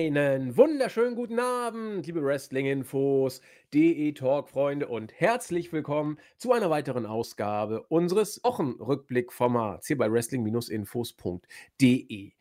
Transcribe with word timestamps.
Einen 0.00 0.56
wunderschönen 0.56 1.14
guten 1.14 1.38
Abend, 1.38 2.06
liebe 2.06 2.24
Wrestling-Infos, 2.24 3.42
DE-Talk-Freunde 3.74 4.88
und 4.88 5.12
herzlich 5.12 5.74
willkommen 5.74 6.18
zu 6.38 6.52
einer 6.52 6.70
weiteren 6.70 7.04
Ausgabe 7.04 7.82
unseres 7.88 8.42
Wochenrückblick-Formats 8.42 9.88
hier 9.88 9.98
bei 9.98 10.10
wrestling-infos.de. 10.10 12.32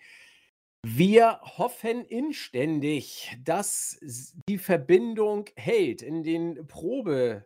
Wir 0.85 1.41
hoffen 1.41 2.05
inständig, 2.05 3.37
dass 3.43 3.99
die 4.47 4.57
Verbindung 4.57 5.49
hält 5.57 6.01
in 6.01 6.23
den 6.23 6.65
Probe 6.65 7.45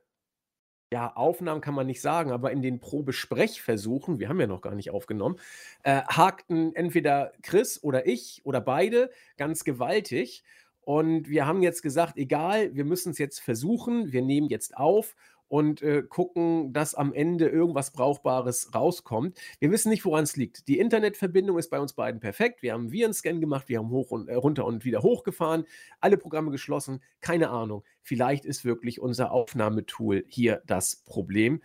ja, 0.93 1.11
Aufnahmen 1.15 1.59
kann 1.59 1.73
man 1.73 1.87
nicht 1.87 2.01
sagen, 2.01 2.31
aber 2.31 2.51
in 2.51 2.61
den 2.61 2.79
Probesprechversuchen, 2.79 4.19
wir 4.19 4.29
haben 4.29 4.39
ja 4.39 4.45
noch 4.45 4.61
gar 4.61 4.75
nicht 4.75 4.91
aufgenommen, 4.91 5.39
äh, 5.81 6.03
hakten 6.03 6.75
entweder 6.75 7.31
Chris 7.41 7.81
oder 7.83 8.05
ich 8.05 8.41
oder 8.43 8.61
beide 8.61 9.09
ganz 9.35 9.63
gewaltig. 9.63 10.43
Und 10.81 11.29
wir 11.29 11.47
haben 11.47 11.63
jetzt 11.63 11.81
gesagt, 11.81 12.17
egal, 12.17 12.75
wir 12.75 12.85
müssen 12.85 13.09
es 13.09 13.17
jetzt 13.17 13.39
versuchen, 13.39 14.11
wir 14.11 14.21
nehmen 14.21 14.49
jetzt 14.49 14.77
auf 14.77 15.15
und 15.53 15.83
äh, 15.83 16.01
gucken, 16.01 16.73
dass 16.73 16.95
am 16.95 17.13
Ende 17.13 17.47
irgendwas 17.47 17.91
Brauchbares 17.91 18.73
rauskommt. 18.73 19.37
Wir 19.59 19.69
wissen 19.69 19.89
nicht, 19.89 20.03
woran 20.03 20.23
es 20.23 20.35
liegt. 20.35 20.67
Die 20.67 20.79
Internetverbindung 20.79 21.59
ist 21.59 21.69
bei 21.69 21.79
uns 21.79 21.93
beiden 21.93 22.19
perfekt. 22.19 22.63
Wir 22.63 22.73
haben 22.73 22.91
Virenscan 22.91 23.39
gemacht, 23.39 23.69
wir 23.69 23.77
haben 23.77 23.91
hoch 23.91 24.09
und 24.09 24.29
äh, 24.29 24.33
runter 24.33 24.65
und 24.65 24.83
wieder 24.83 25.03
hochgefahren, 25.03 25.65
alle 25.99 26.17
Programme 26.17 26.49
geschlossen. 26.49 27.03
Keine 27.21 27.51
Ahnung. 27.51 27.83
Vielleicht 28.01 28.45
ist 28.45 28.65
wirklich 28.65 28.99
unser 28.99 29.31
Aufnahmetool 29.31 30.25
hier 30.27 30.63
das 30.65 30.95
Problem. 31.05 31.61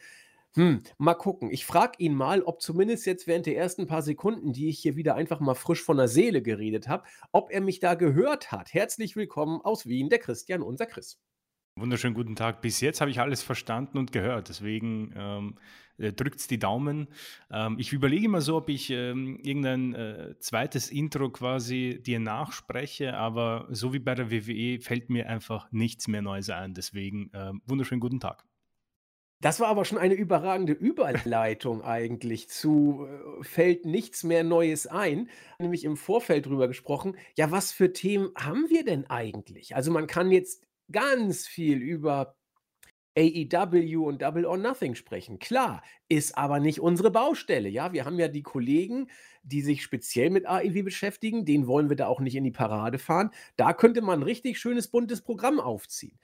Hm, 0.53 0.83
mal 0.99 1.15
gucken. 1.15 1.51
Ich 1.51 1.65
frage 1.65 1.95
ihn 1.97 2.13
mal, 2.15 2.43
ob 2.43 2.61
zumindest 2.61 3.07
jetzt 3.07 3.27
während 3.27 3.47
der 3.47 3.57
ersten 3.57 3.87
paar 3.87 4.03
Sekunden, 4.03 4.53
die 4.53 4.69
ich 4.69 4.81
hier 4.81 4.97
wieder 4.97 5.15
einfach 5.15 5.41
mal 5.41 5.55
frisch 5.55 5.83
von 5.83 5.97
der 5.97 6.09
Seele 6.09 6.43
geredet 6.43 6.89
habe, 6.89 7.05
ob 7.33 7.51
er 7.51 7.63
mich 7.63 7.81
da 7.81 7.95
gehört 7.95 8.53
hat. 8.53 8.75
Herzlich 8.75 9.17
willkommen 9.17 9.63
aus 9.63 9.87
Wien, 9.87 10.11
der 10.11 10.19
Christian, 10.19 10.61
unser 10.61 10.85
Chris. 10.85 11.19
Wunderschönen 11.81 12.15
guten 12.15 12.37
Tag. 12.37 12.61
Bis 12.61 12.81
jetzt 12.81 13.01
habe 13.01 13.11
ich 13.11 13.21
alles 13.21 13.43
verstanden 13.43 13.99
und 13.99 14.13
gehört. 14.13 14.49
Deswegen 14.49 15.13
ähm, 15.17 15.59
äh, 15.99 16.13
drückt 16.13 16.51
die 16.51 16.59
Daumen. 16.59 17.09
Ähm, 17.51 17.77
ich 17.79 17.93
überlege 17.93 18.29
mal 18.29 18.41
so, 18.41 18.57
ob 18.57 18.69
ich 18.69 18.91
ähm, 18.91 19.39
irgendein 19.43 19.95
äh, 19.95 20.35
zweites 20.39 20.91
Intro 20.91 21.31
quasi 21.31 22.01
dir 22.05 22.21
nachspreche, 22.21 23.17
aber 23.17 23.67
so 23.71 23.93
wie 23.93 23.99
bei 23.99 24.15
der 24.15 24.31
WWE 24.31 24.81
fällt 24.81 25.11
mir 25.11 25.29
einfach 25.29 25.71
nichts 25.71 26.09
mehr 26.09 26.23
Neues 26.23 26.51
ein. 26.51 26.75
Deswegen 26.75 27.31
äh, 27.33 27.53
wunderschönen 27.67 28.01
guten 28.01 28.21
Tag. 28.21 28.45
Das 29.41 29.61
war 29.61 29.69
aber 29.69 29.85
schon 29.85 29.99
eine 29.99 30.15
überragende 30.15 30.73
Überleitung 30.73 31.83
eigentlich 31.83 32.49
zu 32.49 33.07
äh, 33.07 33.45
fällt 33.45 33.87
nichts 33.87 34.25
mehr 34.25 34.43
Neues 34.43 34.89
ein. 34.89 35.29
Nämlich 35.61 35.85
im 35.85 35.97
Vorfeld 35.97 36.47
drüber 36.47 36.67
gesprochen. 36.67 37.17
Ja, 37.37 37.53
was 37.53 37.71
für 37.71 37.93
Themen 37.93 38.31
haben 38.37 38.69
wir 38.69 38.85
denn 38.85 39.09
eigentlich? 39.09 39.77
Also 39.77 39.93
man 39.93 40.09
kann 40.09 40.33
jetzt 40.33 40.68
ganz 40.91 41.47
viel 41.47 41.79
über 41.79 42.37
AEW 43.19 44.07
und 44.07 44.23
Double 44.23 44.47
or 44.47 44.57
Nothing 44.57 44.95
sprechen. 44.95 45.39
Klar, 45.39 45.83
ist 46.09 46.39
aber 46.39 46.61
nicht 46.61 46.81
unsere 46.81 47.11
Baustelle. 47.11 47.69
Ja, 47.69 47.93
wir 47.93 48.05
haben 48.05 48.19
ja 48.19 48.29
die 48.29 48.43
Kollegen, 48.43 49.09
die 49.43 49.63
sich 49.63 49.83
speziell 49.83 50.31
mit 50.31 50.47
AEW 50.47 50.85
beschäftigen. 50.85 51.45
Den 51.45 51.67
wollen 51.67 51.89
wir 51.89 51.97
da 51.97 52.07
auch 52.07 52.21
nicht 52.21 52.37
in 52.37 52.45
die 52.45 52.53
Parade 52.53 52.99
fahren. 52.99 53.31
Da 53.57 53.73
könnte 53.73 54.03
man 54.03 54.21
ein 54.21 54.25
richtig 54.25 54.59
schönes 54.59 54.89
buntes 54.89 55.21
Programm 55.21 55.59
aufziehen. 55.59 56.19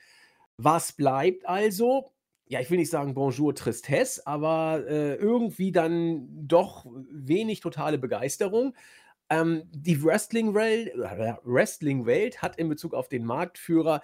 Was 0.57 0.93
bleibt 0.93 1.49
also? 1.49 2.13
Ja, 2.47 2.61
ich 2.61 2.71
will 2.71 2.79
nicht 2.79 2.91
sagen 2.91 3.15
Bonjour 3.15 3.55
Tristesse, 3.55 4.25
aber 4.27 4.85
äh, 4.87 5.15
irgendwie 5.15 5.73
dann 5.73 6.29
doch 6.47 6.87
wenig 7.11 7.61
totale 7.61 7.99
Begeisterung. 7.99 8.75
Ähm, 9.31 9.65
die 9.73 10.03
Wrestling-Welt 10.05 10.89
äh, 10.95 11.35
Wrestling 11.43 12.07
hat 12.37 12.57
in 12.57 12.69
Bezug 12.69 12.95
auf 12.95 13.09
den 13.09 13.25
Marktführer 13.25 14.03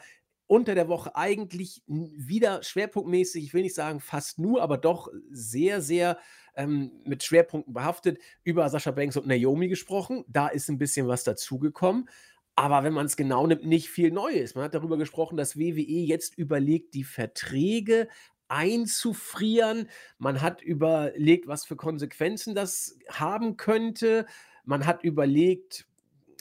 unter 0.51 0.75
der 0.75 0.89
Woche 0.89 1.15
eigentlich 1.15 1.81
wieder 1.87 2.65
schwerpunktmäßig, 2.65 3.45
ich 3.45 3.55
will 3.55 3.63
nicht 3.63 3.77
sagen 3.77 4.01
fast 4.01 4.41
nur, 4.41 4.63
aber 4.63 4.79
doch 4.79 5.09
sehr, 5.31 5.81
sehr 5.81 6.19
ähm, 6.57 6.91
mit 7.05 7.23
Schwerpunkten 7.23 7.73
behaftet, 7.73 8.19
über 8.43 8.69
Sascha 8.69 8.91
Banks 8.91 9.17
und 9.17 9.29
Naomi 9.29 9.69
gesprochen. 9.69 10.25
Da 10.27 10.49
ist 10.49 10.69
ein 10.69 10.77
bisschen 10.77 11.07
was 11.07 11.23
dazugekommen. 11.23 12.09
Aber 12.57 12.83
wenn 12.83 12.93
man 12.93 13.07
es 13.07 13.17
genau 13.17 13.47
nimmt, 13.47 13.65
nicht 13.65 13.91
viel 13.91 14.11
Neues. 14.11 14.57
Man 14.57 14.65
hat 14.65 14.75
darüber 14.75 14.99
gesprochen, 14.99 15.37
dass 15.37 15.57
WWE 15.57 15.85
jetzt 15.85 16.37
überlegt, 16.37 16.95
die 16.95 17.05
Verträge 17.05 18.09
einzufrieren. 18.49 19.89
Man 20.19 20.41
hat 20.41 20.63
überlegt, 20.63 21.47
was 21.47 21.65
für 21.65 21.77
Konsequenzen 21.77 22.57
das 22.57 22.99
haben 23.09 23.57
könnte. 23.57 24.27
Man 24.65 24.85
hat 24.85 25.05
überlegt, 25.05 25.87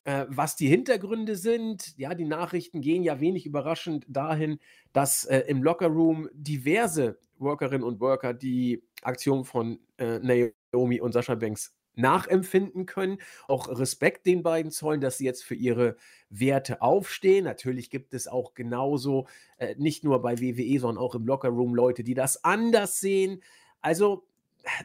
äh, 0.10 0.26
was 0.28 0.56
die 0.56 0.68
Hintergründe 0.68 1.36
sind, 1.36 1.96
ja, 1.98 2.16
die 2.16 2.26
Nachrichten 2.26 2.82
gehen 2.82 3.04
ja 3.04 3.20
wenig 3.20 3.46
überraschend 3.46 4.06
dahin, 4.08 4.58
dass 4.92 5.24
äh, 5.26 5.42
im 5.42 5.62
Lockerroom 5.62 6.30
diverse 6.34 7.20
Workerinnen 7.38 7.84
und 7.84 8.00
Worker 8.00 8.34
die 8.34 8.82
Aktion 9.04 9.46
von 9.46 9.80
äh, 9.98 10.50
Naomi 10.74 11.00
und 11.00 11.12
Sascha 11.12 11.36
Banks 11.36 11.76
nachempfinden 11.94 12.88
können, 12.88 13.20
auch 13.48 13.68
Respekt 13.68 14.26
den 14.26 14.42
beiden 14.42 14.72
zollen, 14.72 15.00
dass 15.00 15.20
sie 15.20 15.26
jetzt 15.26 15.44
für 15.44 15.54
ihre 15.54 15.96
Werte 16.32 16.82
aufstehen. 16.82 17.46
Natürlich 17.46 17.92
gibt 17.92 18.16
es 18.16 18.28
auch 18.28 18.56
genauso, 18.56 19.28
äh, 19.58 19.76
nicht 19.78 20.04
nur 20.04 20.24
bei 20.24 20.40
WWE, 20.40 20.80
sondern 20.80 21.04
auch 21.04 21.14
im 21.14 21.28
Lockerroom 21.28 21.76
Leute, 21.76 22.04
die 22.04 22.16
das 22.16 22.44
anders 22.44 23.00
sehen. 23.00 23.44
Also 23.82 24.26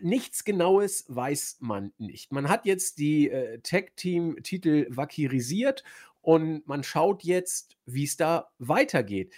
nichts 0.01 0.45
Genaues 0.45 1.05
weiß 1.09 1.59
man 1.61 1.93
nicht. 1.99 2.33
Man 2.33 2.49
hat 2.49 2.67
jetzt 2.67 2.99
die 2.99 3.31
äh, 3.31 3.59
Tag-Team-Titel 3.61 4.87
vakirisiert 4.91 5.85
und 6.21 6.67
man 6.67 6.83
schaut 6.83 7.23
jetzt, 7.23 7.77
wie 7.87 8.05
es 8.05 8.17
da 8.17 8.51
weitergeht. 8.59 9.33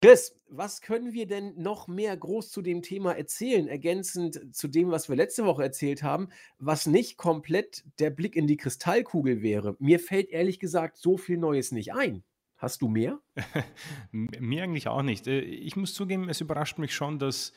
Chris, 0.00 0.36
was 0.48 0.80
können 0.80 1.12
wir 1.12 1.28
denn 1.28 1.54
noch 1.56 1.86
mehr 1.86 2.16
groß 2.16 2.50
zu 2.50 2.60
dem 2.60 2.82
Thema 2.82 3.12
erzählen, 3.12 3.68
ergänzend 3.68 4.54
zu 4.54 4.66
dem, 4.66 4.90
was 4.90 5.08
wir 5.08 5.14
letzte 5.14 5.44
Woche 5.44 5.62
erzählt 5.62 6.02
haben, 6.02 6.28
was 6.58 6.86
nicht 6.86 7.16
komplett 7.16 7.84
der 8.00 8.10
Blick 8.10 8.34
in 8.34 8.48
die 8.48 8.56
Kristallkugel 8.56 9.42
wäre? 9.42 9.76
Mir 9.78 10.00
fällt 10.00 10.30
ehrlich 10.30 10.58
gesagt 10.58 10.98
so 10.98 11.16
viel 11.16 11.38
Neues 11.38 11.70
nicht 11.70 11.92
ein. 11.92 12.24
Hast 12.56 12.82
du 12.82 12.88
mehr? 12.88 13.20
Mir 14.10 14.64
eigentlich 14.64 14.88
auch 14.88 15.02
nicht. 15.02 15.28
Äh, 15.28 15.40
ich 15.40 15.76
muss 15.76 15.94
zugeben, 15.94 16.28
es 16.28 16.40
überrascht 16.40 16.78
mich 16.78 16.94
schon, 16.94 17.18
dass 17.20 17.52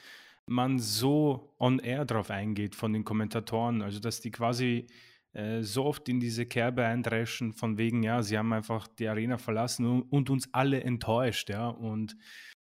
man 0.47 0.79
so 0.79 1.55
on 1.59 1.79
air 1.79 2.05
drauf 2.05 2.29
eingeht 2.29 2.75
von 2.75 2.93
den 2.93 3.03
Kommentatoren. 3.03 3.81
Also, 3.81 3.99
dass 3.99 4.21
die 4.21 4.31
quasi 4.31 4.87
äh, 5.33 5.63
so 5.63 5.85
oft 5.85 6.07
in 6.07 6.19
diese 6.19 6.45
Kerbe 6.45 6.85
eindreschen, 6.85 7.53
von 7.53 7.77
wegen, 7.77 8.03
ja, 8.03 8.23
sie 8.23 8.37
haben 8.37 8.53
einfach 8.53 8.87
die 8.87 9.07
Arena 9.07 9.37
verlassen 9.37 9.85
und, 9.85 10.03
und 10.03 10.29
uns 10.29 10.53
alle 10.53 10.83
enttäuscht, 10.83 11.49
ja. 11.49 11.67
Und 11.67 12.15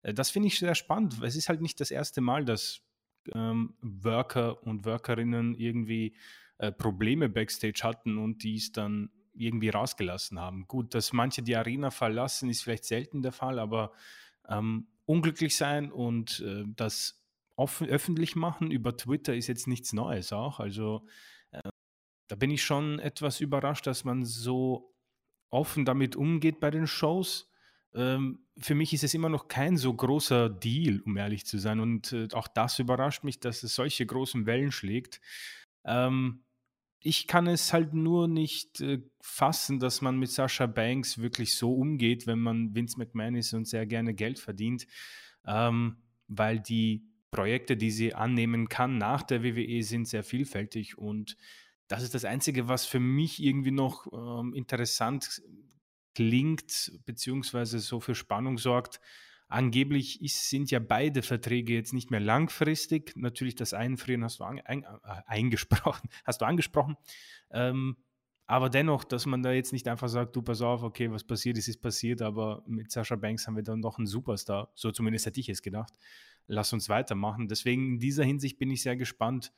äh, 0.03 0.15
das 0.15 0.31
finde 0.31 0.49
ich 0.49 0.59
sehr 0.59 0.75
spannend. 0.75 1.21
Es 1.23 1.37
ist 1.37 1.49
halt 1.49 1.61
nicht 1.61 1.81
das 1.81 1.91
erste 1.91 2.21
Mal, 2.21 2.45
dass 2.45 2.81
ähm, 3.35 3.75
Worker 3.81 4.63
und 4.63 4.85
Workerinnen 4.85 5.55
irgendwie 5.55 6.17
äh, 6.59 6.73
Probleme 6.73 7.29
backstage 7.29 7.81
hatten 7.83 8.19
und 8.19 8.43
die 8.45 8.57
es 8.57 8.73
dann 8.73 9.11
irgendwie 9.35 9.71
rausgelassen 9.71 10.39
haben. 10.39 10.67
Gut, 10.69 10.95
dass 10.95 11.13
manche 11.13 11.43
die 11.43 11.57
Arena 11.57 11.91
verlassen, 11.91 12.49
ist 12.49 12.63
vielleicht 12.63 12.85
selten 12.85 13.23
der 13.23 13.33
Fall, 13.33 13.59
aber 13.59 13.93
ähm, 14.49 14.87
unglücklich 15.07 15.57
sein 15.57 15.91
und 15.91 16.41
äh, 16.41 16.65
das 16.67 17.24
offen, 17.57 17.89
öffentlich 17.89 18.37
machen 18.37 18.71
über 18.71 18.97
Twitter 18.97 19.35
ist 19.35 19.47
jetzt 19.47 19.67
nichts 19.67 19.93
Neues 19.93 20.33
auch. 20.33 20.61
Also 20.61 21.07
äh, 21.51 21.61
da 22.29 22.37
bin 22.37 22.51
ich 22.51 22.65
schon 22.65 22.99
etwas 22.99 23.41
überrascht, 23.41 23.87
dass 23.87 24.05
man 24.05 24.25
so 24.25 24.95
offen 25.51 25.85
damit 25.85 26.17
umgeht 26.17 26.61
bei 26.61 26.71
den 26.71 26.87
Shows. 26.87 27.51
Ähm, 27.95 28.47
für 28.59 28.75
mich 28.75 28.93
ist 28.93 29.05
es 29.05 29.15
immer 29.15 29.29
noch 29.29 29.49
kein 29.49 29.77
so 29.77 29.95
großer 29.95 30.49
Deal, 30.49 31.01
um 31.05 31.17
ehrlich 31.17 31.47
zu 31.47 31.59
sein. 31.59 31.81
Und 31.81 32.13
äh, 32.13 32.29
auch 32.33 32.49
das 32.49 32.79
überrascht 32.79 33.25
mich, 33.25 33.41
dass 33.41 33.63
es 33.63 33.75
solche 33.75 34.05
großen 34.05 34.47
Wellen 34.47 34.73
schlägt. 34.73 35.21
Ähm, 35.85 36.45
ich 37.01 37.27
kann 37.27 37.47
es 37.47 37.73
halt 37.73 37.93
nur 37.93 38.27
nicht 38.29 38.81
äh, 38.81 39.03
fassen, 39.21 39.79
dass 39.79 40.01
man 40.01 40.19
mit 40.19 40.31
Sascha 40.31 40.67
Banks 40.67 41.19
wirklich 41.19 41.55
so 41.57 41.75
umgeht, 41.75 42.27
wenn 42.27 42.39
man 42.39 42.75
Vince 42.75 42.99
McMahon 42.99 43.37
ist 43.37 43.53
und 43.53 43.69
sehr 43.69 43.87
gerne 43.87 44.15
Geld 44.15 44.39
verdient, 44.39 44.87
ähm, 45.47 45.99
weil 46.27 46.61
die 46.61 47.07
Projekte, 47.35 47.77
die 47.77 47.91
sie 47.91 48.15
annehmen 48.15 48.69
kann 48.69 48.97
nach 48.97 49.25
der 49.25 49.43
WWE, 49.43 49.83
sind 49.83 50.07
sehr 50.07 50.23
vielfältig 50.23 50.97
und 50.97 51.37
das 51.89 52.05
ist 52.05 52.15
das 52.15 52.25
Einzige, 52.25 52.69
was 52.69 52.87
für 52.87 53.01
mich 53.01 53.43
irgendwie 53.43 53.73
noch 53.73 54.07
ähm, 54.13 54.55
interessant 54.55 55.43
klingt, 56.15 56.93
beziehungsweise 57.05 57.81
so 57.81 57.99
für 57.99 58.15
Spannung 58.15 58.57
sorgt. 58.57 59.01
Angeblich 59.49 60.23
ist, 60.23 60.49
sind 60.49 60.71
ja 60.71 60.79
beide 60.79 61.23
Verträge 61.23 61.75
jetzt 61.75 61.93
nicht 61.93 62.13
mehr 62.13 62.21
langfristig. 62.21 63.13
Natürlich 63.17 63.57
das 63.57 63.75
Einfrieren 63.75 64.23
hast 64.23 64.39
du 64.39 64.45
an, 64.45 64.61
ein, 64.61 64.85
äh, 64.85 64.87
eingesprochen, 65.27 66.09
hast 66.25 66.41
du 66.41 66.47
angesprochen. 66.47 66.97
Ähm, 67.51 67.97
aber 68.47 68.71
dennoch, 68.71 69.03
dass 69.03 69.27
man 69.27 69.43
da 69.43 69.51
jetzt 69.51 69.73
nicht 69.73 69.89
einfach 69.89 70.09
sagt, 70.09 70.37
du 70.37 70.43
pass 70.43 70.63
auf, 70.63 70.85
okay, 70.85 71.11
was 71.11 71.25
passiert 71.25 71.59
ist, 71.59 71.67
ist 71.67 71.81
passiert, 71.83 72.23
aber 72.23 72.63
mit 72.69 72.93
Sascha 72.93 73.17
Banks 73.17 73.49
haben 73.49 73.57
wir 73.57 73.65
dann 73.65 73.81
noch 73.81 73.99
einen 73.99 74.07
Superstar. 74.07 74.71
So 74.77 74.93
zumindest 74.93 75.27
hätte 75.27 75.41
ich 75.41 75.49
es 75.49 75.63
gedacht 75.63 75.95
lass 76.47 76.73
uns 76.73 76.89
weitermachen. 76.89 77.49
Deswegen 77.49 77.95
in 77.95 77.99
dieser 77.99 78.25
Hinsicht 78.25 78.59
bin 78.59 78.71
ich 78.71 78.83
sehr 78.83 78.97
gespannt, 78.97 79.53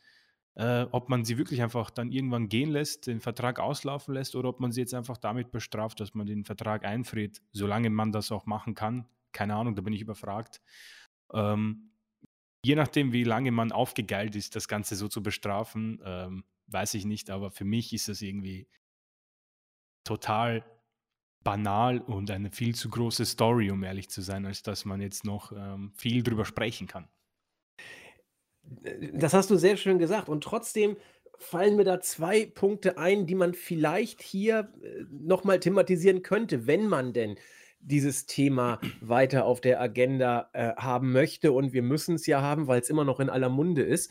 äh, 0.54 0.86
ob 0.90 1.08
man 1.08 1.24
sie 1.24 1.38
wirklich 1.38 1.62
einfach 1.62 1.90
dann 1.90 2.10
irgendwann 2.10 2.48
gehen 2.48 2.70
lässt, 2.70 3.06
den 3.06 3.20
Vertrag 3.20 3.60
auslaufen 3.60 4.14
lässt 4.14 4.34
oder 4.34 4.48
ob 4.48 4.60
man 4.60 4.72
sie 4.72 4.80
jetzt 4.80 4.94
einfach 4.94 5.18
damit 5.18 5.50
bestraft, 5.50 6.00
dass 6.00 6.14
man 6.14 6.26
den 6.26 6.44
Vertrag 6.44 6.84
einfriert, 6.84 7.42
solange 7.52 7.90
man 7.90 8.12
das 8.12 8.32
auch 8.32 8.46
machen 8.46 8.74
kann. 8.74 9.06
Keine 9.32 9.54
Ahnung, 9.54 9.74
da 9.74 9.82
bin 9.82 9.92
ich 9.92 10.00
überfragt. 10.00 10.62
Ähm, 11.32 11.90
je 12.64 12.74
nachdem, 12.74 13.12
wie 13.12 13.24
lange 13.24 13.50
man 13.50 13.70
aufgegeilt 13.70 14.34
ist, 14.34 14.56
das 14.56 14.66
Ganze 14.66 14.96
so 14.96 15.08
zu 15.08 15.22
bestrafen, 15.22 16.00
ähm, 16.04 16.44
weiß 16.68 16.94
ich 16.94 17.04
nicht, 17.04 17.30
aber 17.30 17.50
für 17.50 17.64
mich 17.64 17.92
ist 17.92 18.08
das 18.08 18.22
irgendwie 18.22 18.66
total 20.04 20.64
banal 21.46 22.00
und 22.00 22.28
eine 22.32 22.50
viel 22.50 22.74
zu 22.74 22.90
große 22.90 23.24
Story, 23.24 23.70
um 23.70 23.84
ehrlich 23.84 24.10
zu 24.10 24.20
sein, 24.20 24.46
als 24.46 24.64
dass 24.64 24.84
man 24.84 25.00
jetzt 25.00 25.24
noch 25.24 25.52
ähm, 25.52 25.92
viel 25.94 26.24
drüber 26.24 26.44
sprechen 26.44 26.88
kann. 26.88 27.08
Das 29.12 29.32
hast 29.32 29.48
du 29.48 29.56
sehr 29.56 29.76
schön 29.76 30.00
gesagt. 30.00 30.28
Und 30.28 30.42
trotzdem 30.42 30.96
fallen 31.38 31.76
mir 31.76 31.84
da 31.84 32.00
zwei 32.00 32.46
Punkte 32.46 32.98
ein, 32.98 33.28
die 33.28 33.36
man 33.36 33.54
vielleicht 33.54 34.22
hier 34.22 34.72
äh, 34.82 35.04
nochmal 35.08 35.60
thematisieren 35.60 36.24
könnte, 36.24 36.66
wenn 36.66 36.88
man 36.88 37.12
denn 37.12 37.36
dieses 37.78 38.26
Thema 38.26 38.80
weiter 39.00 39.44
auf 39.44 39.60
der 39.60 39.80
Agenda 39.80 40.50
äh, 40.52 40.74
haben 40.74 41.12
möchte. 41.12 41.52
Und 41.52 41.72
wir 41.72 41.82
müssen 41.82 42.16
es 42.16 42.26
ja 42.26 42.42
haben, 42.42 42.66
weil 42.66 42.80
es 42.80 42.90
immer 42.90 43.04
noch 43.04 43.20
in 43.20 43.30
aller 43.30 43.50
Munde 43.50 43.82
ist. 43.82 44.10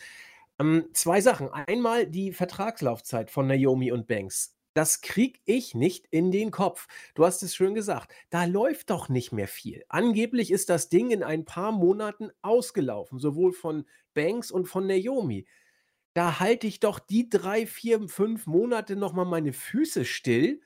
Ähm, 0.57 0.85
zwei 0.93 1.19
Sachen. 1.19 1.49
Einmal 1.49 2.07
die 2.07 2.31
Vertragslaufzeit 2.31 3.29
von 3.29 3.47
Naomi 3.47 3.91
und 3.91 4.07
Banks. 4.07 4.54
Das 4.75 4.99
kriege 4.99 5.39
ich 5.45 5.73
nicht 5.73 6.05
in 6.11 6.31
den 6.31 6.51
Kopf. 6.51 6.87
Du 7.13 7.25
hast 7.25 7.41
es 7.43 7.55
schön 7.55 7.75
gesagt. 7.75 8.13
Da 8.29 8.43
läuft 8.43 8.89
doch 8.89 9.07
nicht 9.07 9.31
mehr 9.31 9.47
viel. 9.47 9.85
Angeblich 9.87 10.51
ist 10.51 10.69
das 10.69 10.89
Ding 10.89 11.11
in 11.11 11.23
ein 11.23 11.45
paar 11.45 11.71
Monaten 11.71 12.29
ausgelaufen, 12.41 13.17
sowohl 13.17 13.53
von 13.53 13.85
Banks 14.13 14.51
und 14.51 14.65
von 14.65 14.85
Naomi. 14.85 15.47
Da 16.13 16.41
halte 16.41 16.67
ich 16.67 16.81
doch 16.81 16.99
die 16.99 17.29
drei, 17.29 17.65
vier, 17.65 18.09
fünf 18.09 18.47
Monate 18.47 18.97
noch 18.97 19.13
mal 19.13 19.23
meine 19.23 19.53
Füße 19.53 20.03
still, 20.03 20.59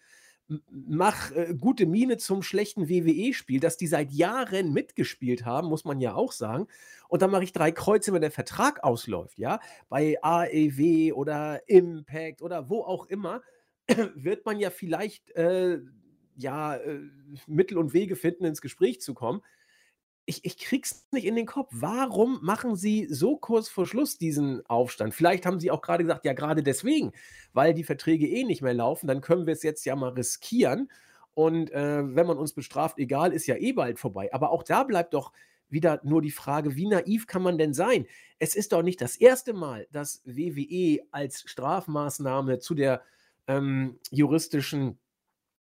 mach 0.71 1.31
äh, 1.31 1.53
gute 1.59 1.85
Miene 1.85 2.17
zum 2.17 2.41
schlechten 2.41 2.89
WWE-Spiel, 2.89 3.59
dass 3.59 3.77
die 3.77 3.85
seit 3.85 4.11
Jahren 4.11 4.73
mitgespielt 4.73 5.45
haben, 5.45 5.67
muss 5.67 5.85
man 5.85 6.01
ja 6.01 6.15
auch 6.15 6.31
sagen. 6.31 6.65
Und 7.09 7.21
dann 7.21 7.29
mache 7.29 7.43
ich 7.43 7.53
drei 7.53 7.71
Kreuze, 7.71 8.11
wenn 8.11 8.21
der 8.21 8.31
Vertrag 8.31 8.83
ausläuft, 8.83 9.37
ja, 9.37 9.59
bei 9.87 10.17
AEW 10.23 11.13
oder 11.13 11.61
Impact 11.69 12.41
oder 12.41 12.69
wo 12.69 12.81
auch 12.81 13.05
immer 13.05 13.41
wird 14.15 14.45
man 14.45 14.59
ja 14.59 14.69
vielleicht 14.69 15.31
äh, 15.31 15.79
ja, 16.39 16.75
äh, 16.75 16.99
Mittel 17.47 17.77
und 17.77 17.93
Wege 17.93 18.15
finden, 18.15 18.45
ins 18.45 18.61
Gespräch 18.61 19.01
zu 19.01 19.13
kommen. 19.13 19.41
Ich, 20.25 20.45
ich 20.45 20.57
krieg's 20.57 21.07
nicht 21.11 21.25
in 21.25 21.35
den 21.35 21.47
Kopf. 21.47 21.69
Warum 21.71 22.39
machen 22.41 22.75
Sie 22.75 23.07
so 23.09 23.35
kurz 23.35 23.67
vor 23.67 23.87
Schluss 23.87 24.17
diesen 24.17 24.65
Aufstand? 24.67 25.13
Vielleicht 25.13 25.45
haben 25.45 25.59
Sie 25.59 25.71
auch 25.71 25.81
gerade 25.81 26.03
gesagt, 26.03 26.25
ja, 26.25 26.33
gerade 26.33 26.61
deswegen, 26.61 27.11
weil 27.51 27.73
die 27.73 27.83
Verträge 27.83 28.27
eh 28.27 28.43
nicht 28.43 28.61
mehr 28.61 28.75
laufen, 28.75 29.07
dann 29.07 29.21
können 29.21 29.47
wir 29.47 29.53
es 29.53 29.63
jetzt 29.63 29.85
ja 29.85 29.95
mal 29.95 30.09
riskieren. 30.09 30.89
Und 31.33 31.71
äh, 31.71 32.15
wenn 32.15 32.27
man 32.27 32.37
uns 32.37 32.53
bestraft, 32.53 32.99
egal, 32.99 33.33
ist 33.33 33.47
ja 33.47 33.55
eh 33.55 33.73
bald 33.73 33.97
vorbei. 33.97 34.31
Aber 34.33 34.51
auch 34.51 34.63
da 34.63 34.83
bleibt 34.83 35.13
doch 35.13 35.31
wieder 35.69 35.99
nur 36.03 36.21
die 36.21 36.31
Frage, 36.31 36.75
wie 36.75 36.87
naiv 36.87 37.27
kann 37.27 37.41
man 37.41 37.57
denn 37.57 37.73
sein? 37.73 38.05
Es 38.39 38.55
ist 38.55 38.71
doch 38.71 38.81
nicht 38.81 39.01
das 39.01 39.15
erste 39.15 39.53
Mal, 39.53 39.87
dass 39.91 40.21
WWE 40.25 40.99
als 41.11 41.43
Strafmaßnahme 41.47 42.59
zu 42.59 42.75
der 42.75 43.03
ähm, 43.49 43.99
juristischen 44.11 44.99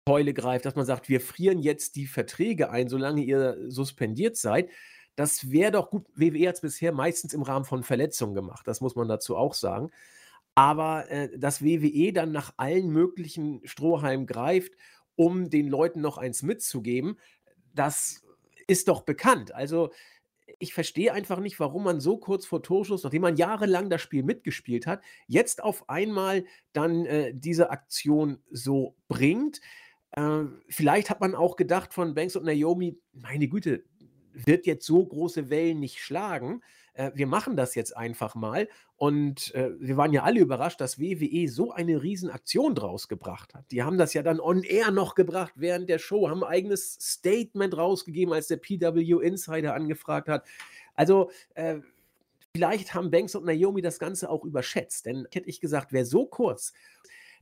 Keule 0.05 0.33
greift, 0.33 0.65
dass 0.65 0.75
man 0.75 0.85
sagt, 0.85 1.09
wir 1.09 1.19
frieren 1.19 1.59
jetzt 1.59 1.95
die 1.95 2.05
Verträge 2.05 2.69
ein, 2.69 2.87
solange 2.87 3.21
ihr 3.21 3.57
suspendiert 3.69 4.37
seid. 4.37 4.69
Das 5.15 5.51
wäre 5.51 5.71
doch 5.71 5.89
gut. 5.89 6.05
WWE 6.15 6.47
hat 6.47 6.55
es 6.55 6.61
bisher 6.61 6.91
meistens 6.91 7.33
im 7.33 7.41
Rahmen 7.41 7.65
von 7.65 7.83
Verletzungen 7.83 8.35
gemacht, 8.35 8.67
das 8.67 8.79
muss 8.81 8.95
man 8.95 9.07
dazu 9.07 9.35
auch 9.35 9.53
sagen. 9.53 9.91
Aber 10.55 11.09
äh, 11.09 11.37
dass 11.37 11.63
WWE 11.63 12.13
dann 12.13 12.31
nach 12.31 12.53
allen 12.57 12.89
möglichen 12.89 13.61
Strohhalmen 13.65 14.27
greift, 14.27 14.73
um 15.15 15.49
den 15.49 15.67
Leuten 15.67 16.01
noch 16.01 16.17
eins 16.17 16.43
mitzugeben, 16.43 17.17
das 17.73 18.23
ist 18.67 18.87
doch 18.87 19.01
bekannt. 19.01 19.53
Also 19.53 19.91
ich 20.59 20.73
verstehe 20.73 21.13
einfach 21.13 21.39
nicht, 21.39 21.59
warum 21.59 21.83
man 21.83 21.99
so 21.99 22.17
kurz 22.17 22.45
vor 22.45 22.63
Torschuss, 22.63 23.03
nachdem 23.03 23.21
man 23.21 23.37
jahrelang 23.37 23.89
das 23.89 24.01
Spiel 24.01 24.23
mitgespielt 24.23 24.87
hat, 24.87 25.01
jetzt 25.27 25.63
auf 25.63 25.89
einmal 25.89 26.45
dann 26.73 27.05
äh, 27.05 27.33
diese 27.33 27.69
Aktion 27.69 28.39
so 28.49 28.95
bringt. 29.07 29.61
Äh, 30.11 30.43
vielleicht 30.69 31.09
hat 31.09 31.21
man 31.21 31.35
auch 31.35 31.55
gedacht 31.55 31.93
von 31.93 32.13
Banks 32.13 32.35
und 32.35 32.45
Naomi, 32.45 32.97
meine 33.13 33.47
Güte, 33.47 33.83
wird 34.33 34.65
jetzt 34.65 34.85
so 34.85 35.05
große 35.05 35.49
Wellen 35.49 35.79
nicht 35.79 35.99
schlagen. 35.99 36.61
Äh, 36.93 37.11
wir 37.15 37.27
machen 37.27 37.55
das 37.55 37.75
jetzt 37.75 37.95
einfach 37.95 38.35
mal. 38.35 38.67
Und 38.95 39.53
äh, 39.55 39.71
wir 39.79 39.97
waren 39.97 40.13
ja 40.13 40.23
alle 40.23 40.39
überrascht, 40.39 40.79
dass 40.79 40.99
WWE 40.99 41.47
so 41.47 41.71
eine 41.71 42.01
Riesenaktion 42.01 42.75
draus 42.75 43.07
gebracht 43.07 43.53
hat. 43.53 43.65
Die 43.71 43.83
haben 43.83 43.97
das 43.97 44.13
ja 44.13 44.23
dann 44.23 44.39
on 44.39 44.63
air 44.63 44.91
noch 44.91 45.15
gebracht 45.15 45.53
während 45.55 45.89
der 45.89 45.99
Show, 45.99 46.29
haben 46.29 46.43
ein 46.43 46.49
eigenes 46.49 46.93
Statement 47.01 47.75
rausgegeben, 47.75 48.33
als 48.33 48.47
der 48.47 48.57
PW 48.57 49.21
Insider 49.23 49.73
angefragt 49.73 50.29
hat. 50.29 50.45
Also, 50.95 51.31
äh, 51.55 51.79
vielleicht 52.55 52.93
haben 52.93 53.11
Banks 53.11 53.35
und 53.35 53.45
Naomi 53.45 53.81
das 53.81 53.99
Ganze 53.99 54.29
auch 54.29 54.45
überschätzt. 54.45 55.05
Denn 55.05 55.27
hätte 55.31 55.49
ich 55.49 55.59
gesagt, 55.59 55.91
wer 55.91 56.05
so 56.05 56.25
kurz 56.25 56.73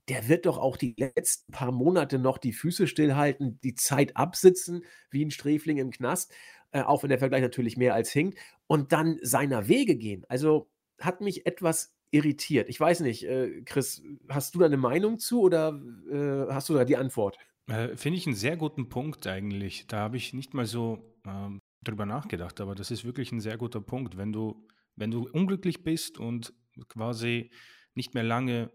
der 0.07 0.27
wird 0.27 0.45
doch 0.45 0.57
auch 0.57 0.77
die 0.77 0.95
letzten 0.97 1.51
paar 1.51 1.71
Monate 1.71 2.17
noch 2.17 2.37
die 2.37 2.53
Füße 2.53 2.87
stillhalten, 2.87 3.59
die 3.61 3.75
Zeit 3.75 4.17
absitzen, 4.17 4.83
wie 5.09 5.23
ein 5.23 5.31
Sträfling 5.31 5.77
im 5.77 5.91
Knast 5.91 6.33
äh, 6.71 6.81
auch 6.81 7.03
wenn 7.03 7.09
der 7.09 7.19
Vergleich 7.19 7.41
natürlich 7.41 7.77
mehr 7.77 7.93
als 7.93 8.11
hinkt, 8.11 8.37
und 8.67 8.91
dann 8.91 9.19
seiner 9.21 9.67
Wege 9.67 9.95
gehen. 9.95 10.25
Also 10.29 10.69
hat 10.99 11.21
mich 11.21 11.45
etwas 11.45 11.93
irritiert. 12.11 12.69
Ich 12.69 12.79
weiß 12.79 12.99
nicht, 13.01 13.23
äh, 13.23 13.61
Chris, 13.65 14.03
hast 14.29 14.53
du 14.53 14.59
da 14.59 14.65
eine 14.65 14.77
Meinung 14.77 15.19
zu 15.19 15.41
oder 15.41 15.81
äh, 16.11 16.53
hast 16.53 16.69
du 16.69 16.73
da 16.73 16.85
die 16.85 16.97
Antwort? 16.97 17.37
Äh, 17.67 17.95
Finde 17.95 18.17
ich 18.17 18.27
einen 18.27 18.35
sehr 18.35 18.57
guten 18.57 18.89
Punkt 18.89 19.25
eigentlich. 19.27 19.87
Da 19.87 19.99
habe 19.99 20.17
ich 20.17 20.33
nicht 20.33 20.53
mal 20.53 20.65
so 20.65 21.15
ähm, 21.25 21.59
drüber 21.83 22.05
nachgedacht, 22.05 22.59
aber 22.61 22.75
das 22.75 22.91
ist 22.91 23.05
wirklich 23.05 23.31
ein 23.31 23.39
sehr 23.39 23.57
guter 23.57 23.81
Punkt. 23.81 24.17
Wenn 24.17 24.33
du, 24.33 24.67
wenn 24.95 25.11
du 25.11 25.27
unglücklich 25.29 25.83
bist 25.83 26.19
und 26.19 26.53
quasi 26.89 27.49
nicht 27.95 28.13
mehr 28.13 28.23
lange 28.23 28.71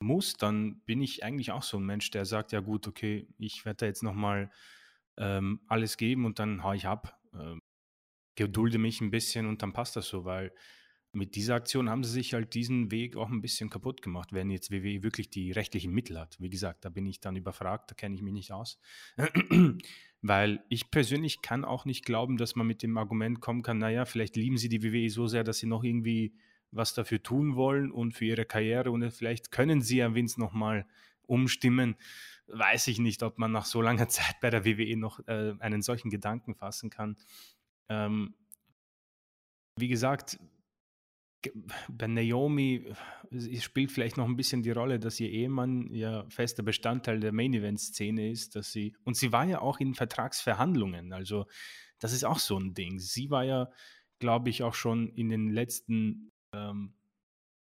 musst, 0.00 0.42
dann 0.42 0.80
bin 0.84 1.00
ich 1.00 1.24
eigentlich 1.24 1.52
auch 1.52 1.62
so 1.62 1.78
ein 1.78 1.84
Mensch, 1.84 2.10
der 2.10 2.24
sagt, 2.24 2.52
ja 2.52 2.60
gut, 2.60 2.86
okay, 2.86 3.28
ich 3.38 3.64
werde 3.64 3.78
da 3.78 3.86
jetzt 3.86 4.02
nochmal 4.02 4.50
ähm, 5.16 5.60
alles 5.66 5.96
geben 5.96 6.24
und 6.24 6.38
dann 6.38 6.62
haue 6.62 6.76
ich 6.76 6.86
ab 6.86 7.19
äh, 7.32 7.56
gedulde 8.36 8.78
mich 8.78 9.00
ein 9.00 9.10
bisschen 9.10 9.46
und 9.46 9.62
dann 9.62 9.72
passt 9.72 9.96
das 9.96 10.08
so, 10.08 10.24
weil 10.24 10.52
mit 11.12 11.34
dieser 11.34 11.56
Aktion 11.56 11.90
haben 11.90 12.04
sie 12.04 12.12
sich 12.12 12.34
halt 12.34 12.54
diesen 12.54 12.90
Weg 12.90 13.16
auch 13.16 13.30
ein 13.30 13.40
bisschen 13.40 13.68
kaputt 13.68 14.00
gemacht, 14.00 14.32
wenn 14.32 14.48
jetzt 14.48 14.70
WWE 14.70 15.02
wirklich 15.02 15.28
die 15.28 15.50
rechtlichen 15.50 15.92
Mittel 15.92 16.18
hat. 16.18 16.36
Wie 16.40 16.50
gesagt, 16.50 16.84
da 16.84 16.88
bin 16.88 17.06
ich 17.06 17.20
dann 17.20 17.34
überfragt, 17.34 17.90
da 17.90 17.94
kenne 17.94 18.14
ich 18.14 18.22
mich 18.22 18.32
nicht 18.32 18.52
aus. 18.52 18.78
weil 20.22 20.62
ich 20.68 20.90
persönlich 20.90 21.42
kann 21.42 21.64
auch 21.64 21.84
nicht 21.84 22.04
glauben, 22.04 22.36
dass 22.36 22.54
man 22.54 22.66
mit 22.66 22.82
dem 22.82 22.96
Argument 22.96 23.40
kommen 23.40 23.62
kann, 23.62 23.78
naja, 23.78 24.04
vielleicht 24.04 24.36
lieben 24.36 24.58
sie 24.58 24.68
die 24.68 24.82
WWE 24.82 25.10
so 25.10 25.26
sehr, 25.26 25.44
dass 25.44 25.58
sie 25.58 25.66
noch 25.66 25.82
irgendwie 25.82 26.34
was 26.70 26.94
dafür 26.94 27.22
tun 27.22 27.56
wollen 27.56 27.90
und 27.90 28.12
für 28.12 28.26
ihre 28.26 28.44
Karriere 28.44 28.92
und 28.92 29.10
vielleicht 29.10 29.50
können 29.50 29.80
sie 29.80 29.96
ja 29.98 30.14
Vince 30.14 30.38
nochmal 30.38 30.86
umstimmen. 31.30 31.96
Weiß 32.46 32.88
ich 32.88 32.98
nicht, 32.98 33.22
ob 33.22 33.38
man 33.38 33.52
nach 33.52 33.64
so 33.64 33.80
langer 33.80 34.08
Zeit 34.16 34.40
bei 34.40 34.50
der 34.50 34.64
WWE 34.64 34.96
noch 34.96 35.20
äh, 35.26 35.54
einen 35.60 35.82
solchen 35.82 36.10
Gedanken 36.10 36.54
fassen 36.54 36.90
kann. 36.90 37.16
Ähm, 37.88 38.34
wie 39.76 39.88
gesagt, 39.88 40.38
bei 41.88 42.06
Naomi 42.06 42.92
spielt 43.60 43.90
vielleicht 43.90 44.18
noch 44.18 44.26
ein 44.26 44.36
bisschen 44.36 44.62
die 44.62 44.72
Rolle, 44.72 44.98
dass 44.98 45.18
ihr 45.20 45.30
Ehemann 45.30 45.90
ja 45.94 46.28
fester 46.28 46.62
Bestandteil 46.62 47.18
der 47.18 47.32
Main 47.32 47.54
Event 47.54 47.80
Szene 47.80 48.30
ist, 48.30 48.56
dass 48.56 48.72
sie 48.72 48.94
und 49.04 49.16
sie 49.16 49.32
war 49.32 49.46
ja 49.46 49.60
auch 49.60 49.80
in 49.80 49.94
Vertragsverhandlungen, 49.94 51.14
also 51.14 51.46
das 51.98 52.12
ist 52.12 52.24
auch 52.24 52.38
so 52.38 52.58
ein 52.58 52.74
Ding. 52.74 52.98
Sie 52.98 53.30
war 53.30 53.44
ja, 53.44 53.70
glaube 54.18 54.50
ich, 54.50 54.62
auch 54.62 54.74
schon 54.74 55.08
in 55.08 55.28
den 55.28 55.50
letzten 55.50 56.32
ähm, 56.52 56.94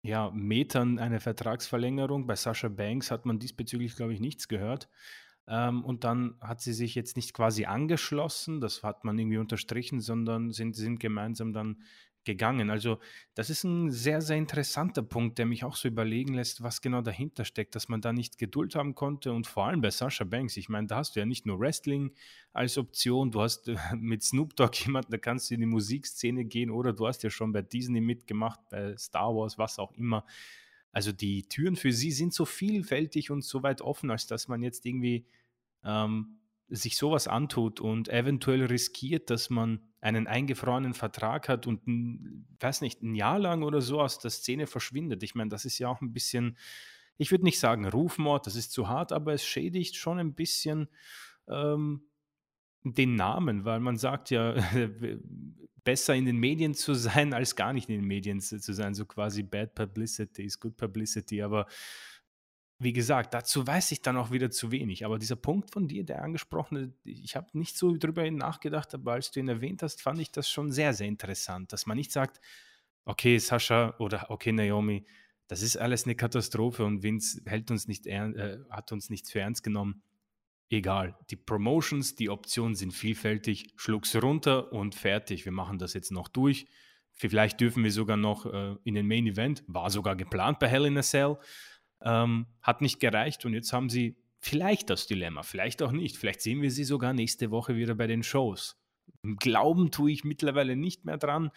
ja, 0.02 0.32
Metern 0.32 1.00
eine 1.00 1.20
Vertragsverlängerung. 1.20 2.28
Bei 2.28 2.36
Sascha 2.36 2.70
Banks 2.70 3.12
hat 3.12 3.26
man 3.26 3.40
diesbezüglich, 3.40 3.96
glaube 3.96 4.14
ich, 4.14 4.20
nichts 4.20 4.48
gehört. 4.48 4.90
Ähm, 5.48 5.84
und 5.84 6.04
dann 6.04 6.36
hat 6.42 6.62
sie 6.62 6.74
sich 6.74 6.96
jetzt 6.96 7.16
nicht 7.16 7.34
quasi 7.34 7.66
angeschlossen, 7.66 8.60
das 8.60 8.84
hat 8.84 9.06
man 9.06 9.18
irgendwie 9.18 9.38
unterstrichen, 9.38 10.02
sondern 10.02 10.52
sind, 10.52 10.76
sind 10.76 11.00
gemeinsam 11.00 11.54
dann 11.54 11.78
gegangen. 12.28 12.70
Also 12.70 13.00
das 13.34 13.50
ist 13.50 13.64
ein 13.64 13.90
sehr, 13.90 14.22
sehr 14.22 14.36
interessanter 14.36 15.02
Punkt, 15.02 15.40
der 15.40 15.46
mich 15.46 15.64
auch 15.64 15.78
so 15.78 15.88
überlegen 15.88 16.34
lässt, 16.34 16.62
was 16.62 16.82
genau 16.82 17.02
dahinter 17.02 17.46
steckt, 17.46 17.74
dass 17.74 17.88
man 17.88 18.02
da 18.02 18.12
nicht 18.12 18.38
Geduld 18.38 18.76
haben 18.76 18.96
konnte 18.96 19.32
und 19.32 19.48
vor 19.48 19.66
allem 19.66 19.82
bei 19.82 19.90
Sasha 19.90 20.26
Banks. 20.26 20.58
Ich 20.58 20.68
meine, 20.68 20.88
da 20.88 20.98
hast 20.98 21.16
du 21.16 21.22
ja 21.22 21.26
nicht 21.26 21.46
nur 21.46 21.60
Wrestling 21.60 22.14
als 22.52 22.78
Option, 22.78 23.32
du 23.32 23.42
hast 23.42 23.72
mit 23.96 24.24
Snoop 24.24 24.56
Dogg 24.58 24.76
jemanden, 24.86 25.12
da 25.12 25.18
kannst 25.18 25.50
du 25.50 25.56
in 25.56 25.62
die 25.62 25.68
Musikszene 25.68 26.44
gehen 26.44 26.70
oder 26.70 26.92
du 26.92 27.08
hast 27.08 27.24
ja 27.24 27.30
schon 27.30 27.54
bei 27.54 27.62
Disney 27.62 28.02
mitgemacht, 28.02 28.60
bei 28.70 28.96
Star 28.98 29.34
Wars, 29.34 29.58
was 29.58 29.80
auch 29.80 29.94
immer. 29.94 30.26
Also 30.98 31.12
die 31.12 31.48
Türen 31.48 31.76
für 31.76 31.92
sie 31.92 32.12
sind 32.12 32.34
so 32.34 32.44
vielfältig 32.44 33.30
und 33.30 33.44
so 33.44 33.62
weit 33.62 33.82
offen, 33.82 34.10
als 34.10 34.26
dass 34.26 34.48
man 34.48 34.64
jetzt 34.64 34.84
irgendwie 34.84 35.28
ähm, 35.84 36.40
sich 36.70 36.98
sowas 36.98 37.28
antut 37.28 37.80
und 37.80 38.10
eventuell 38.10 38.66
riskiert, 38.66 39.30
dass 39.30 39.52
man 39.52 39.80
einen 40.02 40.26
eingefrorenen 40.26 40.96
Vertrag 40.96 41.50
hat 41.50 41.68
und, 41.68 41.86
ein, 41.86 42.48
weiß 42.60 42.82
nicht, 42.82 43.04
ein 43.04 43.14
Jahr 43.14 43.38
lang 43.38 43.62
oder 43.62 43.80
so 43.80 44.02
aus 44.02 44.18
der 44.18 44.32
Szene 44.32 44.66
verschwindet. 44.66 45.22
Ich 45.22 45.36
meine, 45.36 45.52
das 45.52 45.66
ist 45.66 45.78
ja 45.78 45.88
auch 45.88 46.02
ein 46.02 46.14
bisschen, 46.14 46.58
ich 47.20 47.30
würde 47.30 47.44
nicht 47.44 47.60
sagen 47.60 47.86
Rufmord, 47.86 48.48
das 48.48 48.56
ist 48.56 48.72
zu 48.72 48.88
hart, 48.88 49.12
aber 49.12 49.34
es 49.34 49.46
schädigt 49.46 49.98
schon 49.98 50.18
ein 50.18 50.34
bisschen 50.34 50.90
ähm, 51.48 52.08
den 52.84 53.16
Namen, 53.16 53.66
weil 53.66 53.80
man 53.80 53.98
sagt 53.98 54.30
ja, 54.30 54.54
besser 55.84 56.16
in 56.16 56.26
den 56.26 56.38
Medien 56.38 56.74
zu 56.74 56.94
sein, 56.94 57.34
als 57.34 57.56
gar 57.56 57.74
nicht 57.74 57.90
in 57.90 57.96
den 57.96 58.06
Medien 58.06 58.42
zu 58.42 58.74
sein. 58.74 58.94
So 58.94 59.06
quasi 59.06 59.44
Bad 59.44 59.74
Publicity 59.74 60.44
ist 60.44 60.60
Good 60.60 60.76
Publicity, 60.76 61.42
aber 61.42 61.66
wie 62.80 62.94
gesagt, 62.94 63.34
dazu 63.34 63.66
weiß 63.66 63.92
ich 63.92 64.02
dann 64.02 64.18
auch 64.18 64.32
wieder 64.32 64.52
zu 64.52 64.72
wenig. 64.72 65.06
Aber 65.06 65.18
dieser 65.18 65.36
Punkt 65.36 65.72
von 65.72 65.88
dir, 65.88 66.04
der 66.04 66.22
angesprochene, 66.22 66.94
ich 67.04 67.36
habe 67.36 67.58
nicht 67.58 67.76
so 67.76 67.96
drüber 67.98 68.30
nachgedacht, 68.30 68.94
aber 68.94 69.14
als 69.14 69.32
du 69.32 69.40
ihn 69.40 69.48
erwähnt 69.48 69.82
hast, 69.82 70.02
fand 70.02 70.20
ich 70.20 70.32
das 70.32 70.50
schon 70.50 70.72
sehr, 70.72 70.94
sehr 70.94 71.08
interessant, 71.08 71.74
dass 71.74 71.86
man 71.86 71.98
nicht 71.98 72.12
sagt, 72.12 72.40
okay, 73.06 73.40
Sascha 73.40 73.96
oder 73.98 74.30
okay, 74.30 74.52
Naomi, 74.52 75.06
das 75.48 75.62
ist 75.62 75.78
alles 75.78 76.04
eine 76.04 76.16
Katastrophe 76.16 76.84
und 76.84 77.02
Vince 77.02 77.42
hält 77.46 77.72
uns 77.72 77.88
nicht 77.88 78.06
äh, 78.06 78.60
hat 78.70 78.92
uns 78.92 79.10
nicht 79.10 79.30
für 79.30 79.40
ernst 79.40 79.64
genommen. 79.64 80.04
Egal, 80.70 81.18
die 81.30 81.38
Promotions, 81.38 82.16
die 82.16 82.30
Optionen 82.30 82.76
sind 82.76 82.92
vielfältig, 82.92 83.68
schluck's 83.78 84.16
runter 84.16 84.74
und 84.74 84.96
fertig. 84.96 85.46
Wir 85.46 85.54
machen 85.54 85.80
das 85.80 85.94
jetzt 85.94 86.12
noch 86.12 86.28
durch. 86.28 86.68
Vielleicht 87.14 87.62
dürfen 87.62 87.84
wir 87.84 87.92
sogar 87.92 88.18
noch 88.18 88.46
äh, 88.46 88.76
in 88.84 88.96
den 88.96 89.08
Main 89.08 89.28
Event, 89.28 89.64
war 89.68 89.90
sogar 89.90 90.16
geplant 90.16 90.60
bei 90.60 90.68
Hell 90.68 90.86
in 90.86 90.98
a 90.98 91.02
Cell. 91.02 91.38
Ähm, 92.02 92.48
hat 92.62 92.82
nicht 92.82 93.00
gereicht 93.00 93.46
und 93.46 93.54
jetzt 93.54 93.74
haben 93.74 93.90
sie 93.90 94.18
vielleicht 94.40 94.90
das 94.90 95.08
Dilemma, 95.08 95.42
vielleicht 95.42 95.82
auch 95.82 95.92
nicht. 95.92 96.18
Vielleicht 96.18 96.42
sehen 96.42 96.62
wir 96.62 96.70
sie 96.70 96.84
sogar 96.84 97.14
nächste 97.14 97.50
Woche 97.50 97.76
wieder 97.76 97.96
bei 97.96 98.06
den 98.06 98.22
Shows. 98.22 98.78
Glauben 99.24 99.90
tue 99.90 100.12
ich 100.12 100.24
mittlerweile 100.24 100.76
nicht 100.76 101.06
mehr 101.06 101.18
dran, 101.18 101.50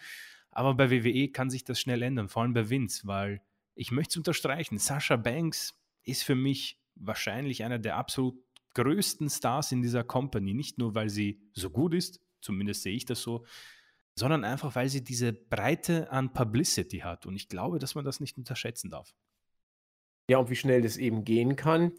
aber 0.49 0.73
bei 0.73 0.89
WWE 0.89 1.29
kann 1.29 1.49
sich 1.49 1.63
das 1.63 1.79
schnell 1.79 2.01
ändern, 2.01 2.27
vor 2.27 2.41
allem 2.41 2.53
bei 2.53 2.69
Vince, 2.69 3.05
weil 3.05 3.41
ich 3.75 3.91
möchte 3.91 4.13
es 4.13 4.17
unterstreichen, 4.17 4.77
Sasha 4.77 5.15
Banks 5.15 5.79
ist 6.03 6.23
für 6.23 6.35
mich 6.35 6.79
wahrscheinlich 6.95 7.63
einer 7.63 7.79
der 7.79 7.97
absolut 7.97 8.35
größten 8.73 9.29
Stars 9.29 9.71
in 9.71 9.81
dieser 9.81 10.03
Company. 10.03 10.53
Nicht 10.53 10.77
nur, 10.77 10.95
weil 10.95 11.09
sie 11.09 11.41
so 11.53 11.69
gut 11.69 11.93
ist, 11.93 12.21
zumindest 12.41 12.83
sehe 12.83 12.95
ich 12.95 13.05
das 13.05 13.21
so, 13.21 13.45
sondern 14.15 14.43
einfach, 14.43 14.75
weil 14.75 14.89
sie 14.89 15.03
diese 15.03 15.33
Breite 15.33 16.11
an 16.11 16.33
Publicity 16.33 16.99
hat. 16.99 17.25
Und 17.25 17.35
ich 17.35 17.49
glaube, 17.49 17.79
dass 17.79 17.95
man 17.95 18.05
das 18.05 18.19
nicht 18.19 18.37
unterschätzen 18.37 18.89
darf. 18.89 19.13
Ja, 20.29 20.37
und 20.37 20.49
wie 20.49 20.55
schnell 20.55 20.81
das 20.81 20.97
eben 20.97 21.23
gehen 21.23 21.55
kann, 21.55 21.93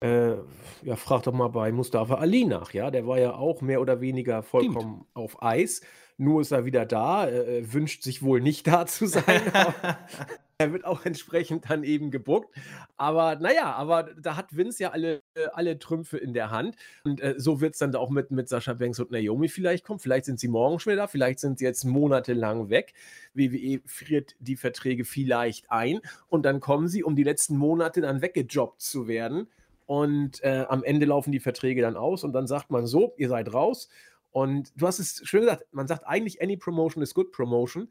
äh, 0.00 0.36
ja, 0.82 0.96
frag 0.96 1.24
doch 1.24 1.32
mal 1.32 1.48
bei 1.48 1.72
Mustafa 1.72 2.14
Ali 2.14 2.44
nach, 2.44 2.72
ja. 2.72 2.90
Der 2.90 3.06
war 3.06 3.18
ja 3.18 3.34
auch 3.34 3.60
mehr 3.60 3.80
oder 3.80 4.00
weniger 4.00 4.42
vollkommen 4.42 5.02
Stimmt. 5.02 5.16
auf 5.16 5.42
Eis. 5.42 5.82
Nur 6.16 6.40
ist 6.40 6.52
er 6.52 6.64
wieder 6.64 6.86
da, 6.86 7.28
äh, 7.28 7.72
wünscht 7.72 8.02
sich 8.02 8.22
wohl 8.22 8.40
nicht 8.40 8.66
da 8.66 8.86
zu 8.86 9.06
sein. 9.06 9.42
er 10.70 10.72
wird 10.74 10.84
auch 10.84 11.06
entsprechend 11.06 11.70
dann 11.70 11.84
eben 11.84 12.10
gebuckt. 12.10 12.54
Aber 12.98 13.36
naja, 13.36 13.72
aber 13.72 14.10
da 14.20 14.36
hat 14.36 14.54
Vince 14.54 14.82
ja 14.82 14.90
alle, 14.90 15.22
äh, 15.34 15.46
alle 15.54 15.78
Trümpfe 15.78 16.18
in 16.18 16.34
der 16.34 16.50
Hand. 16.50 16.76
Und 17.02 17.20
äh, 17.22 17.34
so 17.38 17.62
wird 17.62 17.72
es 17.72 17.78
dann 17.78 17.94
auch 17.94 18.10
mit, 18.10 18.30
mit 18.30 18.48
Sascha 18.48 18.74
Banks 18.74 19.00
und 19.00 19.10
Naomi 19.10 19.48
vielleicht 19.48 19.86
kommen. 19.86 20.00
Vielleicht 20.00 20.26
sind 20.26 20.38
sie 20.38 20.48
morgen 20.48 20.78
schon 20.78 20.92
wieder 20.92 21.02
da, 21.02 21.06
vielleicht 21.06 21.40
sind 21.40 21.58
sie 21.58 21.64
jetzt 21.64 21.84
monatelang 21.84 22.68
weg. 22.68 22.92
WWE 23.32 23.80
friert 23.86 24.36
die 24.38 24.56
Verträge 24.56 25.06
vielleicht 25.06 25.70
ein 25.70 26.00
und 26.28 26.44
dann 26.44 26.60
kommen 26.60 26.88
sie, 26.88 27.02
um 27.02 27.16
die 27.16 27.24
letzten 27.24 27.56
Monate 27.56 28.02
dann 28.02 28.20
weggejobbt 28.20 28.82
zu 28.82 29.08
werden. 29.08 29.48
Und 29.86 30.44
äh, 30.44 30.66
am 30.68 30.84
Ende 30.84 31.06
laufen 31.06 31.32
die 31.32 31.40
Verträge 31.40 31.80
dann 31.80 31.96
aus 31.96 32.22
und 32.22 32.34
dann 32.34 32.46
sagt 32.46 32.70
man 32.70 32.86
so, 32.86 33.14
ihr 33.16 33.30
seid 33.30 33.52
raus. 33.54 33.88
Und 34.30 34.72
du 34.76 34.86
hast 34.86 34.98
es 34.98 35.22
schön 35.24 35.40
gesagt, 35.40 35.64
man 35.72 35.88
sagt 35.88 36.06
eigentlich, 36.06 36.40
any 36.42 36.56
promotion 36.56 37.02
is 37.02 37.14
good 37.14 37.32
promotion. 37.32 37.88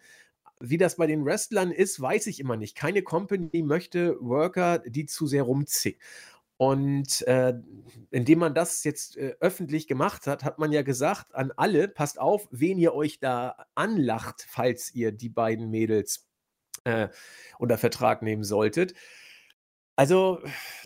Wie 0.62 0.78
das 0.78 0.98
bei 0.98 1.08
den 1.08 1.25
Wrestlern 1.25 1.72
ist, 1.72 2.01
weiß 2.01 2.28
ich 2.28 2.39
immer 2.39 2.58
nicht. 2.58 2.75
Keine 2.75 3.01
Company 3.01 3.63
möchte 3.63 4.18
Worker, 4.20 4.80
die 4.80 5.06
zu 5.06 5.25
sehr 5.25 5.44
rumziehen. 5.44 5.98
Und 6.58 7.25
äh, 7.25 7.54
indem 8.12 8.39
man 8.39 8.54
das 8.54 8.84
jetzt 8.84 9.16
äh, 9.16 9.36
öffentlich 9.39 9.88
gemacht 9.88 10.28
hat, 10.28 10.44
hat 10.44 10.60
man 10.60 10.74
ja 10.74 10.82
gesagt 10.82 11.34
an 11.34 11.54
alle, 11.56 11.88
passt 11.88 12.20
auf, 12.20 12.50
wen 12.51 12.78
ihr 12.78 12.94
euch 12.94 13.20
da 13.20 13.66
anlacht, 13.75 14.46
falls 14.50 14.94
ihr 14.94 15.13
die 15.13 15.30
beiden 15.30 15.70
Mädels 15.70 16.28
äh, 16.84 17.08
unter 17.60 17.78
Vertrag 17.78 18.22
nehmen 18.22 18.44
solltet. 18.44 18.94
Also, 20.00 20.39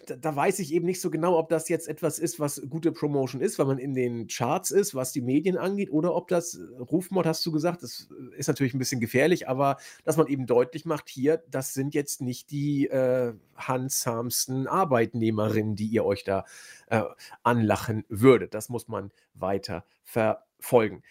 da, 0.08 0.15
da, 0.15 0.36
weiß 0.36 0.58
ich 0.58 0.74
eben 0.74 0.88
nicht 0.88 1.00
so 1.00 1.12
genau, 1.12 1.38
ob 1.38 1.48
das 1.48 1.70
jetzt 1.70 1.88
etwas 1.88 2.17
ist, 2.17 2.39
was 2.39 2.63
gute 2.67 2.91
Promotion 2.91 3.41
ist, 3.41 3.60
weil 3.60 3.67
man 3.67 3.77
in 3.77 3.93
den 3.93 4.25
Charts 4.25 4.72
ist, 4.72 4.96
was 4.96 5.12
die 5.12 5.22
Medien 5.22 5.55
angeht, 5.55 5.91
oder 5.91 6.15
ob 6.15 6.29
das 6.29 6.55
äh, 6.55 6.79
Rufmord, 6.79 7.27
hast 7.27 7.46
du 7.46 7.51
gesagt, 7.51 7.84
das 7.84 8.10
äh, 8.10 8.39
ist 8.39 8.48
natürlich 8.48 8.74
ein 8.74 8.79
bisschen 8.79 9.00
gefährlich, 9.00 9.48
aber 9.48 9.77
dass 10.03 10.17
man 10.17 10.25
eben 10.25 10.48
deutlich 10.48 10.86
macht, 10.86 11.10
hier, 11.10 11.43
das 11.48 11.75
sind 11.75 11.93
jetzt 11.93 12.22
nicht 12.22 12.50
die 12.50 12.88
äh, 12.88 13.36
handsamsten 13.55 14.65
Arbeitnehmerinnen, 14.65 15.75
die 15.75 15.86
ihr 15.86 16.05
euch 16.05 16.24
da 16.24 16.43
äh, 16.88 17.03
anlachen 17.43 18.05
würdet. 18.10 18.55
Das 18.55 18.70
muss 18.70 18.88
man 18.88 19.12
weiter 19.36 19.86
verfolgen. 20.01 21.03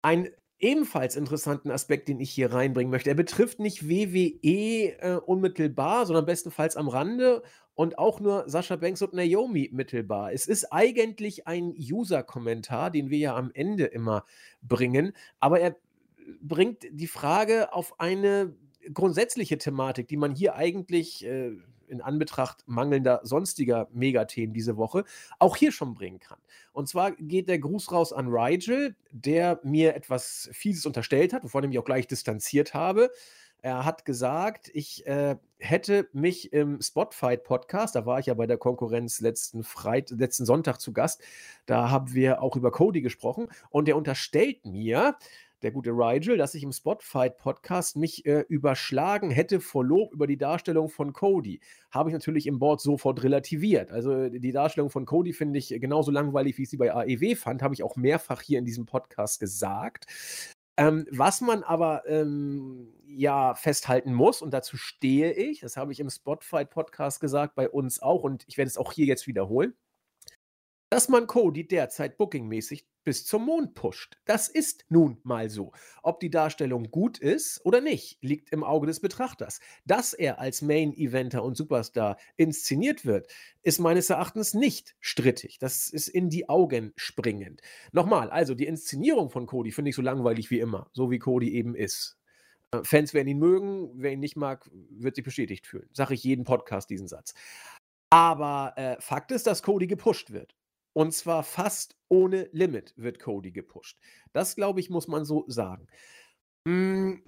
Ein 0.00 0.30
ebenfalls 0.58 1.16
interessanten 1.16 1.70
Aspekt, 1.70 2.08
den 2.08 2.20
ich 2.20 2.30
hier 2.30 2.52
reinbringen 2.52 2.90
möchte. 2.90 3.10
Er 3.10 3.16
betrifft 3.16 3.58
nicht 3.58 3.88
WWE 3.88 4.98
äh, 4.98 5.20
unmittelbar, 5.24 6.06
sondern 6.06 6.26
bestenfalls 6.26 6.76
am 6.76 6.88
Rande 6.88 7.42
und 7.74 7.98
auch 7.98 8.20
nur 8.20 8.48
Sascha 8.48 8.76
Banks 8.76 9.02
und 9.02 9.12
Naomi 9.12 9.68
mittelbar. 9.72 10.32
Es 10.32 10.46
ist 10.46 10.72
eigentlich 10.72 11.46
ein 11.46 11.74
User-Kommentar, 11.76 12.90
den 12.90 13.10
wir 13.10 13.18
ja 13.18 13.36
am 13.36 13.50
Ende 13.52 13.84
immer 13.84 14.24
bringen, 14.62 15.12
aber 15.40 15.60
er 15.60 15.76
bringt 16.40 16.86
die 16.90 17.06
Frage 17.06 17.72
auf 17.72 18.00
eine 18.00 18.54
grundsätzliche 18.92 19.58
Thematik, 19.58 20.08
die 20.08 20.16
man 20.16 20.34
hier 20.34 20.54
eigentlich 20.54 21.24
äh, 21.24 21.52
in 21.88 22.00
Anbetracht 22.00 22.64
mangelnder 22.66 23.20
sonstiger 23.22 23.88
Megathemen 23.92 24.52
diese 24.52 24.76
Woche 24.76 25.04
auch 25.38 25.56
hier 25.56 25.72
schon 25.72 25.94
bringen 25.94 26.18
kann. 26.18 26.38
Und 26.72 26.88
zwar 26.88 27.12
geht 27.12 27.48
der 27.48 27.58
Gruß 27.58 27.92
raus 27.92 28.12
an 28.12 28.28
Rigel, 28.28 28.96
der 29.10 29.60
mir 29.62 29.94
etwas 29.94 30.48
Fieses 30.52 30.86
unterstellt 30.86 31.32
hat, 31.32 31.44
wovon 31.44 31.64
ich 31.64 31.70
mich 31.70 31.78
auch 31.78 31.84
gleich 31.84 32.06
distanziert 32.06 32.74
habe. 32.74 33.10
Er 33.62 33.84
hat 33.84 34.04
gesagt, 34.04 34.70
ich 34.74 35.06
äh, 35.06 35.36
hätte 35.58 36.08
mich 36.12 36.52
im 36.52 36.80
Spotfight-Podcast, 36.80 37.96
da 37.96 38.06
war 38.06 38.20
ich 38.20 38.26
ja 38.26 38.34
bei 38.34 38.46
der 38.46 38.58
Konkurrenz 38.58 39.20
letzten, 39.20 39.64
Freit 39.64 40.10
letzten 40.10 40.44
Sonntag 40.44 40.80
zu 40.80 40.92
Gast, 40.92 41.22
da 41.64 41.90
haben 41.90 42.12
wir 42.14 42.42
auch 42.42 42.54
über 42.54 42.70
Cody 42.70 43.00
gesprochen 43.00 43.48
und 43.70 43.88
er 43.88 43.96
unterstellt 43.96 44.64
mir, 44.66 45.16
der 45.62 45.70
gute 45.70 45.90
Rigel, 45.90 46.36
dass 46.36 46.54
ich 46.54 46.62
im 46.62 46.72
Spotfight-Podcast 46.72 47.96
mich 47.96 48.26
äh, 48.26 48.44
überschlagen 48.48 49.30
hätte 49.30 49.60
vor 49.60 49.84
Lob 49.84 50.12
über 50.12 50.26
die 50.26 50.36
Darstellung 50.36 50.88
von 50.88 51.12
Cody. 51.12 51.60
Habe 51.90 52.10
ich 52.10 52.14
natürlich 52.14 52.46
im 52.46 52.58
Board 52.58 52.80
sofort 52.80 53.22
relativiert. 53.22 53.90
Also 53.90 54.28
die 54.28 54.52
Darstellung 54.52 54.90
von 54.90 55.06
Cody 55.06 55.32
finde 55.32 55.58
ich 55.58 55.68
genauso 55.68 56.10
langweilig, 56.10 56.58
wie 56.58 56.62
ich 56.62 56.70
sie 56.70 56.76
bei 56.76 56.92
AEW 56.92 57.36
fand, 57.36 57.62
habe 57.62 57.74
ich 57.74 57.82
auch 57.82 57.96
mehrfach 57.96 58.42
hier 58.42 58.58
in 58.58 58.64
diesem 58.64 58.86
Podcast 58.86 59.40
gesagt. 59.40 60.06
Ähm, 60.78 61.06
was 61.10 61.40
man 61.40 61.62
aber 61.62 62.02
ähm, 62.06 62.92
ja 63.06 63.54
festhalten 63.54 64.12
muss, 64.12 64.42
und 64.42 64.52
dazu 64.52 64.76
stehe 64.76 65.32
ich, 65.32 65.60
das 65.60 65.78
habe 65.78 65.90
ich 65.92 66.00
im 66.00 66.10
Spotfight-Podcast 66.10 67.18
gesagt, 67.18 67.54
bei 67.54 67.70
uns 67.70 68.02
auch, 68.02 68.24
und 68.24 68.44
ich 68.46 68.58
werde 68.58 68.68
es 68.68 68.76
auch 68.76 68.92
hier 68.92 69.06
jetzt 69.06 69.26
wiederholen 69.26 69.74
dass 70.96 71.10
man 71.10 71.26
Cody 71.26 71.68
derzeit 71.68 72.16
bookingmäßig 72.16 72.86
bis 73.04 73.26
zum 73.26 73.44
Mond 73.44 73.74
pusht. 73.74 74.16
Das 74.24 74.48
ist 74.48 74.86
nun 74.88 75.18
mal 75.24 75.50
so. 75.50 75.72
Ob 76.02 76.20
die 76.20 76.30
Darstellung 76.30 76.90
gut 76.90 77.18
ist 77.18 77.60
oder 77.66 77.82
nicht, 77.82 78.16
liegt 78.22 78.48
im 78.50 78.64
Auge 78.64 78.86
des 78.86 79.00
Betrachters. 79.00 79.60
Dass 79.84 80.14
er 80.14 80.38
als 80.38 80.62
Main-Eventer 80.62 81.44
und 81.44 81.54
Superstar 81.54 82.16
inszeniert 82.38 83.04
wird, 83.04 83.30
ist 83.62 83.78
meines 83.78 84.08
Erachtens 84.08 84.54
nicht 84.54 84.96
strittig. 84.98 85.58
Das 85.58 85.90
ist 85.90 86.08
in 86.08 86.30
die 86.30 86.48
Augen 86.48 86.94
springend. 86.96 87.60
Nochmal, 87.92 88.30
also 88.30 88.54
die 88.54 88.64
Inszenierung 88.64 89.28
von 89.28 89.44
Cody 89.44 89.72
finde 89.72 89.90
ich 89.90 89.96
so 89.96 90.02
langweilig 90.02 90.50
wie 90.50 90.60
immer, 90.60 90.88
so 90.94 91.10
wie 91.10 91.18
Cody 91.18 91.52
eben 91.52 91.74
ist. 91.74 92.16
Äh, 92.70 92.84
Fans 92.84 93.12
werden 93.12 93.28
ihn 93.28 93.38
mögen, 93.38 93.90
wer 93.96 94.12
ihn 94.12 94.20
nicht 94.20 94.36
mag, 94.36 94.70
wird 94.72 95.16
sich 95.16 95.24
bestätigt 95.26 95.66
fühlen. 95.66 95.90
Sage 95.92 96.14
ich 96.14 96.24
jeden 96.24 96.44
Podcast 96.44 96.88
diesen 96.88 97.06
Satz. 97.06 97.34
Aber 98.08 98.72
äh, 98.76 98.96
Fakt 98.98 99.30
ist, 99.30 99.46
dass 99.46 99.62
Cody 99.62 99.86
gepusht 99.86 100.30
wird. 100.30 100.55
Und 100.96 101.12
zwar 101.12 101.42
fast 101.42 101.94
ohne 102.08 102.48
Limit 102.52 102.94
wird 102.96 103.18
Cody 103.18 103.52
gepusht. 103.52 103.98
Das, 104.32 104.56
glaube 104.56 104.80
ich, 104.80 104.88
muss 104.88 105.08
man 105.08 105.26
so 105.26 105.44
sagen. 105.46 105.88
Hm, 106.66 107.22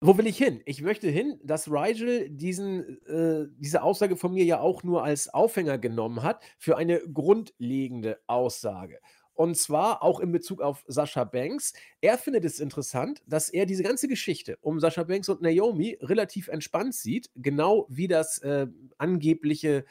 wo 0.00 0.18
will 0.18 0.26
ich 0.26 0.36
hin? 0.36 0.62
Ich 0.66 0.82
möchte 0.82 1.08
hin, 1.08 1.38
dass 1.44 1.70
Rigel 1.70 2.28
diesen, 2.28 3.00
äh, 3.06 3.46
diese 3.56 3.84
Aussage 3.84 4.16
von 4.16 4.34
mir 4.34 4.44
ja 4.44 4.58
auch 4.58 4.82
nur 4.82 5.04
als 5.04 5.32
Aufhänger 5.32 5.78
genommen 5.78 6.24
hat 6.24 6.42
für 6.58 6.76
eine 6.76 6.98
grundlegende 6.98 8.18
Aussage. 8.26 8.98
Und 9.32 9.56
zwar 9.56 10.02
auch 10.02 10.18
in 10.18 10.32
Bezug 10.32 10.60
auf 10.60 10.84
Sascha 10.88 11.22
Banks. 11.22 11.74
Er 12.00 12.18
findet 12.18 12.44
es 12.44 12.58
interessant, 12.58 13.22
dass 13.28 13.48
er 13.48 13.64
diese 13.64 13.84
ganze 13.84 14.08
Geschichte 14.08 14.58
um 14.60 14.80
Sascha 14.80 15.04
Banks 15.04 15.28
und 15.28 15.40
Naomi 15.40 15.98
relativ 16.00 16.48
entspannt 16.48 16.96
sieht, 16.96 17.30
genau 17.36 17.86
wie 17.88 18.08
das 18.08 18.38
äh, 18.38 18.66
angebliche 18.98 19.84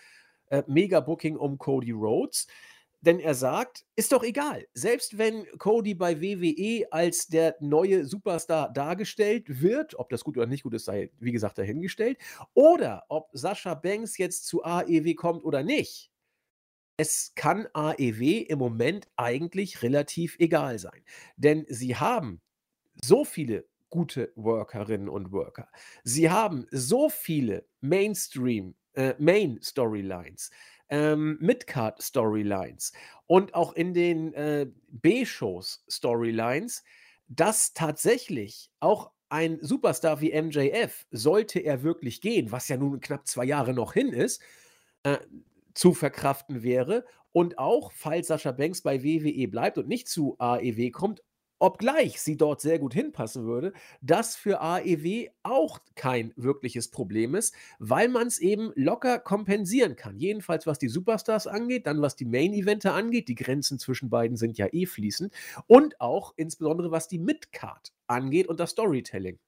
äh, 0.49 0.63
Mega-Booking 0.67 1.37
um 1.37 1.57
Cody 1.57 1.91
Rhodes 1.91 2.47
denn 3.01 3.19
er 3.19 3.33
sagt, 3.33 3.85
ist 3.95 4.11
doch 4.11 4.23
egal, 4.23 4.67
selbst 4.73 5.17
wenn 5.17 5.45
Cody 5.57 5.95
bei 5.95 6.21
WWE 6.21 6.85
als 6.91 7.27
der 7.27 7.55
neue 7.59 8.05
Superstar 8.05 8.71
dargestellt 8.71 9.61
wird, 9.61 9.97
ob 9.97 10.09
das 10.09 10.23
gut 10.23 10.37
oder 10.37 10.45
nicht 10.45 10.63
gut 10.63 10.75
ist, 10.75 10.85
sei 10.85 11.11
wie 11.19 11.31
gesagt 11.31 11.57
dahingestellt, 11.57 12.19
oder 12.53 13.03
ob 13.09 13.29
Sascha 13.33 13.73
Banks 13.73 14.17
jetzt 14.17 14.45
zu 14.45 14.63
AEW 14.63 15.15
kommt 15.15 15.43
oder 15.43 15.63
nicht. 15.63 16.11
Es 16.97 17.33
kann 17.33 17.67
AEW 17.73 18.45
im 18.47 18.59
Moment 18.59 19.07
eigentlich 19.15 19.81
relativ 19.81 20.35
egal 20.37 20.77
sein, 20.77 21.03
denn 21.35 21.65
sie 21.67 21.95
haben 21.95 22.41
so 23.03 23.25
viele 23.25 23.65
gute 23.89 24.31
Workerinnen 24.35 25.09
und 25.09 25.31
Worker. 25.31 25.67
Sie 26.03 26.29
haben 26.29 26.67
so 26.71 27.09
viele 27.09 27.65
Mainstream, 27.81 28.75
äh, 28.93 29.15
Main-Storylines 29.17 30.51
ähm, 30.91 31.37
Midcard-Storylines 31.39 32.93
und 33.25 33.55
auch 33.55 33.73
in 33.73 33.93
den 33.93 34.33
äh, 34.33 34.67
B-Shows 34.89 35.83
Storylines, 35.89 36.83
dass 37.27 37.73
tatsächlich 37.73 38.69
auch 38.79 39.11
ein 39.29 39.59
Superstar 39.61 40.19
wie 40.19 40.39
MJF, 40.39 41.07
sollte 41.09 41.59
er 41.59 41.83
wirklich 41.83 42.19
gehen, 42.19 42.51
was 42.51 42.67
ja 42.67 42.75
nun 42.75 42.99
knapp 42.99 43.25
zwei 43.25 43.45
Jahre 43.45 43.73
noch 43.73 43.93
hin 43.93 44.11
ist, 44.11 44.41
äh, 45.03 45.17
zu 45.73 45.93
verkraften 45.93 46.63
wäre. 46.63 47.05
Und 47.31 47.57
auch, 47.57 47.93
falls 47.93 48.27
Sascha 48.27 48.51
Banks 48.51 48.81
bei 48.81 49.03
WWE 49.03 49.47
bleibt 49.47 49.77
und 49.77 49.87
nicht 49.87 50.09
zu 50.09 50.35
AEW 50.37 50.91
kommt, 50.91 51.23
obgleich 51.61 52.19
sie 52.19 52.37
dort 52.37 52.59
sehr 52.59 52.79
gut 52.79 52.93
hinpassen 52.93 53.45
würde, 53.45 53.73
das 54.01 54.35
für 54.35 54.61
AEW 54.61 55.27
auch 55.43 55.79
kein 55.95 56.33
wirkliches 56.35 56.89
Problem 56.89 57.35
ist, 57.35 57.53
weil 57.79 58.09
man 58.09 58.27
es 58.27 58.39
eben 58.39 58.71
locker 58.75 59.19
kompensieren 59.19 59.95
kann. 59.95 60.17
Jedenfalls 60.17 60.65
was 60.65 60.79
die 60.79 60.87
Superstars 60.87 61.47
angeht, 61.47 61.85
dann 61.85 62.01
was 62.01 62.15
die 62.15 62.25
Main-Evente 62.25 62.91
angeht, 62.91 63.27
die 63.27 63.35
Grenzen 63.35 63.77
zwischen 63.77 64.09
beiden 64.09 64.37
sind 64.37 64.57
ja 64.57 64.67
eh 64.71 64.85
fließend 64.85 65.33
und 65.67 66.01
auch 66.01 66.33
insbesondere 66.35 66.91
was 66.91 67.07
die 67.07 67.19
Midcard 67.19 67.93
angeht 68.07 68.47
und 68.47 68.59
das 68.59 68.71
Storytelling. 68.71 69.39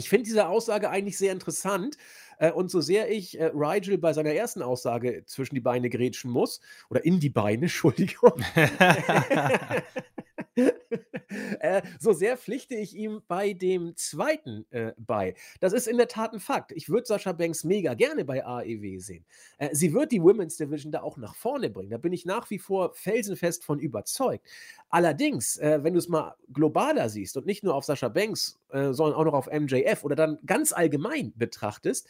Ich 0.00 0.08
finde 0.08 0.24
diese 0.24 0.48
Aussage 0.48 0.88
eigentlich 0.88 1.18
sehr 1.18 1.32
interessant. 1.32 1.98
Äh, 2.38 2.52
und 2.52 2.70
so 2.70 2.80
sehr 2.80 3.10
ich 3.10 3.38
äh, 3.38 3.50
Rigel 3.54 3.98
bei 3.98 4.14
seiner 4.14 4.32
ersten 4.32 4.62
Aussage 4.62 5.24
zwischen 5.26 5.54
die 5.54 5.60
Beine 5.60 5.90
grätschen 5.90 6.30
muss, 6.30 6.60
oder 6.88 7.04
in 7.04 7.20
die 7.20 7.28
Beine, 7.28 7.62
Entschuldigung, 7.64 8.32
äh, 11.60 11.82
so 11.98 12.12
sehr 12.12 12.36
pflichte 12.36 12.74
ich 12.74 12.94
ihm 12.94 13.22
bei 13.28 13.52
dem 13.52 13.96
zweiten 13.96 14.66
äh, 14.70 14.92
bei. 14.98 15.34
Das 15.60 15.72
ist 15.72 15.86
in 15.86 15.96
der 15.96 16.08
Tat 16.08 16.32
ein 16.32 16.40
Fakt. 16.40 16.72
Ich 16.72 16.88
würde 16.88 17.06
Sascha 17.06 17.32
Banks 17.32 17.64
mega 17.64 17.94
gerne 17.94 18.24
bei 18.24 18.44
AEW 18.44 18.98
sehen. 18.98 19.24
Äh, 19.58 19.70
sie 19.72 19.92
wird 19.92 20.12
die 20.12 20.22
Women's 20.22 20.56
Division 20.56 20.92
da 20.92 21.02
auch 21.02 21.16
nach 21.16 21.34
vorne 21.34 21.70
bringen. 21.70 21.90
Da 21.90 21.98
bin 21.98 22.12
ich 22.12 22.24
nach 22.24 22.50
wie 22.50 22.58
vor 22.58 22.94
felsenfest 22.94 23.64
von 23.64 23.78
überzeugt. 23.78 24.46
Allerdings, 24.88 25.56
äh, 25.58 25.82
wenn 25.82 25.94
du 25.94 25.98
es 25.98 26.08
mal 26.08 26.34
globaler 26.52 27.08
siehst 27.08 27.36
und 27.36 27.46
nicht 27.46 27.62
nur 27.62 27.74
auf 27.74 27.84
Sascha 27.84 28.08
Banks, 28.08 28.58
äh, 28.70 28.92
sondern 28.92 29.18
auch 29.18 29.24
noch 29.24 29.34
auf 29.34 29.46
MJF 29.46 30.04
oder 30.04 30.16
dann 30.16 30.38
ganz 30.46 30.72
allgemein 30.72 31.32
betrachtest, 31.36 32.08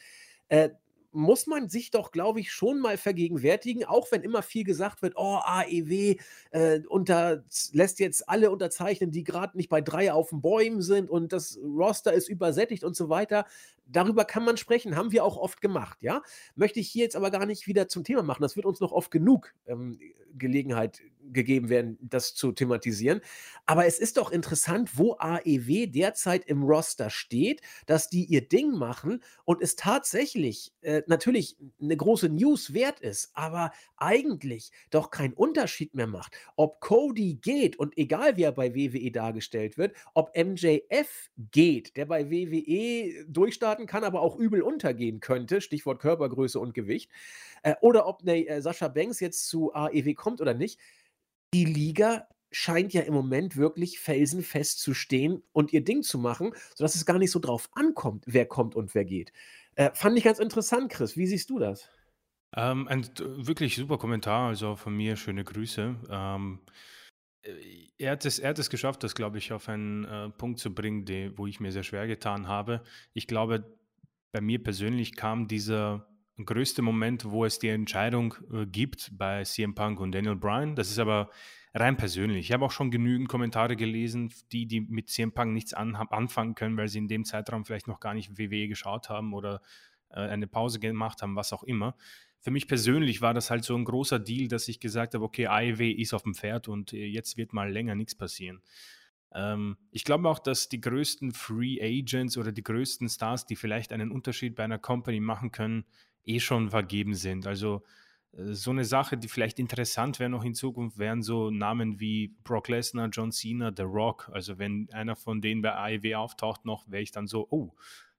äh, 0.48 0.70
muss 1.12 1.46
man 1.46 1.68
sich 1.68 1.90
doch, 1.90 2.12
glaube 2.12 2.40
ich, 2.40 2.52
schon 2.52 2.80
mal 2.80 2.96
vergegenwärtigen, 2.96 3.84
auch 3.84 4.10
wenn 4.12 4.22
immer 4.22 4.42
viel 4.42 4.64
gesagt 4.64 5.02
wird, 5.02 5.14
oh, 5.16 5.38
AEW 5.42 6.16
äh, 6.50 6.80
unter, 6.88 7.44
lässt 7.72 7.98
jetzt 7.98 8.28
alle 8.28 8.50
unterzeichnen, 8.50 9.10
die 9.10 9.24
gerade 9.24 9.56
nicht 9.56 9.68
bei 9.68 9.80
drei 9.80 10.12
auf 10.12 10.30
den 10.30 10.40
Bäumen 10.40 10.82
sind 10.82 11.10
und 11.10 11.32
das 11.32 11.58
Roster 11.62 12.12
ist 12.12 12.28
übersättigt 12.28 12.84
und 12.84 12.96
so 12.96 13.08
weiter. 13.08 13.46
Darüber 13.86 14.24
kann 14.24 14.44
man 14.44 14.56
sprechen, 14.56 14.96
haben 14.96 15.10
wir 15.10 15.24
auch 15.24 15.36
oft 15.36 15.60
gemacht, 15.60 16.02
ja. 16.02 16.22
Möchte 16.54 16.78
ich 16.78 16.88
hier 16.88 17.04
jetzt 17.04 17.16
aber 17.16 17.30
gar 17.30 17.46
nicht 17.46 17.66
wieder 17.66 17.88
zum 17.88 18.04
Thema 18.04 18.22
machen. 18.22 18.42
Das 18.42 18.54
wird 18.54 18.66
uns 18.66 18.80
noch 18.80 18.92
oft 18.92 19.10
genug 19.10 19.52
ähm, 19.66 19.98
Gelegenheit 20.36 21.02
gegeben 21.32 21.68
werden, 21.68 21.98
das 22.00 22.34
zu 22.34 22.52
thematisieren. 22.52 23.20
Aber 23.66 23.86
es 23.86 23.98
ist 23.98 24.16
doch 24.16 24.30
interessant, 24.30 24.98
wo 24.98 25.16
AEW 25.18 25.86
derzeit 25.86 26.44
im 26.46 26.62
Roster 26.62 27.10
steht, 27.10 27.60
dass 27.86 28.08
die 28.08 28.24
ihr 28.24 28.46
Ding 28.48 28.72
machen 28.72 29.22
und 29.44 29.62
es 29.62 29.76
tatsächlich 29.76 30.72
äh, 30.82 31.02
natürlich 31.06 31.56
eine 31.80 31.96
große 31.96 32.28
News 32.28 32.74
wert 32.74 33.00
ist, 33.00 33.30
aber 33.34 33.72
eigentlich 33.96 34.72
doch 34.90 35.10
keinen 35.10 35.34
Unterschied 35.34 35.94
mehr 35.94 36.06
macht, 36.06 36.36
ob 36.56 36.80
Cody 36.80 37.34
geht 37.34 37.76
und 37.78 37.96
egal 37.96 38.36
wie 38.36 38.42
er 38.42 38.52
bei 38.52 38.74
WWE 38.74 39.10
dargestellt 39.10 39.78
wird, 39.78 39.94
ob 40.14 40.36
MJF 40.36 41.30
geht, 41.50 41.96
der 41.96 42.06
bei 42.06 42.30
WWE 42.30 43.24
durchstarten 43.28 43.86
kann, 43.86 44.04
aber 44.04 44.20
auch 44.20 44.36
übel 44.36 44.62
untergehen 44.62 45.20
könnte, 45.20 45.60
Stichwort 45.60 46.00
Körpergröße 46.00 46.58
und 46.58 46.74
Gewicht, 46.74 47.10
äh, 47.62 47.74
oder 47.80 48.06
ob 48.06 48.24
ne, 48.24 48.46
äh, 48.46 48.60
Sascha 48.62 48.88
Banks 48.88 49.20
jetzt 49.20 49.48
zu 49.48 49.72
AEW 49.74 50.14
kommt 50.14 50.40
oder 50.40 50.54
nicht 50.54 50.80
die 51.54 51.64
Liga 51.64 52.26
scheint 52.52 52.92
ja 52.92 53.02
im 53.02 53.14
Moment 53.14 53.56
wirklich 53.56 54.00
felsenfest 54.00 54.80
zu 54.80 54.94
stehen 54.94 55.42
und 55.52 55.72
ihr 55.72 55.84
Ding 55.84 56.02
zu 56.02 56.18
machen, 56.18 56.52
sodass 56.74 56.94
es 56.94 57.06
gar 57.06 57.18
nicht 57.18 57.30
so 57.30 57.38
drauf 57.38 57.68
ankommt, 57.72 58.24
wer 58.26 58.46
kommt 58.46 58.74
und 58.74 58.94
wer 58.94 59.04
geht. 59.04 59.32
Äh, 59.76 59.90
fand 59.94 60.18
ich 60.18 60.24
ganz 60.24 60.38
interessant, 60.38 60.90
Chris. 60.90 61.16
Wie 61.16 61.26
siehst 61.26 61.50
du 61.50 61.58
das? 61.58 61.88
Ähm, 62.56 62.88
ein 62.88 63.08
wirklich 63.18 63.76
super 63.76 63.98
Kommentar, 63.98 64.48
also 64.48 64.74
von 64.74 64.96
mir 64.96 65.16
schöne 65.16 65.44
Grüße. 65.44 65.96
Ähm, 66.10 66.60
äh, 67.42 67.52
er, 67.98 68.12
hat 68.12 68.24
es, 68.24 68.40
er 68.40 68.50
hat 68.50 68.58
es 68.58 68.70
geschafft, 68.70 69.04
das, 69.04 69.14
glaube 69.14 69.38
ich, 69.38 69.52
auf 69.52 69.68
einen 69.68 70.04
äh, 70.04 70.30
Punkt 70.30 70.58
zu 70.58 70.74
bringen, 70.74 71.04
die, 71.04 71.36
wo 71.38 71.46
ich 71.46 71.60
mir 71.60 71.70
sehr 71.70 71.84
schwer 71.84 72.08
getan 72.08 72.48
habe. 72.48 72.82
Ich 73.12 73.28
glaube, 73.28 73.64
bei 74.32 74.40
mir 74.40 74.62
persönlich 74.62 75.14
kam 75.14 75.46
dieser 75.46 76.09
größte 76.44 76.82
Moment, 76.82 77.24
wo 77.24 77.44
es 77.44 77.58
die 77.58 77.68
Entscheidung 77.68 78.34
äh, 78.52 78.66
gibt 78.66 79.10
bei 79.16 79.44
CM 79.44 79.74
Punk 79.74 80.00
und 80.00 80.12
Daniel 80.12 80.36
Bryan. 80.36 80.76
Das 80.76 80.90
ist 80.90 80.98
aber 80.98 81.30
rein 81.74 81.96
persönlich. 81.96 82.46
Ich 82.46 82.52
habe 82.52 82.64
auch 82.64 82.70
schon 82.70 82.90
genügend 82.90 83.28
Kommentare 83.28 83.76
gelesen, 83.76 84.32
die, 84.52 84.66
die 84.66 84.80
mit 84.80 85.08
CM 85.08 85.32
Punk 85.32 85.52
nichts 85.52 85.74
an, 85.74 85.94
anfangen 85.94 86.54
können, 86.54 86.76
weil 86.76 86.88
sie 86.88 86.98
in 86.98 87.08
dem 87.08 87.24
Zeitraum 87.24 87.64
vielleicht 87.64 87.86
noch 87.86 88.00
gar 88.00 88.14
nicht 88.14 88.38
WWE 88.38 88.68
geschaut 88.68 89.08
haben 89.08 89.32
oder 89.32 89.62
äh, 90.10 90.20
eine 90.20 90.46
Pause 90.46 90.80
gemacht 90.80 91.22
haben, 91.22 91.36
was 91.36 91.52
auch 91.52 91.62
immer. 91.62 91.96
Für 92.40 92.50
mich 92.50 92.66
persönlich 92.66 93.20
war 93.20 93.34
das 93.34 93.50
halt 93.50 93.64
so 93.64 93.76
ein 93.76 93.84
großer 93.84 94.18
Deal, 94.18 94.48
dass 94.48 94.66
ich 94.68 94.80
gesagt 94.80 95.14
habe, 95.14 95.24
okay, 95.24 95.46
AEW 95.46 95.92
ist 95.92 96.14
auf 96.14 96.22
dem 96.22 96.34
Pferd 96.34 96.68
und 96.68 96.92
äh, 96.92 97.06
jetzt 97.06 97.36
wird 97.36 97.52
mal 97.52 97.70
länger 97.70 97.94
nichts 97.94 98.14
passieren. 98.14 98.62
Ähm, 99.32 99.76
ich 99.90 100.04
glaube 100.04 100.28
auch, 100.28 100.38
dass 100.38 100.68
die 100.68 100.80
größten 100.80 101.32
Free 101.32 101.78
Agents 101.80 102.36
oder 102.36 102.52
die 102.52 102.62
größten 102.62 103.08
Stars, 103.08 103.46
die 103.46 103.56
vielleicht 103.56 103.92
einen 103.92 104.10
Unterschied 104.10 104.56
bei 104.56 104.64
einer 104.64 104.78
Company 104.78 105.20
machen 105.20 105.52
können, 105.52 105.84
eh 106.24 106.40
schon 106.40 106.70
vergeben 106.70 107.14
sind. 107.14 107.46
Also 107.46 107.82
äh, 108.32 108.52
so 108.52 108.70
eine 108.70 108.84
Sache, 108.84 109.16
die 109.16 109.28
vielleicht 109.28 109.58
interessant 109.58 110.18
wäre 110.18 110.30
noch 110.30 110.44
in 110.44 110.54
Zukunft, 110.54 110.98
wären 110.98 111.22
so 111.22 111.50
Namen 111.50 112.00
wie 112.00 112.36
Brock 112.44 112.68
Lesnar, 112.68 113.08
John 113.08 113.32
Cena, 113.32 113.72
The 113.76 113.82
Rock. 113.82 114.30
Also 114.32 114.58
wenn 114.58 114.88
einer 114.92 115.16
von 115.16 115.40
denen 115.40 115.62
bei 115.62 115.74
AEW 115.74 116.14
auftaucht 116.16 116.64
noch, 116.64 116.90
wäre 116.90 117.02
ich 117.02 117.12
dann 117.12 117.26
so, 117.26 117.46
oh, 117.50 117.74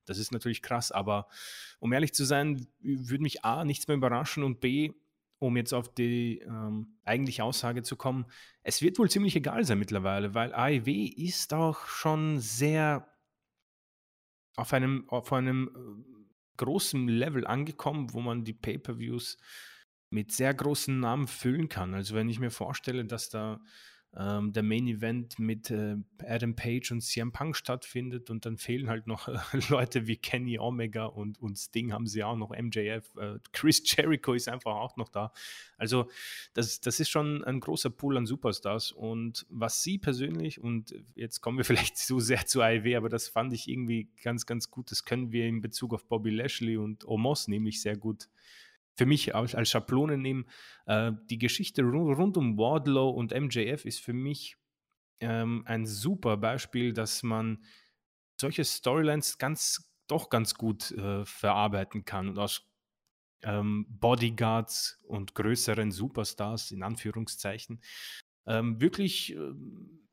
das 0.06 0.18
ist 0.18 0.32
natürlich 0.32 0.62
krass. 0.62 0.92
Aber 0.92 1.28
um 1.80 1.94
ehrlich 1.94 2.14
zu 2.14 2.26
sein, 2.26 2.68
würde 2.82 3.24
mich 3.24 3.46
A, 3.46 3.64
nichts 3.64 3.88
mehr 3.88 3.98
überraschen 3.98 4.44
und 4.44 4.60
B, 4.60 4.92
um 5.40 5.58
jetzt 5.58 5.74
auf 5.74 5.92
die 5.94 6.40
ähm, 6.40 6.98
eigentliche 7.04 7.44
Aussage 7.44 7.82
zu 7.82 7.96
kommen, 7.96 8.26
es 8.62 8.82
wird 8.84 9.00
wohl 9.00 9.10
ziemlich 9.10 9.36
egal 9.36 9.64
sein 9.64 9.80
mittlerweile, 9.80 10.36
weil 10.36 10.54
AEW 10.54 11.08
ist 11.18 11.54
auch 11.54 11.88
schon 11.88 12.40
sehr 12.40 13.08
auf 14.56 14.74
einem, 14.74 15.10
auf 15.10 15.34
einem 15.34 15.72
äh, 15.76 16.11
großem 16.62 17.08
Level 17.08 17.48
angekommen, 17.48 18.14
wo 18.14 18.22
man 18.22 18.44
die 18.44 18.54
Pay-per-Views 18.54 19.38
mit 20.12 20.32
sehr 20.32 20.54
großen 20.54 21.00
Namen 21.00 21.28
füllen 21.28 21.70
kann. 21.70 21.96
Also 21.96 22.16
wenn 22.16 22.30
ich 22.30 22.40
mir 22.40 22.52
vorstelle, 22.52 23.04
dass 23.06 23.30
da 23.30 23.60
ähm, 24.18 24.52
der 24.52 24.64
Main 24.64 24.88
Event 24.88 25.40
mit 25.40 25.72
äh, 25.72 25.96
Adam 26.26 26.54
Page 26.56 26.92
und 26.92 27.02
CM 27.02 27.32
Punk 27.32 27.56
stattfindet 27.56 28.30
und 28.30 28.46
dann 28.46 28.58
fehlen 28.58 28.90
halt 28.90 29.08
noch 29.08 29.30
äh, 29.30 29.38
Leute 29.70 30.06
wie 30.06 30.18
Kenny 30.18 30.60
Omega 30.60 31.06
und, 31.06 31.42
und 31.42 31.58
Sting 31.58 31.94
haben 31.94 32.08
sie 32.08 32.24
auch 32.24 32.36
noch, 32.36 32.50
MJF, 32.50 33.16
äh, 33.16 33.40
Chris 33.54 33.82
Jericho 33.86 34.34
ist 34.34 34.50
einfach 34.50 34.76
auch 34.76 34.98
noch 34.98 35.08
da. 35.08 35.32
Also 35.78 36.10
das, 36.54 36.82
das 36.82 37.00
ist 37.00 37.10
schon 37.10 37.44
ein 37.46 37.62
großer 37.62 37.90
Pool 37.90 38.18
an 38.18 38.26
Superstars 38.26 38.92
und 38.92 39.46
was 39.50 39.82
sie 39.82 39.98
persönlich 39.98 40.60
und 40.60 40.94
jetzt 41.16 41.40
kommen 41.40 41.58
wir 41.58 41.66
vielleicht 41.66 41.98
zu 41.98 42.20
sehr 42.20 42.46
zu 42.46 42.62
AEW, 42.62 42.98
aber 42.98 43.08
das 43.08 43.30
fand 43.30 43.54
ich 43.54 43.70
irgendwie 43.70 44.10
ganz, 44.22 44.46
ganz 44.46 44.70
gut, 44.70 44.92
das 44.92 45.06
können 45.06 45.32
wir 45.32 45.48
in 45.48 45.62
Bezug 45.62 45.94
auf 45.94 46.06
Bobby 46.06 46.32
Lashley 46.32 46.76
und 46.76 47.08
Omos 47.08 47.48
nämlich 47.48 47.82
sehr 47.82 47.96
gut 47.96 48.28
für 49.02 49.08
mich 49.08 49.34
als, 49.34 49.56
als 49.56 49.72
Schablone 49.72 50.16
nehmen. 50.16 50.46
Äh, 50.86 51.14
die 51.32 51.40
Geschichte 51.40 51.82
rund, 51.82 52.16
rund, 52.20 52.38
um 52.38 52.56
Wardlow 52.60 53.10
und 53.10 53.34
MJF 53.34 53.84
ist 53.86 54.00
für 54.00 54.14
mich 54.14 54.58
ähm, 55.22 55.64
ein 55.66 55.88
super 55.88 56.38
Beispiel, 56.38 56.94
dass 56.94 57.24
man 57.24 57.64
solche 58.40 58.64
Storylines 58.64 59.40
ganz, 59.40 59.92
doch 60.06 60.30
ganz 60.30 60.54
gut 60.54 60.92
äh, 60.92 61.26
verarbeiten 61.26 62.06
kann 62.06 62.30
und 62.30 62.38
aus 62.38 62.70
ähm, 63.42 63.88
Bodyguards 63.90 65.00
und 65.08 65.34
größeren 65.34 65.90
Superstars 65.90 66.70
in 66.70 66.84
Anführungszeichen 66.84 67.82
ähm, 68.46 68.80
wirklich 68.80 69.34
ähm, 69.34 70.08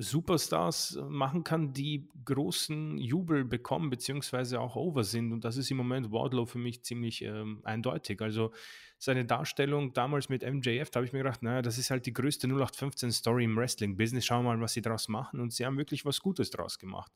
Superstars 0.00 0.96
äh, 0.96 1.02
machen 1.02 1.44
kann, 1.44 1.72
die 1.72 2.08
großen 2.24 2.98
Jubel 2.98 3.44
bekommen, 3.44 3.90
beziehungsweise 3.90 4.60
auch 4.60 4.76
over 4.76 5.04
sind. 5.04 5.32
Und 5.32 5.44
das 5.44 5.56
ist 5.56 5.70
im 5.70 5.76
Moment 5.76 6.12
Wardlow 6.12 6.46
für 6.46 6.58
mich 6.58 6.82
ziemlich 6.82 7.22
ähm, 7.22 7.60
eindeutig. 7.64 8.20
Also 8.20 8.52
seine 8.98 9.24
Darstellung 9.24 9.92
damals 9.92 10.28
mit 10.28 10.42
MJF, 10.42 10.90
da 10.90 10.98
habe 10.98 11.06
ich 11.06 11.12
mir 11.12 11.20
gedacht, 11.20 11.42
naja, 11.42 11.62
das 11.62 11.78
ist 11.78 11.90
halt 11.90 12.06
die 12.06 12.12
größte 12.12 12.46
0815-Story 12.46 13.44
im 13.44 13.56
Wrestling-Business. 13.56 14.24
Schauen 14.24 14.44
wir 14.44 14.54
mal, 14.56 14.60
was 14.60 14.72
sie 14.72 14.82
daraus 14.82 15.08
machen. 15.08 15.40
Und 15.40 15.52
sie 15.52 15.66
haben 15.66 15.78
wirklich 15.78 16.04
was 16.04 16.20
Gutes 16.20 16.50
daraus 16.50 16.78
gemacht. 16.78 17.12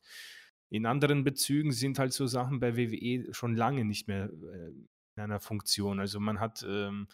In 0.69 0.85
anderen 0.85 1.23
Bezügen 1.23 1.71
sind 1.71 1.99
halt 1.99 2.13
so 2.13 2.27
Sachen 2.27 2.59
bei 2.59 2.75
WWE 2.75 3.33
schon 3.33 3.55
lange 3.55 3.85
nicht 3.85 4.07
mehr 4.07 4.25
äh, 4.25 4.71
in 5.15 5.23
einer 5.23 5.39
Funktion. 5.39 5.99
Also 5.99 6.19
man 6.19 6.39
hat 6.39 6.65
ähm, 6.67 7.07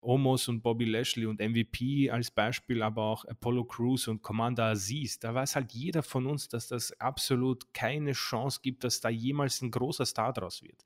Omos 0.00 0.48
und 0.48 0.62
Bobby 0.62 0.84
Lashley 0.84 1.26
und 1.26 1.40
MVP 1.40 2.10
als 2.10 2.30
Beispiel, 2.30 2.82
aber 2.82 3.02
auch 3.02 3.24
Apollo 3.24 3.64
Crews 3.64 4.08
und 4.08 4.22
Commander 4.22 4.66
Aziz. 4.66 5.18
Da 5.18 5.34
weiß 5.34 5.56
halt 5.56 5.72
jeder 5.72 6.02
von 6.02 6.26
uns, 6.26 6.48
dass 6.48 6.68
das 6.68 6.92
absolut 7.00 7.72
keine 7.74 8.12
Chance 8.12 8.60
gibt, 8.62 8.84
dass 8.84 9.00
da 9.00 9.08
jemals 9.08 9.60
ein 9.60 9.70
großer 9.70 10.06
Star 10.06 10.32
draus 10.32 10.62
wird. 10.62 10.84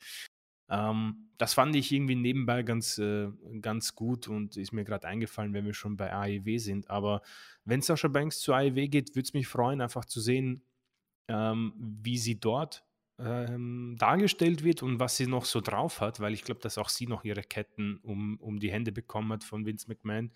Ähm, 0.70 1.28
das 1.36 1.54
fand 1.54 1.76
ich 1.76 1.92
irgendwie 1.92 2.14
nebenbei 2.14 2.62
ganz, 2.62 2.96
äh, 2.98 3.28
ganz 3.60 3.94
gut 3.94 4.28
und 4.28 4.56
ist 4.56 4.72
mir 4.72 4.84
gerade 4.84 5.06
eingefallen, 5.06 5.52
wenn 5.52 5.66
wir 5.66 5.74
schon 5.74 5.96
bei 5.96 6.12
AEW 6.12 6.58
sind. 6.58 6.88
Aber 6.88 7.20
wenn 7.64 7.82
Sascha 7.82 8.08
Banks 8.08 8.40
zu 8.40 8.54
AEW 8.54 8.88
geht, 8.88 9.10
würde 9.10 9.26
es 9.26 9.34
mich 9.34 9.48
freuen, 9.48 9.82
einfach 9.82 10.06
zu 10.06 10.20
sehen, 10.20 10.62
ähm, 11.28 11.74
wie 11.76 12.16
sie 12.16 12.40
dort 12.40 12.84
ähm, 13.18 13.96
dargestellt 13.98 14.64
wird 14.64 14.82
und 14.82 14.98
was 15.00 15.16
sie 15.16 15.26
noch 15.26 15.44
so 15.44 15.60
drauf 15.60 16.00
hat, 16.00 16.20
weil 16.20 16.32
ich 16.34 16.44
glaube, 16.44 16.60
dass 16.60 16.78
auch 16.78 16.88
sie 16.88 17.06
noch 17.06 17.24
ihre 17.24 17.42
Ketten 17.42 17.98
um, 18.02 18.38
um 18.38 18.58
die 18.58 18.72
Hände 18.72 18.92
bekommen 18.92 19.32
hat 19.32 19.44
von 19.44 19.66
Vince 19.66 19.88
McMahon. 19.88 20.32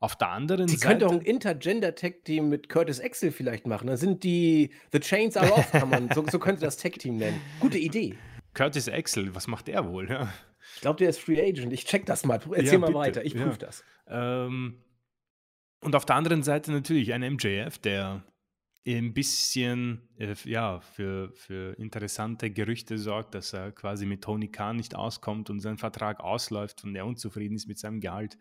Auf 0.00 0.16
der 0.16 0.28
anderen 0.28 0.68
sie 0.68 0.76
Seite. 0.76 0.88
könnte 0.88 1.06
auch 1.06 1.12
ein 1.12 1.22
Intergender-Tag-Team 1.22 2.48
mit 2.48 2.68
Curtis 2.68 3.00
Axel 3.00 3.30
vielleicht 3.30 3.66
machen. 3.66 3.86
Da 3.86 3.96
sind 3.96 4.22
die 4.22 4.70
The 4.92 5.00
Chains 5.00 5.36
Are 5.36 5.52
Off, 5.52 5.70
kann 5.72 5.88
man, 5.88 6.10
so, 6.14 6.24
so 6.30 6.38
könnte 6.38 6.62
das 6.62 6.76
Tag-Team 6.76 7.16
nennen. 7.16 7.40
Gute 7.60 7.78
Idee. 7.78 8.18
Curtis 8.52 8.88
Axel, 8.88 9.34
was 9.34 9.46
macht 9.46 9.68
der 9.68 9.86
wohl? 9.88 10.10
Ja. 10.10 10.32
Ich 10.74 10.80
glaube, 10.80 10.98
der 10.98 11.10
ist 11.10 11.20
Free 11.20 11.40
Agent. 11.40 11.72
Ich 11.72 11.84
check 11.84 12.06
das 12.06 12.24
mal. 12.24 12.40
Erzähl 12.52 12.64
ja, 12.64 12.78
mal 12.78 12.86
bitte. 12.88 12.98
weiter. 12.98 13.24
Ich 13.24 13.34
prüfe 13.34 13.50
ja. 13.50 13.56
das. 13.56 13.84
Ähm, 14.08 14.82
und 15.80 15.94
auf 15.94 16.04
der 16.04 16.16
anderen 16.16 16.42
Seite 16.42 16.72
natürlich 16.72 17.12
ein 17.12 17.20
MJF, 17.20 17.78
der 17.78 18.24
ein 18.86 19.14
bisschen 19.14 20.08
äh, 20.18 20.34
ja, 20.44 20.80
für, 20.80 21.32
für 21.34 21.78
interessante 21.78 22.50
Gerüchte 22.50 22.98
sorgt, 22.98 23.34
dass 23.34 23.52
er 23.52 23.72
quasi 23.72 24.04
mit 24.04 24.22
Tony 24.22 24.48
Khan 24.48 24.76
nicht 24.76 24.94
auskommt 24.94 25.48
und 25.50 25.60
sein 25.60 25.78
Vertrag 25.78 26.20
ausläuft 26.20 26.84
und 26.84 26.94
er 26.94 27.06
unzufrieden 27.06 27.56
ist 27.56 27.66
mit 27.66 27.78
seinem 27.78 28.00
Gehalt. 28.00 28.38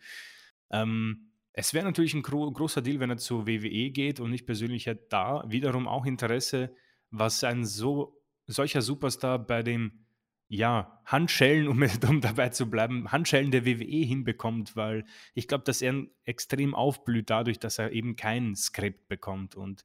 Ähm, 0.69 1.29
es 1.53 1.73
wäre 1.73 1.85
natürlich 1.85 2.13
ein 2.13 2.23
gro 2.23 2.51
großer 2.51 2.81
Deal, 2.81 2.99
wenn 2.99 3.11
er 3.11 3.17
zu 3.17 3.47
WWE 3.47 3.91
geht 3.91 4.19
und 4.19 4.33
ich 4.33 4.45
persönlich 4.45 4.87
hätte 4.87 5.05
da 5.09 5.43
wiederum 5.47 5.87
auch 5.87 6.05
Interesse, 6.05 6.75
was 7.11 7.43
ein 7.43 7.63
so 7.63 8.21
solcher 8.47 8.81
Superstar 8.81 9.39
bei 9.39 9.63
dem 9.63 10.03
ja, 10.49 11.01
Handschellen, 11.05 11.67
um, 11.67 11.81
um 12.09 12.21
dabei 12.21 12.49
zu 12.49 12.69
bleiben, 12.69 13.11
Handschellen 13.11 13.51
der 13.51 13.65
WWE 13.65 14.05
hinbekommt, 14.05 14.75
weil 14.75 15.05
ich 15.33 15.47
glaube, 15.47 15.63
dass 15.63 15.81
er 15.81 16.05
extrem 16.25 16.75
aufblüht 16.75 17.29
dadurch, 17.29 17.59
dass 17.59 17.79
er 17.79 17.91
eben 17.91 18.15
kein 18.15 18.55
Skript 18.55 19.07
bekommt 19.07 19.55
und 19.55 19.83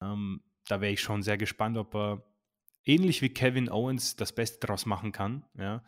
ähm, 0.00 0.42
da 0.66 0.80
wäre 0.80 0.92
ich 0.92 1.00
schon 1.00 1.22
sehr 1.22 1.38
gespannt, 1.38 1.76
ob 1.76 1.94
er 1.94 2.24
ähnlich 2.84 3.22
wie 3.22 3.30
Kevin 3.30 3.68
Owens 3.70 4.16
das 4.16 4.34
Beste 4.34 4.58
daraus 4.60 4.86
machen 4.86 5.12
kann. 5.12 5.44
Ja. 5.58 5.82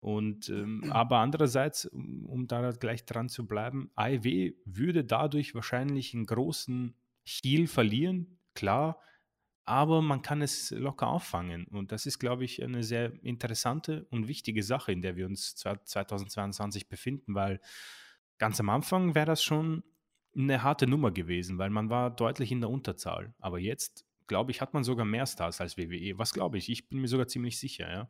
Und 0.00 0.48
ähm, 0.48 0.84
aber 0.92 1.18
andererseits, 1.18 1.86
um, 1.86 2.26
um 2.26 2.46
da 2.46 2.70
gleich 2.72 3.04
dran 3.04 3.28
zu 3.28 3.46
bleiben, 3.46 3.90
AEW 3.94 4.54
würde 4.64 5.04
dadurch 5.04 5.54
wahrscheinlich 5.54 6.14
einen 6.14 6.26
großen 6.26 6.94
Heal 7.24 7.66
verlieren, 7.66 8.38
klar, 8.54 9.00
aber 9.64 10.00
man 10.00 10.22
kann 10.22 10.40
es 10.40 10.70
locker 10.70 11.08
auffangen. 11.08 11.66
Und 11.66 11.92
das 11.92 12.06
ist, 12.06 12.18
glaube 12.18 12.44
ich, 12.44 12.62
eine 12.62 12.82
sehr 12.82 13.12
interessante 13.22 14.06
und 14.10 14.26
wichtige 14.26 14.62
Sache, 14.62 14.92
in 14.92 15.02
der 15.02 15.16
wir 15.16 15.26
uns 15.26 15.56
2022 15.56 16.88
befinden, 16.88 17.34
weil 17.34 17.60
ganz 18.38 18.58
am 18.60 18.70
Anfang 18.70 19.14
wäre 19.14 19.26
das 19.26 19.42
schon 19.42 19.82
eine 20.38 20.62
harte 20.62 20.86
Nummer 20.86 21.10
gewesen, 21.10 21.58
weil 21.58 21.70
man 21.70 21.90
war 21.90 22.10
deutlich 22.10 22.52
in 22.52 22.60
der 22.60 22.70
Unterzahl. 22.70 23.34
Aber 23.38 23.58
jetzt, 23.58 24.06
glaube 24.26 24.50
ich, 24.50 24.60
hat 24.60 24.74
man 24.74 24.84
sogar 24.84 25.04
mehr 25.04 25.26
Stars 25.26 25.60
als 25.60 25.76
WWE. 25.76 26.18
Was 26.18 26.32
glaube 26.32 26.58
ich? 26.58 26.68
Ich 26.68 26.88
bin 26.88 27.00
mir 27.00 27.08
sogar 27.08 27.26
ziemlich 27.26 27.58
sicher, 27.58 27.90
ja. 27.90 28.08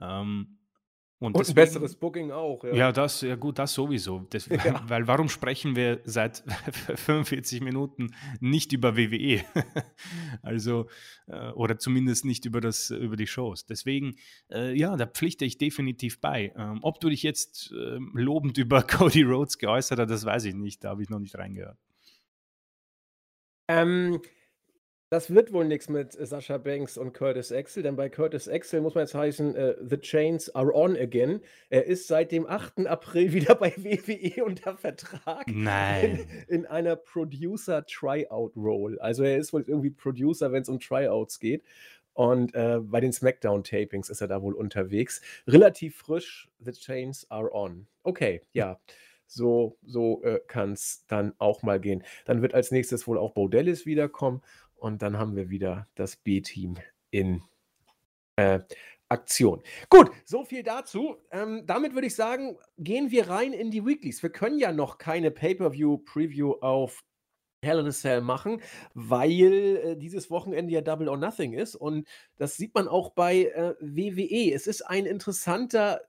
Ähm, 0.00 0.58
und, 1.22 1.36
und 1.36 1.40
deswegen, 1.40 1.60
ein 1.60 1.64
besseres 1.66 1.94
Booking 1.94 2.32
auch. 2.32 2.64
Ja, 2.64 2.74
ja 2.74 2.92
das, 2.92 3.20
ja 3.20 3.36
gut, 3.36 3.56
das 3.60 3.72
sowieso. 3.72 4.26
Das, 4.30 4.46
ja. 4.64 4.82
Weil 4.88 5.06
warum 5.06 5.28
sprechen 5.28 5.76
wir 5.76 6.00
seit 6.04 6.42
45 6.96 7.60
Minuten 7.60 8.12
nicht 8.40 8.72
über 8.72 8.96
WWE? 8.96 9.44
also, 10.42 10.88
äh, 11.28 11.50
oder 11.50 11.78
zumindest 11.78 12.24
nicht 12.24 12.44
über, 12.44 12.60
das, 12.60 12.90
über 12.90 13.14
die 13.14 13.28
Shows. 13.28 13.66
Deswegen, 13.66 14.16
äh, 14.50 14.76
ja, 14.76 14.96
da 14.96 15.06
pflichte 15.06 15.44
ich 15.44 15.58
definitiv 15.58 16.20
bei. 16.20 16.52
Ähm, 16.56 16.80
ob 16.82 16.98
du 16.98 17.08
dich 17.08 17.22
jetzt 17.22 17.70
äh, 17.70 17.98
lobend 18.14 18.58
über 18.58 18.82
Cody 18.82 19.22
Rhodes 19.22 19.58
geäußert 19.58 20.00
hast, 20.00 20.10
das 20.10 20.24
weiß 20.24 20.44
ich 20.46 20.54
nicht. 20.54 20.82
Da 20.82 20.90
habe 20.90 21.04
ich 21.04 21.08
noch 21.08 21.20
nicht 21.20 21.38
reingehört. 21.38 21.78
Ähm, 23.68 24.20
das 25.12 25.34
wird 25.34 25.52
wohl 25.52 25.66
nichts 25.66 25.90
mit 25.90 26.12
Sascha 26.12 26.56
Banks 26.56 26.96
und 26.96 27.12
Curtis 27.12 27.52
Axel, 27.52 27.82
denn 27.82 27.96
bei 27.96 28.08
Curtis 28.08 28.48
Axel 28.48 28.80
muss 28.80 28.94
man 28.94 29.02
jetzt 29.02 29.14
heißen, 29.14 29.54
äh, 29.54 29.74
The 29.86 29.98
Chains 29.98 30.48
are 30.54 30.74
on 30.74 30.96
again. 30.96 31.42
Er 31.68 31.84
ist 31.84 32.08
seit 32.08 32.32
dem 32.32 32.46
8. 32.46 32.86
April 32.86 33.30
wieder 33.34 33.54
bei 33.54 33.74
WWE 33.76 34.42
unter 34.42 34.78
Vertrag. 34.78 35.48
Nein. 35.48 36.26
In, 36.48 36.60
in 36.60 36.66
einer 36.66 36.96
Producer-Tryout-Role. 36.96 39.02
Also 39.02 39.22
er 39.22 39.36
ist 39.36 39.52
wohl 39.52 39.64
irgendwie 39.66 39.90
Producer, 39.90 40.50
wenn 40.50 40.62
es 40.62 40.70
um 40.70 40.80
Tryouts 40.80 41.40
geht. 41.40 41.62
Und 42.14 42.54
äh, 42.54 42.78
bei 42.80 43.00
den 43.00 43.12
SmackDown-Tapings 43.12 44.08
ist 44.08 44.22
er 44.22 44.28
da 44.28 44.40
wohl 44.40 44.54
unterwegs. 44.54 45.20
Relativ 45.46 45.96
frisch, 45.96 46.48
The 46.58 46.72
Chains 46.72 47.30
are 47.30 47.52
on. 47.52 47.86
Okay, 48.02 48.40
ja. 48.54 48.80
So, 49.34 49.78
so 49.86 50.22
äh, 50.24 50.40
kann 50.46 50.72
es 50.72 51.06
dann 51.06 51.32
auch 51.38 51.62
mal 51.62 51.80
gehen. 51.80 52.04
Dann 52.26 52.42
wird 52.42 52.52
als 52.52 52.70
nächstes 52.70 53.06
wohl 53.06 53.16
auch 53.16 53.32
Bo 53.32 53.48
Dallas 53.48 53.86
wiederkommen. 53.86 54.42
Und 54.82 55.00
dann 55.00 55.16
haben 55.16 55.36
wir 55.36 55.48
wieder 55.48 55.86
das 55.94 56.16
B-Team 56.16 56.76
in 57.12 57.40
äh, 58.34 58.58
Aktion. 59.08 59.62
Gut, 59.88 60.10
so 60.24 60.44
viel 60.44 60.64
dazu. 60.64 61.18
Ähm, 61.30 61.62
damit 61.66 61.94
würde 61.94 62.08
ich 62.08 62.16
sagen, 62.16 62.58
gehen 62.78 63.12
wir 63.12 63.30
rein 63.30 63.52
in 63.52 63.70
die 63.70 63.86
Weeklies. 63.86 64.24
Wir 64.24 64.30
können 64.30 64.58
ja 64.58 64.72
noch 64.72 64.98
keine 64.98 65.30
Pay-per-view-Preview 65.30 66.54
auf 66.54 67.04
Hell 67.62 67.78
in 67.78 67.86
a 67.86 67.92
Cell 67.92 68.22
machen, 68.22 68.60
weil 68.94 69.76
äh, 69.76 69.96
dieses 69.96 70.32
Wochenende 70.32 70.72
ja 70.72 70.80
Double 70.80 71.08
or 71.08 71.16
Nothing 71.16 71.52
ist. 71.52 71.76
Und 71.76 72.08
das 72.36 72.56
sieht 72.56 72.74
man 72.74 72.88
auch 72.88 73.10
bei 73.10 73.44
äh, 73.44 73.76
WWE. 73.78 74.52
Es 74.52 74.66
ist 74.66 74.82
ein 74.82 75.06
interessanter 75.06 76.00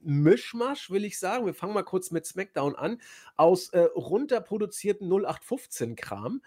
Mischmasch, 0.00 0.88
will 0.88 1.04
ich 1.04 1.18
sagen. 1.18 1.44
Wir 1.44 1.52
fangen 1.52 1.74
mal 1.74 1.82
kurz 1.82 2.10
mit 2.10 2.24
SmackDown 2.24 2.76
an. 2.76 2.98
Aus 3.36 3.68
äh, 3.74 3.80
runterproduzierten 3.94 5.06
0815-Kram. 5.06 6.40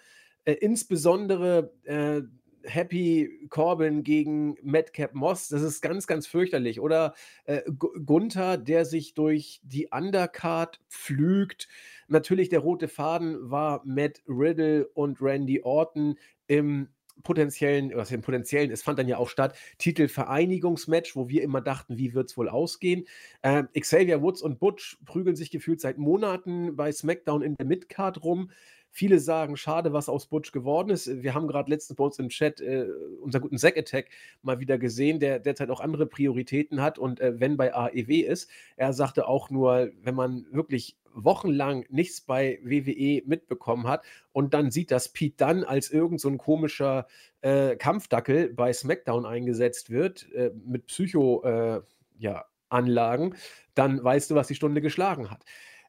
Äh, 0.46 0.54
insbesondere 0.54 1.74
äh, 1.84 2.22
Happy 2.68 3.48
Corbin 3.50 4.04
gegen 4.04 4.58
Madcap 4.64 5.14
Moss, 5.14 5.50
das 5.50 5.62
ist 5.62 5.82
ganz, 5.82 6.08
ganz 6.08 6.28
fürchterlich. 6.28 6.80
Oder 6.80 7.14
äh, 7.46 7.62
Gunther, 8.06 8.58
der 8.58 8.86
sich 8.86 9.14
durch 9.14 9.62
die 9.64 9.90
Undercard 9.92 10.80
pflügt. 10.90 11.68
Natürlich 12.08 12.50
der 12.50 12.60
rote 12.60 12.88
Faden 12.88 13.50
war 13.52 13.82
Matt 13.86 14.22
Riddle 14.28 14.88
und 14.94 15.22
Randy 15.22 15.62
Orton 15.62 16.18
im 16.48 16.90
potenziellen, 17.24 17.92
was 17.96 18.12
im 18.12 18.22
potenziellen, 18.22 18.72
es 18.72 18.84
fand 18.84 19.00
dann 19.00 19.08
ja 19.08 19.18
auch 19.18 19.30
statt, 19.30 19.58
Titelvereinigungsmatch, 19.78 21.16
wo 21.16 21.30
wir 21.30 21.44
immer 21.44 21.62
dachten, 21.62 21.98
wie 21.98 22.14
wird 22.14 22.30
es 22.30 22.38
wohl 22.38 22.50
ausgehen. 22.50 23.06
Ähm, 23.42 23.70
Xavier 23.80 24.22
Woods 24.22 24.42
und 24.42 24.60
Butch 24.60 24.98
prügeln 25.06 25.36
sich 25.36 25.50
gefühlt 25.50 25.80
seit 25.80 25.98
Monaten 25.98 26.76
bei 26.76 26.92
SmackDown 26.92 27.42
in 27.42 27.56
der 27.56 27.66
Midcard 27.66 28.24
rum. 28.24 28.52
Viele 28.98 29.20
sagen, 29.20 29.58
schade, 29.58 29.92
was 29.92 30.08
aus 30.08 30.28
Butch 30.28 30.54
geworden 30.54 30.90
ist. 30.90 31.22
Wir 31.22 31.34
haben 31.34 31.50
gerade 31.50 31.70
letztens 31.70 31.98
bei 31.98 32.06
uns 32.06 32.18
im 32.18 32.30
Chat 32.30 32.62
äh, 32.62 32.86
unseren 33.20 33.42
guten 33.42 33.58
Zack 33.58 33.78
Attack 33.78 34.06
mal 34.42 34.62
wieder 34.62 34.78
gesehen, 34.78 35.20
der 35.20 35.40
derzeit 35.40 35.70
auch 35.70 35.82
andere 35.82 36.06
Prioritäten 36.06 36.82
hat 36.82 36.98
und 36.98 37.20
äh, 37.20 37.38
wenn 37.38 37.58
bei 37.58 37.76
AEW 37.76 38.22
ist. 38.22 38.50
Er 38.78 38.94
sagte 38.94 39.28
auch 39.28 39.50
nur, 39.50 39.92
wenn 40.02 40.16
man 40.16 40.46
wirklich 40.50 40.96
wochenlang 41.14 41.84
nichts 41.90 42.22
bei 42.22 42.58
WWE 42.64 43.22
mitbekommen 43.26 43.86
hat 43.86 44.06
und 44.32 44.54
dann 44.54 44.72
sieht, 44.72 44.92
dass 44.92 45.10
Pete 45.10 45.46
Dunn 45.46 45.66
als 45.66 45.92
irgend 45.92 46.22
so 46.22 46.32
komischer 46.38 47.06
äh, 47.42 47.76
Kampfdackel 47.76 48.54
bei 48.54 48.72
SmackDown 48.72 49.26
eingesetzt 49.26 49.90
wird, 49.90 50.32
äh, 50.32 50.52
mit 50.66 50.88
Psycho, 50.88 51.44
äh, 51.44 51.82
ja, 52.18 52.46
dann 52.70 54.02
weißt 54.02 54.32
du, 54.32 54.36
was 54.36 54.48
die 54.48 54.56
Stunde 54.56 54.80
geschlagen 54.80 55.30
hat. 55.30 55.44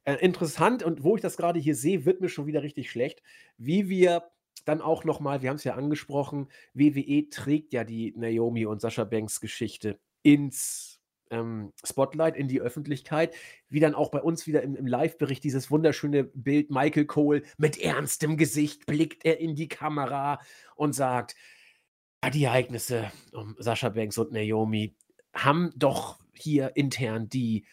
Äh, 0.06 0.14
interessant 0.20 0.84
und 0.84 1.02
wo 1.02 1.16
ich 1.16 1.22
das 1.22 1.36
gerade 1.36 1.58
hier 1.58 1.74
sehe, 1.74 2.04
wird 2.04 2.20
mir 2.20 2.28
schon 2.28 2.46
wieder 2.46 2.62
richtig 2.62 2.90
schlecht, 2.90 3.22
wie 3.58 3.88
wir 3.88 4.30
dann 4.64 4.80
auch 4.80 5.04
nochmal, 5.04 5.42
wir 5.42 5.50
haben 5.50 5.56
es 5.56 5.64
ja 5.64 5.74
angesprochen, 5.74 6.48
WWE 6.74 7.28
trägt 7.28 7.72
ja 7.72 7.82
die 7.82 8.14
Naomi 8.16 8.66
und 8.66 8.80
Sascha 8.80 9.02
Banks 9.04 9.40
Geschichte 9.40 9.98
ins 10.22 11.00
ähm, 11.30 11.72
Spotlight 11.84 12.36
in 12.36 12.46
die 12.46 12.60
Öffentlichkeit, 12.60 13.34
wie 13.68 13.80
dann 13.80 13.96
auch 13.96 14.12
bei 14.12 14.22
uns 14.22 14.46
wieder 14.46 14.62
im, 14.62 14.76
im 14.76 14.86
Live-Bericht 14.86 15.42
dieses 15.42 15.72
wunderschöne 15.72 16.22
Bild 16.22 16.70
Michael 16.70 17.06
Cole 17.06 17.42
mit 17.58 17.76
ernstem 17.76 18.36
Gesicht 18.36 18.86
blickt 18.86 19.24
er 19.24 19.40
in 19.40 19.56
die 19.56 19.68
Kamera 19.68 20.40
und 20.76 20.94
sagt, 20.94 21.34
ja, 22.22 22.30
die 22.30 22.44
Ereignisse 22.44 23.10
um 23.32 23.56
Sascha 23.58 23.88
Banks 23.88 24.18
und 24.18 24.30
Naomi 24.30 24.94
haben 25.34 25.72
doch 25.74 26.20
hier 26.32 26.76
intern 26.76 27.28
die 27.28 27.66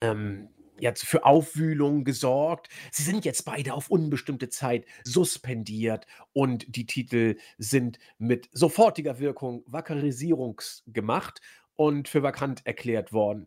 ähm, 0.00 0.48
jetzt 0.80 1.04
für 1.04 1.24
Aufwühlung 1.24 2.04
gesorgt. 2.04 2.68
Sie 2.90 3.02
sind 3.02 3.24
jetzt 3.24 3.44
beide 3.44 3.74
auf 3.74 3.90
unbestimmte 3.90 4.48
Zeit 4.48 4.86
suspendiert 5.04 6.06
und 6.32 6.76
die 6.76 6.86
Titel 6.86 7.36
sind 7.58 7.98
mit 8.18 8.48
sofortiger 8.52 9.18
Wirkung 9.18 9.62
vakarisierungsgemacht 9.66 11.40
und 11.76 12.08
für 12.08 12.22
vakant 12.22 12.66
erklärt 12.66 13.12
worden. 13.12 13.46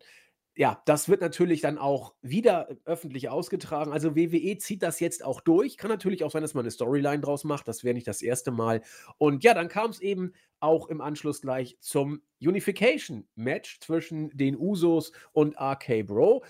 Ja, 0.55 0.81
das 0.85 1.07
wird 1.07 1.21
natürlich 1.21 1.61
dann 1.61 1.77
auch 1.77 2.13
wieder 2.21 2.67
öffentlich 2.83 3.29
ausgetragen. 3.29 3.93
Also 3.93 4.17
WWE 4.17 4.57
zieht 4.57 4.83
das 4.83 4.99
jetzt 4.99 5.23
auch 5.23 5.39
durch. 5.39 5.77
Kann 5.77 5.89
natürlich 5.89 6.25
auch 6.25 6.31
sein, 6.31 6.41
dass 6.41 6.53
man 6.53 6.65
eine 6.65 6.71
Storyline 6.71 7.21
draus 7.21 7.45
macht. 7.45 7.69
Das 7.69 7.85
wäre 7.85 7.93
nicht 7.93 8.07
das 8.07 8.21
erste 8.21 8.51
Mal. 8.51 8.81
Und 9.17 9.45
ja, 9.45 9.53
dann 9.53 9.69
kam 9.69 9.91
es 9.91 10.01
eben 10.01 10.33
auch 10.59 10.87
im 10.87 10.99
Anschluss 10.99 11.41
gleich 11.41 11.77
zum 11.79 12.21
Unification-Match 12.41 13.79
zwischen 13.79 14.29
den 14.37 14.57
Usos 14.57 15.13
und 15.31 15.55
RK 15.57 16.03
Bro 16.03 16.43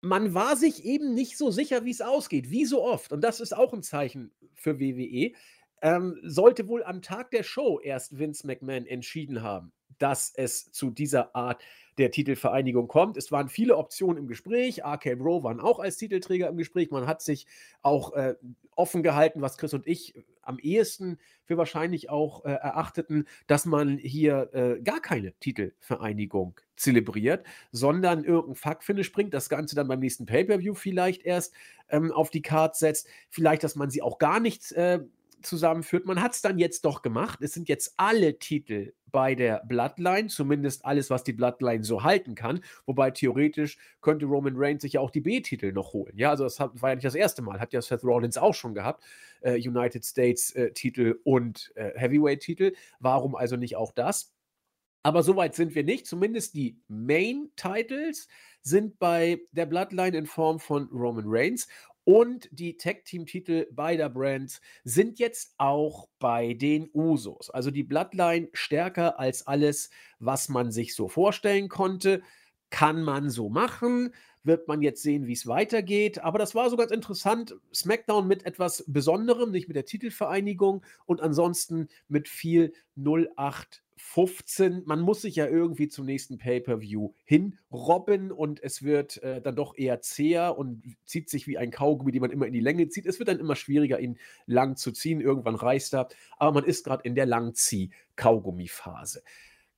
man 0.00 0.34
war 0.34 0.56
sich 0.56 0.84
eben 0.84 1.14
nicht 1.14 1.36
so 1.36 1.50
sicher, 1.50 1.84
wie 1.84 1.90
es 1.90 2.00
ausgeht, 2.00 2.50
wie 2.50 2.64
so 2.64 2.82
oft. 2.82 3.12
Und 3.12 3.22
das 3.22 3.40
ist 3.40 3.54
auch 3.54 3.72
ein 3.72 3.82
Zeichen 3.82 4.32
für 4.54 4.80
WWE. 4.80 5.32
Ähm, 5.82 6.18
sollte 6.22 6.68
wohl 6.68 6.84
am 6.84 7.02
Tag 7.02 7.30
der 7.30 7.42
Show 7.42 7.80
erst 7.80 8.18
Vince 8.18 8.46
McMahon 8.46 8.86
entschieden 8.86 9.42
haben, 9.42 9.72
dass 9.98 10.32
es 10.34 10.70
zu 10.72 10.90
dieser 10.90 11.34
Art 11.34 11.62
der 12.00 12.10
Titelvereinigung 12.10 12.88
kommt. 12.88 13.16
Es 13.16 13.30
waren 13.30 13.48
viele 13.48 13.76
Optionen 13.76 14.18
im 14.18 14.26
Gespräch. 14.26 14.82
RK 14.84 15.16
Bro 15.16 15.44
waren 15.44 15.60
auch 15.60 15.78
als 15.78 15.96
Titelträger 15.96 16.48
im 16.48 16.56
Gespräch. 16.56 16.90
Man 16.90 17.06
hat 17.06 17.22
sich 17.22 17.46
auch 17.82 18.14
äh, 18.14 18.34
offen 18.74 19.02
gehalten, 19.02 19.42
was 19.42 19.58
Chris 19.58 19.74
und 19.74 19.86
ich 19.86 20.14
am 20.42 20.58
ehesten 20.58 21.18
für 21.44 21.56
wahrscheinlich 21.56 22.10
auch 22.10 22.44
äh, 22.44 22.50
erachteten, 22.50 23.26
dass 23.46 23.66
man 23.66 23.98
hier 23.98 24.50
äh, 24.52 24.80
gar 24.80 25.00
keine 25.00 25.32
Titelvereinigung 25.38 26.58
zelebriert, 26.76 27.46
sondern 27.70 28.24
irgendein 28.24 28.54
Fuck-Finish 28.56 29.12
bringt, 29.12 29.34
das 29.34 29.48
Ganze 29.48 29.76
dann 29.76 29.86
beim 29.86 30.00
nächsten 30.00 30.26
Pay-Per-View 30.26 30.74
vielleicht 30.74 31.22
erst 31.22 31.54
ähm, 31.90 32.10
auf 32.10 32.30
die 32.30 32.42
Karte 32.42 32.78
setzt. 32.78 33.06
Vielleicht, 33.28 33.62
dass 33.62 33.76
man 33.76 33.90
sie 33.90 34.02
auch 34.02 34.18
gar 34.18 34.40
nicht 34.40 34.72
äh, 34.72 35.00
zusammenführt. 35.42 36.06
Man 36.06 36.20
hat 36.20 36.32
es 36.32 36.42
dann 36.42 36.58
jetzt 36.58 36.84
doch 36.84 37.02
gemacht. 37.02 37.40
Es 37.42 37.52
sind 37.52 37.68
jetzt 37.68 37.94
alle 37.96 38.38
Titel 38.38 38.92
bei 39.06 39.34
der 39.34 39.62
Bloodline, 39.66 40.28
zumindest 40.28 40.84
alles, 40.84 41.10
was 41.10 41.24
die 41.24 41.32
Bloodline 41.32 41.84
so 41.84 42.02
halten 42.02 42.34
kann. 42.34 42.60
Wobei 42.86 43.10
theoretisch 43.10 43.78
könnte 44.00 44.26
Roman 44.26 44.54
Reigns 44.56 44.82
sich 44.82 44.94
ja 44.94 45.00
auch 45.00 45.10
die 45.10 45.20
B-Titel 45.20 45.72
noch 45.72 45.92
holen. 45.92 46.16
Ja, 46.16 46.30
also 46.30 46.44
das 46.44 46.60
war 46.60 46.90
ja 46.90 46.94
nicht 46.94 47.04
das 47.04 47.14
erste 47.14 47.42
Mal. 47.42 47.60
Hat 47.60 47.72
ja 47.72 47.82
Seth 47.82 48.04
Rollins 48.04 48.38
auch 48.38 48.54
schon 48.54 48.74
gehabt. 48.74 49.04
Äh, 49.40 49.56
United 49.56 50.04
States-Titel 50.04 51.16
äh, 51.18 51.20
und 51.24 51.72
äh, 51.74 51.98
Heavyweight-Titel. 51.98 52.72
Warum 52.98 53.34
also 53.34 53.56
nicht 53.56 53.76
auch 53.76 53.92
das? 53.92 54.32
Aber 55.02 55.22
soweit 55.22 55.54
sind 55.54 55.74
wir 55.74 55.84
nicht. 55.84 56.06
Zumindest 56.06 56.54
die 56.54 56.78
Main-Titles 56.88 58.28
sind 58.62 58.98
bei 58.98 59.40
der 59.52 59.64
Bloodline 59.64 60.16
in 60.16 60.26
Form 60.26 60.60
von 60.60 60.88
Roman 60.92 61.24
Reigns. 61.26 61.68
Und 62.04 62.48
die 62.50 62.76
Tag-Team-Titel 62.76 63.66
beider 63.72 64.08
Brands 64.08 64.60
sind 64.84 65.18
jetzt 65.18 65.54
auch 65.58 66.08
bei 66.18 66.54
den 66.54 66.88
Usos. 66.92 67.50
Also 67.50 67.70
die 67.70 67.84
Bloodline 67.84 68.48
stärker 68.52 69.18
als 69.18 69.46
alles, 69.46 69.90
was 70.18 70.48
man 70.48 70.72
sich 70.72 70.94
so 70.94 71.08
vorstellen 71.08 71.68
konnte. 71.68 72.22
Kann 72.70 73.02
man 73.02 73.30
so 73.30 73.48
machen. 73.48 74.14
Wird 74.42 74.68
man 74.68 74.82
jetzt 74.82 75.02
sehen, 75.02 75.26
wie 75.26 75.32
es 75.32 75.46
weitergeht. 75.46 76.22
Aber 76.22 76.38
das 76.38 76.54
war 76.54 76.70
so 76.70 76.76
ganz 76.76 76.90
interessant. 76.90 77.56
SmackDown 77.74 78.26
mit 78.26 78.46
etwas 78.46 78.84
Besonderem, 78.86 79.50
nicht 79.50 79.68
mit 79.68 79.76
der 79.76 79.84
Titelvereinigung 79.84 80.82
und 81.06 81.20
ansonsten 81.20 81.88
mit 82.08 82.28
viel 82.28 82.72
08 82.96 83.82
15. 84.00 84.82
Man 84.86 85.00
muss 85.00 85.22
sich 85.22 85.36
ja 85.36 85.46
irgendwie 85.46 85.88
zum 85.88 86.06
nächsten 86.06 86.38
Pay-Per-View 86.38 87.12
hinrobben 87.24 88.32
und 88.32 88.62
es 88.62 88.82
wird 88.82 89.22
äh, 89.22 89.40
dann 89.42 89.54
doch 89.56 89.76
eher 89.76 90.00
zäher 90.00 90.58
und 90.58 90.82
zieht 91.04 91.28
sich 91.28 91.46
wie 91.46 91.58
ein 91.58 91.70
Kaugummi, 91.70 92.10
den 92.10 92.22
man 92.22 92.30
immer 92.30 92.46
in 92.46 92.52
die 92.52 92.60
Länge 92.60 92.88
zieht. 92.88 93.06
Es 93.06 93.18
wird 93.18 93.28
dann 93.28 93.38
immer 93.38 93.56
schwieriger, 93.56 94.00
ihn 94.00 94.18
lang 94.46 94.76
zu 94.76 94.90
ziehen. 94.90 95.20
Irgendwann 95.20 95.54
reißt 95.54 95.94
er. 95.94 96.08
Aber 96.38 96.52
man 96.52 96.64
ist 96.64 96.84
gerade 96.84 97.04
in 97.04 97.14
der 97.14 97.26
Langzieh-Kaugummi-Phase. 97.26 99.22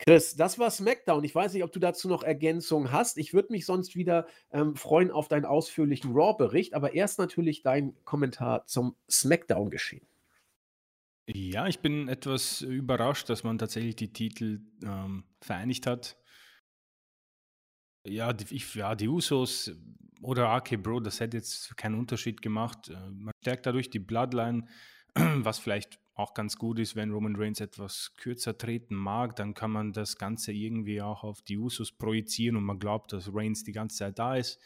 Chris, 0.05 0.35
das 0.35 0.59
war 0.59 0.71
SmackDown. 0.71 1.23
Ich 1.23 1.35
weiß 1.35 1.53
nicht, 1.53 1.63
ob 1.63 1.71
du 1.71 1.79
dazu 1.79 2.09
noch 2.09 2.25
Ergänzungen 2.25 2.91
hast. 2.91 3.19
Ich 3.19 3.35
würde 3.35 3.53
mich 3.53 3.67
sonst 3.67 3.95
wieder 3.95 4.27
ähm, 4.51 4.75
freuen 4.75 5.13
auf 5.13 5.29
deinen 5.29 5.45
ausführlichen 5.45 6.13
Raw-Bericht, 6.13 6.75
aber 6.75 6.95
erst 6.95 7.21
natürlich 7.21 7.63
dein 7.63 7.95
Kommentar 8.05 8.67
zum 8.67 8.97
SmackDown-Geschehen. 9.09 10.07
Ja, 11.29 11.69
ich 11.69 11.79
bin 11.79 12.09
etwas 12.09 12.63
überrascht, 12.63 13.29
dass 13.29 13.45
man 13.45 13.59
tatsächlich 13.59 13.95
die 13.95 14.13
Titel 14.13 14.61
ähm, 14.83 15.25
vereinigt 15.41 15.87
hat. 15.87 16.17
Ja, 18.05 18.33
die, 18.33 18.53
ich, 18.57 18.75
ja, 18.75 18.97
die 18.97 19.09
Usos 19.09 19.71
oder 20.21 20.49
AK 20.49 20.83
Bro, 20.83 21.01
das 21.01 21.21
hätte 21.21 21.37
jetzt 21.37 21.77
keinen 21.77 21.97
Unterschied 21.97 22.43
gemacht. 22.43 22.89
Äh, 22.89 23.11
man 23.11 23.33
stärkt 23.41 23.67
dadurch 23.67 23.89
die 23.89 24.01
Bloodline, 24.01 24.67
was 25.15 25.61
vielleicht 25.61 26.02
auch 26.15 26.35
ganz 26.35 26.57
gut 26.57 26.79
ist, 26.79 26.95
wenn 26.95 27.11
Roman 27.11 27.37
Reigns 27.37 27.61
etwas 27.61 28.15
kürzer 28.17 28.57
treten 28.57 28.95
mag, 28.95 29.37
dann 29.37 29.55
kann 29.55 29.71
man 29.71 29.93
das 29.93 30.17
Ganze 30.17 30.53
irgendwie 30.53 31.01
auch 31.01 31.25
auf 31.25 31.43
die 31.43 31.57
Usos 31.57 31.93
projizieren 31.93 32.57
und 32.57 32.65
man 32.65 32.79
glaubt, 32.79 33.13
dass 33.13 33.35
Reigns 33.35 33.65
die 33.65 33.73
ganze 33.73 33.99
Zeit 33.99 34.19
da 34.19 34.37
ist. 34.37 34.61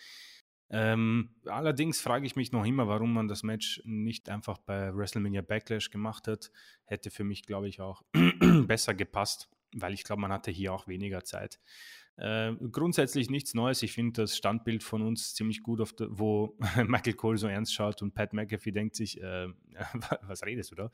Ähm, 0.69 1.31
allerdings 1.45 2.01
frage 2.01 2.27
ich 2.27 2.35
mich 2.35 2.51
noch 2.51 2.65
immer, 2.65 2.89
warum 2.89 3.13
man 3.13 3.29
das 3.29 3.45
Match 3.45 3.81
nicht 3.85 4.29
einfach 4.29 4.59
bei 4.59 4.93
WrestleMania 4.95 5.43
Backlash 5.43 5.91
gemacht 5.91 6.27
hat. 6.27 6.51
Hätte 6.85 7.11
für 7.11 7.23
mich, 7.23 7.45
glaube 7.45 7.69
ich, 7.69 7.81
auch 7.81 8.03
besser 8.67 8.95
gepasst, 8.95 9.49
weil 9.73 9.95
ich 9.95 10.03
glaube, 10.03 10.23
man 10.23 10.33
hatte 10.33 10.51
hier 10.51 10.73
auch 10.73 10.89
weniger 10.89 11.23
Zeit. 11.23 11.61
Äh, 12.17 12.55
grundsätzlich 12.73 13.31
nichts 13.31 13.55
Neues. 13.55 13.83
Ich 13.83 13.93
finde 13.93 14.23
das 14.23 14.37
Standbild 14.37 14.83
von 14.83 15.03
uns 15.03 15.35
ziemlich 15.35 15.63
gut, 15.63 16.01
de, 16.01 16.09
wo 16.11 16.57
Michael 16.87 17.15
Cole 17.15 17.39
so 17.39 17.47
ernst 17.47 17.75
schaut 17.75 18.03
und 18.03 18.15
Pat 18.15 18.33
McAfee 18.33 18.73
denkt 18.73 18.97
sich, 18.97 19.21
äh, 19.23 19.49
was 20.23 20.43
redest 20.45 20.73
du 20.73 20.75
da? 20.75 20.91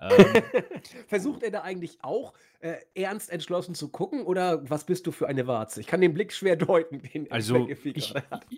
Ähm, 0.00 0.10
Versucht 1.06 1.42
er 1.42 1.50
da 1.50 1.62
eigentlich 1.62 1.98
auch 2.02 2.34
äh, 2.60 2.76
ernst 2.94 3.30
entschlossen 3.30 3.74
zu 3.74 3.88
gucken 3.88 4.22
oder 4.22 4.68
was 4.68 4.84
bist 4.84 5.06
du 5.06 5.12
für 5.12 5.28
eine 5.28 5.46
Warze? 5.46 5.80
Ich 5.80 5.86
kann 5.86 6.00
den 6.00 6.14
Blick 6.14 6.32
schwer 6.32 6.56
deuten, 6.56 7.00
den 7.00 7.30
also 7.30 7.60
McAfee 7.60 7.92
ich, 7.94 8.14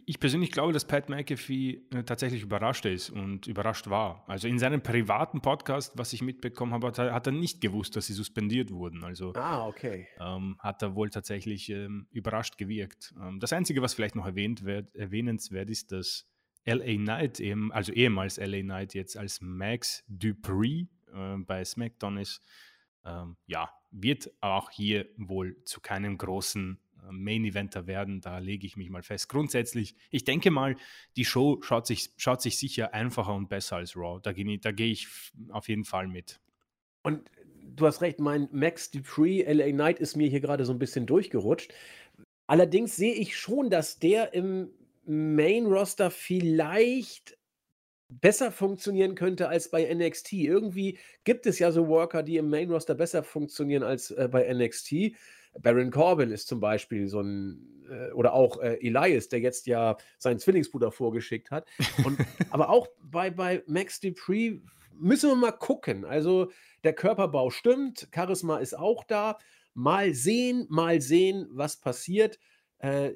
ich 0.07 0.20
persönlich 0.20 0.53
glaube, 0.53 0.72
dass 0.72 0.85
Pat 0.85 1.09
McAfee 1.09 1.83
äh, 1.94 2.03
tatsächlich 2.05 2.42
überrascht 2.42 2.87
ist 2.87 3.11
und 3.11 3.46
überrascht 3.46 3.88
war. 3.88 4.25
Also 4.27 4.49
in 4.49 4.59
seinem 4.59 4.83
privaten 4.83 5.40
Podcast, 5.40 5.92
was 5.96 6.12
ich 6.12 6.22
mitbekommen 6.22 6.72
habe, 6.72 6.87
hat 6.88 6.99
er, 6.99 7.12
hat 7.12 7.27
er 7.27 7.33
nicht 7.33 7.61
gewusst, 7.61 7.96
dass 7.96 8.07
sie 8.07 8.14
suspendiert 8.14 8.70
wurden. 8.70 9.05
Also 9.05 9.33
ah, 9.35 9.66
okay. 9.66 10.09
ähm, 10.20 10.57
hat 10.59 10.83
er 10.83 10.94
wohl 10.94 11.11
tatsächlich 11.11 11.68
ähm, 11.68 12.07
überrascht 12.11 12.59
gewirkt. 12.59 13.14
Ähm, 13.20 13.40
das 13.40 13.53
Einzige, 13.53 13.83
was 13.83 13.94
vielleicht 13.94 14.16
noch 14.16 14.27
erwähnt 14.27 14.64
werd, 14.64 14.94
erwähnenswert 14.94 15.68
ist, 15.68 15.92
dass 15.92 16.27
LA 16.64 16.96
Knight, 16.96 17.40
also 17.70 17.92
ehemals 17.92 18.38
LA 18.38 18.61
Knight, 18.62 18.94
jetzt 18.94 19.16
als 19.16 19.40
Max 19.40 20.03
Dupree 20.09 20.87
äh, 21.16 21.37
bei 21.38 21.64
SmackDown 21.64 22.18
ist, 22.18 22.42
ähm, 23.05 23.37
ja, 23.46 23.70
wird 23.90 24.31
auch 24.40 24.70
hier 24.70 25.07
wohl 25.16 25.57
zu 25.64 25.81
keinem 25.81 26.18
großen 26.18 26.79
äh, 27.02 27.12
Main-Eventer 27.12 27.87
werden. 27.87 28.20
Da 28.20 28.38
lege 28.38 28.66
ich 28.66 28.76
mich 28.76 28.90
mal 28.90 29.02
fest. 29.02 29.29
Grundsätzlich, 29.29 29.94
ich 30.11 30.24
denke 30.24 30.50
mal, 30.50 30.76
die 31.16 31.24
Show 31.24 31.61
schaut 31.62 31.87
sich, 31.87 32.11
schaut 32.16 32.42
sich 32.42 32.59
sicher 32.59 32.94
einfacher 32.94 33.35
und 33.35 33.48
besser 33.48 33.76
als 33.76 33.96
Raw. 33.96 34.20
Da, 34.22 34.33
da 34.33 34.72
gehe 34.72 34.92
ich 34.92 35.09
auf 35.50 35.68
jeden 35.68 35.85
Fall 35.85 36.09
mit. 36.09 36.40
Und 37.02 37.31
du 37.62 37.87
hast 37.87 38.00
recht, 38.00 38.18
mein 38.18 38.48
Max 38.52 38.90
Dupree, 38.90 39.42
LA 39.42 39.70
Knight, 39.70 39.98
ist 40.00 40.16
mir 40.16 40.29
hier 40.29 40.40
gerade 40.40 40.64
so 40.64 40.72
ein 40.72 40.79
bisschen 40.79 41.07
durchgerutscht. 41.07 41.72
Allerdings 42.48 42.96
sehe 42.96 43.14
ich 43.14 43.37
schon, 43.37 43.70
dass 43.70 43.98
der 43.98 44.35
im 44.35 44.70
Main-Roster 45.05 46.11
vielleicht 46.11 47.37
besser 48.08 48.52
funktionieren 48.52 49.14
könnte 49.14 49.48
als 49.48 49.70
bei 49.70 49.92
NXT. 49.92 50.34
Irgendwie 50.34 50.98
gibt 51.24 51.46
es 51.46 51.58
ja 51.58 51.72
so 51.72 51.88
Worker, 51.88 52.22
die 52.22 52.36
im 52.36 52.48
Main 52.48 52.70
Roster 52.70 52.94
besser 52.94 53.22
funktionieren 53.22 53.82
als 53.82 54.10
äh, 54.10 54.28
bei 54.30 54.52
NXT. 54.52 55.16
Baron 55.60 55.90
Corbin 55.90 56.30
ist 56.30 56.48
zum 56.48 56.60
Beispiel 56.60 57.08
so 57.08 57.20
ein, 57.20 57.84
äh, 57.90 58.12
oder 58.12 58.32
auch 58.32 58.60
äh, 58.60 58.74
Elias, 58.80 59.28
der 59.28 59.40
jetzt 59.40 59.66
ja 59.66 59.96
seinen 60.18 60.38
Zwillingsbruder 60.38 60.92
vorgeschickt 60.92 61.50
hat. 61.50 61.66
Und, 62.04 62.18
aber 62.50 62.68
auch 62.68 62.88
bei, 63.02 63.30
bei 63.30 63.62
Max 63.66 64.00
Dupree 64.00 64.60
müssen 64.92 65.30
wir 65.30 65.36
mal 65.36 65.52
gucken. 65.52 66.04
Also 66.04 66.50
der 66.84 66.92
Körperbau 66.92 67.50
stimmt, 67.50 68.08
Charisma 68.14 68.58
ist 68.58 68.78
auch 68.78 69.04
da. 69.04 69.38
Mal 69.74 70.14
sehen, 70.14 70.66
mal 70.70 71.00
sehen, 71.00 71.48
was 71.50 71.76
passiert. 71.76 72.38
Äh, 72.78 73.10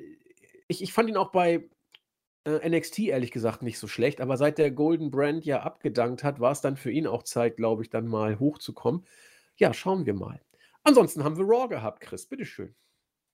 ich, 0.68 0.82
ich 0.82 0.92
fand 0.92 1.08
ihn 1.08 1.16
auch 1.16 1.32
bei 1.32 1.68
äh, 2.58 2.68
NXT 2.68 3.00
ehrlich 3.00 3.30
gesagt 3.30 3.62
nicht 3.62 3.78
so 3.78 3.86
schlecht, 3.86 4.20
aber 4.20 4.36
seit 4.36 4.58
der 4.58 4.70
Golden 4.70 5.10
Brand 5.10 5.44
ja 5.44 5.60
abgedankt 5.62 6.24
hat, 6.24 6.40
war 6.40 6.52
es 6.52 6.60
dann 6.60 6.76
für 6.76 6.90
ihn 6.90 7.06
auch 7.06 7.22
Zeit, 7.22 7.56
glaube 7.56 7.82
ich, 7.82 7.90
dann 7.90 8.06
mal 8.06 8.38
hochzukommen. 8.38 9.04
Ja, 9.56 9.72
schauen 9.72 10.06
wir 10.06 10.14
mal. 10.14 10.40
Ansonsten 10.82 11.24
haben 11.24 11.36
wir 11.36 11.44
Raw 11.44 11.68
gehabt, 11.68 12.00
Chris, 12.00 12.26
bitteschön. 12.26 12.74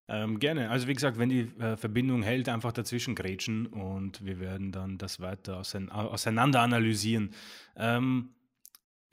Ähm, 0.09 0.39
gerne. 0.39 0.71
Also 0.71 0.87
wie 0.87 0.95
gesagt, 0.95 1.19
wenn 1.19 1.29
die 1.29 1.51
äh, 1.59 1.77
Verbindung 1.77 2.23
hält, 2.23 2.49
einfach 2.49 2.73
dazwischen 2.73 3.17
grätschen 3.17 3.67
und 3.67 4.25
wir 4.25 4.39
werden 4.39 4.71
dann 4.71 4.99
das 4.99 5.21
weiter 5.21 5.59
auseinander 5.59 6.61
analysieren. 6.61 7.31
Ähm, 7.77 8.36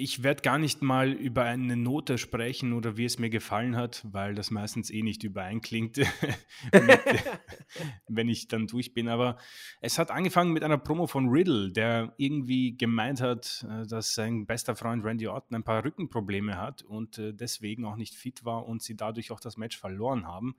ich 0.03 0.21
werde 0.21 0.41
gar 0.41 0.57
nicht 0.57 0.81
mal 0.81 1.13
über 1.13 1.43
eine 1.45 1.77
Note 1.77 2.17
sprechen 2.17 2.73
oder 2.73 2.97
wie 2.97 3.05
es 3.05 3.19
mir 3.19 3.29
gefallen 3.29 3.77
hat, 3.77 4.01
weil 4.03 4.35
das 4.35 4.51
meistens 4.51 4.89
eh 4.91 5.01
nicht 5.01 5.23
übereinklingt, 5.23 5.97
wenn 8.09 8.27
ich 8.27 8.49
dann 8.49 8.67
durch 8.67 8.93
bin. 8.93 9.07
Aber 9.07 9.37
es 9.79 9.97
hat 9.97 10.11
angefangen 10.11 10.51
mit 10.51 10.61
einer 10.61 10.77
Promo 10.77 11.07
von 11.07 11.29
Riddle, 11.29 11.71
der 11.71 12.13
irgendwie 12.17 12.75
gemeint 12.75 13.21
hat, 13.21 13.65
äh, 13.69 13.87
dass 13.87 14.13
sein 14.13 14.45
bester 14.45 14.75
Freund 14.75 15.05
Randy 15.05 15.27
Orton 15.27 15.55
ein 15.55 15.63
paar 15.63 15.85
Rückenprobleme 15.85 16.57
hat 16.57 16.81
und 16.81 17.17
äh, 17.17 17.33
deswegen 17.33 17.85
auch 17.85 17.95
nicht 17.95 18.15
fit 18.15 18.43
war 18.43 18.65
und 18.65 18.81
sie 18.81 18.97
dadurch 18.97 19.31
auch 19.31 19.39
das 19.39 19.55
Match 19.55 19.77
verloren 19.77 20.27
haben. 20.27 20.57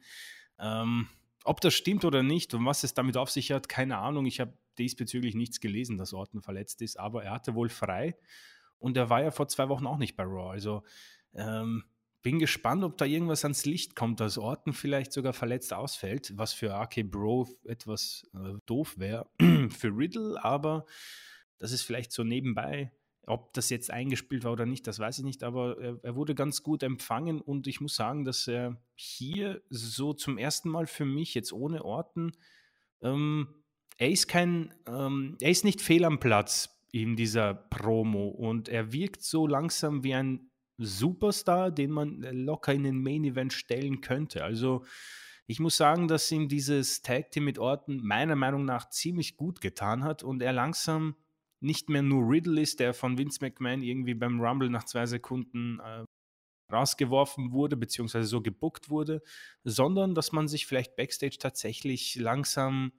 Ähm, 0.59 1.07
ob 1.45 1.61
das 1.61 1.75
stimmt 1.75 2.07
oder 2.07 2.23
nicht 2.23 2.55
und 2.55 2.65
was 2.65 2.83
es 2.83 2.95
damit 2.95 3.19
auf 3.19 3.29
sich 3.29 3.53
hat, 3.53 3.69
keine 3.69 3.99
Ahnung. 3.99 4.25
Ich 4.25 4.41
habe 4.41 4.55
diesbezüglich 4.79 5.35
nichts 5.35 5.61
gelesen, 5.61 5.99
dass 5.99 6.15
Orton 6.15 6.41
verletzt 6.41 6.81
ist, 6.81 6.99
aber 6.99 7.25
er 7.25 7.33
hatte 7.33 7.55
wohl 7.55 7.69
frei 7.69 8.17
und 8.85 8.99
er 8.99 9.09
war 9.09 9.23
ja 9.23 9.31
vor 9.31 9.49
zwei 9.49 9.71
Wochen 9.71 9.87
auch 9.87 9.97
nicht 9.97 10.15
bei 10.15 10.25
Raw. 10.25 10.51
Also 10.51 10.83
ähm, 11.33 11.85
bin 12.21 12.39
gespannt, 12.39 12.85
ob 12.85 12.99
da 12.99 13.07
irgendwas 13.07 13.43
ans 13.43 13.65
Licht 13.65 13.97
kommt, 13.97 14.21
dass 14.21 14.37
Orton 14.37 14.75
vielleicht 14.75 15.11
sogar 15.15 15.33
verletzt 15.33 15.73
ausfällt, 15.73 16.35
was 16.37 16.53
für 16.53 16.75
AK 16.75 17.11
Bro 17.11 17.49
etwas 17.65 18.29
äh, 18.35 18.59
doof 18.67 18.99
wäre 18.99 19.27
für 19.71 19.89
Riddle, 19.89 20.37
aber 20.45 20.85
das 21.59 21.73
ist 21.73 21.81
vielleicht 21.81 22.13
so 22.13 22.25
nebenbei. 22.25 22.93
Ob 23.27 23.55
das 23.55 23.71
jetzt 23.71 23.91
eingespielt 23.91 24.45
war 24.45 24.53
oder 24.53 24.67
nicht, 24.67 24.87
das 24.87 24.99
weiß 24.99 25.21
ich 25.21 25.25
nicht, 25.25 25.45
aber 25.45 25.81
er, 25.81 25.99
er, 26.03 26.15
wurde 26.15 26.35
ganz 26.35 26.63
gut 26.63 26.83
empfangen 26.83 27.41
und 27.41 27.67
ich 27.67 27.81
muss 27.81 27.97
sagen, 27.97 28.27
dass 28.27 28.47
er 28.47 28.77
hier 28.97 29.63
so 29.71 30.13
zum 30.13 30.37
ersten 30.37 30.69
Mal 30.69 30.87
für 30.87 31.07
mich 31.07 31.33
jetzt 31.33 31.55
ohne 31.55 31.87
Orten, 31.87 32.33
ähm, 33.01 33.49
er 33.97 34.11
ist 34.11 34.29
kein, 34.29 34.75
ähm, 34.87 35.39
er 35.41 35.51
ist 35.51 35.65
nicht 35.65 35.81
fehl 35.81 36.05
am 36.05 36.21
Platz 36.21 36.75
in 36.95 37.17
dieser 37.17 37.55
Promo 37.55 38.29
und 38.29 38.69
er 38.69 38.93
wirkt 38.93 39.21
so 39.21 39.49
langsam 39.49 40.05
wie 40.05 40.15
ein 40.15 40.53
Superstar, 40.79 41.73
den 41.73 41.91
man 41.91 42.21
locker 42.21 42.73
in 42.73 42.85
den 42.85 43.03
Main 43.03 43.25
Event 43.25 43.53
stellen 43.53 44.01
könnte. 44.01 44.45
Also 44.45 44.85
ich 45.49 45.59
muss 45.59 45.77
sagen, 45.77 46.07
dass 46.07 46.31
ihm 46.31 46.49
dieses 46.49 47.03
Tag 47.03 47.33
Team 47.33 47.47
mit 47.47 47.59
Orton 47.59 48.01
meiner 48.01 48.37
Meinung 48.37 48.65
nach 48.65 48.91
ziemlich 48.91 49.37
gut 49.37 49.61
getan 49.61 50.05
hat 50.05 50.23
und 50.23 50.41
er 50.41 50.53
langsam 50.53 51.17
nicht 51.61 51.89
mehr 51.89 52.03
nur 52.03 52.31
Riddle 52.31 52.61
ist, 52.61 52.79
der 52.79 52.95
von 52.95 53.19
Vince 53.19 53.41
McMahon 53.41 53.83
irgendwie 53.83 54.15
beim 54.15 54.41
Rumble 54.41 54.71
nach 54.71 54.85
zwei 54.85 55.07
Sekunden 55.07 55.81
äh, 55.81 56.05
rausgeworfen 56.73 57.51
wurde, 57.51 57.77
beziehungsweise 57.77 58.29
so 58.29 58.41
gebuckt 58.41 58.89
wurde, 58.89 59.21
sondern 59.65 60.15
dass 60.15 60.31
man 60.31 60.47
sich 60.47 60.65
vielleicht 60.67 60.95
backstage 60.95 61.39
tatsächlich 61.41 62.15
langsam 62.15 62.93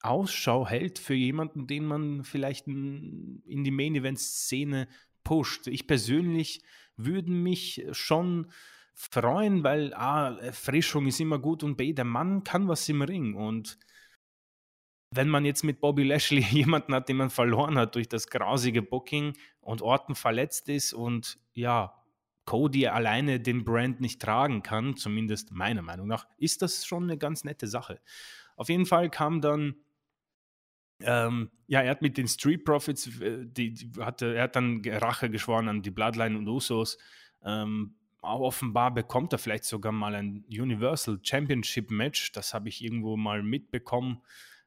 Ausschau 0.00 0.66
hält 0.66 0.98
für 0.98 1.14
jemanden, 1.14 1.66
den 1.66 1.84
man 1.84 2.24
vielleicht 2.24 2.66
in 2.66 3.42
die 3.64 3.70
Main-Event-Szene 3.70 4.88
pusht. 5.24 5.66
Ich 5.66 5.86
persönlich 5.86 6.62
würde 6.96 7.30
mich 7.30 7.86
schon 7.92 8.50
freuen, 8.94 9.62
weil 9.64 9.94
A, 9.94 10.36
Erfrischung 10.38 11.06
ist 11.06 11.20
immer 11.20 11.38
gut 11.38 11.62
und 11.62 11.76
B, 11.76 11.92
der 11.92 12.04
Mann 12.04 12.44
kann 12.44 12.68
was 12.68 12.88
im 12.88 13.02
Ring 13.02 13.34
und 13.34 13.78
wenn 15.10 15.28
man 15.28 15.44
jetzt 15.44 15.64
mit 15.64 15.80
Bobby 15.80 16.02
Lashley 16.02 16.40
jemanden 16.50 16.94
hat, 16.94 17.08
den 17.08 17.16
man 17.16 17.30
verloren 17.30 17.78
hat 17.78 17.94
durch 17.94 18.08
das 18.08 18.26
grausige 18.28 18.82
Booking 18.82 19.34
und 19.60 19.82
Orton 19.82 20.14
verletzt 20.14 20.68
ist 20.68 20.92
und 20.92 21.38
ja, 21.54 21.94
Cody 22.44 22.86
alleine 22.86 23.40
den 23.40 23.64
Brand 23.64 24.00
nicht 24.00 24.22
tragen 24.22 24.62
kann, 24.62 24.96
zumindest 24.96 25.52
meiner 25.52 25.82
Meinung 25.82 26.06
nach, 26.06 26.26
ist 26.38 26.62
das 26.62 26.86
schon 26.86 27.04
eine 27.04 27.18
ganz 27.18 27.44
nette 27.44 27.66
Sache. 27.66 28.00
Auf 28.56 28.70
jeden 28.70 28.86
Fall 28.86 29.10
kam 29.10 29.40
dann 29.40 29.76
ähm, 31.00 31.50
ja, 31.66 31.80
er 31.80 31.90
hat 31.90 32.02
mit 32.02 32.16
den 32.16 32.28
Street 32.28 32.64
Profits, 32.64 33.20
äh, 33.20 33.46
die, 33.46 33.72
die 33.72 33.90
hatte, 34.00 34.34
er 34.34 34.44
hat 34.44 34.56
dann 34.56 34.82
Rache 34.84 35.30
geschworen 35.30 35.68
an 35.68 35.82
die 35.82 35.90
Bloodline 35.90 36.36
und 36.36 36.48
Usos. 36.48 36.98
Ähm, 37.44 37.94
offenbar 38.20 38.92
bekommt 38.92 39.32
er 39.32 39.38
vielleicht 39.38 39.64
sogar 39.64 39.92
mal 39.92 40.14
ein 40.14 40.44
Universal 40.48 41.20
Championship 41.22 41.90
Match. 41.90 42.32
Das 42.32 42.52
habe 42.52 42.68
ich 42.68 42.82
irgendwo 42.82 43.16
mal 43.16 43.42
mitbekommen. 43.42 44.22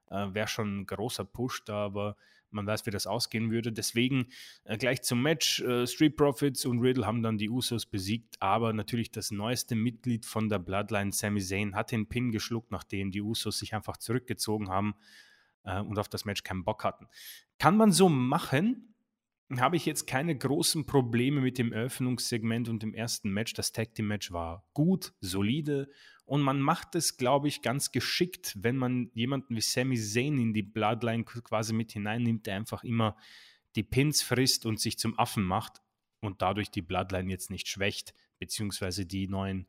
Äh, 0.09 0.33
Wäre 0.33 0.47
schon 0.47 0.81
ein 0.81 0.85
großer 0.85 1.25
Push 1.25 1.65
da, 1.65 1.85
aber 1.85 2.15
man 2.49 2.65
weiß, 2.65 2.85
wie 2.85 2.91
das 2.91 3.07
ausgehen 3.07 3.51
würde. 3.51 3.73
Deswegen 3.73 4.27
äh, 4.63 4.77
gleich 4.77 5.01
zum 5.01 5.21
Match. 5.21 5.59
Äh, 5.61 5.85
Street 5.85 6.15
Profits 6.15 6.65
und 6.65 6.79
Riddle 6.79 7.05
haben 7.05 7.23
dann 7.23 7.37
die 7.37 7.49
Usos 7.49 7.85
besiegt, 7.85 8.35
aber 8.39 8.71
natürlich 8.71 9.11
das 9.11 9.31
neueste 9.31 9.75
Mitglied 9.75 10.25
von 10.25 10.47
der 10.47 10.59
Bloodline, 10.59 11.11
Sami 11.11 11.41
Zayn, 11.41 11.75
hat 11.75 11.91
den 11.91 12.07
Pin 12.07 12.31
geschluckt, 12.31 12.71
nachdem 12.71 13.11
die 13.11 13.21
Usos 13.21 13.59
sich 13.59 13.73
einfach 13.73 13.97
zurückgezogen 13.97 14.69
haben 14.69 14.95
äh, 15.63 15.79
und 15.79 15.97
auf 15.99 16.09
das 16.09 16.25
Match 16.25 16.43
keinen 16.43 16.63
Bock 16.63 16.83
hatten. 16.83 17.07
Kann 17.59 17.77
man 17.77 17.91
so 17.91 18.09
machen, 18.09 18.95
habe 19.57 19.75
ich 19.75 19.85
jetzt 19.85 20.07
keine 20.07 20.37
großen 20.37 20.85
Probleme 20.85 21.41
mit 21.41 21.57
dem 21.57 21.73
Eröffnungssegment 21.73 22.69
und 22.69 22.83
dem 22.83 22.93
ersten 22.93 23.31
Match. 23.31 23.53
Das 23.53 23.73
Tag 23.73 23.93
Team 23.95 24.07
Match 24.07 24.31
war 24.31 24.65
gut, 24.73 25.13
solide 25.19 25.89
und 26.25 26.41
man 26.41 26.61
macht 26.61 26.95
es, 26.95 27.17
glaube 27.17 27.49
ich, 27.49 27.61
ganz 27.61 27.91
geschickt, 27.91 28.55
wenn 28.57 28.77
man 28.77 29.11
jemanden 29.13 29.55
wie 29.55 29.61
Sami 29.61 29.97
Zayn 29.97 30.37
in 30.37 30.53
die 30.53 30.63
Bloodline 30.63 31.25
quasi 31.25 31.73
mit 31.73 31.91
hineinnimmt, 31.91 32.47
der 32.47 32.55
einfach 32.55 32.85
immer 32.85 33.17
die 33.75 33.83
Pins 33.83 34.21
frisst 34.21 34.65
und 34.65 34.79
sich 34.79 34.97
zum 34.97 35.17
Affen 35.19 35.43
macht 35.43 35.81
und 36.21 36.41
dadurch 36.41 36.71
die 36.71 36.81
Bloodline 36.81 37.29
jetzt 37.29 37.49
nicht 37.49 37.67
schwächt, 37.67 38.13
beziehungsweise 38.39 39.05
die 39.05 39.27
neuen 39.27 39.67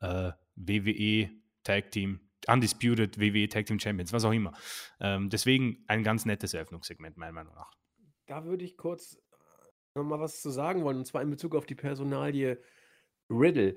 äh, 0.00 0.32
WWE 0.56 1.30
Tag 1.62 1.92
Team 1.92 2.20
Undisputed 2.48 3.18
WWE 3.18 3.48
Tag 3.48 3.66
Team 3.66 3.78
Champions, 3.78 4.12
was 4.12 4.24
auch 4.24 4.32
immer. 4.32 4.52
Ähm, 5.00 5.30
deswegen 5.30 5.84
ein 5.86 6.02
ganz 6.02 6.24
nettes 6.24 6.54
Eröffnungssegment, 6.54 7.16
meiner 7.16 7.32
Meinung 7.32 7.54
nach. 7.54 7.70
Da 8.26 8.44
würde 8.44 8.64
ich 8.64 8.76
kurz 8.76 9.14
äh, 9.14 9.98
noch 9.98 10.04
mal 10.04 10.20
was 10.20 10.40
zu 10.40 10.50
sagen 10.50 10.84
wollen, 10.84 10.98
und 10.98 11.06
zwar 11.06 11.22
in 11.22 11.30
Bezug 11.30 11.54
auf 11.54 11.66
die 11.66 11.74
Personalie 11.74 12.62
Riddle. 13.30 13.76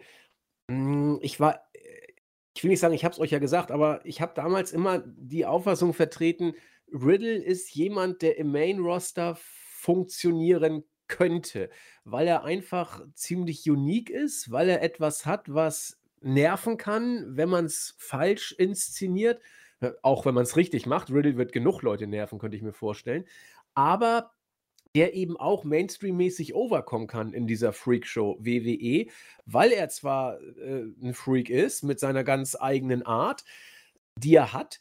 Hm, 0.69 1.19
ich 1.21 1.39
war, 1.39 1.62
äh, 1.73 2.13
ich 2.56 2.63
will 2.63 2.69
nicht 2.69 2.80
sagen, 2.80 2.93
ich 2.93 3.04
habe 3.04 3.13
es 3.13 3.19
euch 3.19 3.32
ja 3.32 3.39
gesagt, 3.39 3.71
aber 3.71 4.06
ich 4.06 4.21
habe 4.21 4.34
damals 4.34 4.71
immer 4.71 5.04
die 5.06 5.45
Auffassung 5.45 5.93
vertreten, 5.93 6.54
Riddle 6.91 7.36
ist 7.36 7.73
jemand, 7.73 8.21
der 8.21 8.38
im 8.38 8.51
Main-Roster 8.51 9.38
funktionieren 9.38 10.84
könnte, 11.08 11.69
weil 12.04 12.28
er 12.28 12.43
einfach 12.43 13.06
ziemlich 13.13 13.69
unique 13.69 14.10
ist, 14.10 14.51
weil 14.51 14.69
er 14.69 14.82
etwas 14.82 15.25
hat, 15.25 15.54
was 15.54 16.01
nerven 16.25 16.77
kann, 16.77 17.38
wenn 17.38 17.49
man 17.49 17.65
es 17.65 17.95
falsch 17.97 18.51
inszeniert. 18.53 19.41
Äh, 19.79 19.91
auch 20.01 20.25
wenn 20.25 20.35
man 20.35 20.43
es 20.43 20.57
richtig 20.57 20.85
macht. 20.85 21.11
Riddle 21.11 21.38
wird 21.38 21.51
genug 21.51 21.81
Leute 21.81 22.07
nerven, 22.07 22.39
könnte 22.39 22.57
ich 22.57 22.63
mir 22.63 22.73
vorstellen. 22.73 23.25
Aber 23.73 24.31
der 24.95 25.13
eben 25.13 25.35
auch 25.35 25.65
Mainstream-mäßig 25.65 26.55
overkommen 26.55 27.07
kann 27.07 27.33
in 27.33 27.47
dieser 27.47 27.73
Freakshow 27.73 28.38
WWE, 28.39 29.07
weil 29.45 29.71
er 29.71 29.89
zwar 29.89 30.39
äh, 30.41 30.85
ein 31.01 31.13
Freak 31.13 31.49
ist 31.49 31.83
mit 31.83 31.99
seiner 31.99 32.23
ganz 32.23 32.55
eigenen 32.57 33.05
Art, 33.05 33.43
die 34.17 34.35
er 34.35 34.53
hat, 34.53 34.79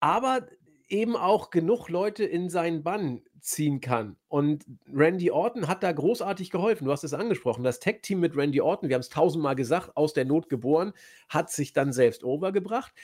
aber 0.00 0.48
eben 0.88 1.14
auch 1.16 1.50
genug 1.50 1.88
Leute 1.88 2.24
in 2.24 2.50
seinen 2.50 2.82
Bann 2.82 3.22
ziehen 3.42 3.80
kann. 3.80 4.16
Und 4.28 4.64
Randy 4.92 5.30
Orton 5.30 5.68
hat 5.68 5.82
da 5.82 5.92
großartig 5.92 6.50
geholfen. 6.50 6.84
Du 6.84 6.92
hast 6.92 7.04
es 7.04 7.12
angesprochen. 7.12 7.64
Das 7.64 7.80
Tag-Team 7.80 8.20
mit 8.20 8.36
Randy 8.36 8.60
Orton, 8.60 8.88
wir 8.88 8.94
haben 8.94 9.00
es 9.00 9.08
tausendmal 9.08 9.56
gesagt, 9.56 9.96
aus 9.96 10.12
der 10.12 10.24
Not 10.24 10.48
geboren, 10.48 10.92
hat 11.28 11.50
sich 11.50 11.72
dann 11.72 11.92
selbst 11.92 12.24
overgebracht. 12.24 12.94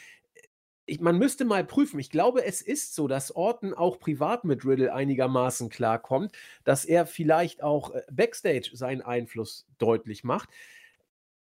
Ich, 0.87 1.01
man 1.01 1.19
müsste 1.19 1.45
mal 1.45 1.65
prüfen. 1.65 2.01
Ich 2.01 2.09
glaube, 2.09 2.45
es 2.45 2.63
ist 2.63 2.95
so, 2.95 3.09
dass 3.09 3.35
Orton 3.35 3.75
auch 3.75 3.99
privat 3.99 4.45
mit 4.45 4.65
Riddle 4.65 4.95
einigermaßen 4.95 5.69
klarkommt, 5.69 6.33
dass 6.65 6.85
er 6.85 7.05
vielleicht 7.05 7.63
auch 7.63 7.93
äh, 7.95 8.03
backstage 8.11 8.71
seinen 8.73 9.03
Einfluss 9.03 9.67
deutlich 9.79 10.25
macht. 10.25 10.49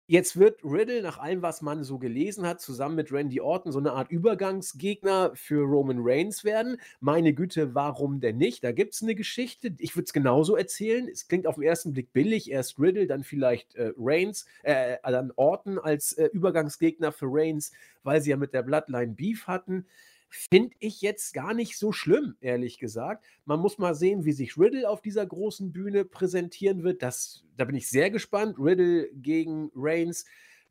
Jetzt 0.08 0.38
wird 0.38 0.64
Riddle, 0.64 1.02
nach 1.02 1.18
allem, 1.18 1.42
was 1.42 1.64
man 1.64 1.84
so 1.84 1.98
gelesen 1.98 2.46
hat, 2.46 2.62
zusammen 2.62 2.96
mit 2.96 3.12
Randy 3.12 3.42
Orton 3.42 3.72
so 3.72 3.80
eine 3.80 3.94
Art 3.94 4.12
Übergangsgegner 4.12 5.32
für 5.34 5.64
Roman 5.64 5.98
Reigns 6.00 6.44
werden. 6.44 6.78
Meine 7.00 7.34
Güte, 7.34 7.74
warum 7.74 8.20
denn 8.20 8.38
nicht? 8.38 8.64
Da 8.64 8.72
gibt 8.72 8.94
es 8.94 9.02
eine 9.02 9.16
Geschichte. 9.16 9.74
Ich 9.80 9.96
würde 9.96 10.06
es 10.06 10.14
genauso 10.14 10.56
erzählen. 10.56 11.10
Es 11.12 11.28
klingt 11.28 11.48
auf 11.48 11.56
den 11.56 11.64
ersten 11.64 11.94
Blick 11.94 12.14
billig. 12.14 12.52
Erst 12.52 12.80
Riddle, 12.80 13.08
dann 13.08 13.24
vielleicht 13.24 13.74
äh, 13.74 13.94
Reigns, 13.98 14.46
äh, 14.62 14.98
dann 15.02 15.32
Orton 15.38 15.80
als 15.80 16.14
äh, 16.14 16.26
Übergangsgegner 16.32 17.12
für 17.12 17.26
Reigns, 17.28 17.72
weil 18.04 18.22
sie 18.22 18.30
ja 18.30 18.38
mit 18.38 18.54
der 18.54 18.62
Bloodline 18.62 19.14
Beef 19.14 19.48
hatten. 19.48 19.88
Finde 20.30 20.76
ich 20.80 21.02
jetzt 21.02 21.34
gar 21.34 21.54
nicht 21.54 21.78
so 21.78 21.92
schlimm, 21.92 22.36
ehrlich 22.42 22.78
gesagt. 22.80 23.26
Man 23.46 23.60
muss 23.60 23.78
mal 23.78 23.96
sehen, 23.96 24.26
wie 24.26 24.34
sich 24.34 24.58
Riddle 24.58 24.90
auf 24.90 25.02
dieser 25.02 25.26
großen 25.26 25.72
Bühne 25.72 26.04
präsentieren 26.04 26.84
wird. 26.84 27.02
Das, 27.02 27.44
da 27.58 27.66
bin 27.66 27.76
ich 27.76 27.90
sehr 27.90 28.10
gespannt. 28.12 28.58
Riddle 28.60 29.10
gegen 29.14 29.72
Reigns 29.76 30.26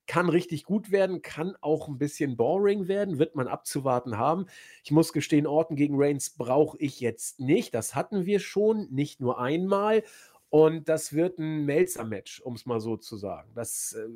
kann 0.06 0.28
richtig 0.28 0.64
gut 0.64 0.90
werden, 0.90 1.22
kann 1.22 1.56
auch 1.60 1.88
ein 1.88 1.98
bisschen 1.98 2.36
boring 2.36 2.88
werden, 2.88 3.18
wird 3.18 3.36
man 3.36 3.48
abzuwarten 3.48 4.18
haben. 4.18 4.46
Ich 4.82 4.90
muss 4.90 5.12
gestehen, 5.12 5.46
Orton 5.46 5.76
gegen 5.76 5.94
Reigns 5.96 6.30
brauche 6.30 6.76
ich 6.78 7.00
jetzt 7.00 7.40
nicht. 7.40 7.74
Das 7.74 7.94
hatten 7.94 8.26
wir 8.26 8.40
schon, 8.40 8.88
nicht 8.90 9.20
nur 9.20 9.40
einmal. 9.40 10.02
Und 10.50 10.88
das 10.88 11.12
wird 11.14 11.38
ein 11.38 11.64
Melzer-Match, 11.64 12.40
um 12.42 12.54
es 12.54 12.64
mal 12.64 12.80
so 12.80 12.96
zu 12.96 13.16
sagen. 13.16 13.50
Das, 13.56 13.94
äh, 13.94 14.06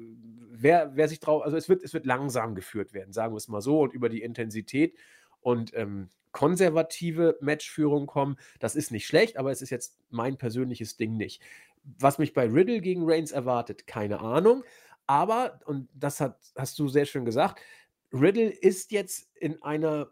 wer, 0.50 0.92
wer 0.94 1.08
sich 1.08 1.18
drauf, 1.18 1.42
also 1.42 1.56
es 1.56 1.68
wird, 1.68 1.82
es 1.82 1.94
wird 1.94 2.06
langsam 2.06 2.54
geführt 2.54 2.92
werden, 2.92 3.12
sagen 3.12 3.32
wir 3.32 3.38
es 3.38 3.48
mal 3.48 3.60
so, 3.60 3.80
und 3.80 3.92
über 3.92 4.08
die 4.08 4.22
Intensität 4.22 4.94
und 5.40 5.74
ähm, 5.74 6.10
konservative 6.32 7.38
Matchführung 7.40 8.06
kommen. 8.06 8.36
Das 8.60 8.76
ist 8.76 8.90
nicht 8.90 9.06
schlecht, 9.06 9.36
aber 9.36 9.50
es 9.50 9.62
ist 9.62 9.70
jetzt 9.70 9.98
mein 10.10 10.36
persönliches 10.36 10.96
Ding 10.96 11.16
nicht. 11.16 11.42
Was 11.98 12.18
mich 12.18 12.34
bei 12.34 12.46
Riddle 12.46 12.80
gegen 12.80 13.02
Reigns 13.04 13.32
erwartet, 13.32 13.86
keine 13.86 14.20
Ahnung. 14.20 14.64
Aber, 15.06 15.60
und 15.64 15.88
das 15.94 16.20
hat, 16.20 16.38
hast 16.56 16.78
du 16.78 16.88
sehr 16.88 17.06
schön 17.06 17.24
gesagt, 17.24 17.60
Riddle 18.12 18.50
ist 18.50 18.92
jetzt 18.92 19.28
in 19.34 19.62
einer 19.62 20.10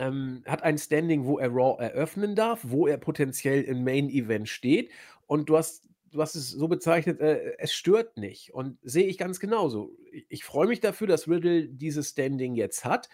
ähm, 0.00 0.42
hat 0.46 0.62
ein 0.62 0.78
Standing, 0.78 1.24
wo 1.26 1.38
er 1.38 1.50
Raw 1.50 1.80
eröffnen 1.80 2.34
darf, 2.34 2.60
wo 2.62 2.86
er 2.86 2.96
potenziell 2.96 3.62
im 3.62 3.84
Main 3.84 4.08
Event 4.08 4.48
steht. 4.48 4.90
Und 5.26 5.50
du 5.50 5.58
hast, 5.58 5.84
du 6.10 6.22
hast 6.22 6.34
es 6.34 6.50
so 6.50 6.68
bezeichnet, 6.68 7.20
äh, 7.20 7.54
es 7.58 7.72
stört 7.74 8.16
nicht. 8.16 8.54
Und 8.54 8.78
sehe 8.82 9.06
ich 9.06 9.18
ganz 9.18 9.40
genauso. 9.40 9.94
Ich, 10.10 10.26
ich 10.30 10.44
freue 10.44 10.68
mich 10.68 10.80
dafür, 10.80 11.06
dass 11.06 11.28
Riddle 11.28 11.68
dieses 11.68 12.08
Standing 12.08 12.54
jetzt 12.54 12.84
hat. 12.84 13.10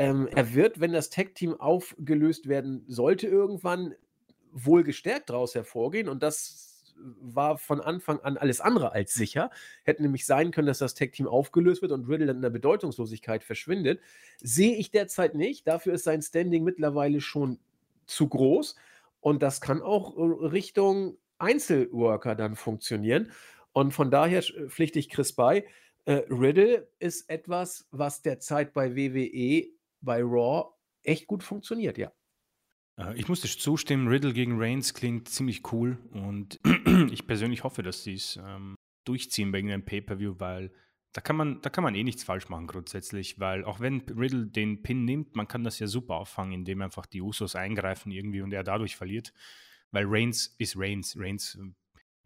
Ähm, 0.00 0.28
er 0.28 0.54
wird, 0.54 0.80
wenn 0.80 0.94
das 0.94 1.10
Tag-Team 1.10 1.60
aufgelöst 1.60 2.48
werden 2.48 2.86
sollte, 2.88 3.26
irgendwann 3.26 3.94
wohl 4.50 4.82
gestärkt 4.82 5.28
daraus 5.28 5.54
hervorgehen. 5.54 6.08
Und 6.08 6.22
das 6.22 6.86
war 7.20 7.58
von 7.58 7.82
Anfang 7.82 8.18
an 8.20 8.38
alles 8.38 8.62
andere 8.62 8.92
als 8.92 9.12
sicher. 9.12 9.50
Hätte 9.84 10.00
nämlich 10.00 10.24
sein 10.24 10.52
können, 10.52 10.68
dass 10.68 10.78
das 10.78 10.94
Tag-Team 10.94 11.28
aufgelöst 11.28 11.82
wird 11.82 11.92
und 11.92 12.08
Riddle 12.08 12.24
dann 12.24 12.36
in 12.36 12.42
der 12.42 12.48
Bedeutungslosigkeit 12.48 13.44
verschwindet. 13.44 14.00
Sehe 14.38 14.74
ich 14.74 14.90
derzeit 14.90 15.34
nicht. 15.34 15.66
Dafür 15.66 15.92
ist 15.92 16.04
sein 16.04 16.22
Standing 16.22 16.64
mittlerweile 16.64 17.20
schon 17.20 17.58
zu 18.06 18.26
groß. 18.26 18.76
Und 19.20 19.42
das 19.42 19.60
kann 19.60 19.82
auch 19.82 20.16
äh, 20.16 20.46
Richtung 20.46 21.18
Einzelworker 21.36 22.34
dann 22.34 22.56
funktionieren. 22.56 23.32
Und 23.74 23.92
von 23.92 24.10
daher 24.10 24.40
pflichte 24.40 24.98
ich 24.98 25.10
Chris 25.10 25.34
bei. 25.34 25.66
Äh, 26.06 26.22
Riddle 26.30 26.88
ist 27.00 27.28
etwas, 27.28 27.86
was 27.90 28.22
derzeit 28.22 28.72
bei 28.72 28.96
WWE, 28.96 29.68
bei 30.00 30.22
Raw 30.22 30.70
echt 31.02 31.26
gut 31.26 31.42
funktioniert, 31.42 31.98
ja. 31.98 32.12
Äh, 32.96 33.18
ich 33.18 33.28
muss 33.28 33.40
dir 33.40 33.48
zustimmen, 33.48 34.08
Riddle 34.08 34.32
gegen 34.32 34.60
Reigns 34.60 34.94
klingt 34.94 35.28
ziemlich 35.28 35.72
cool 35.72 35.98
und 36.12 36.60
ich 37.10 37.26
persönlich 37.26 37.64
hoffe, 37.64 37.82
dass 37.82 38.04
sie 38.04 38.14
es 38.14 38.38
ähm, 38.42 38.74
durchziehen 39.04 39.52
bei 39.52 39.58
irgendeinem 39.58 39.84
Pay-Per-View, 39.84 40.34
weil 40.38 40.72
da 41.12 41.20
kann, 41.20 41.36
man, 41.36 41.60
da 41.60 41.70
kann 41.70 41.82
man 41.82 41.94
eh 41.96 42.04
nichts 42.04 42.22
falsch 42.22 42.48
machen 42.48 42.68
grundsätzlich, 42.68 43.40
weil 43.40 43.64
auch 43.64 43.80
wenn 43.80 44.00
Riddle 44.02 44.46
den 44.46 44.82
Pin 44.82 45.04
nimmt, 45.04 45.34
man 45.34 45.48
kann 45.48 45.64
das 45.64 45.78
ja 45.80 45.88
super 45.88 46.14
auffangen, 46.14 46.52
indem 46.52 46.82
einfach 46.82 47.06
die 47.06 47.20
Usos 47.20 47.56
eingreifen 47.56 48.12
irgendwie 48.12 48.42
und 48.42 48.52
er 48.52 48.62
dadurch 48.62 48.94
verliert, 48.96 49.32
weil 49.90 50.04
Reigns 50.06 50.54
ist 50.58 50.76
Reigns. 50.78 51.16
Reigns, 51.18 51.58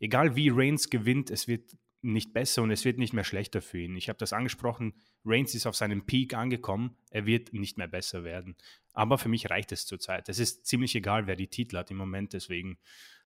egal 0.01 0.37
wie 0.37 0.51
Reigns 0.51 0.91
gewinnt, 0.91 1.31
es 1.31 1.49
wird 1.49 1.75
nicht 2.05 2.33
besser 2.33 2.63
und 2.63 2.71
es 2.71 2.85
wird 2.85 2.99
nicht 2.99 3.13
mehr 3.13 3.25
schlechter 3.25 3.63
für 3.63 3.79
ihn. 3.79 3.97
Ich 3.97 4.09
habe 4.09 4.19
das 4.19 4.33
angesprochen, 4.33 4.95
Reigns 5.25 5.55
ist 5.55 5.67
auf 5.67 5.75
seinem 5.75 6.07
Peak 6.07 6.35
angekommen, 6.35 6.97
er 7.11 7.27
wird 7.27 7.53
nicht 7.53 7.79
mehr 7.79 7.89
besser 7.89 8.25
werden. 8.25 8.57
Aber 8.93 9.19
für 9.19 9.29
mich 9.29 9.51
reicht 9.51 9.73
es 9.73 9.87
zurzeit. 9.87 10.29
Es 10.29 10.39
ist 10.39 10.67
ziemlich 10.67 10.95
egal, 10.95 11.27
wer 11.27 11.37
die 11.37 11.49
Titel 11.49 11.77
hat 11.77 11.91
im 11.91 11.97
Moment. 11.97 12.33
Deswegen 12.33 12.79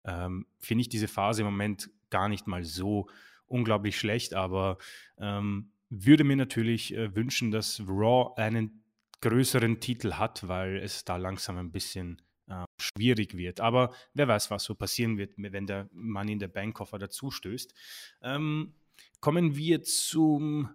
ähm, 0.04 0.46
finde 0.58 0.82
ich 0.82 0.88
diese 0.88 1.08
Phase 1.08 1.42
im 1.42 1.46
Moment 1.46 1.90
gar 2.10 2.28
nicht 2.28 2.46
mal 2.46 2.64
so 2.64 3.08
unglaublich 3.46 3.98
schlecht. 3.98 4.34
Aber 4.34 4.78
ähm, 5.18 5.70
würde 5.88 6.24
mir 6.24 6.36
natürlich 6.36 6.94
äh, 6.94 7.14
wünschen, 7.14 7.50
dass 7.50 7.80
Raw 7.86 8.34
einen 8.40 8.82
größeren 9.20 9.78
Titel 9.78 10.14
hat, 10.14 10.48
weil 10.48 10.78
es 10.78 11.04
da 11.04 11.16
langsam 11.16 11.56
ein 11.58 11.70
bisschen 11.70 12.20
äh, 12.48 12.64
schwierig 12.78 13.36
wird. 13.36 13.60
Aber 13.60 13.94
wer 14.14 14.28
weiß, 14.28 14.50
was 14.50 14.64
so 14.64 14.74
passieren 14.74 15.18
wird, 15.18 15.34
wenn 15.36 15.66
der 15.66 15.88
Mann 15.92 16.28
in 16.28 16.38
der 16.38 16.48
Bankkoffer 16.48 16.98
dazu 16.98 17.30
stößt. 17.30 17.74
Ähm, 18.22 18.74
kommen 19.20 19.56
wir 19.56 19.82
zum 19.82 20.70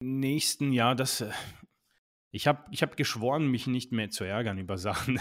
nächsten 0.00 0.72
Jahr. 0.72 0.94
Das 0.94 1.20
äh, 1.20 1.30
ich 2.32 2.46
habe 2.46 2.64
ich 2.70 2.82
hab 2.82 2.96
geschworen, 2.96 3.48
mich 3.48 3.66
nicht 3.66 3.92
mehr 3.92 4.10
zu 4.10 4.24
ärgern 4.24 4.58
über 4.58 4.78
Sachen, 4.78 5.20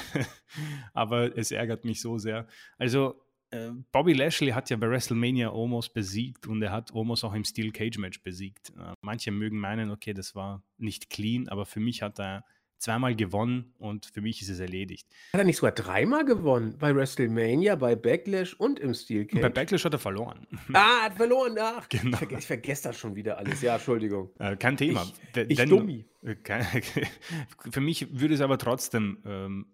aber 0.93 1.37
es 1.37 1.51
ärgert 1.51 1.83
mich 1.83 1.99
so 1.99 2.17
sehr. 2.17 2.47
Also, 2.77 3.21
äh, 3.51 3.71
Bobby 3.91 4.13
Lashley 4.13 4.51
hat 4.51 4.69
ja 4.69 4.77
bei 4.77 4.89
WrestleMania 4.89 5.51
Omos 5.51 5.89
besiegt 5.89 6.47
und 6.47 6.61
er 6.61 6.71
hat 6.71 6.93
Omos 6.93 7.25
auch 7.25 7.33
im 7.33 7.43
Steel 7.43 7.71
Cage 7.73 7.97
Match 7.97 8.23
besiegt. 8.23 8.71
Äh, 8.77 8.93
manche 9.01 9.31
mögen 9.31 9.59
meinen, 9.59 9.91
okay, 9.91 10.13
das 10.13 10.35
war 10.35 10.63
nicht 10.77 11.09
clean, 11.09 11.49
aber 11.49 11.65
für 11.65 11.81
mich 11.81 12.01
hat 12.01 12.17
er 12.17 12.45
zweimal 12.81 13.15
gewonnen 13.15 13.73
und 13.77 14.07
für 14.07 14.21
mich 14.21 14.41
ist 14.41 14.49
es 14.49 14.59
erledigt. 14.59 15.07
Hat 15.33 15.39
er 15.39 15.45
nicht 15.45 15.57
sogar 15.57 15.71
dreimal 15.71 16.25
gewonnen? 16.25 16.77
Bei 16.79 16.95
WrestleMania, 16.95 17.75
bei 17.75 17.95
Backlash 17.95 18.53
und 18.55 18.79
im 18.79 18.93
Steel 18.93 19.25
Cage? 19.25 19.41
Bei 19.41 19.49
Backlash 19.49 19.85
hat 19.85 19.93
er 19.93 19.99
verloren. 19.99 20.47
Ah, 20.73 21.03
hat 21.03 21.15
verloren, 21.15 21.57
ach. 21.59 21.87
Genau. 21.89 22.13
Ich, 22.13 22.17
vergesse, 22.17 22.39
ich 22.39 22.47
vergesse 22.47 22.83
das 22.83 22.97
schon 22.97 23.15
wieder 23.15 23.37
alles. 23.37 23.61
Ja, 23.61 23.75
Entschuldigung. 23.75 24.31
Äh, 24.39 24.55
kein 24.55 24.77
Thema. 24.77 25.03
Ich, 25.35 25.49
ich 25.49 25.57
Denn, 25.57 25.69
Dummi. 25.69 26.05
Äh, 26.23 26.35
für 27.71 27.81
mich 27.81 28.19
würde 28.19 28.33
es 28.33 28.41
aber 28.41 28.57
trotzdem, 28.57 29.21
ähm, 29.25 29.65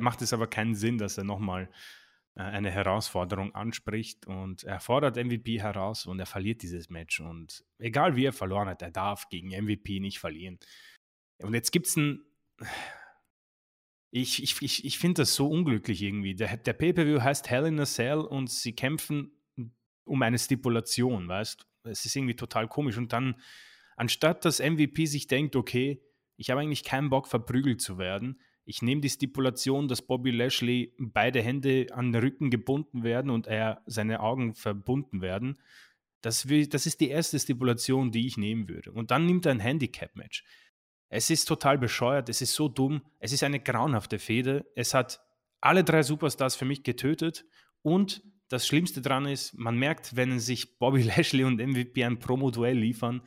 macht 0.00 0.22
es 0.22 0.32
aber 0.32 0.46
keinen 0.46 0.74
Sinn, 0.74 0.98
dass 0.98 1.18
er 1.18 1.24
nochmal 1.24 1.68
äh, 2.36 2.42
eine 2.42 2.70
Herausforderung 2.70 3.54
anspricht 3.54 4.26
und 4.26 4.64
er 4.64 4.80
fordert 4.80 5.16
MVP 5.16 5.60
heraus 5.60 6.06
und 6.06 6.20
er 6.20 6.26
verliert 6.26 6.62
dieses 6.62 6.90
Match. 6.90 7.20
Und 7.20 7.64
egal 7.78 8.16
wie 8.16 8.26
er 8.26 8.32
verloren 8.32 8.68
hat, 8.68 8.82
er 8.82 8.90
darf 8.90 9.28
gegen 9.28 9.48
MVP 9.48 10.00
nicht 10.00 10.18
verlieren. 10.18 10.58
Und 11.42 11.54
jetzt 11.54 11.72
gibt 11.72 11.86
es 11.86 11.96
ein 11.96 12.25
ich, 14.10 14.42
ich, 14.42 14.62
ich, 14.62 14.84
ich 14.84 14.98
finde 14.98 15.22
das 15.22 15.34
so 15.34 15.48
unglücklich 15.48 16.02
irgendwie. 16.02 16.34
Der, 16.34 16.56
der 16.56 16.72
Pay-Per-View 16.72 17.20
heißt 17.20 17.50
Hell 17.50 17.66
in 17.66 17.80
a 17.80 17.84
Cell 17.84 18.18
und 18.18 18.50
sie 18.50 18.72
kämpfen 18.72 19.32
um 20.04 20.22
eine 20.22 20.38
Stipulation, 20.38 21.28
weißt 21.28 21.66
Es 21.84 22.04
ist 22.04 22.16
irgendwie 22.16 22.36
total 22.36 22.68
komisch. 22.68 22.96
Und 22.96 23.12
dann, 23.12 23.36
anstatt 23.96 24.44
dass 24.44 24.60
MVP 24.60 25.06
sich 25.06 25.26
denkt, 25.26 25.56
okay, 25.56 26.00
ich 26.36 26.50
habe 26.50 26.60
eigentlich 26.60 26.84
keinen 26.84 27.10
Bock, 27.10 27.26
verprügelt 27.26 27.80
zu 27.80 27.98
werden, 27.98 28.40
ich 28.68 28.82
nehme 28.82 29.00
die 29.00 29.08
Stipulation, 29.08 29.86
dass 29.86 30.02
Bobby 30.02 30.32
Lashley 30.32 30.92
beide 30.98 31.40
Hände 31.40 31.86
an 31.92 32.12
den 32.12 32.20
Rücken 32.20 32.50
gebunden 32.50 33.04
werden 33.04 33.30
und 33.30 33.46
er 33.46 33.80
seine 33.86 34.20
Augen 34.20 34.54
verbunden 34.54 35.20
werden. 35.20 35.60
Das, 36.20 36.48
will, 36.48 36.66
das 36.66 36.84
ist 36.84 37.00
die 37.00 37.08
erste 37.08 37.38
Stipulation, 37.38 38.10
die 38.10 38.26
ich 38.26 38.36
nehmen 38.36 38.68
würde. 38.68 38.90
Und 38.90 39.12
dann 39.12 39.24
nimmt 39.24 39.46
er 39.46 39.52
ein 39.52 39.60
Handicap-Match. 39.60 40.44
Es 41.08 41.30
ist 41.30 41.46
total 41.46 41.78
bescheuert, 41.78 42.28
es 42.28 42.40
ist 42.40 42.54
so 42.54 42.68
dumm, 42.68 43.02
es 43.18 43.32
ist 43.32 43.44
eine 43.44 43.60
grauenhafte 43.60 44.18
Fehde. 44.18 44.66
Es 44.74 44.94
hat 44.94 45.20
alle 45.60 45.84
drei 45.84 46.02
Superstars 46.02 46.56
für 46.56 46.64
mich 46.64 46.82
getötet 46.82 47.44
und 47.82 48.22
das 48.48 48.66
Schlimmste 48.66 49.00
daran 49.00 49.26
ist, 49.26 49.54
man 49.54 49.76
merkt, 49.76 50.16
wenn 50.16 50.38
sich 50.38 50.78
Bobby 50.78 51.02
Lashley 51.16 51.44
und 51.44 51.60
MVP 51.60 52.04
ein 52.04 52.18
Promo-Duell 52.18 52.78
liefern, 52.78 53.22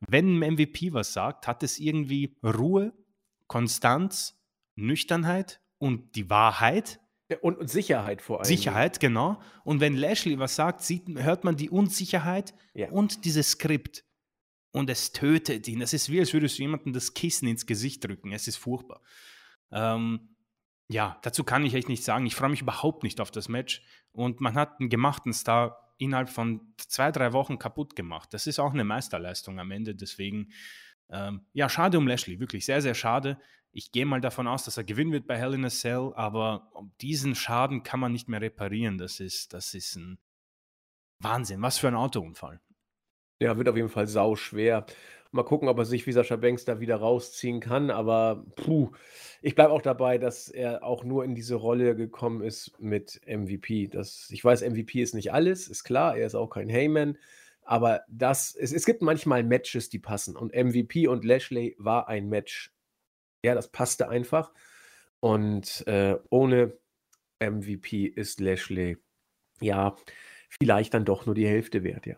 wenn 0.00 0.38
MVP 0.38 0.92
was 0.92 1.12
sagt, 1.12 1.46
hat 1.46 1.62
es 1.62 1.78
irgendwie 1.78 2.36
Ruhe, 2.42 2.92
Konstanz, 3.46 4.40
Nüchternheit 4.74 5.60
und 5.78 6.14
die 6.14 6.30
Wahrheit. 6.30 7.00
Und, 7.42 7.58
und 7.58 7.68
Sicherheit 7.68 8.22
vor 8.22 8.38
allem. 8.38 8.46
Sicherheit, 8.46 8.98
genau. 8.98 9.40
Und 9.62 9.80
wenn 9.80 9.94
Lashley 9.94 10.38
was 10.38 10.56
sagt, 10.56 10.82
sieht, 10.82 11.06
hört 11.16 11.44
man 11.44 11.56
die 11.56 11.70
Unsicherheit 11.70 12.54
ja. 12.74 12.90
und 12.90 13.24
dieses 13.24 13.50
Skript 13.50 14.04
und 14.72 14.90
es 14.90 15.12
tötet 15.12 15.66
ihn. 15.68 15.80
Das 15.80 15.92
ist 15.92 16.10
wie, 16.10 16.20
als 16.20 16.32
würdest 16.32 16.58
du 16.58 16.62
jemandem 16.62 16.92
das 16.92 17.14
Kissen 17.14 17.48
ins 17.48 17.66
Gesicht 17.66 18.04
drücken. 18.04 18.32
Es 18.32 18.46
ist 18.46 18.56
furchtbar. 18.56 19.00
Ähm, 19.72 20.36
ja, 20.88 21.18
dazu 21.22 21.44
kann 21.44 21.64
ich 21.64 21.74
echt 21.74 21.88
nichts 21.88 22.06
sagen. 22.06 22.26
Ich 22.26 22.34
freue 22.34 22.50
mich 22.50 22.62
überhaupt 22.62 23.02
nicht 23.02 23.20
auf 23.20 23.30
das 23.30 23.48
Match. 23.48 23.82
Und 24.12 24.40
man 24.40 24.54
hat 24.54 24.80
einen 24.80 24.90
gemachten 24.90 25.32
Star 25.32 25.94
innerhalb 25.98 26.30
von 26.30 26.74
zwei, 26.78 27.12
drei 27.12 27.32
Wochen 27.32 27.58
kaputt 27.58 27.94
gemacht. 27.94 28.32
Das 28.32 28.46
ist 28.46 28.58
auch 28.58 28.72
eine 28.72 28.84
Meisterleistung 28.84 29.60
am 29.60 29.70
Ende. 29.70 29.94
Deswegen, 29.94 30.52
ähm, 31.10 31.46
ja, 31.52 31.68
schade 31.68 31.98
um 31.98 32.08
Lashley. 32.08 32.40
Wirklich 32.40 32.64
sehr, 32.64 32.82
sehr 32.82 32.94
schade. 32.94 33.38
Ich 33.72 33.92
gehe 33.92 34.06
mal 34.06 34.20
davon 34.20 34.48
aus, 34.48 34.64
dass 34.64 34.76
er 34.76 34.84
gewinnen 34.84 35.12
wird 35.12 35.28
bei 35.28 35.38
Hell 35.38 35.54
in 35.54 35.64
a 35.64 35.70
Cell, 35.70 36.12
aber 36.16 36.72
diesen 37.00 37.36
Schaden 37.36 37.84
kann 37.84 38.00
man 38.00 38.10
nicht 38.10 38.28
mehr 38.28 38.40
reparieren. 38.40 38.98
Das 38.98 39.20
ist, 39.20 39.52
das 39.52 39.74
ist 39.74 39.94
ein 39.94 40.18
Wahnsinn. 41.20 41.62
Was 41.62 41.78
für 41.78 41.86
ein 41.86 41.94
Autounfall. 41.94 42.60
Ja, 43.42 43.56
wird 43.56 43.68
auf 43.68 43.76
jeden 43.76 43.88
Fall 43.88 44.06
sau 44.06 44.36
schwer. 44.36 44.84
Mal 45.32 45.44
gucken, 45.44 45.68
ob 45.68 45.78
er 45.78 45.84
sich 45.84 46.06
wie 46.06 46.12
Sascha 46.12 46.36
Banks 46.36 46.64
da 46.64 46.80
wieder 46.80 46.96
rausziehen 46.96 47.60
kann, 47.60 47.90
aber 47.90 48.44
puh, 48.56 48.90
ich 49.42 49.54
bleibe 49.54 49.72
auch 49.72 49.80
dabei, 49.82 50.18
dass 50.18 50.48
er 50.48 50.82
auch 50.84 51.04
nur 51.04 51.24
in 51.24 51.34
diese 51.34 51.54
Rolle 51.54 51.94
gekommen 51.94 52.42
ist 52.42 52.78
mit 52.80 53.20
MVP. 53.26 53.86
Das, 53.88 54.28
ich 54.30 54.44
weiß, 54.44 54.62
MVP 54.62 55.00
ist 55.00 55.14
nicht 55.14 55.32
alles, 55.32 55.68
ist 55.68 55.84
klar, 55.84 56.16
er 56.16 56.26
ist 56.26 56.34
auch 56.34 56.50
kein 56.50 56.68
Heyman, 56.68 57.16
aber 57.62 58.02
das, 58.08 58.54
es, 58.56 58.72
es 58.72 58.84
gibt 58.84 59.02
manchmal 59.02 59.44
Matches, 59.44 59.88
die 59.88 60.00
passen 60.00 60.36
und 60.36 60.52
MVP 60.54 61.06
und 61.06 61.24
Lashley 61.24 61.76
war 61.78 62.08
ein 62.08 62.28
Match. 62.28 62.72
Ja, 63.44 63.54
das 63.54 63.68
passte 63.68 64.08
einfach 64.08 64.52
und 65.20 65.86
äh, 65.86 66.16
ohne 66.30 66.76
MVP 67.40 68.06
ist 68.06 68.40
Lashley 68.40 68.98
ja 69.60 69.96
vielleicht 70.48 70.94
dann 70.94 71.04
doch 71.04 71.26
nur 71.26 71.34
die 71.34 71.46
Hälfte 71.46 71.84
wert, 71.84 72.06
ja. 72.06 72.16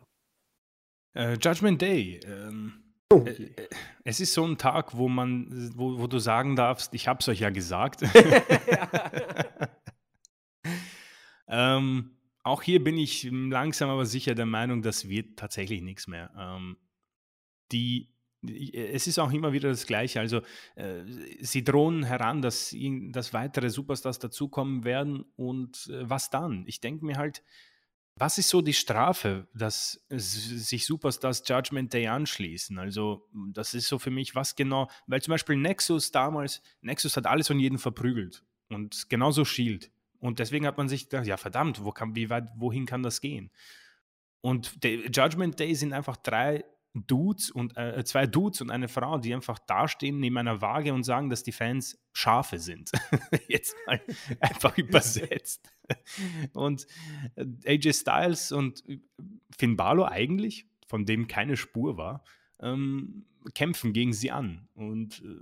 Äh, 1.15 1.35
Judgment 1.35 1.81
Day. 1.81 2.21
Ähm, 2.25 2.83
oh. 3.13 3.25
äh, 3.27 3.31
äh, 3.31 3.69
es 4.05 4.21
ist 4.21 4.33
so 4.33 4.47
ein 4.47 4.59
Tag, 4.59 4.97
wo 4.97 5.09
man, 5.09 5.73
wo, 5.77 5.99
wo 5.99 6.07
du 6.07 6.19
sagen 6.19 6.57
darfst, 6.57 6.95
ich 6.95 7.09
habe 7.09 7.21
es 7.21 7.29
euch 7.29 7.41
ja 7.41 7.51
gesagt. 7.51 8.03
ähm, 11.49 12.17
auch 12.43 12.63
hier 12.63 12.83
bin 12.83 12.99
ich 12.99 13.29
langsam 13.31 13.91
aber 13.91 14.07
sicher 14.07 14.35
der 14.35 14.47
Meinung, 14.47 14.83
das 14.83 15.09
wird 15.09 15.39
tatsächlich 15.39 15.83
nichts 15.83 16.09
mehr. 16.09 16.31
Ähm, 16.37 16.77
die 17.71 18.09
es 18.45 19.07
ist 19.07 19.21
auch 19.21 19.33
immer 19.33 19.53
wieder 19.53 19.69
das 19.69 19.87
Gleiche. 19.87 20.19
Also 20.19 20.41
äh, 20.75 21.05
sie 21.41 21.63
drohen 21.63 22.03
heran, 22.03 22.43
dass, 22.43 22.75
dass 23.11 23.33
weitere 23.33 23.71
Superstars 23.71 24.19
dazukommen 24.19 24.83
werden 24.83 25.25
und 25.37 25.89
äh, 25.93 26.11
was 26.11 26.31
dann? 26.31 26.65
Ich 26.67 26.81
denke 26.81 27.05
mir 27.05 27.19
halt, 27.19 27.45
was 28.17 28.39
ist 28.39 28.51
so 28.51 28.61
die 28.61 28.75
Strafe, 28.75 29.49
dass 29.55 30.05
sich 30.09 30.87
Superstars 30.87 31.43
Judgment 31.47 31.93
Day 31.93 32.07
anschließen? 32.09 32.79
Also 32.79 33.29
das 33.53 33.75
ist 33.75 33.89
so 33.89 33.99
für 33.99 34.11
mich 34.11 34.35
was 34.35 34.55
genau, 34.55 34.89
weil 35.07 35.23
zum 35.23 35.33
Beispiel 35.33 35.57
Nexus 35.57 36.13
damals, 36.13 36.63
Nexus 36.83 37.17
hat 37.17 37.27
alles 37.27 37.51
und 37.51 37.59
jeden 37.59 37.79
verprügelt 37.79 38.45
und 38.69 39.09
genauso 39.09 39.45
Shield. 39.45 39.91
Und 40.19 40.39
deswegen 40.39 40.67
hat 40.67 40.77
man 40.77 40.89
sich 40.89 41.09
gedacht, 41.09 41.27
ja 41.27 41.37
verdammt, 41.37 41.85
wo 41.85 41.91
kann, 41.91 42.15
wie 42.15 42.31
weit, 42.31 42.49
wohin 42.55 42.87
kann 42.87 43.03
das 43.03 43.21
gehen? 43.21 43.51
Und 44.41 44.79
Judgment 44.85 45.59
Day 45.59 45.75
sind 45.75 45.93
einfach 45.93 46.17
drei 46.17 46.65
Dudes 46.95 47.51
und 47.51 47.77
äh, 47.77 48.05
zwei 48.05 48.27
Dudes 48.27 48.61
und 48.61 48.71
eine 48.71 48.89
Frau, 48.89 49.19
die 49.19 49.33
einfach 49.33 49.59
dastehen 49.59 50.21
neben 50.21 50.37
einer 50.37 50.61
Waage 50.61 50.93
und 50.93 51.05
sagen, 51.05 51.31
dass 51.31 51.43
die 51.43 51.53
Fans 51.53 51.99
Schafe 52.13 52.59
sind. 52.59 52.91
Jetzt 53.49 53.75
mal 53.87 54.01
einfach 54.41 54.77
übersetzt. 54.77 55.71
Und 56.53 56.87
äh, 57.37 57.47
AJ 57.67 57.95
Styles 57.95 58.53
und 58.53 58.87
äh, 58.89 58.99
Finn 59.59 59.77
Balor 59.77 60.11
eigentlich, 60.11 60.67
von 60.87 61.07
dem 61.07 61.29
keine 61.29 61.57
Spur 61.57 61.97
war, 61.97 62.25
ähm, 62.61 63.25
kämpfen 63.55 63.93
gegen 63.93 64.13
sie 64.13 64.31
an. 64.31 64.69
Und 64.75 65.23
äh, 65.25 65.41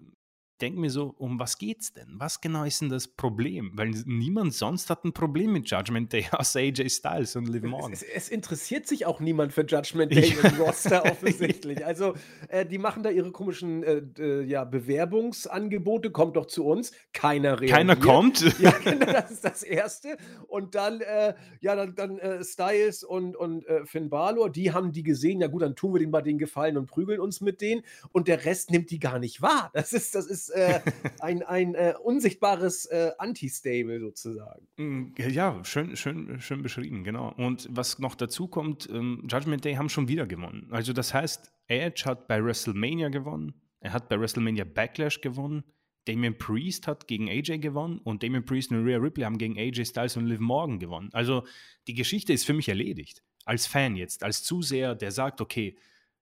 denke 0.61 0.79
mir 0.79 0.91
so, 0.91 1.15
um 1.19 1.39
was 1.39 1.59
geht's 1.59 1.93
denn? 1.93 2.07
Was 2.19 2.41
genau 2.41 2.65
ist 2.65 2.81
denn 2.81 2.89
das 2.89 3.09
Problem? 3.09 3.73
Weil 3.75 3.91
niemand 4.07 4.55
sonst 4.55 4.91
hat 4.91 5.05
ein 5.05 5.13
Problem 5.13 5.53
mit 5.53 5.71
Judgment 5.71 6.13
Day 6.13 6.27
außer 6.33 6.61
AJ 6.61 6.91
Styles 6.91 7.37
und 7.37 7.49
Liv 7.49 7.63
Morgan. 7.63 7.93
Es, 7.93 8.03
es, 8.03 8.29
interessiert 8.29 8.87
sich 8.87 9.07
auch 9.07 9.21
niemand 9.21 9.53
für 9.53 9.63
Judgment 9.63 10.15
Day 10.15 10.35
ja. 10.43 10.49
im 10.49 10.61
Roster 10.61 11.05
offensichtlich. 11.05 11.85
Also 11.85 12.15
äh, 12.49 12.67
die 12.67 12.79
machen 12.79 13.03
da 13.03 13.11
ihre 13.11 13.33
komischen 13.33 13.83
äh, 13.83 14.03
äh, 14.19 14.43
ja, 14.45 14.65
Bewerbungsangebote, 14.65 16.11
kommt 16.11 16.37
doch 16.37 16.47
zu 16.47 16.67
uns. 16.67 16.93
Keiner 17.13 17.61
reagiert. 17.61 17.77
Keiner 17.77 17.97
kommt. 17.97 18.41
Ja, 18.61 18.73
genau, 18.73 19.07
das 19.07 19.31
ist 19.31 19.45
das 19.45 19.63
Erste. 19.63 20.19
Und 20.47 20.75
dann, 20.75 21.01
äh, 21.01 21.35
ja, 21.61 21.75
dann, 21.75 21.95
dann 21.95 22.19
äh, 22.19 22.45
Styles 22.45 23.05
und, 23.05 23.35
und 23.35 23.67
äh, 23.67 23.87
Finn 23.87 24.11
Balor, 24.11 24.51
die 24.51 24.73
haben 24.73 24.93
die 24.93 25.03
gesehen, 25.03 25.41
ja 25.41 25.47
gut, 25.47 25.63
dann 25.63 25.77
tun 25.77 25.95
wir 25.95 25.99
denen 25.99 26.11
mal 26.11 26.21
den 26.21 26.37
Gefallen 26.37 26.77
und 26.77 26.87
prügeln 26.87 27.21
uns 27.21 27.41
mit 27.41 27.63
denen. 27.63 27.83
Und 28.13 28.29
der 28.29 28.45
Rest 28.45 28.71
nimmt 28.71 28.91
die 28.91 28.99
gar 28.99 29.19
nicht 29.19 29.41
wahr. 29.41 29.71
Das 29.73 29.93
ist, 29.95 30.15
das 30.15 30.27
ist 30.27 30.50
äh, 30.51 30.81
ein, 31.21 31.43
ein 31.43 31.75
äh, 31.75 31.95
unsichtbares 32.03 32.87
äh, 32.87 33.13
Anti-Stable 33.19 34.01
sozusagen. 34.01 34.67
Mm, 34.77 35.15
ja, 35.17 35.63
schön, 35.65 35.97
schön, 35.97 36.41
schön 36.41 36.63
beschrieben, 36.63 37.05
genau. 37.05 37.33
Und 37.37 37.69
was 37.71 37.99
noch 37.99 38.15
dazu 38.15 38.49
kommt, 38.49 38.89
ähm, 38.91 39.27
Judgment 39.31 39.65
Day 39.65 39.75
haben 39.75 39.89
schon 39.89 40.09
wieder 40.09 40.27
gewonnen. 40.27 40.69
Also 40.71 40.93
das 40.93 41.15
heißt, 41.15 41.53
Edge 41.69 42.03
hat 42.05 42.29
bei 42.29 42.45
WrestleMania 42.45 43.09
gewonnen, 43.09 43.55
er 43.81 43.93
hat 43.93 44.09
bei 44.09 44.21
WrestleMania 44.21 44.65
Backlash 44.65 45.21
gewonnen, 45.21 45.65
Damien 46.07 46.37
Priest 46.37 46.87
hat 46.87 47.07
gegen 47.07 47.29
AJ 47.29 47.59
gewonnen 47.59 47.99
und 47.99 48.23
Damien 48.23 48.45
Priest 48.45 48.71
und 48.71 48.85
Rhea 48.85 48.99
Ripley 48.99 49.25
haben 49.25 49.39
gegen 49.39 49.59
AJ 49.59 49.87
Styles 49.87 50.17
und 50.17 50.27
Liv 50.27 50.41
Morgan 50.41 50.79
gewonnen. 50.79 51.11
Also 51.13 51.45
die 51.87 51.95
Geschichte 51.95 52.33
ist 52.33 52.45
für 52.45 52.55
mich 52.55 52.69
erledigt. 52.69 53.23
Als 53.45 53.67
Fan 53.67 53.97
jetzt, 53.97 54.23
als 54.23 54.43
Zuseher, 54.43 54.95
der 54.95 55.13
sagt, 55.13 55.41
okay, 55.41 55.77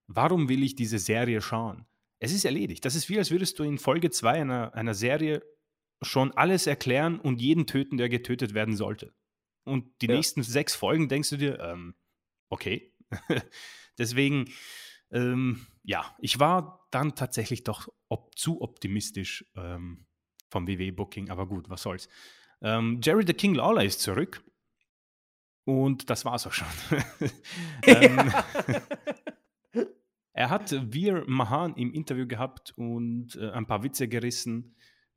warum 0.07 0.49
will 0.49 0.62
ich 0.62 0.74
diese 0.74 0.99
Serie 0.99 1.41
schauen? 1.41 1.87
Es 2.21 2.33
ist 2.33 2.45
erledigt. 2.45 2.85
Das 2.85 2.95
ist 2.95 3.09
wie, 3.09 3.19
als 3.19 3.31
würdest 3.31 3.59
du 3.59 3.64
in 3.64 3.79
Folge 3.79 4.11
2 4.11 4.43
einer, 4.43 4.75
einer 4.75 4.95
Serie 4.95 5.43
schon 6.03 6.33
alles 6.33 6.66
erklären 6.66 7.21
und 7.21 7.41
jeden 7.41 7.66
töten, 7.66 7.97
der 7.97 8.09
getötet 8.09 8.55
werden 8.55 8.77
sollte. 8.77 9.14
Und 9.64 10.01
die 10.01 10.07
ja. 10.07 10.14
nächsten 10.14 10.43
sechs 10.43 10.75
Folgen 10.75 11.09
denkst 11.09 11.31
du 11.31 11.37
dir, 11.37 11.61
ähm, 11.61 11.95
okay. 12.49 12.95
Deswegen, 13.99 14.51
ähm, 15.11 15.66
ja, 15.83 16.16
ich 16.21 16.39
war 16.39 16.87
dann 16.91 17.14
tatsächlich 17.14 17.64
doch 17.64 17.89
ob, 18.09 18.37
zu 18.39 18.62
optimistisch 18.62 19.45
ähm, 19.57 20.07
vom 20.51 20.66
WWE-Booking, 20.66 21.31
aber 21.31 21.47
gut, 21.47 21.69
was 21.69 21.83
soll's. 21.83 22.09
Ähm, 22.62 23.01
Jerry 23.03 23.25
the 23.27 23.35
King 23.35 23.55
Lawler 23.55 23.85
ist 23.85 24.01
zurück. 24.01 24.43
Und 25.64 26.09
das 26.09 26.25
war's 26.25 26.47
auch 26.47 26.53
schon. 26.53 26.69
ähm, 27.83 28.33
er 30.39 30.51
hat 30.51 30.72
Wir 30.93 31.24
Mahan 31.26 31.74
im 31.74 31.93
Interview 31.93 32.24
gehabt 32.24 32.72
und 32.76 33.34
äh, 33.34 33.51
ein 33.51 33.66
paar 33.66 33.82
Witze 33.82 34.07
gerissen, 34.07 34.76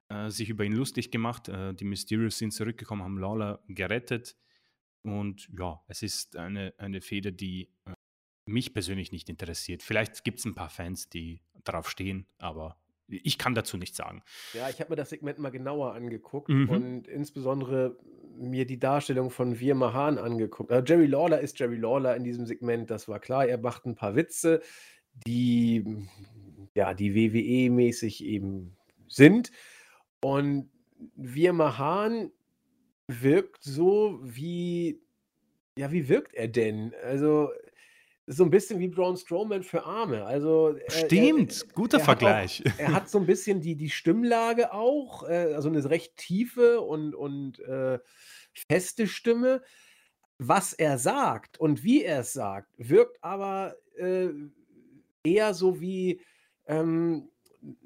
äh, 0.09 0.31
sich 0.31 0.49
über 0.49 0.63
ihn 0.63 0.73
lustig 0.73 1.11
gemacht. 1.11 1.47
Äh, 1.47 1.75
die 1.75 1.85
Mysterios 1.85 2.39
sind 2.39 2.53
zurückgekommen, 2.53 3.03
haben 3.03 3.19
Lawler 3.19 3.63
gerettet. 3.67 4.35
Und 5.03 5.47
ja, 5.55 5.79
es 5.87 6.01
ist 6.01 6.37
eine, 6.37 6.73
eine 6.79 7.01
Feder, 7.01 7.29
die 7.29 7.69
äh, 7.85 7.93
mich 8.47 8.73
persönlich 8.73 9.11
nicht 9.11 9.29
interessiert. 9.29 9.83
Vielleicht 9.83 10.23
gibt 10.23 10.39
es 10.39 10.45
ein 10.45 10.55
paar 10.55 10.71
Fans, 10.71 11.07
die 11.07 11.43
darauf 11.63 11.87
stehen, 11.87 12.25
aber 12.39 12.77
ich 13.07 13.37
kann 13.37 13.53
dazu 13.53 13.77
nichts 13.77 13.97
sagen. 13.97 14.23
Ja, 14.53 14.69
ich 14.69 14.79
habe 14.79 14.89
mir 14.89 14.95
das 14.95 15.11
Segment 15.11 15.37
mal 15.37 15.51
genauer 15.51 15.93
angeguckt 15.93 16.49
mhm. 16.49 16.69
und 16.69 17.07
insbesondere 17.07 17.95
mir 18.39 18.65
die 18.65 18.79
Darstellung 18.79 19.29
von 19.29 19.59
Wir 19.59 19.75
Mahan 19.75 20.17
angeguckt. 20.17 20.71
Also 20.71 20.83
Jerry 20.91 21.05
Lawler 21.05 21.41
ist 21.41 21.59
Jerry 21.59 21.77
Lawler 21.77 22.15
in 22.15 22.23
diesem 22.23 22.47
Segment, 22.47 22.89
das 22.89 23.07
war 23.07 23.19
klar. 23.19 23.45
Er 23.45 23.59
macht 23.59 23.85
ein 23.85 23.93
paar 23.93 24.15
Witze 24.15 24.61
die 25.25 26.07
ja, 26.75 26.93
die 26.93 27.13
WWE-mäßig 27.13 28.23
eben 28.23 28.77
sind. 29.07 29.51
Und 30.21 30.69
Wir 31.15 31.53
Mahan 31.53 32.31
wirkt 33.07 33.63
so 33.63 34.19
wie 34.23 35.01
ja, 35.77 35.91
wie 35.91 36.09
wirkt 36.09 36.33
er 36.33 36.47
denn? 36.47 36.93
Also, 37.03 37.49
so 38.27 38.43
ein 38.43 38.49
bisschen 38.49 38.79
wie 38.79 38.87
Braun 38.87 39.17
Strowman 39.17 39.63
für 39.63 39.83
Arme. 39.85 40.25
Also, 40.25 40.75
er 40.75 40.91
Stimmt, 40.91 41.65
er 41.67 41.73
guter 41.73 41.97
er 41.97 42.03
Vergleich. 42.03 42.63
Auch, 42.65 42.79
er 42.79 42.93
hat 42.93 43.09
so 43.09 43.17
ein 43.17 43.25
bisschen 43.25 43.61
die 43.61 43.75
die 43.75 43.89
Stimmlage 43.89 44.73
auch, 44.73 45.27
äh, 45.27 45.53
also 45.53 45.69
eine 45.69 45.89
recht 45.89 46.17
tiefe 46.17 46.81
und 46.81 47.15
und, 47.15 47.59
äh, 47.61 47.99
feste 48.69 49.07
Stimme. 49.07 49.61
Was 50.37 50.73
er 50.73 50.97
sagt 50.97 51.59
und 51.59 51.83
wie 51.83 52.03
er 52.03 52.21
es 52.21 52.33
sagt, 52.33 52.73
wirkt 52.77 53.23
aber, 53.23 53.75
äh 53.97 54.29
eher 55.23 55.53
so 55.53 55.79
wie, 55.81 56.21
ähm, 56.65 57.29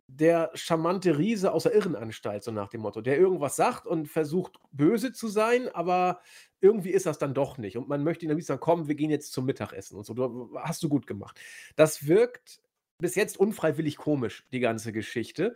der 0.07 0.51
charmante 0.53 1.17
Riese 1.17 1.51
aus 1.51 1.63
der 1.63 1.73
Irrenanstalt, 1.73 2.43
so 2.43 2.51
nach 2.51 2.69
dem 2.69 2.81
Motto, 2.81 3.01
der 3.01 3.17
irgendwas 3.17 3.55
sagt 3.55 3.85
und 3.85 4.07
versucht, 4.07 4.53
böse 4.71 5.11
zu 5.11 5.27
sein, 5.27 5.67
aber 5.69 6.21
irgendwie 6.61 6.91
ist 6.91 7.05
das 7.05 7.17
dann 7.17 7.33
doch 7.33 7.57
nicht. 7.57 7.77
Und 7.77 7.89
man 7.89 8.03
möchte 8.03 8.25
ihn 8.25 8.29
dann 8.29 8.39
sagen: 8.41 8.61
„Komm, 8.61 8.87
wir 8.87 8.95
gehen 8.95 9.09
jetzt 9.09 9.33
zum 9.33 9.45
Mittagessen“ 9.45 9.97
und 9.97 10.05
so. 10.05 10.13
Du 10.13 10.57
hast 10.57 10.81
du 10.83 10.89
gut 10.89 11.07
gemacht. 11.07 11.39
Das 11.75 12.07
wirkt 12.07 12.61
bis 12.99 13.15
jetzt 13.15 13.37
unfreiwillig 13.37 13.97
komisch, 13.97 14.47
die 14.53 14.61
ganze 14.61 14.93
Geschichte. 14.93 15.55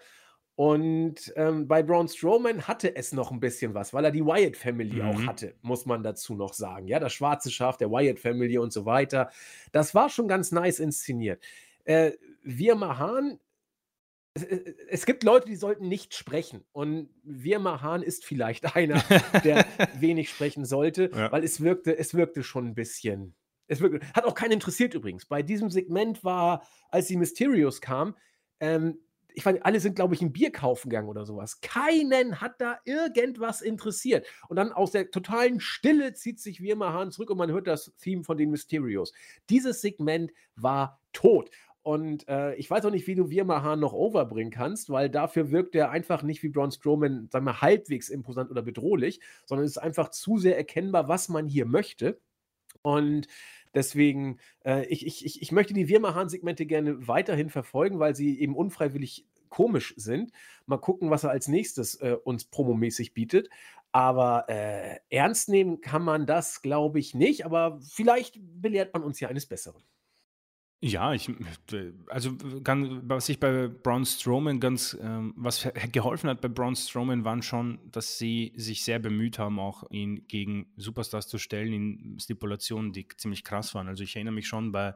Und, 0.56 1.32
ähm, 1.38 1.70
bei 1.70 1.82
Braun 1.84 2.10
Strowman 2.10 2.68
hatte 2.68 2.94
es 2.94 3.14
noch 3.14 3.32
ein 3.32 3.40
bisschen 3.40 3.74
was, 3.74 3.94
weil 3.94 4.04
er 4.04 4.12
die 4.12 4.26
Wyatt 4.26 4.58
Family 4.58 5.02
auch 5.02 5.18
mhm. 5.18 5.28
hatte, 5.28 5.56
muss 5.62 5.86
man 5.86 6.04
dazu 6.04 6.36
noch 6.36 6.54
sagen. 6.54 6.86
Ja, 6.90 7.00
das 7.00 7.14
schwarze 7.14 7.50
Schaf 7.50 7.78
der 7.78 7.90
Wyatt 7.90 8.20
Family 8.20 8.58
und 8.58 8.74
so 8.74 8.86
weiter. 8.86 9.30
Das 9.72 9.96
war 9.96 10.10
schon 10.10 10.28
ganz 10.28 10.52
nice 10.52 10.80
inszeniert. 10.80 11.42
Äh, 11.90 12.12
wir 12.44 12.76
Mahan 12.76 13.40
es, 14.34 14.44
es 14.44 15.06
gibt 15.06 15.24
Leute, 15.24 15.48
die 15.48 15.56
sollten 15.56 15.88
nicht 15.88 16.14
sprechen. 16.14 16.64
Und 16.72 17.10
Wir 17.24 17.60
Mahan 17.60 18.04
ist 18.04 18.26
vielleicht 18.26 18.76
einer, 18.76 19.04
der 19.44 19.66
wenig 20.00 20.30
sprechen 20.30 20.66
sollte, 20.66 21.10
ja. 21.14 21.32
weil 21.32 21.44
es 21.44 21.62
wirkte, 21.62 21.98
es 21.98 22.14
wirkte 22.14 22.44
schon 22.44 22.68
ein 22.68 22.76
bisschen. 22.76 23.36
Es 23.68 23.82
wirkte, 23.82 24.06
hat 24.14 24.26
auch 24.26 24.36
keinen 24.36 24.54
interessiert 24.54 24.94
übrigens. 24.94 25.26
Bei 25.26 25.42
diesem 25.42 25.70
Segment 25.70 26.24
war, 26.24 26.64
als 26.90 27.08
die 27.08 27.18
Mysterios 27.18 27.82
kam, 27.82 28.16
ähm, 28.60 29.00
ich 29.32 29.44
fand, 29.44 29.64
alle 29.64 29.80
sind, 29.80 29.96
glaube 29.96 30.16
ich, 30.16 30.22
ein 30.22 30.34
Bier 30.34 30.52
kaufen 30.52 30.90
gegangen 30.90 31.08
oder 31.08 31.26
sowas. 31.26 31.62
Keinen 31.62 32.42
hat 32.42 32.60
da 32.60 32.80
irgendwas 32.84 33.62
interessiert. 33.62 34.26
Und 34.50 34.58
dann 34.58 34.72
aus 34.74 34.92
der 34.92 35.12
totalen 35.12 35.60
Stille 35.60 36.14
zieht 36.14 36.40
sich 36.40 36.62
Wirma 36.62 36.94
Hahn 36.94 37.12
zurück 37.12 37.30
und 37.30 37.38
man 37.38 37.52
hört 37.52 37.68
das 37.68 37.94
Theme 38.00 38.24
von 38.24 38.38
den 38.38 38.50
Mysterios. 38.50 39.14
Dieses 39.50 39.82
Segment 39.82 40.32
war 40.56 41.00
tot. 41.14 41.52
Und 41.82 42.28
äh, 42.28 42.56
ich 42.56 42.70
weiß 42.70 42.86
auch 42.86 42.92
nicht, 42.92 43.08
wie 43.08 43.16
du 43.16 43.30
Wirmahan 43.30 43.80
noch 43.80 43.94
overbringen 43.94 44.52
kannst, 44.52 44.90
weil 44.90 45.10
dafür 45.10 45.50
wirkt 45.52 45.76
er 45.76 45.90
einfach 45.92 46.24
nicht 46.24 46.44
wie 46.44 46.50
Braun 46.50 46.72
Strowman, 46.72 47.30
sagen 47.32 47.46
wir, 47.46 47.62
halbwegs 47.62 48.10
imposant 48.10 48.52
oder 48.52 48.62
bedrohlich, 48.62 49.22
sondern 49.46 49.66
es 49.66 49.72
ist 49.72 49.78
einfach 49.78 50.10
zu 50.10 50.38
sehr 50.38 50.58
erkennbar, 50.58 51.08
was 51.08 51.30
man 51.30 51.48
hier 51.48 51.66
möchte. 51.66 52.20
Und 52.82 53.28
deswegen, 53.74 54.40
äh, 54.66 54.86
ich, 54.88 55.06
ich, 55.06 55.42
ich 55.42 55.52
möchte 55.52 55.74
die 55.74 55.88
Wirmahan-Segmente 55.88 56.66
gerne 56.66 57.08
weiterhin 57.08 57.50
verfolgen, 57.50 58.00
weil 58.00 58.16
sie 58.16 58.40
eben 58.40 58.56
unfreiwillig 58.56 59.26
komisch 59.50 59.94
sind. 59.98 60.32
Mal 60.66 60.78
gucken, 60.78 61.10
was 61.10 61.24
er 61.24 61.32
als 61.32 61.48
nächstes 61.48 61.96
äh, 61.96 62.18
uns 62.24 62.46
promomäßig 62.46 63.14
bietet. 63.14 63.50
Aber 63.92 64.46
äh, 64.50 64.98
ernst 65.10 65.50
nehmen 65.50 65.82
kann 65.82 66.04
man 66.04 66.28
das, 66.28 66.62
glaube 66.62 67.00
ich, 67.00 67.16
nicht. 67.16 67.46
Aber 67.46 67.80
vielleicht 67.82 68.40
belehrt 68.62 68.94
man 68.94 69.04
uns 69.04 69.20
ja 69.20 69.30
eines 69.30 69.48
Besseren. 69.48 69.84
Ja, 70.82 71.14
ich, 71.14 71.30
also 72.08 72.38
ganz, 72.64 72.90
was 73.04 73.28
ich 73.28 73.38
bei 73.38 73.68
Braun 73.68 74.06
Strowman 74.06 74.62
ganz, 74.62 74.98
ähm, 75.02 75.34
was 75.36 75.68
geholfen 75.92 76.30
hat 76.30 76.40
bei 76.40 76.48
Braun 76.48 76.76
Strowman, 76.76 77.26
waren 77.26 77.42
schon, 77.42 77.80
dass 77.92 78.18
sie 78.18 78.54
sich 78.56 78.86
sehr 78.86 79.00
bemüht 79.00 79.40
haben, 79.40 79.60
auch 79.60 79.84
ihn 79.92 80.26
gegen 80.28 80.72
Superstars 80.78 81.28
zu 81.28 81.38
stellen 81.38 81.74
in 81.74 82.20
Stipulationen, 82.20 82.94
die 82.94 83.08
ziemlich 83.10 83.44
krass 83.44 83.76
waren. 83.76 83.90
Also 83.90 84.04
ich 84.04 84.16
erinnere 84.16 84.36
mich 84.36 84.48
schon 84.48 84.72
bei 84.72 84.96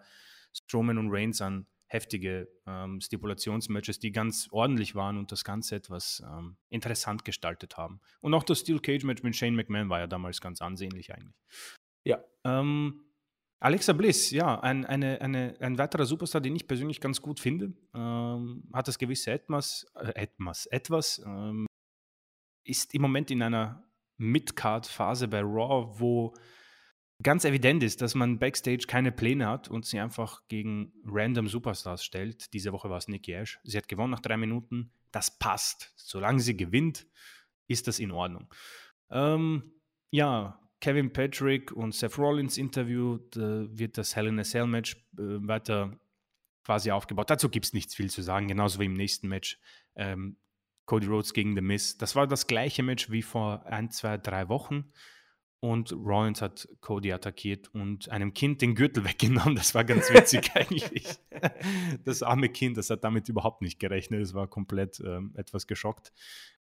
Strowman 0.54 0.98
und 0.98 1.10
Reigns 1.12 1.42
an 1.42 1.68
heftige 1.88 2.48
ähm, 2.66 3.02
Stipulationsmatches, 3.02 4.00
die 4.00 4.12
ganz 4.12 4.48
ordentlich 4.52 4.96
waren 4.96 5.18
und 5.18 5.32
das 5.32 5.44
Ganze 5.44 5.76
etwas 5.76 6.24
ähm, 6.26 6.56
interessant 6.70 7.26
gestaltet 7.26 7.78
haben. 7.78 8.00
Und 8.22 8.34
auch 8.34 8.44
das 8.44 8.62
Steel 8.62 8.80
Cage 8.80 9.04
Match 9.04 9.22
mit 9.22 9.36
Shane 9.36 9.56
McMahon 9.56 9.90
war 9.90 10.00
ja 10.00 10.08
damals 10.08 10.42
ganz 10.42 10.62
ansehnlich 10.62 11.14
eigentlich. 11.14 11.36
Ja. 12.06 12.24
Ähm, 12.46 13.02
Alexa 13.64 13.94
Bliss, 13.94 14.32
ja, 14.32 14.60
ein, 14.60 14.86
eine, 14.86 15.22
eine, 15.22 15.56
ein 15.62 15.78
weiterer 15.78 16.06
Superstar, 16.06 16.42
den 16.42 16.54
ich 16.54 16.68
persönlich 16.68 17.00
ganz 17.00 17.22
gut 17.22 17.40
finde, 17.40 17.72
ähm, 17.96 18.70
hat 18.74 18.90
das 18.90 19.00
gewisse 19.00 19.32
etwas, 19.32 19.86
äh, 19.96 20.10
etwas, 20.16 20.66
etwas 20.66 21.22
ähm, 21.26 21.66
ist 22.66 22.94
im 22.94 23.02
Moment 23.02 23.32
in 23.32 23.42
einer 23.42 23.88
Mid-Card-Phase 24.18 25.30
bei 25.30 25.40
Raw, 25.40 25.98
wo 25.98 26.34
ganz 27.24 27.46
evident 27.46 27.84
ist, 27.84 28.02
dass 28.02 28.16
man 28.16 28.38
backstage 28.38 28.86
keine 28.86 29.14
Pläne 29.14 29.48
hat 29.48 29.70
und 29.70 29.86
sie 29.86 30.02
einfach 30.02 30.42
gegen 30.50 30.92
random 31.06 31.48
Superstars 31.48 32.04
stellt. 32.04 32.54
Diese 32.54 32.74
Woche 32.74 32.90
war 32.90 32.98
es 32.98 33.08
Nikki 33.08 33.32
Ash. 33.32 33.60
Sie 33.64 33.78
hat 33.78 33.88
gewonnen 33.88 34.12
nach 34.12 34.20
drei 34.20 34.36
Minuten. 34.36 34.92
Das 35.14 35.40
passt. 35.40 35.94
Solange 35.96 36.42
sie 36.42 36.58
gewinnt, 36.58 37.08
ist 37.68 37.88
das 37.88 38.00
in 38.00 38.12
Ordnung. 38.12 38.54
Ähm, 39.10 39.72
ja, 40.12 40.60
Kevin 40.84 41.14
Patrick 41.14 41.72
und 41.72 41.96
Seth 41.96 42.18
Rollins 42.18 42.58
Interview 42.58 43.18
wird 43.32 43.98
das 43.98 44.18
Hell 44.18 44.28
in 44.28 44.38
a 44.38 44.44
Cell 44.44 44.68
Match 44.68 44.98
äh, 45.18 45.48
weiter 45.48 45.98
quasi 46.66 46.92
aufgebaut. 46.92 47.30
Dazu 47.30 47.48
gibt 47.48 47.68
es 47.68 47.72
nichts 47.72 47.96
viel 47.96 48.10
zu 48.10 48.22
sagen, 48.22 48.50
genauso 48.50 48.82
wie 48.82 48.86
im 48.86 48.94
nächsten 48.94 49.30
Match. 49.30 49.62
Ähm, 49.96 50.36
Cody 50.86 51.08
Rhodes 51.08 51.34
gegen 51.34 51.56
The 51.56 51.62
Miz. 51.62 51.98
Das 51.98 52.18
war 52.18 52.28
das 52.28 52.48
gleiche 52.48 52.84
Match 52.84 53.10
wie 53.10 53.22
vor 53.22 53.66
ein, 53.66 53.92
zwei, 53.92 54.18
drei 54.18 54.50
Wochen 54.50 54.92
und 55.64 55.94
Rollins 55.94 56.42
hat 56.42 56.68
Cody 56.82 57.14
attackiert 57.14 57.74
und 57.74 58.10
einem 58.10 58.34
Kind 58.34 58.62
den 58.62 58.76
Gürtel 58.76 59.06
weggenommen. 59.06 59.56
Das 59.56 59.74
war 59.74 59.86
ganz 59.86 60.14
witzig 60.14 60.52
eigentlich. 60.56 61.06
Das 62.04 62.22
arme 62.22 62.50
Kind, 62.50 62.76
das 62.76 62.90
hat 62.90 63.06
damit 63.06 63.30
überhaupt 63.30 63.62
nicht 63.62 63.80
gerechnet. 63.80 64.22
Es 64.22 64.34
war 64.34 64.48
komplett 64.48 65.00
ähm, 65.00 65.32
etwas 65.38 65.66
geschockt. 65.66 66.12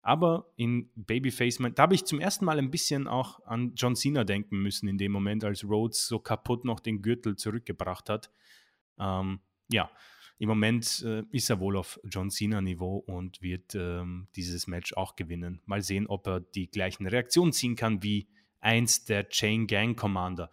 Aber 0.03 0.51
in 0.55 0.91
Babyface, 0.93 1.57
da 1.73 1.81
habe 1.81 1.95
ich 1.95 2.05
zum 2.05 2.19
ersten 2.19 2.45
Mal 2.45 2.59
ein 2.59 2.69
bisschen 2.69 3.07
auch 3.07 3.43
an 3.43 3.73
John 3.75 3.95
Cena 3.95 4.23
denken 4.23 4.61
müssen 4.61 4.87
in 4.87 4.99
dem 4.99 5.11
Moment, 5.11 5.43
als 5.43 5.63
Rhodes 5.63 6.05
so 6.05 6.19
kaputt 6.19 6.63
noch 6.63 6.79
den 6.79 7.01
Gürtel 7.01 7.35
zurückgebracht 7.35 8.07
hat. 8.07 8.29
Ähm, 8.99 9.39
ja, 9.71 9.89
im 10.37 10.47
Moment 10.47 11.03
äh, 11.03 11.23
ist 11.31 11.49
er 11.49 11.59
wohl 11.59 11.75
auf 11.75 11.99
John 12.03 12.29
Cena-Niveau 12.29 12.97
und 12.97 13.41
wird 13.41 13.73
ähm, 13.73 14.27
dieses 14.35 14.67
Match 14.67 14.93
auch 14.93 15.15
gewinnen. 15.15 15.59
Mal 15.65 15.81
sehen, 15.81 16.05
ob 16.05 16.27
er 16.27 16.39
die 16.39 16.69
gleichen 16.69 17.07
Reaktionen 17.07 17.51
ziehen 17.51 17.75
kann 17.75 18.03
wie 18.03 18.27
eins 18.61 19.05
der 19.05 19.27
Chain 19.29 19.67
Gang 19.67 19.97
Commander. 19.97 20.49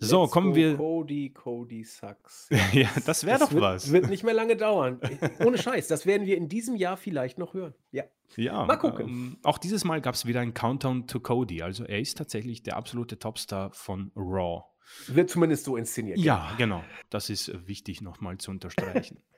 So, 0.00 0.22
Let's 0.22 0.32
kommen 0.32 0.54
wir. 0.54 0.76
Cody, 0.76 1.30
Cody 1.30 1.82
sucks. 1.82 2.48
ja, 2.72 2.88
das 3.04 3.26
wäre 3.26 3.40
doch 3.40 3.50
wird, 3.50 3.62
was. 3.62 3.90
Wird 3.90 4.08
nicht 4.08 4.22
mehr 4.22 4.32
lange 4.32 4.56
dauern. 4.56 5.00
Ohne 5.44 5.58
Scheiß. 5.58 5.88
Das 5.88 6.06
werden 6.06 6.24
wir 6.24 6.36
in 6.36 6.48
diesem 6.48 6.76
Jahr 6.76 6.96
vielleicht 6.96 7.36
noch 7.36 7.52
hören. 7.52 7.74
Ja. 7.90 8.04
Ja. 8.36 8.64
Mal 8.64 8.76
gucken. 8.76 9.08
Ähm, 9.08 9.38
auch 9.42 9.58
dieses 9.58 9.84
Mal 9.84 10.00
gab 10.00 10.14
es 10.14 10.24
wieder 10.24 10.40
ein 10.40 10.54
Countdown 10.54 11.08
to 11.08 11.18
Cody. 11.18 11.62
Also 11.62 11.84
er 11.84 11.98
ist 11.98 12.16
tatsächlich 12.16 12.62
der 12.62 12.76
absolute 12.76 13.18
Topstar 13.18 13.72
von 13.72 14.12
Raw. 14.14 14.62
Wird 15.08 15.30
zumindest 15.30 15.64
so 15.64 15.76
inszeniert. 15.76 16.18
Ja, 16.18 16.54
genau. 16.56 16.84
Das 17.10 17.28
ist 17.28 17.66
wichtig 17.66 18.00
nochmal 18.00 18.38
zu 18.38 18.52
unterstreichen. 18.52 19.18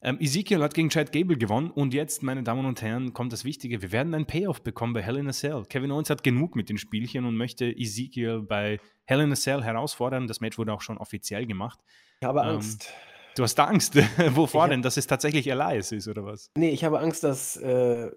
Ähm, 0.00 0.18
Ezekiel 0.20 0.62
hat 0.62 0.74
gegen 0.74 0.90
Chad 0.90 1.10
Gable 1.10 1.36
gewonnen 1.36 1.70
und 1.72 1.92
jetzt, 1.92 2.22
meine 2.22 2.44
Damen 2.44 2.64
und 2.66 2.80
Herren, 2.82 3.12
kommt 3.12 3.32
das 3.32 3.44
Wichtige. 3.44 3.82
Wir 3.82 3.90
werden 3.90 4.14
einen 4.14 4.26
Payoff 4.26 4.62
bekommen 4.62 4.92
bei 4.92 5.02
Hell 5.02 5.16
in 5.16 5.28
a 5.28 5.32
Cell. 5.32 5.64
Kevin 5.68 5.90
Owens 5.90 6.08
hat 6.08 6.22
genug 6.22 6.54
mit 6.54 6.68
den 6.68 6.78
Spielchen 6.78 7.24
und 7.24 7.36
möchte 7.36 7.66
Ezekiel 7.66 8.42
bei 8.42 8.78
Hell 9.06 9.20
in 9.20 9.32
a 9.32 9.34
Cell 9.34 9.62
herausfordern. 9.62 10.28
Das 10.28 10.40
Match 10.40 10.56
wurde 10.56 10.72
auch 10.72 10.82
schon 10.82 10.98
offiziell 10.98 11.46
gemacht. 11.46 11.80
Ich 12.20 12.26
habe 12.26 12.40
ähm, 12.40 12.46
Angst. 12.46 12.92
Du 13.34 13.42
hast 13.42 13.58
Angst. 13.58 13.96
Wovor 14.36 14.62
hab, 14.62 14.70
denn? 14.70 14.82
Dass 14.82 14.96
es 14.96 15.08
tatsächlich 15.08 15.48
Elias 15.48 15.90
ist, 15.90 16.06
oder 16.06 16.24
was? 16.24 16.52
Nee, 16.56 16.70
ich 16.70 16.84
habe 16.84 17.00
Angst, 17.00 17.24
dass 17.24 17.56
äh, 17.56 18.10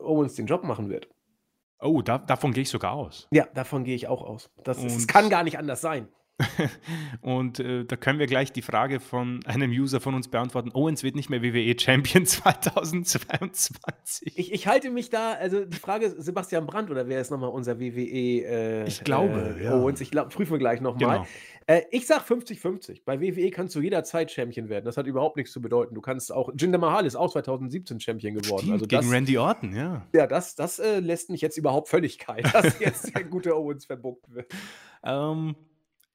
Owens 0.00 0.34
den 0.34 0.46
Job 0.46 0.64
machen 0.64 0.88
wird. 0.88 1.08
Oh, 1.80 2.02
da, 2.02 2.18
davon 2.18 2.52
gehe 2.52 2.62
ich 2.62 2.70
sogar 2.70 2.92
aus. 2.92 3.28
Ja, 3.30 3.46
davon 3.54 3.84
gehe 3.84 3.94
ich 3.94 4.08
auch 4.08 4.22
aus. 4.22 4.50
Das, 4.64 4.82
das 4.82 5.06
kann 5.06 5.30
gar 5.30 5.44
nicht 5.44 5.58
anders 5.58 5.80
sein. 5.80 6.08
Und 7.20 7.60
äh, 7.60 7.84
da 7.84 7.96
können 7.96 8.18
wir 8.18 8.26
gleich 8.26 8.52
die 8.52 8.62
Frage 8.62 9.00
von 9.00 9.40
einem 9.44 9.70
User 9.70 10.00
von 10.00 10.14
uns 10.14 10.28
beantworten. 10.28 10.70
Owens 10.72 11.02
wird 11.02 11.16
nicht 11.16 11.30
mehr 11.30 11.42
WWE 11.42 11.78
Champion 11.78 12.26
2022. 12.26 14.36
Ich, 14.36 14.52
ich 14.52 14.66
halte 14.66 14.90
mich 14.90 15.10
da, 15.10 15.32
also 15.32 15.64
die 15.64 15.76
Frage 15.76 16.14
Sebastian 16.16 16.66
Brandt 16.66 16.90
oder 16.90 17.08
wer 17.08 17.20
ist 17.20 17.30
nochmal 17.30 17.50
unser 17.50 17.80
WWE 17.80 17.92
äh, 17.92 18.86
Ich 18.86 19.02
glaube, 19.02 19.56
äh, 19.58 19.64
ja. 19.64 19.74
Owens, 19.74 20.00
ich 20.00 20.10
glaub, 20.10 20.30
prüfen 20.30 20.52
wir 20.52 20.58
gleich 20.58 20.80
nochmal. 20.80 21.18
Genau. 21.18 21.26
Äh, 21.68 21.82
ich 21.90 22.06
sag 22.06 22.22
50-50. 22.22 23.02
Bei 23.04 23.20
WWE 23.20 23.50
kannst 23.50 23.74
du 23.74 23.80
jederzeit 23.80 24.30
Champion 24.30 24.70
werden. 24.70 24.86
Das 24.86 24.96
hat 24.96 25.06
überhaupt 25.06 25.36
nichts 25.36 25.52
zu 25.52 25.60
bedeuten. 25.60 25.94
Du 25.94 26.00
kannst 26.00 26.32
auch, 26.32 26.50
Jinder 26.56 26.78
Mahal 26.78 27.04
ist 27.04 27.14
auch 27.14 27.30
2017 27.30 28.00
Champion 28.00 28.34
geworden. 28.34 28.60
Stimmt, 28.60 28.72
also 28.72 28.86
das, 28.86 29.00
gegen 29.00 29.12
Randy 29.12 29.36
Orton, 29.36 29.76
ja. 29.76 30.06
Ja, 30.14 30.26
das, 30.26 30.54
das 30.54 30.78
äh, 30.78 31.00
lässt 31.00 31.28
mich 31.28 31.42
jetzt 31.42 31.58
überhaupt 31.58 31.88
völlig 31.88 32.18
kalt, 32.18 32.52
dass 32.54 32.78
jetzt 32.80 33.14
der 33.14 33.22
gute 33.24 33.54
Owens 33.54 33.84
verbuckt 33.84 34.32
wird. 34.32 34.50
Ähm, 35.04 35.56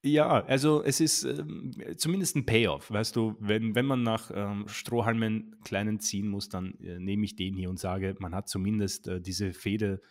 ja, 0.05 0.43
also 0.45 0.83
es 0.83 0.99
ist 0.99 1.23
ähm, 1.23 1.71
zumindest 1.97 2.35
ein 2.35 2.45
Payoff, 2.45 2.91
weißt 2.91 3.15
du, 3.15 3.35
wenn, 3.39 3.73
wenn 3.73 3.85
man 3.85 4.03
nach 4.03 4.31
ähm, 4.35 4.67
Strohhalmen 4.67 5.55
kleinen 5.63 5.99
ziehen 5.99 6.27
muss, 6.27 6.49
dann 6.49 6.77
äh, 6.81 6.99
nehme 6.99 7.23
ich 7.23 7.37
den 7.37 7.55
hier 7.55 7.69
und 7.69 7.79
sage, 7.79 8.15
man 8.19 8.35
hat 8.35 8.49
zumindest 8.49 9.07
äh, 9.07 9.21
diese 9.21 9.53
Fehde, 9.53 10.01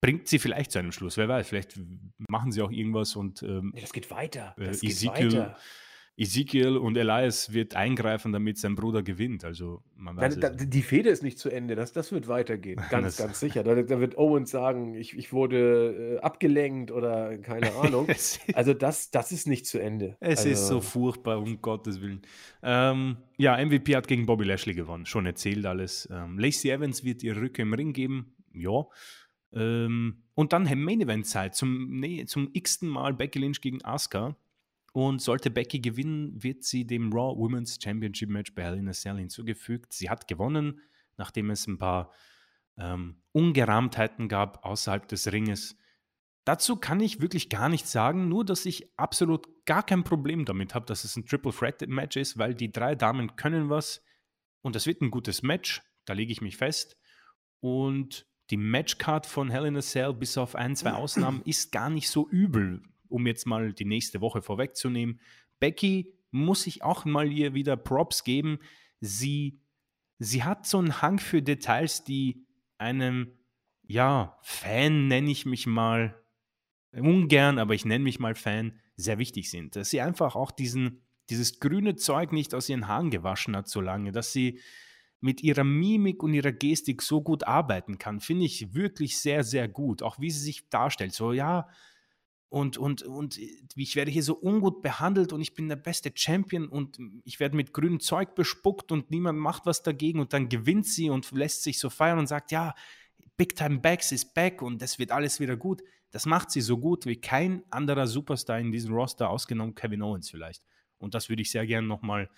bringt 0.00 0.26
sie 0.26 0.40
vielleicht 0.40 0.72
zu 0.72 0.80
einem 0.80 0.90
Schluss, 0.90 1.16
wer 1.16 1.28
weiß, 1.28 1.48
vielleicht 1.48 1.78
machen 2.28 2.50
sie 2.50 2.62
auch 2.62 2.72
irgendwas 2.72 3.14
und 3.14 3.44
ähm, 3.44 3.72
das 3.80 3.92
geht 3.92 4.10
weiter, 4.10 4.56
äh, 4.58 4.66
das 4.66 4.82
äh, 4.82 4.88
Ezekiel, 4.88 5.32
weiter. 5.32 5.56
Ezekiel 6.14 6.76
und 6.76 6.96
Elias 6.96 7.54
wird 7.54 7.74
eingreifen, 7.74 8.32
damit 8.32 8.58
sein 8.58 8.74
Bruder 8.74 9.02
gewinnt. 9.02 9.44
Also 9.44 9.82
man 9.96 10.16
weiß 10.16 10.38
da, 10.38 10.50
da, 10.50 10.64
die 10.64 10.82
Fehde 10.82 11.08
ist 11.08 11.22
nicht 11.22 11.38
zu 11.38 11.48
Ende, 11.48 11.74
das, 11.74 11.92
das 11.92 12.12
wird 12.12 12.28
weitergehen. 12.28 12.80
Ganz, 12.90 13.16
ganz 13.16 13.40
sicher. 13.40 13.62
Da, 13.62 13.74
da, 13.82 14.00
wird 14.00 14.18
Owens 14.18 14.50
sagen, 14.50 14.94
ich, 14.94 15.16
ich 15.16 15.32
wurde 15.32 16.16
äh, 16.16 16.20
abgelenkt 16.20 16.90
oder 16.90 17.38
keine 17.38 17.74
Ahnung. 17.76 18.08
also 18.52 18.74
das, 18.74 19.10
das 19.10 19.32
ist 19.32 19.46
nicht 19.46 19.66
zu 19.66 19.80
Ende. 19.80 20.16
Es 20.20 20.40
also, 20.40 20.50
ist 20.50 20.66
so 20.66 20.80
furchtbar, 20.82 21.38
um 21.38 21.62
Gottes 21.62 22.02
Willen. 22.02 22.20
Ähm, 22.62 23.16
ja, 23.38 23.56
MVP 23.56 23.96
hat 23.96 24.06
gegen 24.06 24.26
Bobby 24.26 24.44
Lashley 24.44 24.74
gewonnen. 24.74 25.06
Schon 25.06 25.24
erzählt 25.24 25.64
alles. 25.64 26.08
Ähm, 26.12 26.38
Lacey 26.38 26.70
Evans 26.70 27.04
wird 27.04 27.22
ihr 27.22 27.36
Rücke 27.36 27.62
im 27.62 27.72
Ring 27.72 27.94
geben. 27.94 28.34
Ja. 28.52 28.84
Ähm, 29.54 30.22
und 30.34 30.52
dann 30.52 30.64
Main 30.64 31.00
Event 31.00 31.26
Zeit 31.26 31.54
zum, 31.54 32.00
nee, 32.00 32.24
zum 32.26 32.50
x-ten 32.52 32.88
Mal 32.88 33.14
Becky 33.14 33.38
Lynch 33.38 33.60
gegen 33.62 33.82
Asuka. 33.82 34.36
Und 34.92 35.22
sollte 35.22 35.50
Becky 35.50 35.80
gewinnen, 35.80 36.42
wird 36.42 36.64
sie 36.64 36.86
dem 36.86 37.12
Raw 37.12 37.38
Women's 37.38 37.78
Championship 37.82 38.28
Match 38.28 38.54
bei 38.54 38.62
Hell 38.62 38.76
in 38.76 38.88
a 38.88 38.92
Cell 38.92 39.16
hinzugefügt. 39.16 39.92
Sie 39.94 40.10
hat 40.10 40.28
gewonnen, 40.28 40.80
nachdem 41.16 41.50
es 41.50 41.66
ein 41.66 41.78
paar 41.78 42.12
ähm, 42.76 43.22
Ungerahmtheiten 43.32 44.28
gab 44.28 44.64
außerhalb 44.64 45.08
des 45.08 45.32
Ringes. 45.32 45.76
Dazu 46.44 46.76
kann 46.76 47.00
ich 47.00 47.20
wirklich 47.20 47.48
gar 47.48 47.68
nichts 47.68 47.92
sagen, 47.92 48.28
nur 48.28 48.44
dass 48.44 48.66
ich 48.66 48.98
absolut 48.98 49.46
gar 49.64 49.82
kein 49.82 50.04
Problem 50.04 50.44
damit 50.44 50.74
habe, 50.74 50.86
dass 50.86 51.04
es 51.04 51.16
ein 51.16 51.24
Triple 51.24 51.52
Threat 51.52 51.86
Match 51.88 52.16
ist, 52.16 52.36
weil 52.36 52.54
die 52.54 52.72
drei 52.72 52.94
Damen 52.94 53.36
können 53.36 53.70
was 53.70 54.02
und 54.62 54.76
das 54.76 54.86
wird 54.86 55.02
ein 55.02 55.10
gutes 55.10 55.42
Match, 55.42 55.82
da 56.04 56.14
lege 56.14 56.32
ich 56.32 56.40
mich 56.40 56.56
fest. 56.56 56.96
Und 57.60 58.26
die 58.50 58.56
Matchcard 58.56 59.26
von 59.26 59.50
Hell 59.50 59.66
in 59.66 59.76
a 59.76 59.80
Cell, 59.80 60.12
bis 60.12 60.36
auf 60.38 60.54
ein, 60.54 60.74
zwei 60.74 60.92
Ausnahmen, 60.92 61.42
ist 61.46 61.70
gar 61.72 61.90
nicht 61.90 62.08
so 62.08 62.28
übel 62.28 62.82
um 63.12 63.26
jetzt 63.26 63.46
mal 63.46 63.72
die 63.72 63.84
nächste 63.84 64.20
Woche 64.20 64.42
vorwegzunehmen. 64.42 65.20
Becky 65.60 66.12
muss 66.30 66.66
ich 66.66 66.82
auch 66.82 67.04
mal 67.04 67.30
ihr 67.30 67.54
wieder 67.54 67.76
Props 67.76 68.24
geben. 68.24 68.58
Sie, 69.00 69.60
sie 70.18 70.42
hat 70.44 70.66
so 70.66 70.78
einen 70.78 71.02
Hang 71.02 71.18
für 71.18 71.42
Details, 71.42 72.04
die 72.04 72.46
einem, 72.78 73.32
ja, 73.86 74.38
Fan 74.42 75.08
nenne 75.08 75.30
ich 75.30 75.46
mich 75.46 75.66
mal, 75.66 76.18
ungern, 76.92 77.58
aber 77.58 77.74
ich 77.74 77.84
nenne 77.84 78.04
mich 78.04 78.18
mal 78.18 78.34
Fan, 78.34 78.78
sehr 78.96 79.18
wichtig 79.18 79.50
sind. 79.50 79.76
Dass 79.76 79.90
sie 79.90 80.00
einfach 80.00 80.36
auch 80.36 80.50
diesen, 80.50 81.02
dieses 81.30 81.60
grüne 81.60 81.96
Zeug 81.96 82.32
nicht 82.32 82.54
aus 82.54 82.68
ihren 82.68 82.88
Haaren 82.88 83.10
gewaschen 83.10 83.56
hat 83.56 83.68
so 83.68 83.80
lange, 83.80 84.12
dass 84.12 84.32
sie 84.32 84.60
mit 85.20 85.42
ihrer 85.42 85.64
Mimik 85.64 86.22
und 86.22 86.34
ihrer 86.34 86.52
Gestik 86.52 87.00
so 87.00 87.22
gut 87.22 87.44
arbeiten 87.44 87.96
kann, 87.98 88.20
finde 88.20 88.44
ich 88.44 88.74
wirklich 88.74 89.18
sehr, 89.18 89.44
sehr 89.44 89.68
gut. 89.68 90.02
Auch 90.02 90.18
wie 90.18 90.30
sie 90.30 90.40
sich 90.40 90.68
darstellt. 90.68 91.14
So, 91.14 91.32
ja, 91.32 91.68
und, 92.52 92.76
und, 92.76 93.00
und 93.00 93.38
ich 93.38 93.96
werde 93.96 94.10
hier 94.10 94.22
so 94.22 94.38
ungut 94.38 94.82
behandelt 94.82 95.32
und 95.32 95.40
ich 95.40 95.54
bin 95.54 95.70
der 95.70 95.76
beste 95.76 96.12
Champion 96.14 96.68
und 96.68 96.98
ich 97.24 97.40
werde 97.40 97.56
mit 97.56 97.72
grünem 97.72 97.98
Zeug 97.98 98.34
bespuckt 98.34 98.92
und 98.92 99.10
niemand 99.10 99.38
macht 99.38 99.64
was 99.64 99.82
dagegen 99.82 100.20
und 100.20 100.34
dann 100.34 100.50
gewinnt 100.50 100.86
sie 100.86 101.08
und 101.08 101.30
lässt 101.32 101.62
sich 101.62 101.78
so 101.78 101.88
feiern 101.88 102.18
und 102.18 102.26
sagt, 102.26 102.52
ja, 102.52 102.74
Big 103.38 103.56
Time 103.56 103.78
Backs 103.78 104.12
ist 104.12 104.34
back 104.34 104.60
und 104.60 104.82
das 104.82 104.98
wird 104.98 105.12
alles 105.12 105.40
wieder 105.40 105.56
gut. 105.56 105.82
Das 106.10 106.26
macht 106.26 106.50
sie 106.50 106.60
so 106.60 106.76
gut 106.76 107.06
wie 107.06 107.16
kein 107.16 107.62
anderer 107.70 108.06
Superstar 108.06 108.58
in 108.58 108.70
diesem 108.70 108.92
Roster, 108.92 109.30
ausgenommen 109.30 109.74
Kevin 109.74 110.02
Owens 110.02 110.28
vielleicht. 110.28 110.62
Und 110.98 111.14
das 111.14 111.30
würde 111.30 111.40
ich 111.40 111.50
sehr 111.50 111.66
gerne 111.66 111.88
nochmal 111.88 112.28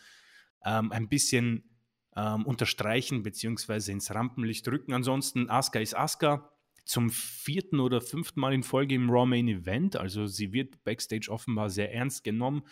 ähm, 0.64 0.92
ein 0.92 1.08
bisschen 1.08 1.64
ähm, 2.14 2.46
unterstreichen 2.46 3.24
bzw. 3.24 3.90
ins 3.90 4.14
Rampenlicht 4.14 4.68
rücken. 4.68 4.92
Ansonsten, 4.92 5.50
Asuka 5.50 5.80
ist 5.80 5.96
Asuka 5.96 6.53
zum 6.84 7.10
vierten 7.10 7.80
oder 7.80 8.00
fünften 8.00 8.40
Mal 8.40 8.52
in 8.52 8.62
Folge 8.62 8.94
im 8.94 9.10
Raw 9.10 9.26
Main 9.26 9.48
Event. 9.48 9.96
Also 9.96 10.26
sie 10.26 10.52
wird 10.52 10.84
backstage 10.84 11.30
offenbar 11.30 11.70
sehr 11.70 11.92
ernst 11.92 12.24
genommen. 12.24 12.62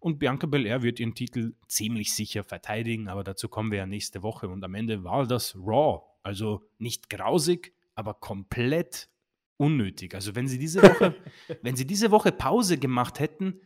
Und 0.00 0.18
Bianca 0.18 0.46
Belair 0.48 0.82
wird 0.82 0.98
ihren 0.98 1.14
Titel 1.14 1.54
ziemlich 1.68 2.12
sicher 2.12 2.42
verteidigen, 2.42 3.08
aber 3.08 3.22
dazu 3.22 3.48
kommen 3.48 3.70
wir 3.70 3.78
ja 3.78 3.86
nächste 3.86 4.22
Woche. 4.22 4.48
Und 4.48 4.64
am 4.64 4.74
Ende 4.74 5.04
war 5.04 5.26
das 5.26 5.54
Raw. 5.54 6.02
Also 6.24 6.68
nicht 6.78 7.08
grausig, 7.08 7.72
aber 7.94 8.14
komplett 8.14 9.08
unnötig. 9.56 10.14
Also 10.14 10.34
wenn 10.34 10.48
sie 10.48 10.58
diese 10.58 10.82
Woche, 10.82 11.14
wenn 11.62 11.76
sie 11.76 11.86
diese 11.86 12.10
Woche 12.10 12.32
Pause 12.32 12.78
gemacht 12.78 13.20
hätten, 13.20 13.60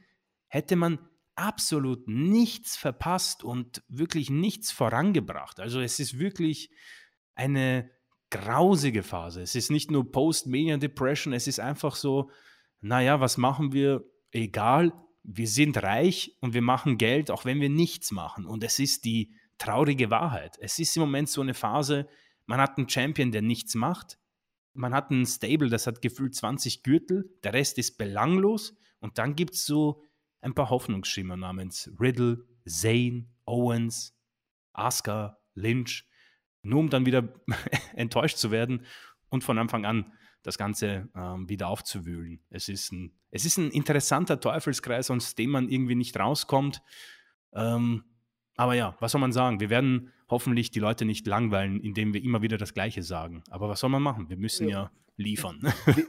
hätte 0.49 0.76
man 0.76 0.99
absolut 1.36 2.07
nichts 2.07 2.76
verpasst 2.76 3.42
und 3.44 3.82
wirklich 3.88 4.28
nichts 4.28 4.72
vorangebracht. 4.72 5.61
Also 5.61 5.80
es 5.80 6.01
ist 6.01 6.18
wirklich 6.18 6.70
eine 7.34 7.90
grausige 8.37 9.03
Phase. 9.03 9.43
Es 9.43 9.55
ist 9.55 9.70
nicht 9.70 9.91
nur 9.91 10.11
Post-Mania 10.11 10.76
Depression, 10.76 11.32
es 11.32 11.47
ist 11.47 11.61
einfach 11.61 11.97
so, 11.97 12.30
naja, 12.80 13.20
was 13.20 13.37
machen 13.37 13.72
wir? 13.72 14.05
Egal, 14.30 14.93
wir 15.22 15.49
sind 15.49 15.82
reich 15.82 16.37
und 16.41 16.55
wir 16.55 16.62
machen 16.62 16.99
Geld, 16.99 17.30
auch 17.30 17.45
wenn 17.45 17.61
wir 17.61 17.70
nichts 17.70 18.11
machen. 18.12 18.47
Und 18.47 18.62
es 18.62 18.78
ist 18.78 19.05
die 19.05 19.34
traurige 19.59 20.11
Wahrheit. 20.11 20.57
Es 20.61 20.78
ist 20.78 20.97
im 20.97 21.01
Moment 21.01 21.28
so 21.28 21.41
eine 21.41 21.55
Phase, 21.55 22.09
man 22.45 22.61
hat 22.61 22.78
einen 22.78 22.89
Champion, 22.89 23.32
der 23.32 23.43
nichts 23.43 23.74
macht. 23.74 24.18
Man 24.72 24.95
hat 24.95 25.11
einen 25.11 25.26
Stable, 25.26 25.70
das 25.70 25.87
hat 25.87 26.03
gefühlt 26.03 26.34
20 26.34 26.82
Gürtel, 26.82 27.30
der 27.43 27.55
Rest 27.55 27.78
ist 27.78 27.97
belanglos. 27.97 28.76
Und 29.01 29.18
dann 29.18 29.34
gibt 29.34 29.55
es 29.55 29.64
so 29.64 30.03
ein 30.41 30.55
paar 30.55 30.70
Hoffnungsschimmer 30.70 31.37
namens 31.37 31.91
Riddle, 31.99 32.45
Zane, 32.66 33.28
Owens, 33.47 34.16
Asuka, 34.74 35.39
Lynch, 35.55 36.07
nur 36.66 36.80
um 36.80 36.90
dann 36.90 37.06
wieder 37.06 37.28
enttäuscht 37.94 38.38
zu 38.38 38.50
werden 38.50 38.84
und 39.28 39.44
von 39.44 39.58
Anfang 39.58 39.84
an 39.84 40.12
das 40.42 40.58
Ganze 40.58 41.08
ähm, 41.16 41.48
wieder 41.48 41.68
aufzuwühlen. 41.68 42.40
Es 42.50 42.68
ist, 42.68 42.92
ein, 42.92 43.12
es 43.30 43.44
ist 43.44 43.56
ein 43.58 43.70
interessanter 43.70 44.38
Teufelskreis, 44.38 45.10
aus 45.10 45.34
dem 45.34 45.50
man 45.50 45.68
irgendwie 45.68 45.96
nicht 45.96 46.16
rauskommt. 46.18 46.82
Ähm, 47.52 48.04
aber 48.56 48.74
ja, 48.74 48.96
was 49.00 49.12
soll 49.12 49.20
man 49.20 49.32
sagen? 49.32 49.60
Wir 49.60 49.70
werden 49.70 50.12
hoffentlich 50.28 50.70
die 50.70 50.78
Leute 50.78 51.04
nicht 51.04 51.26
langweilen, 51.26 51.80
indem 51.80 52.14
wir 52.14 52.22
immer 52.22 52.42
wieder 52.42 52.58
das 52.58 52.74
Gleiche 52.74 53.02
sagen. 53.02 53.42
Aber 53.50 53.68
was 53.68 53.80
soll 53.80 53.90
man 53.90 54.02
machen? 54.02 54.28
Wir 54.28 54.36
müssen 54.36 54.68
ja, 54.68 54.82
ja 54.82 54.90
liefern. 55.16 55.60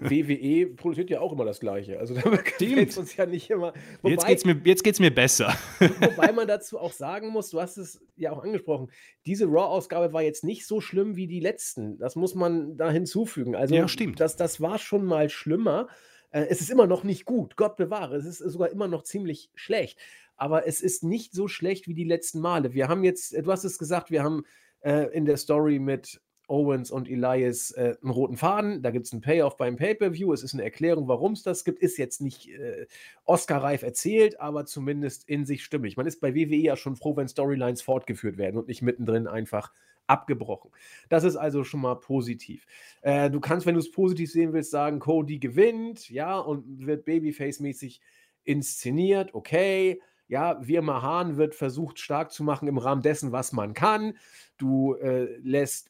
WWE 0.02 0.68
produziert 0.76 1.10
ja 1.10 1.22
auch 1.22 1.32
immer 1.32 1.46
das 1.46 1.60
Gleiche. 1.60 2.00
Also 2.00 2.14
da 2.14 2.22
es 2.60 2.98
uns 2.98 3.16
ja 3.16 3.26
nicht 3.26 3.50
immer. 3.50 3.74
Wobei, 4.02 4.12
jetzt 4.12 4.28
geht 4.28 4.38
es 4.38 4.46
mir, 4.46 4.62
jetzt 4.66 4.84
geht's 4.84 5.00
mir 5.00 5.14
besser. 5.14 5.56
wobei 5.80 6.32
man 6.34 6.48
dazu 6.48 6.78
auch 6.78 6.92
sagen 6.92 7.30
muss, 7.30 7.50
du 7.50 7.62
hast 7.62 7.78
es 7.78 8.02
ja 8.18 8.32
auch 8.32 8.44
angesprochen, 8.44 8.92
diese 9.26 9.46
Raw-Ausgabe 9.46 10.12
war 10.12 10.24
jetzt 10.24 10.44
nicht 10.44 10.68
so 10.68 10.82
schlimm 10.82 11.16
wie 11.16 11.28
die 11.28 11.40
letzten. 11.40 11.98
Das 11.98 12.16
muss 12.16 12.36
man 12.36 12.78
da 12.78 12.92
hinzufügen. 12.92 13.56
Also 13.56 13.76
ja, 13.76 13.88
stimmt. 13.88 14.20
Das, 14.20 14.36
das 14.36 14.60
war 14.60 14.78
schon 14.78 15.06
mal 15.06 15.30
schlimmer. 15.30 15.88
Äh, 16.32 16.48
es 16.50 16.60
ist 16.60 16.70
immer 16.70 16.88
noch 16.88 17.04
nicht 17.04 17.26
gut, 17.26 17.56
Gott 17.56 17.78
bewahre. 17.78 18.18
Es 18.18 18.26
ist 18.26 18.40
sogar 18.40 18.70
immer 18.70 18.90
noch 18.90 19.04
ziemlich 19.04 19.52
schlecht. 19.56 19.98
Aber 20.36 20.68
es 20.68 20.82
ist 20.82 21.04
nicht 21.04 21.34
so 21.34 21.48
schlecht 21.48 21.88
wie 21.88 21.96
die 21.96 22.04
letzten 22.04 22.42
Male. 22.42 22.74
Wir 22.74 22.90
haben 22.90 23.04
jetzt, 23.04 23.34
du 23.34 23.52
hast 23.52 23.64
es 23.64 23.80
gesagt, 23.80 24.12
wir 24.12 24.24
haben 24.24 24.44
äh, 24.82 25.06
in 25.16 25.26
der 25.26 25.38
Story 25.38 25.80
mit 25.80 26.22
Owens 26.48 26.92
und 26.92 27.10
Elias 27.10 27.72
äh, 27.72 27.96
einen 28.02 28.12
roten 28.12 28.38
Faden. 28.38 28.82
Da 28.82 28.92
gibt 28.92 29.06
es 29.06 29.14
einen 29.14 29.22
Payoff 29.22 29.58
beim 29.58 29.76
Pay-Per-View. 29.76 30.34
Es 30.34 30.44
ist 30.44 30.54
eine 30.54 30.64
Erklärung, 30.64 31.08
warum 31.08 31.34
es 31.34 31.44
das 31.44 31.66
gibt. 31.66 31.80
Ist 31.80 31.98
jetzt 31.98 32.22
nicht 32.22 32.50
äh, 32.50 32.88
Oscar-reif 33.26 33.84
erzählt, 33.84 34.40
aber 34.40 34.66
zumindest 34.66 35.28
in 35.28 35.46
sich 35.46 35.64
stimmig. 35.64 35.98
Man 35.98 36.08
ist 36.08 36.22
bei 36.22 36.34
WWE 36.34 36.56
ja 36.56 36.76
schon 36.78 36.96
froh, 36.96 37.16
wenn 37.16 37.28
Storylines 37.28 37.82
fortgeführt 37.82 38.38
werden 38.38 38.58
und 38.58 38.68
nicht 38.68 38.82
mittendrin 38.82 39.28
einfach 39.28 39.72
abgebrochen. 40.08 40.72
Das 41.10 41.24
ist 41.24 41.36
also 41.36 41.64
schon 41.64 41.82
mal 41.82 41.96
positiv. 41.96 42.66
Äh, 43.02 43.30
du 43.30 43.40
kannst, 43.40 43.66
wenn 43.66 43.76
du 43.76 43.80
es 43.80 43.92
positiv 43.92 44.32
sehen 44.32 44.54
willst, 44.54 44.72
sagen, 44.72 45.00
Cody 45.00 45.40
gewinnt, 45.40 46.10
ja, 46.10 46.38
und 46.40 46.86
wird 46.86 47.06
Babyface-mäßig 47.06 48.00
inszeniert, 48.44 49.34
okay. 49.34 50.02
Ja, 50.30 50.60
wir 50.66 50.82
Mahan 50.82 51.38
wird 51.38 51.56
versucht 51.56 52.00
stark 52.00 52.32
zu 52.32 52.44
machen 52.44 52.68
im 52.68 52.78
Rahmen 52.78 53.02
dessen, 53.02 53.32
was 53.32 53.54
man 53.54 53.74
kann. 53.74 54.18
Du 54.58 54.96
äh, 54.96 55.38
lässt 55.38 55.90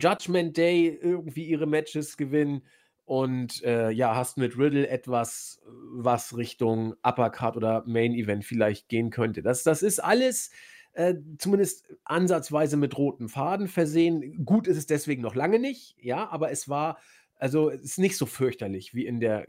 Judgment 0.00 0.56
Day 0.56 0.98
irgendwie 1.00 1.44
ihre 1.44 1.66
Matches 1.66 2.16
gewinnen 2.16 2.62
und 3.04 3.62
äh, 3.62 3.90
ja, 3.90 4.14
hast 4.14 4.38
mit 4.38 4.56
Riddle 4.56 4.88
etwas, 4.88 5.60
was 5.66 6.36
Richtung 6.36 6.94
Uppercard 7.02 7.56
oder 7.56 7.84
Main 7.86 8.14
Event 8.14 8.44
vielleicht 8.44 8.88
gehen 8.88 9.10
könnte. 9.10 9.42
Das, 9.42 9.64
das 9.64 9.82
ist 9.82 10.02
alles 10.02 10.50
äh, 10.94 11.14
zumindest 11.38 11.86
ansatzweise 12.04 12.76
mit 12.76 12.96
roten 12.96 13.28
Faden 13.28 13.68
versehen. 13.68 14.44
Gut 14.44 14.66
ist 14.66 14.76
es 14.76 14.86
deswegen 14.86 15.22
noch 15.22 15.34
lange 15.34 15.58
nicht, 15.58 15.96
ja, 16.00 16.28
aber 16.30 16.50
es 16.50 16.68
war, 16.68 16.98
also 17.36 17.70
es 17.70 17.82
ist 17.82 17.98
nicht 17.98 18.16
so 18.16 18.26
fürchterlich 18.26 18.94
wie 18.94 19.06
in 19.06 19.20
der 19.20 19.46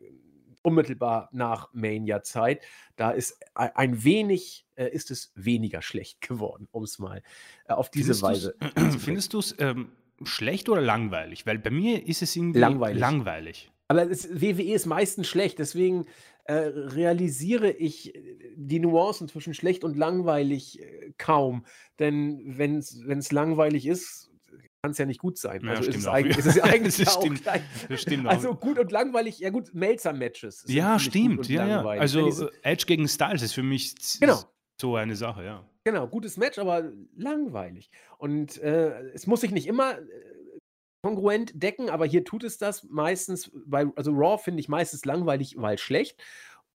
unmittelbar 0.63 1.29
nach 1.31 1.69
Mania-Zeit. 1.73 2.61
Da 2.95 3.11
ist 3.11 3.37
ein 3.53 4.03
wenig, 4.03 4.65
äh, 4.75 4.87
ist 4.87 5.11
es 5.11 5.31
weniger 5.35 5.81
schlecht 5.81 6.21
geworden, 6.27 6.67
um 6.71 6.83
es 6.83 6.99
mal 6.99 7.21
äh, 7.67 7.73
auf 7.73 7.89
diese 7.89 8.15
findest 8.15 8.23
Weise. 8.23 8.55
Findest 8.99 9.33
du 9.33 9.39
es 9.39 9.55
ähm, 9.59 9.91
schlecht 10.25 10.69
oder 10.69 10.81
langweilig? 10.81 11.45
Weil 11.45 11.59
bei 11.59 11.69
mir 11.71 12.07
ist 12.07 12.21
es 12.21 12.35
irgendwie 12.35 12.59
langweilig. 12.59 12.99
langweilig. 12.99 13.71
Aber 13.87 14.09
es, 14.09 14.29
WWE 14.29 14.73
ist 14.73 14.85
meistens 14.85 15.27
schlecht, 15.27 15.59
deswegen 15.59 16.05
äh, 16.45 16.53
realisiere 16.53 17.71
ich 17.71 18.13
die 18.55 18.79
Nuancen 18.79 19.27
zwischen 19.27 19.53
schlecht 19.53 19.83
und 19.83 19.95
langweilig 19.97 20.81
äh, 20.81 21.13
kaum. 21.17 21.65
Denn 21.99 22.57
wenn 22.57 22.77
es 22.79 23.31
langweilig 23.31 23.85
ist, 23.85 24.31
kann 24.83 24.91
es 24.91 24.97
ja 24.97 25.05
nicht 25.05 25.21
gut 25.21 25.37
sein. 25.37 25.61
Ja, 25.63 25.71
also 25.71 25.89
ist 25.89 25.95
es, 25.95 26.07
eigentlich, 26.07 26.37
ist 26.37 26.45
es 26.45 26.55
ja 26.57 26.63
eigentlich 26.65 26.97
das 26.97 27.15
auch 27.15 27.21
stimmt, 27.21 27.43
gleich. 27.43 27.61
das 27.87 28.01
stimmt 28.01 28.27
Also 28.27 28.51
auch. 28.51 28.59
gut 28.59 28.77
und 28.77 28.91
langweilig, 28.91 29.39
ja 29.39 29.49
gut, 29.49 29.73
Melzer-Matches. 29.73 30.65
Ja, 30.67 30.99
stimmt. 30.99 31.47
Ja, 31.47 31.65
ja. 31.65 31.85
Also 31.85 32.29
so, 32.31 32.49
äh, 32.49 32.51
Edge 32.63 32.85
gegen 32.85 33.07
Styles 33.07 33.41
ist 33.41 33.53
für 33.53 33.63
mich 33.63 33.95
genau. 34.19 34.41
So 34.79 34.95
eine 34.95 35.15
Sache, 35.15 35.43
ja. 35.43 35.65
Genau, 35.85 36.07
gutes 36.07 36.37
Match, 36.37 36.59
aber 36.59 36.91
langweilig. 37.15 37.91
Und 38.17 38.57
äh, 38.61 39.01
es 39.13 39.27
muss 39.27 39.41
sich 39.41 39.51
nicht 39.51 39.67
immer 39.67 39.99
äh, 39.99 40.01
kongruent 41.01 41.51
decken, 41.61 41.89
aber 41.89 42.05
hier 42.05 42.23
tut 42.23 42.43
es 42.43 42.57
das 42.57 42.83
meistens, 42.85 43.51
bei, 43.65 43.85
also 43.95 44.11
Raw 44.13 44.41
finde 44.41 44.61
ich 44.61 44.69
meistens 44.69 45.03
langweilig, 45.05 45.55
weil 45.57 45.77
schlecht. 45.77 46.21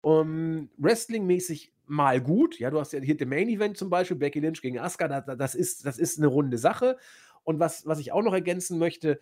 Um, 0.01 0.69
Wrestling-mäßig 0.77 1.73
mal 1.85 2.21
gut. 2.21 2.59
Ja, 2.59 2.69
du 2.69 2.79
hast 2.79 2.93
ja 2.93 2.99
hier 2.99 3.17
den 3.17 3.29
Main 3.29 3.49
Event 3.49 3.77
zum 3.77 3.89
Beispiel, 3.89 4.17
Becky 4.17 4.39
Lynch 4.39 4.61
gegen 4.61 4.79
Asuka, 4.79 5.07
das, 5.07 5.37
das, 5.37 5.55
ist, 5.55 5.85
das 5.85 5.97
ist 5.97 6.17
eine 6.17 6.27
runde 6.27 6.57
Sache. 6.57 6.97
Und 7.43 7.59
was, 7.59 7.85
was 7.85 7.99
ich 7.99 8.11
auch 8.11 8.21
noch 8.21 8.33
ergänzen 8.33 8.77
möchte, 8.77 9.19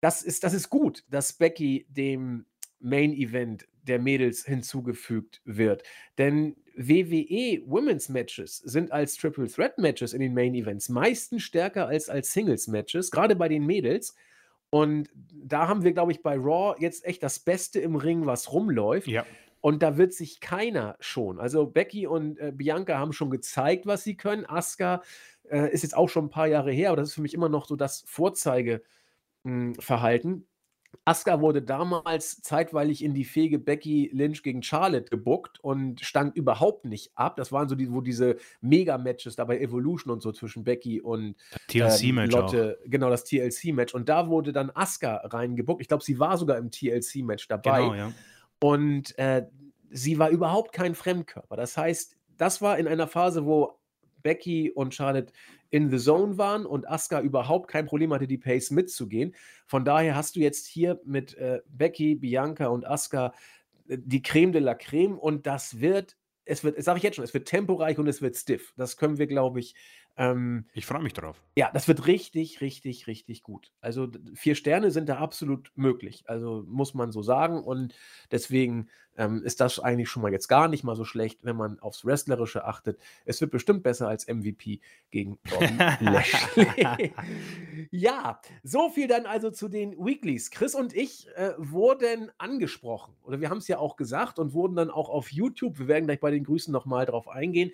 das 0.00 0.22
ist, 0.22 0.44
das 0.44 0.54
ist 0.54 0.70
gut, 0.70 1.04
dass 1.10 1.32
Becky 1.32 1.86
dem 1.88 2.46
Main 2.78 3.12
Event 3.12 3.68
der 3.82 3.98
Mädels 3.98 4.44
hinzugefügt 4.44 5.40
wird. 5.44 5.82
Denn 6.18 6.56
WWE 6.76 7.62
Women's 7.66 8.08
Matches 8.08 8.58
sind 8.58 8.92
als 8.92 9.16
Triple 9.16 9.48
Threat 9.48 9.78
Matches 9.78 10.12
in 10.12 10.20
den 10.20 10.34
Main 10.34 10.54
Events 10.54 10.88
meistens 10.88 11.42
stärker 11.42 11.86
als 11.86 12.08
als 12.08 12.32
Singles 12.32 12.68
Matches, 12.68 13.10
gerade 13.10 13.36
bei 13.36 13.48
den 13.48 13.66
Mädels. 13.66 14.14
Und 14.70 15.10
da 15.14 15.68
haben 15.68 15.84
wir, 15.84 15.92
glaube 15.92 16.12
ich, 16.12 16.22
bei 16.22 16.36
Raw 16.36 16.74
jetzt 16.78 17.04
echt 17.04 17.22
das 17.22 17.38
Beste 17.38 17.78
im 17.80 17.94
Ring, 17.94 18.24
was 18.24 18.52
rumläuft. 18.52 19.06
Ja. 19.06 19.26
Und 19.60 19.82
da 19.82 19.98
wird 19.98 20.14
sich 20.14 20.40
keiner 20.40 20.96
schon. 20.98 21.38
Also 21.38 21.66
Becky 21.66 22.06
und 22.06 22.38
äh, 22.38 22.52
Bianca 22.52 22.98
haben 22.98 23.12
schon 23.12 23.30
gezeigt, 23.30 23.86
was 23.86 24.02
sie 24.02 24.16
können. 24.16 24.46
Asuka 24.46 25.02
äh, 25.50 25.72
ist 25.72 25.82
jetzt 25.82 25.96
auch 25.96 26.08
schon 26.08 26.24
ein 26.24 26.30
paar 26.30 26.48
Jahre 26.48 26.72
her, 26.72 26.88
aber 26.88 26.96
das 26.96 27.10
ist 27.10 27.14
für 27.14 27.22
mich 27.22 27.34
immer 27.34 27.48
noch 27.48 27.66
so 27.66 27.76
das 27.76 28.02
Vorzeigeverhalten. 28.06 30.48
Asuka 31.04 31.40
wurde 31.40 31.62
damals 31.62 32.42
zeitweilig 32.42 33.02
in 33.02 33.14
die 33.14 33.24
fähige 33.24 33.58
Becky 33.58 34.10
Lynch 34.12 34.42
gegen 34.42 34.62
Charlotte 34.62 35.10
gebuckt 35.10 35.58
und 35.60 36.00
stand 36.00 36.36
überhaupt 36.36 36.84
nicht 36.84 37.10
ab. 37.16 37.36
Das 37.36 37.50
waren 37.50 37.68
so 37.68 37.74
die, 37.74 37.92
wo 37.92 38.00
diese 38.00 38.36
Mega-Matches 38.60 39.36
da 39.36 39.44
bei 39.44 39.58
Evolution 39.58 40.12
und 40.12 40.22
so 40.22 40.30
zwischen 40.32 40.64
Becky 40.64 41.00
und 41.00 41.34
TLC-Match 41.68 42.34
ähm, 42.34 42.40
Lotte, 42.40 42.78
auch. 42.78 42.90
genau 42.90 43.10
das 43.10 43.24
TLC-Match. 43.24 43.94
Und 43.94 44.08
da 44.08 44.28
wurde 44.28 44.52
dann 44.52 44.70
Asuka 44.74 45.16
reingebuckt. 45.24 45.80
Ich 45.82 45.88
glaube, 45.88 46.04
sie 46.04 46.18
war 46.18 46.38
sogar 46.38 46.58
im 46.58 46.70
TLC-Match 46.70 47.48
dabei. 47.48 47.80
Genau, 47.80 47.94
ja. 47.94 48.12
Und 48.60 49.18
äh, 49.18 49.46
sie 49.90 50.18
war 50.18 50.30
überhaupt 50.30 50.72
kein 50.72 50.94
Fremdkörper. 50.94 51.56
Das 51.56 51.76
heißt, 51.76 52.16
das 52.36 52.62
war 52.62 52.78
in 52.78 52.86
einer 52.86 53.08
Phase, 53.08 53.44
wo 53.44 53.78
Becky 54.22 54.70
und 54.70 54.94
Charlotte 54.94 55.32
in 55.72 55.90
the 55.90 55.96
Zone 55.98 56.36
waren 56.36 56.66
und 56.66 56.86
Asuka 56.88 57.22
überhaupt 57.22 57.68
kein 57.68 57.86
Problem 57.86 58.12
hatte, 58.12 58.26
die 58.26 58.36
Pace 58.36 58.70
mitzugehen. 58.70 59.34
Von 59.66 59.86
daher 59.86 60.14
hast 60.14 60.36
du 60.36 60.40
jetzt 60.40 60.66
hier 60.66 61.00
mit 61.04 61.34
äh, 61.38 61.62
Becky, 61.66 62.14
Bianca 62.14 62.66
und 62.66 62.86
Asuka 62.86 63.32
äh, 63.88 63.96
die 63.98 64.22
Creme 64.22 64.52
de 64.52 64.60
la 64.60 64.74
Creme 64.74 65.18
und 65.18 65.46
das 65.46 65.80
wird, 65.80 66.18
es 66.44 66.62
wird, 66.62 66.82
sage 66.82 66.98
ich 66.98 67.02
jetzt 67.02 67.16
schon, 67.16 67.24
es 67.24 67.32
wird 67.32 67.48
temporeich 67.48 67.98
und 67.98 68.06
es 68.06 68.20
wird 68.20 68.36
stiff. 68.36 68.74
Das 68.76 68.98
können 68.98 69.16
wir, 69.16 69.26
glaube 69.26 69.60
ich, 69.60 69.74
Ähm, 70.16 70.66
ich 70.74 70.84
freue 70.84 71.02
mich 71.02 71.14
drauf. 71.14 71.42
Ja, 71.56 71.70
das 71.72 71.88
wird 71.88 72.06
richtig, 72.06 72.60
richtig, 72.60 73.06
richtig 73.06 73.42
gut. 73.42 73.72
Also 73.80 74.08
vier 74.34 74.54
Sterne 74.54 74.90
sind 74.90 75.08
da 75.08 75.18
absolut 75.18 75.72
möglich. 75.74 76.24
Also 76.26 76.64
muss 76.66 76.94
man 76.94 77.12
so 77.12 77.22
sagen. 77.22 77.62
Und 77.62 77.94
deswegen 78.30 78.88
ähm, 79.16 79.42
ist 79.42 79.60
das 79.60 79.78
eigentlich 79.78 80.08
schon 80.08 80.22
mal 80.22 80.32
jetzt 80.32 80.48
gar 80.48 80.68
nicht 80.68 80.84
mal 80.84 80.96
so 80.96 81.04
schlecht, 81.04 81.44
wenn 81.44 81.56
man 81.56 81.78
aufs 81.80 82.04
Wrestlerische 82.04 82.64
achtet. 82.64 82.98
Es 83.24 83.40
wird 83.40 83.50
bestimmt 83.50 83.82
besser 83.82 84.08
als 84.08 84.26
MVP 84.26 84.80
gegen 85.10 85.38
Bobby 85.38 85.76
Lashley. 86.00 87.12
ja, 87.90 88.40
so 88.62 88.90
viel 88.90 89.08
dann 89.08 89.26
also 89.26 89.50
zu 89.50 89.68
den 89.68 89.92
Weeklies. 89.92 90.50
Chris 90.50 90.74
und 90.74 90.94
ich 90.94 91.28
äh, 91.36 91.52
wurden 91.56 92.30
angesprochen. 92.38 93.14
Oder 93.22 93.40
wir 93.40 93.50
haben 93.50 93.58
es 93.58 93.68
ja 93.68 93.78
auch 93.78 93.96
gesagt 93.96 94.38
und 94.38 94.52
wurden 94.52 94.76
dann 94.76 94.90
auch 94.90 95.08
auf 95.08 95.32
YouTube, 95.32 95.78
wir 95.78 95.88
werden 95.88 96.06
gleich 96.06 96.20
bei 96.20 96.30
den 96.30 96.44
Grüßen 96.44 96.72
nochmal 96.72 97.06
drauf 97.06 97.28
eingehen, 97.28 97.72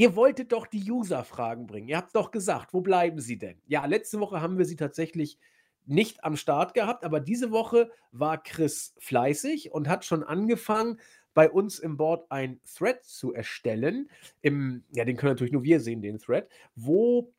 Ihr 0.00 0.14
wolltet 0.14 0.52
doch 0.52 0.66
die 0.68 0.90
User-Fragen 0.90 1.66
bringen. 1.66 1.88
Ihr 1.88 1.96
habt 1.96 2.14
doch 2.14 2.30
gesagt, 2.30 2.72
wo 2.72 2.80
bleiben 2.80 3.20
sie 3.20 3.36
denn? 3.36 3.60
Ja, 3.66 3.84
letzte 3.84 4.20
Woche 4.20 4.40
haben 4.40 4.56
wir 4.56 4.64
sie 4.64 4.76
tatsächlich 4.76 5.38
nicht 5.86 6.22
am 6.22 6.36
Start 6.36 6.72
gehabt, 6.72 7.04
aber 7.04 7.18
diese 7.18 7.50
Woche 7.50 7.90
war 8.12 8.40
Chris 8.40 8.94
fleißig 8.98 9.72
und 9.72 9.88
hat 9.88 10.04
schon 10.04 10.22
angefangen, 10.22 11.00
bei 11.34 11.50
uns 11.50 11.78
im 11.78 11.96
Board 11.96 12.30
ein 12.30 12.60
Thread 12.64 13.04
zu 13.04 13.32
erstellen. 13.32 14.08
Im, 14.40 14.84
ja, 14.92 15.04
den 15.04 15.16
können 15.16 15.32
natürlich 15.32 15.52
nur 15.52 15.62
wir 15.62 15.80
sehen, 15.80 16.00
den 16.00 16.18
Thread, 16.18 16.48
wo 16.74 17.32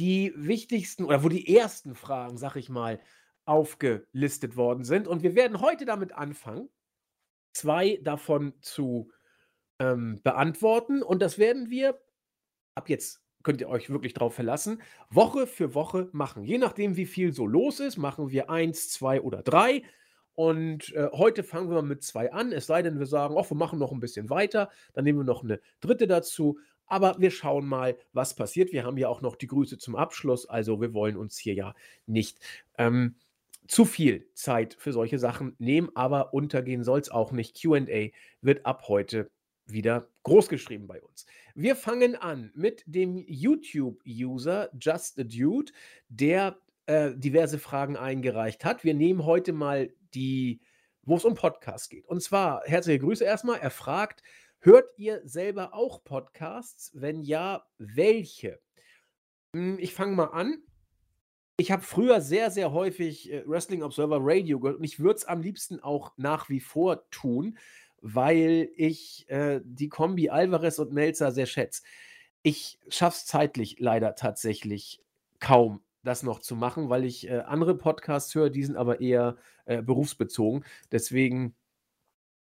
die 0.00 0.32
wichtigsten 0.36 1.04
oder 1.04 1.22
wo 1.22 1.28
die 1.28 1.56
ersten 1.56 1.94
Fragen, 1.94 2.36
sag 2.36 2.56
ich 2.56 2.68
mal, 2.68 3.00
aufgelistet 3.44 4.56
worden 4.56 4.84
sind. 4.84 5.06
Und 5.06 5.22
wir 5.22 5.34
werden 5.34 5.60
heute 5.60 5.84
damit 5.84 6.12
anfangen, 6.12 6.68
zwei 7.52 8.00
davon 8.02 8.54
zu 8.60 9.10
ähm, 9.78 10.20
beantworten. 10.22 11.02
Und 11.02 11.20
das 11.22 11.38
werden 11.38 11.70
wir 11.70 11.98
ab 12.74 12.88
jetzt 12.88 13.20
könnt 13.42 13.60
ihr 13.60 13.68
euch 13.68 13.90
wirklich 13.90 14.14
drauf 14.14 14.34
verlassen, 14.34 14.80
Woche 15.10 15.46
für 15.46 15.74
Woche 15.74 16.08
machen. 16.12 16.44
Je 16.44 16.58
nachdem, 16.58 16.96
wie 16.96 17.06
viel 17.06 17.32
so 17.32 17.46
los 17.46 17.78
ist, 17.78 17.98
machen 17.98 18.30
wir 18.30 18.50
eins, 18.50 18.88
zwei 18.88 19.20
oder 19.20 19.42
drei. 19.42 19.82
Und 20.34 20.92
äh, 20.94 21.10
heute 21.12 21.44
fangen 21.44 21.70
wir 21.70 21.82
mit 21.82 22.02
zwei 22.02 22.32
an. 22.32 22.52
Es 22.52 22.66
sei 22.66 22.82
denn, 22.82 22.98
wir 22.98 23.06
sagen, 23.06 23.36
oh, 23.36 23.44
wir 23.48 23.56
machen 23.56 23.78
noch 23.78 23.92
ein 23.92 24.00
bisschen 24.00 24.30
weiter. 24.30 24.70
Dann 24.94 25.04
nehmen 25.04 25.20
wir 25.20 25.24
noch 25.24 25.44
eine 25.44 25.60
dritte 25.80 26.08
dazu. 26.08 26.58
Aber 26.86 27.16
wir 27.18 27.30
schauen 27.30 27.66
mal, 27.66 27.96
was 28.12 28.34
passiert. 28.34 28.72
Wir 28.72 28.84
haben 28.84 28.96
ja 28.98 29.08
auch 29.08 29.20
noch 29.20 29.36
die 29.36 29.46
Grüße 29.46 29.78
zum 29.78 29.94
Abschluss. 29.94 30.48
Also 30.48 30.80
wir 30.80 30.92
wollen 30.92 31.16
uns 31.16 31.36
hier 31.36 31.54
ja 31.54 31.74
nicht 32.06 32.40
ähm, 32.78 33.14
zu 33.68 33.84
viel 33.84 34.26
Zeit 34.34 34.74
für 34.78 34.92
solche 34.92 35.18
Sachen 35.18 35.54
nehmen. 35.58 35.90
Aber 35.94 36.34
untergehen 36.34 36.82
soll 36.82 36.98
es 36.98 37.10
auch 37.10 37.30
nicht. 37.30 37.60
QA 37.62 38.08
wird 38.40 38.66
ab 38.66 38.88
heute 38.88 39.30
wieder 39.66 40.08
groß 40.22 40.48
geschrieben 40.48 40.86
bei 40.86 41.00
uns. 41.02 41.26
Wir 41.54 41.76
fangen 41.76 42.16
an 42.16 42.50
mit 42.54 42.82
dem 42.86 43.16
YouTube-User 43.16 44.70
Just 44.78 45.18
a 45.18 45.24
Dude, 45.24 45.72
der 46.08 46.58
äh, 46.86 47.12
diverse 47.14 47.58
Fragen 47.58 47.96
eingereicht 47.96 48.64
hat. 48.64 48.84
Wir 48.84 48.94
nehmen 48.94 49.24
heute 49.24 49.52
mal 49.52 49.92
die, 50.14 50.60
wo 51.02 51.16
es 51.16 51.24
um 51.24 51.34
Podcasts 51.34 51.88
geht. 51.88 52.06
Und 52.06 52.22
zwar 52.22 52.62
herzliche 52.64 52.98
Grüße 52.98 53.24
erstmal. 53.24 53.60
Er 53.60 53.70
fragt, 53.70 54.22
hört 54.60 54.86
ihr 54.96 55.20
selber 55.24 55.74
auch 55.74 56.04
Podcasts? 56.04 56.90
Wenn 56.94 57.22
ja, 57.22 57.64
welche? 57.78 58.60
Hm, 59.54 59.78
ich 59.78 59.94
fange 59.94 60.14
mal 60.14 60.26
an. 60.26 60.62
Ich 61.56 61.70
habe 61.70 61.82
früher 61.82 62.20
sehr, 62.20 62.50
sehr 62.50 62.72
häufig 62.72 63.32
äh, 63.32 63.44
Wrestling 63.46 63.82
Observer 63.82 64.18
Radio 64.20 64.58
gehört 64.58 64.78
und 64.78 64.84
ich 64.84 64.98
würde 64.98 65.18
es 65.18 65.24
am 65.24 65.40
liebsten 65.40 65.78
auch 65.78 66.12
nach 66.16 66.48
wie 66.48 66.60
vor 66.60 67.08
tun 67.10 67.56
weil 68.06 68.68
ich 68.76 69.26
äh, 69.30 69.62
die 69.64 69.88
Kombi 69.88 70.28
Alvarez 70.28 70.78
und 70.78 70.92
Melzer 70.92 71.32
sehr 71.32 71.46
schätze. 71.46 71.82
Ich 72.42 72.78
schaffe 72.88 73.16
es 73.16 73.24
zeitlich 73.24 73.76
leider 73.80 74.14
tatsächlich 74.14 75.00
kaum, 75.40 75.82
das 76.02 76.22
noch 76.22 76.40
zu 76.40 76.54
machen, 76.54 76.90
weil 76.90 77.04
ich 77.04 77.26
äh, 77.30 77.38
andere 77.46 77.74
Podcasts 77.74 78.34
höre, 78.34 78.50
die 78.50 78.62
sind 78.62 78.76
aber 78.76 79.00
eher 79.00 79.36
äh, 79.64 79.80
berufsbezogen. 79.80 80.66
Deswegen 80.92 81.54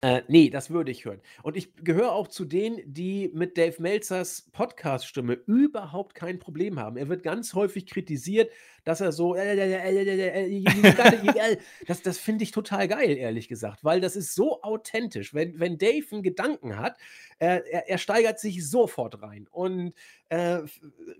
äh, 0.04 0.22
nee, 0.28 0.50
das 0.50 0.70
würde 0.70 0.92
ich 0.92 1.06
hören. 1.06 1.22
Und 1.44 1.56
ich 1.56 1.74
gehöre 1.78 2.12
auch 2.12 2.28
zu 2.28 2.44
denen, 2.44 2.82
die 2.86 3.32
mit 3.34 3.58
Dave 3.58 3.82
Melzers 3.82 4.50
Podcast-Stimme 4.52 5.40
überhaupt 5.48 6.14
kein 6.14 6.40
Problem 6.40 6.78
haben. 6.78 6.98
Er 6.98 7.08
wird 7.08 7.24
ganz 7.24 7.54
häufig 7.54 7.86
kritisiert, 7.86 8.52
dass 8.84 9.00
er 9.00 9.14
so. 9.14 9.34
Das, 11.88 12.02
das 12.02 12.18
finde 12.18 12.44
ich 12.44 12.52
total 12.52 12.90
geil, 12.90 13.16
ehrlich 13.16 13.48
gesagt, 13.48 13.86
weil 13.86 14.02
das 14.02 14.18
ist 14.18 14.36
so 14.36 14.62
authentisch. 14.62 15.34
Wenn, 15.34 15.58
wenn 15.62 15.78
Dave 15.78 16.06
einen 16.12 16.22
Gedanken 16.22 16.78
hat, 16.78 16.98
äh, 17.40 17.62
er, 17.72 17.88
er, 17.88 17.98
steigert 17.98 18.42
sich 18.42 18.70
sofort 18.70 19.22
rein 19.22 19.48
und 19.52 19.94
äh, 20.28 20.64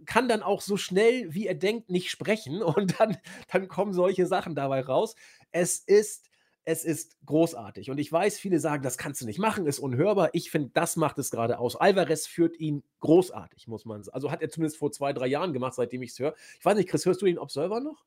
kann 0.06 0.28
dann 0.28 0.44
auch 0.44 0.60
so 0.60 0.76
schnell, 0.76 1.34
wie 1.34 1.48
er 1.48 1.56
denkt, 1.56 1.90
nicht 1.90 2.10
sprechen. 2.10 2.62
Und 2.62 3.00
dann, 3.00 3.16
dann 3.50 3.70
kommen 3.70 3.94
solche 3.94 4.26
Sachen 4.26 4.56
dabei 4.56 4.82
raus. 4.82 5.16
Es 5.52 5.78
ist 5.78 6.33
es 6.66 6.86
ist 6.86 7.18
großartig. 7.26 7.90
Und 7.90 7.98
ich 7.98 8.12
weiß, 8.12 8.40
viele 8.40 8.60
sagen, 8.60 8.84
das 8.84 8.98
kannst 8.98 9.22
du 9.22 9.26
nicht 9.26 9.40
machen, 9.40 9.66
ist 9.66 9.80
unhörbar. 9.80 10.30
Ich 10.34 10.50
finde, 10.50 10.72
das 10.74 10.96
macht 10.96 11.18
es 11.20 11.30
gerade 11.30 11.60
aus. 11.60 11.76
Alvarez 11.76 12.26
führt 12.26 12.58
ihn 12.60 12.84
großartig, 13.00 13.68
muss 13.68 13.86
man 13.86 14.04
sagen. 14.04 14.16
Also 14.16 14.32
hat 14.32 14.42
er 14.42 14.50
zumindest 14.50 14.78
vor 14.78 14.92
zwei, 14.92 15.14
drei 15.14 15.28
Jahren 15.28 15.54
gemacht, 15.54 15.74
seitdem 15.74 16.02
ich 16.02 16.12
es 16.12 16.20
höre. 16.20 16.36
Ich 16.58 16.66
weiß 16.66 16.78
nicht, 16.78 16.90
Chris, 16.90 17.06
hörst 17.06 17.22
du 17.22 17.26
den 17.26 17.38
Observer 17.38 17.80
noch? 17.80 18.06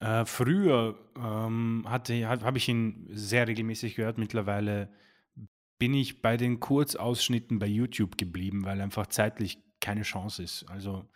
Äh, 0.00 0.24
früher 0.24 0.98
ähm, 1.16 1.84
habe 1.86 2.58
ich 2.58 2.68
ihn 2.68 3.08
sehr 3.12 3.46
regelmäßig 3.46 3.94
gehört. 3.94 4.18
Mittlerweile 4.18 4.92
bin 5.78 5.94
ich 5.94 6.22
bei 6.22 6.36
den 6.36 6.60
Kurzausschnitten 6.60 7.58
bei 7.58 7.66
YouTube 7.66 8.18
geblieben, 8.18 8.64
weil 8.64 8.80
einfach 8.80 9.06
zeitlich 9.08 9.58
keine 9.80 10.02
Chance 10.02 10.42
ist. 10.42 10.64
Also 10.68 11.08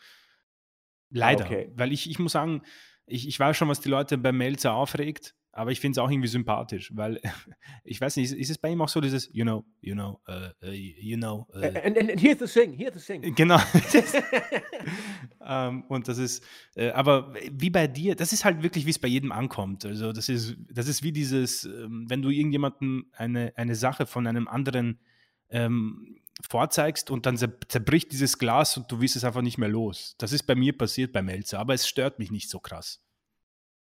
leider. 1.10 1.44
Okay. 1.44 1.72
Weil 1.74 1.92
ich, 1.92 2.10
ich 2.10 2.18
muss 2.18 2.32
sagen, 2.32 2.62
ich, 3.06 3.28
ich 3.28 3.38
weiß 3.38 3.56
schon, 3.56 3.68
was 3.68 3.80
die 3.80 3.88
Leute 3.88 4.18
bei 4.18 4.32
Melzer 4.32 4.74
aufregt 4.74 5.35
aber 5.56 5.72
ich 5.72 5.80
finde 5.80 5.98
es 5.98 6.04
auch 6.04 6.10
irgendwie 6.10 6.28
sympathisch, 6.28 6.92
weil 6.94 7.20
ich 7.84 8.00
weiß 8.00 8.16
nicht, 8.16 8.32
ist 8.32 8.50
es 8.50 8.58
bei 8.58 8.70
ihm 8.70 8.80
auch 8.82 8.88
so 8.88 9.00
dieses, 9.00 9.30
you 9.32 9.44
know, 9.44 9.64
you 9.80 9.94
know, 9.94 10.20
uh, 10.28 10.66
you 10.68 11.16
know. 11.16 11.46
Uh, 11.54 11.64
and, 11.82 11.96
and, 11.98 12.20
here's 12.20 12.38
the 12.38 12.46
thing, 12.46 12.74
here's 12.74 12.94
the 12.94 13.00
thing. 13.00 13.34
Genau. 13.34 13.56
um, 13.56 13.60
ähm, 15.46 15.84
und 15.88 16.08
das 16.08 16.18
ist, 16.18 16.44
äh, 16.74 16.90
aber 16.90 17.34
wie 17.50 17.70
bei 17.70 17.86
dir, 17.86 18.14
das 18.14 18.32
ist 18.32 18.44
halt 18.44 18.62
wirklich, 18.62 18.84
wie 18.84 18.90
es 18.90 18.98
bei 18.98 19.08
jedem 19.08 19.32
ankommt. 19.32 19.86
Also 19.86 20.12
das 20.12 20.28
ist, 20.28 20.56
das 20.70 20.88
ist 20.88 21.02
wie 21.02 21.12
dieses, 21.12 21.64
ähm, 21.64 22.04
wenn 22.08 22.20
du 22.20 22.28
irgendjemandem 22.28 23.06
eine, 23.12 23.52
eine 23.56 23.74
Sache 23.74 24.04
von 24.04 24.26
einem 24.26 24.48
anderen 24.48 24.98
ähm, 25.48 26.18
vorzeigst 26.46 27.10
und 27.10 27.24
dann 27.24 27.38
zerbricht 27.38 28.12
dieses 28.12 28.38
Glas 28.38 28.76
und 28.76 28.92
du 28.92 29.00
wirst 29.00 29.16
es 29.16 29.24
einfach 29.24 29.42
nicht 29.42 29.56
mehr 29.56 29.70
los. 29.70 30.16
Das 30.18 30.32
ist 30.32 30.42
bei 30.42 30.54
mir 30.54 30.76
passiert 30.76 31.12
bei 31.12 31.22
Melzer, 31.22 31.58
aber 31.58 31.72
es 31.72 31.88
stört 31.88 32.18
mich 32.18 32.30
nicht 32.30 32.50
so 32.50 32.60
krass. 32.60 33.05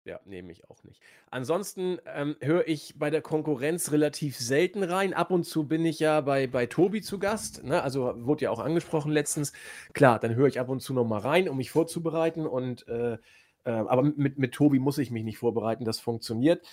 Ja, 0.05 0.19
nehme 0.25 0.51
ich 0.51 0.69
auch 0.69 0.83
nicht. 0.83 1.01
Ansonsten 1.31 1.99
ähm, 2.07 2.35
höre 2.41 2.67
ich 2.67 2.99
bei 2.99 3.09
der 3.09 3.23
Konkurrenz 3.23 3.93
relativ 3.93 4.37
selten 4.37 4.83
rein. 4.83 5.15
Ab 5.15 5.31
und 5.31 5.45
zu 5.45 5.69
bin 5.69 5.85
ich 5.85 6.01
ja 6.01 6.21
bei, 6.23 6.49
bei 6.49 6.67
Tobi 6.67 7.03
zu 7.03 7.21
Gast. 7.21 7.63
Ne? 7.63 7.81
Also 7.81 8.13
wurde 8.27 8.45
ja 8.45 8.51
auch 8.51 8.59
angesprochen 8.59 9.13
letztens. 9.13 9.53
Klar, 9.93 10.19
dann 10.19 10.35
höre 10.35 10.49
ich 10.49 10.59
ab 10.59 10.69
und 10.71 10.81
zu 10.81 10.93
noch 10.93 11.05
mal 11.05 11.21
rein, 11.21 11.49
um 11.49 11.57
mich 11.57 11.71
vorzubereiten. 11.71 12.47
Und 12.47 12.89
äh, 12.89 13.19
äh, 13.65 13.71
aber 13.71 14.03
mit, 14.03 14.39
mit 14.39 14.53
Tobi 14.53 14.81
muss 14.81 14.99
ich 14.99 15.13
mich 15.13 15.23
nicht 15.23 15.39
vorbereiten, 15.39 15.85
das 15.85 16.01
funktioniert. 16.01 16.67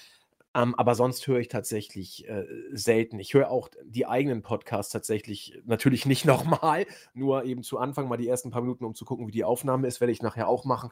Ähm, 0.55 0.73
aber 0.75 0.95
sonst 0.95 1.27
höre 1.27 1.39
ich 1.39 1.47
tatsächlich 1.47 2.27
äh, 2.27 2.45
selten. 2.71 3.19
Ich 3.19 3.36
höre 3.36 3.51
auch 3.51 3.69
die 3.86 4.07
eigenen 4.07 4.41
Podcasts 4.41 4.91
tatsächlich 4.91 5.61
natürlich 5.65 6.07
nicht 6.07 6.25
nochmal, 6.25 6.88
nur 7.13 7.43
eben 7.43 7.61
zu 7.61 7.77
Anfang 7.77 8.07
mal 8.07 8.17
die 8.17 8.27
ersten 8.27 8.49
paar 8.49 8.61
Minuten, 8.61 8.86
um 8.86 8.95
zu 8.95 9.05
gucken, 9.05 9.27
wie 9.27 9.32
die 9.32 9.43
Aufnahme 9.43 9.88
ist, 9.88 10.01
werde 10.01 10.11
ich 10.11 10.23
nachher 10.23 10.47
auch 10.47 10.65
machen. 10.65 10.89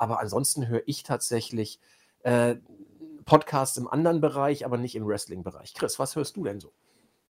Aber 0.00 0.18
ansonsten 0.18 0.66
höre 0.66 0.82
ich 0.86 1.02
tatsächlich 1.02 1.78
äh, 2.20 2.56
Podcasts 3.26 3.76
im 3.76 3.86
anderen 3.86 4.22
Bereich, 4.22 4.64
aber 4.64 4.78
nicht 4.78 4.94
im 4.94 5.06
Wrestling-Bereich. 5.06 5.74
Chris, 5.74 5.98
was 5.98 6.16
hörst 6.16 6.36
du 6.36 6.44
denn 6.44 6.58
so? 6.58 6.72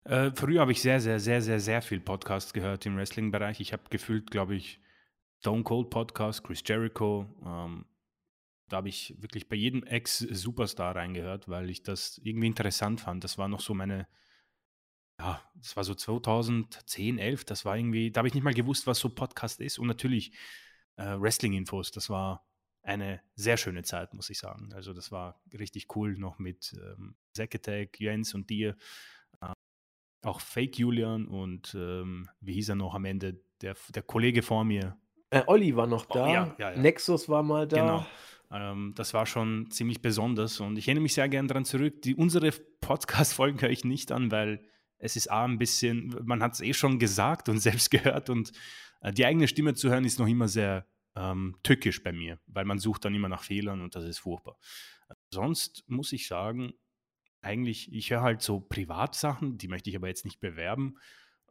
Äh, 0.04 0.32
früher 0.34 0.60
habe 0.60 0.72
ich 0.72 0.82
sehr, 0.82 1.00
sehr, 1.00 1.18
sehr, 1.18 1.40
sehr, 1.40 1.60
sehr 1.60 1.80
viel 1.80 1.98
Podcasts 1.98 2.52
gehört 2.52 2.84
im 2.84 2.98
Wrestling-Bereich. 2.98 3.60
Ich 3.60 3.72
habe 3.72 3.84
gefühlt, 3.88 4.30
glaube 4.30 4.54
ich, 4.54 4.82
Stone 5.38 5.62
Cold 5.62 5.88
Podcast, 5.88 6.44
Chris 6.44 6.62
Jericho. 6.66 7.24
Ähm, 7.42 7.86
da 8.68 8.76
habe 8.76 8.90
ich 8.90 9.14
wirklich 9.18 9.48
bei 9.48 9.56
jedem 9.56 9.82
Ex-Superstar 9.84 10.94
reingehört, 10.94 11.48
weil 11.48 11.70
ich 11.70 11.82
das 11.84 12.20
irgendwie 12.22 12.48
interessant 12.48 13.00
fand. 13.00 13.24
Das 13.24 13.38
war 13.38 13.48
noch 13.48 13.60
so 13.60 13.72
meine, 13.72 14.06
ja, 15.18 15.40
das 15.54 15.74
war 15.74 15.84
so 15.84 15.94
2010, 15.94 17.18
11, 17.18 17.46
das 17.46 17.64
war 17.64 17.78
irgendwie, 17.78 18.10
da 18.10 18.18
habe 18.18 18.28
ich 18.28 18.34
nicht 18.34 18.44
mal 18.44 18.52
gewusst, 18.52 18.86
was 18.86 18.98
so 18.98 19.08
Podcast 19.08 19.58
ist. 19.62 19.78
Und 19.78 19.86
natürlich 19.86 20.32
äh, 20.96 21.18
Wrestling-Infos, 21.18 21.92
das 21.92 22.10
war 22.10 22.44
eine 22.88 23.20
sehr 23.36 23.56
schöne 23.56 23.82
Zeit, 23.82 24.14
muss 24.14 24.30
ich 24.30 24.38
sagen. 24.38 24.72
Also 24.72 24.92
das 24.92 25.12
war 25.12 25.40
richtig 25.56 25.94
cool 25.94 26.16
noch 26.16 26.38
mit 26.38 26.74
ähm, 26.74 27.16
Attack, 27.38 28.00
Jens 28.00 28.34
und 28.34 28.48
dir. 28.50 28.76
Äh, 29.40 29.52
auch 30.22 30.40
Fake 30.40 30.78
Julian 30.78 31.26
und 31.28 31.74
ähm, 31.78 32.28
wie 32.40 32.54
hieß 32.54 32.70
er 32.70 32.74
noch 32.76 32.94
am 32.94 33.04
Ende? 33.04 33.40
Der, 33.60 33.76
der 33.94 34.02
Kollege 34.02 34.42
vor 34.42 34.64
mir. 34.64 34.96
Äh, 35.30 35.42
Olli 35.46 35.76
war 35.76 35.86
noch 35.86 36.06
oh, 36.08 36.14
da. 36.14 36.24
Oh, 36.24 36.28
ja, 36.28 36.56
ja, 36.58 36.70
ja. 36.72 36.78
Nexus 36.78 37.28
war 37.28 37.42
mal 37.42 37.68
da. 37.68 37.76
Genau. 37.76 38.06
Ähm, 38.50 38.94
das 38.96 39.12
war 39.12 39.26
schon 39.26 39.70
ziemlich 39.70 40.00
besonders 40.00 40.58
und 40.58 40.78
ich 40.78 40.88
erinnere 40.88 41.02
mich 41.02 41.14
sehr 41.14 41.28
gerne 41.28 41.48
daran 41.48 41.66
zurück. 41.66 42.00
Die, 42.02 42.14
unsere 42.14 42.50
Podcast-Folgen 42.80 43.60
höre 43.60 43.70
ich 43.70 43.84
nicht 43.84 44.10
an, 44.12 44.30
weil 44.30 44.62
es 44.98 45.16
ist 45.16 45.30
A, 45.30 45.44
ein 45.44 45.58
bisschen, 45.58 46.16
man 46.24 46.42
hat 46.42 46.54
es 46.54 46.60
eh 46.60 46.72
schon 46.72 46.98
gesagt 46.98 47.50
und 47.50 47.58
selbst 47.60 47.90
gehört 47.90 48.30
und 48.30 48.52
äh, 49.02 49.12
die 49.12 49.26
eigene 49.26 49.46
Stimme 49.46 49.74
zu 49.74 49.90
hören 49.90 50.06
ist 50.06 50.18
noch 50.18 50.26
immer 50.26 50.48
sehr 50.48 50.86
ähm, 51.18 51.56
tückisch 51.62 52.02
bei 52.02 52.12
mir, 52.12 52.38
weil 52.46 52.64
man 52.64 52.78
sucht 52.78 53.04
dann 53.04 53.14
immer 53.14 53.28
nach 53.28 53.42
Fehlern 53.42 53.80
und 53.80 53.94
das 53.94 54.04
ist 54.04 54.18
furchtbar. 54.18 54.56
Sonst 55.30 55.84
muss 55.88 56.12
ich 56.12 56.28
sagen, 56.28 56.74
eigentlich, 57.40 57.92
ich 57.92 58.10
höre 58.10 58.22
halt 58.22 58.42
so 58.42 58.60
Privatsachen, 58.60 59.58
die 59.58 59.68
möchte 59.68 59.90
ich 59.90 59.96
aber 59.96 60.08
jetzt 60.08 60.24
nicht 60.24 60.40
bewerben. 60.40 60.96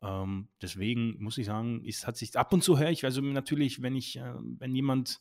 Ähm, 0.01 0.49
deswegen 0.61 1.21
muss 1.21 1.37
ich 1.37 1.47
sagen, 1.47 1.83
es 1.85 2.07
hat 2.07 2.17
sich 2.17 2.35
ab 2.35 2.53
und 2.53 2.63
zu 2.63 2.79
höre 2.79 2.91
ich, 2.91 3.03
also 3.03 3.21
natürlich, 3.21 3.81
wenn 3.81 3.95
ich, 3.95 4.17
äh, 4.17 4.33
wenn 4.59 4.75
jemand 4.75 5.19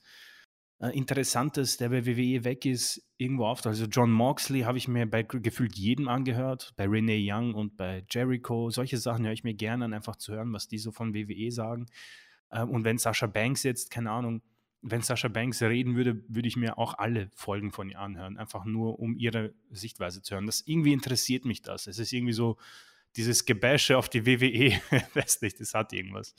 äh, 0.79 0.97
Interessantes, 0.97 1.79
der 1.79 1.89
bei 1.89 2.07
WWE 2.07 2.45
weg 2.45 2.67
ist, 2.67 3.03
irgendwo 3.17 3.47
auftaucht. 3.47 3.73
Also 3.73 3.87
John 3.87 4.13
Moxley 4.13 4.61
habe 4.61 4.79
ich 4.79 4.87
mir 4.87 5.07
bei 5.07 5.23
gefühlt 5.23 5.77
jedem 5.77 6.09
angehört, 6.09 6.73
bei 6.77 6.87
Renee 6.87 7.25
Young 7.29 7.55
und 7.55 7.77
bei 7.77 8.05
Jericho. 8.11 8.71
Solche 8.71 8.99
Sachen 8.99 9.25
höre 9.25 9.33
ich 9.33 9.45
mir 9.45 9.55
gerne 9.55 9.87
an, 9.87 9.95
einfach 9.95 10.17
zu 10.17 10.35
hören, 10.35 10.53
was 10.53 10.69
die 10.69 10.79
so 10.79 10.93
von 10.93 11.15
WWE 11.15 11.51
sagen. 11.51 11.87
Äh, 12.51 12.63
und 12.63 12.85
wenn 12.85 12.99
Sascha 12.99 13.27
Banks 13.27 13.63
jetzt, 13.63 13.91
keine 13.91 14.11
Ahnung, 14.11 14.43
wenn 14.83 15.03
Sascha 15.03 15.29
Banks 15.29 15.63
reden 15.63 15.97
würde, 15.97 16.23
würde 16.29 16.49
ich 16.49 16.57
mir 16.57 16.79
auch 16.79 16.95
alle 16.99 17.29
Folgen 17.35 17.73
von 17.73 17.89
ihr 17.89 17.99
anhören, 17.99 18.39
einfach 18.39 18.65
nur 18.65 18.99
um 18.99 19.17
ihre 19.17 19.53
Sichtweise 19.71 20.23
zu 20.23 20.35
hören. 20.35 20.47
Das 20.47 20.63
irgendwie 20.67 20.93
interessiert 20.93 21.45
mich 21.45 21.63
das. 21.63 21.87
Es 21.87 21.99
ist 21.99 22.13
irgendwie 22.13 22.33
so 22.33 22.57
dieses 23.17 23.47
Gebäsche 23.47 23.99
auf 23.99 24.09
die 24.09 24.27
WWE, 24.27 24.81
weiß 25.15 25.43
nicht, 25.43 25.59
das 25.61 25.75
hat 25.75 25.93
irgendwas. 25.93 26.35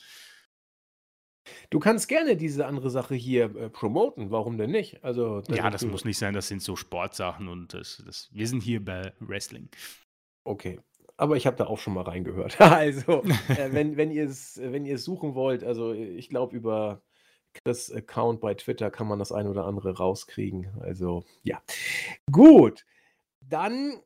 Du 1.69 1.79
kannst 1.79 2.07
gerne 2.07 2.35
diese 2.35 2.65
andere 2.65 2.89
Sache 2.89 3.15
hier 3.15 3.55
äh, 3.55 3.69
promoten, 3.69 4.31
warum 4.31 4.57
denn 4.57 4.71
nicht? 4.71 5.03
Also, 5.03 5.41
ja, 5.49 5.69
das 5.69 5.85
muss 5.85 6.05
nicht 6.05 6.17
sein, 6.17 6.33
das 6.33 6.47
sind 6.47 6.61
so 6.61 6.75
Sportsachen 6.75 7.47
und 7.47 7.73
das, 7.73 8.03
das, 8.05 8.29
wir 8.33 8.47
sind 8.47 8.61
hier 8.61 8.83
bei 8.83 9.13
Wrestling. 9.19 9.69
Okay, 10.43 10.79
aber 11.17 11.35
ich 11.35 11.47
habe 11.47 11.57
da 11.57 11.65
auch 11.65 11.79
schon 11.79 11.93
mal 11.93 12.03
reingehört. 12.03 12.61
also, 12.61 13.23
äh, 13.49 13.71
wenn, 13.71 13.97
wenn 13.97 14.11
ihr 14.11 14.25
es 14.25 14.59
wenn 14.63 14.97
suchen 14.97 15.35
wollt, 15.35 15.63
also 15.63 15.91
ich 15.93 16.29
glaube, 16.29 16.55
über 16.55 17.01
Chris 17.53 17.91
Account 17.91 18.39
bei 18.39 18.53
Twitter 18.53 18.91
kann 18.91 19.07
man 19.07 19.19
das 19.19 19.31
ein 19.31 19.47
oder 19.47 19.65
andere 19.65 19.97
rauskriegen. 19.97 20.71
Also, 20.79 21.23
ja. 21.43 21.61
Gut. 22.31 22.85
Dann 23.41 24.01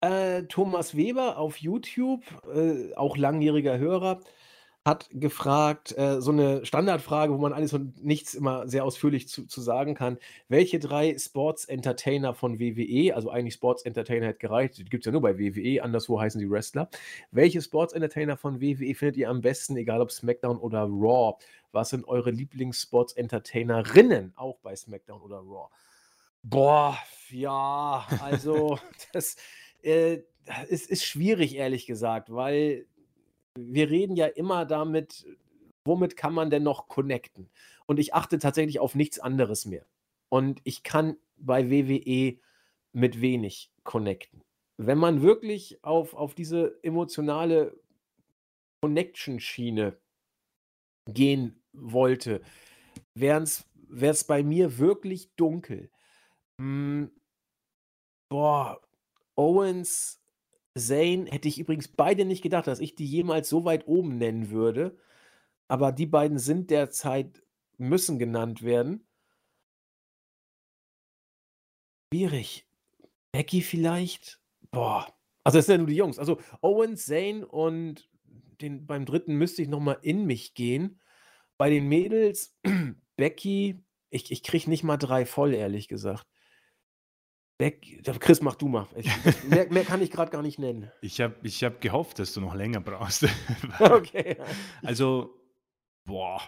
äh, 0.00 0.44
Thomas 0.44 0.96
Weber 0.96 1.38
auf 1.38 1.56
YouTube, 1.56 2.22
äh, 2.54 2.94
auch 2.94 3.16
langjähriger 3.16 3.78
Hörer 3.78 4.20
hat 4.84 5.08
gefragt, 5.12 5.96
äh, 5.96 6.20
so 6.20 6.32
eine 6.32 6.66
Standardfrage, 6.66 7.32
wo 7.32 7.38
man 7.38 7.52
alles 7.52 7.72
und 7.72 8.04
nichts 8.04 8.34
immer 8.34 8.66
sehr 8.66 8.84
ausführlich 8.84 9.28
zu, 9.28 9.46
zu 9.46 9.60
sagen 9.60 9.94
kann. 9.94 10.18
Welche 10.48 10.80
drei 10.80 11.16
Sports-Entertainer 11.16 12.34
von 12.34 12.58
WWE, 12.58 13.14
also 13.14 13.30
eigentlich 13.30 13.54
Sports-Entertainer 13.54 14.26
hätte 14.26 14.40
gereicht, 14.40 14.78
die 14.78 14.84
gibt 14.84 15.02
es 15.02 15.06
ja 15.06 15.12
nur 15.12 15.22
bei 15.22 15.38
WWE, 15.38 15.84
anderswo 15.84 16.20
heißen 16.20 16.40
sie 16.40 16.50
Wrestler. 16.50 16.90
Welche 17.30 17.62
Sports-Entertainer 17.62 18.36
von 18.36 18.60
WWE 18.60 18.92
findet 18.96 19.18
ihr 19.18 19.30
am 19.30 19.40
besten, 19.40 19.76
egal 19.76 20.00
ob 20.00 20.10
SmackDown 20.10 20.58
oder 20.58 20.80
Raw? 20.80 21.36
Was 21.70 21.90
sind 21.90 22.08
eure 22.08 22.32
Lieblings-Sports-Entertainerinnen, 22.32 24.32
auch 24.34 24.58
bei 24.58 24.74
SmackDown 24.74 25.20
oder 25.20 25.36
Raw? 25.36 25.68
Boah, 26.42 26.98
ja, 27.30 28.04
also 28.20 28.80
das 29.12 29.36
äh, 29.82 30.18
ist, 30.68 30.90
ist 30.90 31.04
schwierig, 31.04 31.54
ehrlich 31.54 31.86
gesagt, 31.86 32.32
weil 32.32 32.86
wir 33.58 33.90
reden 33.90 34.16
ja 34.16 34.26
immer 34.26 34.64
damit, 34.64 35.26
womit 35.84 36.16
kann 36.16 36.34
man 36.34 36.50
denn 36.50 36.62
noch 36.62 36.88
connecten? 36.88 37.50
Und 37.86 37.98
ich 37.98 38.14
achte 38.14 38.38
tatsächlich 38.38 38.78
auf 38.78 38.94
nichts 38.94 39.18
anderes 39.18 39.66
mehr. 39.66 39.86
Und 40.28 40.60
ich 40.64 40.82
kann 40.82 41.16
bei 41.36 41.70
WWE 41.70 42.38
mit 42.92 43.20
wenig 43.20 43.70
connecten. 43.84 44.42
Wenn 44.78 44.98
man 44.98 45.22
wirklich 45.22 45.82
auf, 45.84 46.14
auf 46.14 46.34
diese 46.34 46.78
emotionale 46.82 47.78
Connection-Schiene 48.82 49.98
gehen 51.06 51.62
wollte, 51.72 52.42
wäre 53.14 53.42
es 53.42 54.24
bei 54.24 54.42
mir 54.42 54.78
wirklich 54.78 55.34
dunkel. 55.36 55.90
Hm, 56.60 57.10
boah, 58.30 58.80
Owens 59.36 60.21
Zane 60.76 61.30
hätte 61.30 61.48
ich 61.48 61.58
übrigens 61.58 61.88
beide 61.88 62.24
nicht 62.24 62.42
gedacht, 62.42 62.66
dass 62.66 62.80
ich 62.80 62.94
die 62.94 63.06
jemals 63.06 63.48
so 63.48 63.64
weit 63.64 63.86
oben 63.86 64.18
nennen 64.18 64.50
würde. 64.50 64.96
Aber 65.68 65.92
die 65.92 66.06
beiden 66.06 66.38
sind 66.38 66.70
derzeit, 66.70 67.42
müssen 67.78 68.18
genannt 68.18 68.62
werden. 68.62 69.06
Schwierig. 72.12 72.66
Becky 73.32 73.62
vielleicht? 73.62 74.40
Boah. 74.70 75.14
Also, 75.44 75.58
das 75.58 75.66
sind 75.66 75.74
ja 75.74 75.78
nur 75.78 75.86
die 75.86 75.96
Jungs. 75.96 76.18
Also, 76.18 76.38
Owen, 76.60 76.96
Zane 76.96 77.46
und 77.46 78.08
den, 78.60 78.86
beim 78.86 79.04
dritten 79.06 79.34
müsste 79.36 79.62
ich 79.62 79.68
nochmal 79.68 79.98
in 80.02 80.26
mich 80.26 80.54
gehen. 80.54 81.00
Bei 81.58 81.70
den 81.70 81.88
Mädels, 81.88 82.56
Becky, 83.16 83.82
ich, 84.10 84.30
ich 84.30 84.42
kriege 84.42 84.70
nicht 84.70 84.84
mal 84.84 84.98
drei 84.98 85.26
voll, 85.26 85.54
ehrlich 85.54 85.88
gesagt. 85.88 86.26
Chris, 87.58 88.40
mach 88.40 88.56
du 88.56 88.68
mal. 88.68 88.88
Ich, 88.96 89.08
mehr, 89.44 89.70
mehr, 89.70 89.84
kann 89.84 90.02
ich 90.02 90.10
gerade 90.10 90.30
gar 90.30 90.42
nicht 90.42 90.58
nennen. 90.58 90.90
Ich 91.00 91.20
habe 91.20 91.36
ich 91.42 91.62
hab 91.62 91.80
gehofft, 91.80 92.18
dass 92.18 92.32
du 92.32 92.40
noch 92.40 92.54
länger 92.54 92.80
brauchst. 92.80 93.26
okay. 93.78 94.36
Also, 94.82 95.38
boah, 96.04 96.40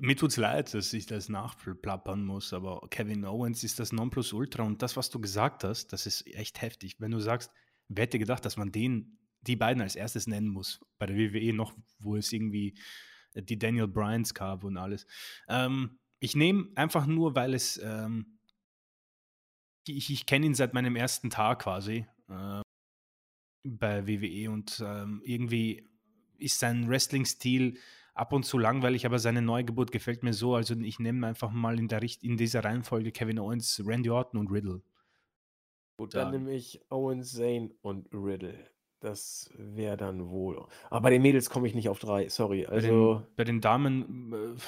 mir 0.00 0.16
tut 0.16 0.30
es 0.30 0.36
leid, 0.36 0.74
dass 0.74 0.92
ich 0.92 1.06
das 1.06 1.28
nachplappern 1.28 2.24
muss, 2.24 2.52
aber 2.52 2.86
Kevin 2.90 3.24
Owens 3.24 3.64
ist 3.64 3.78
das 3.78 3.92
Nonplusultra 3.92 4.62
und 4.62 4.82
das, 4.82 4.96
was 4.96 5.10
du 5.10 5.20
gesagt 5.20 5.64
hast, 5.64 5.92
das 5.92 6.06
ist 6.06 6.26
echt 6.34 6.60
heftig. 6.60 6.96
Wenn 6.98 7.10
du 7.10 7.20
sagst, 7.20 7.50
wer 7.88 8.04
hätte 8.04 8.18
gedacht, 8.18 8.44
dass 8.44 8.56
man 8.56 8.72
den, 8.72 9.18
die 9.42 9.56
beiden 9.56 9.82
als 9.82 9.96
erstes 9.96 10.26
nennen 10.26 10.48
muss, 10.48 10.80
bei 10.98 11.06
der 11.06 11.16
WWE 11.16 11.52
noch, 11.52 11.74
wo 11.98 12.16
es 12.16 12.32
irgendwie 12.32 12.78
die 13.34 13.58
Daniel 13.58 13.88
Bryans 13.88 14.34
gab 14.34 14.64
und 14.64 14.76
alles. 14.76 15.06
Ähm, 15.48 15.98
ich 16.20 16.36
nehme 16.36 16.68
einfach 16.74 17.06
nur, 17.06 17.34
weil 17.34 17.54
es 17.54 17.80
ähm, 17.82 18.33
ich, 19.88 20.10
ich 20.10 20.26
kenne 20.26 20.46
ihn 20.46 20.54
seit 20.54 20.74
meinem 20.74 20.96
ersten 20.96 21.30
Tag 21.30 21.62
quasi 21.62 22.06
äh, 22.28 22.62
bei 23.64 24.06
WWE 24.06 24.50
und 24.50 24.82
ähm, 24.84 25.22
irgendwie 25.24 25.88
ist 26.38 26.58
sein 26.58 26.88
Wrestling-Stil 26.88 27.78
ab 28.14 28.32
und 28.32 28.44
zu 28.44 28.58
langweilig, 28.58 29.06
aber 29.06 29.18
seine 29.18 29.42
Neugeburt 29.42 29.90
gefällt 29.90 30.22
mir 30.22 30.32
so. 30.32 30.54
Also 30.54 30.74
ich 30.74 30.98
nehme 30.98 31.26
einfach 31.26 31.50
mal 31.50 31.78
in, 31.78 31.88
der, 31.88 32.02
in 32.22 32.36
dieser 32.36 32.64
Reihenfolge 32.64 33.12
Kevin 33.12 33.38
Owens, 33.38 33.82
Randy 33.84 34.10
Orton 34.10 34.40
und 34.40 34.50
Riddle. 34.50 34.82
Gut, 35.96 36.14
dann, 36.14 36.30
nehme 36.32 36.52
ich 36.52 36.80
Owens, 36.90 37.32
Zane 37.32 37.70
und 37.82 38.08
Riddle. 38.12 38.58
Das 39.00 39.50
wäre 39.56 39.96
dann 39.96 40.28
wohl. 40.28 40.66
Aber 40.90 41.02
bei 41.02 41.10
den 41.10 41.22
Mädels 41.22 41.50
komme 41.50 41.68
ich 41.68 41.74
nicht 41.74 41.88
auf 41.88 41.98
drei, 41.98 42.28
sorry. 42.28 42.66
Also 42.66 42.74
bei, 42.74 42.80
den, 42.80 43.00
also 43.00 43.26
bei 43.36 43.44
den 43.44 43.60
Damen 43.60 44.32
äh, 44.32 44.60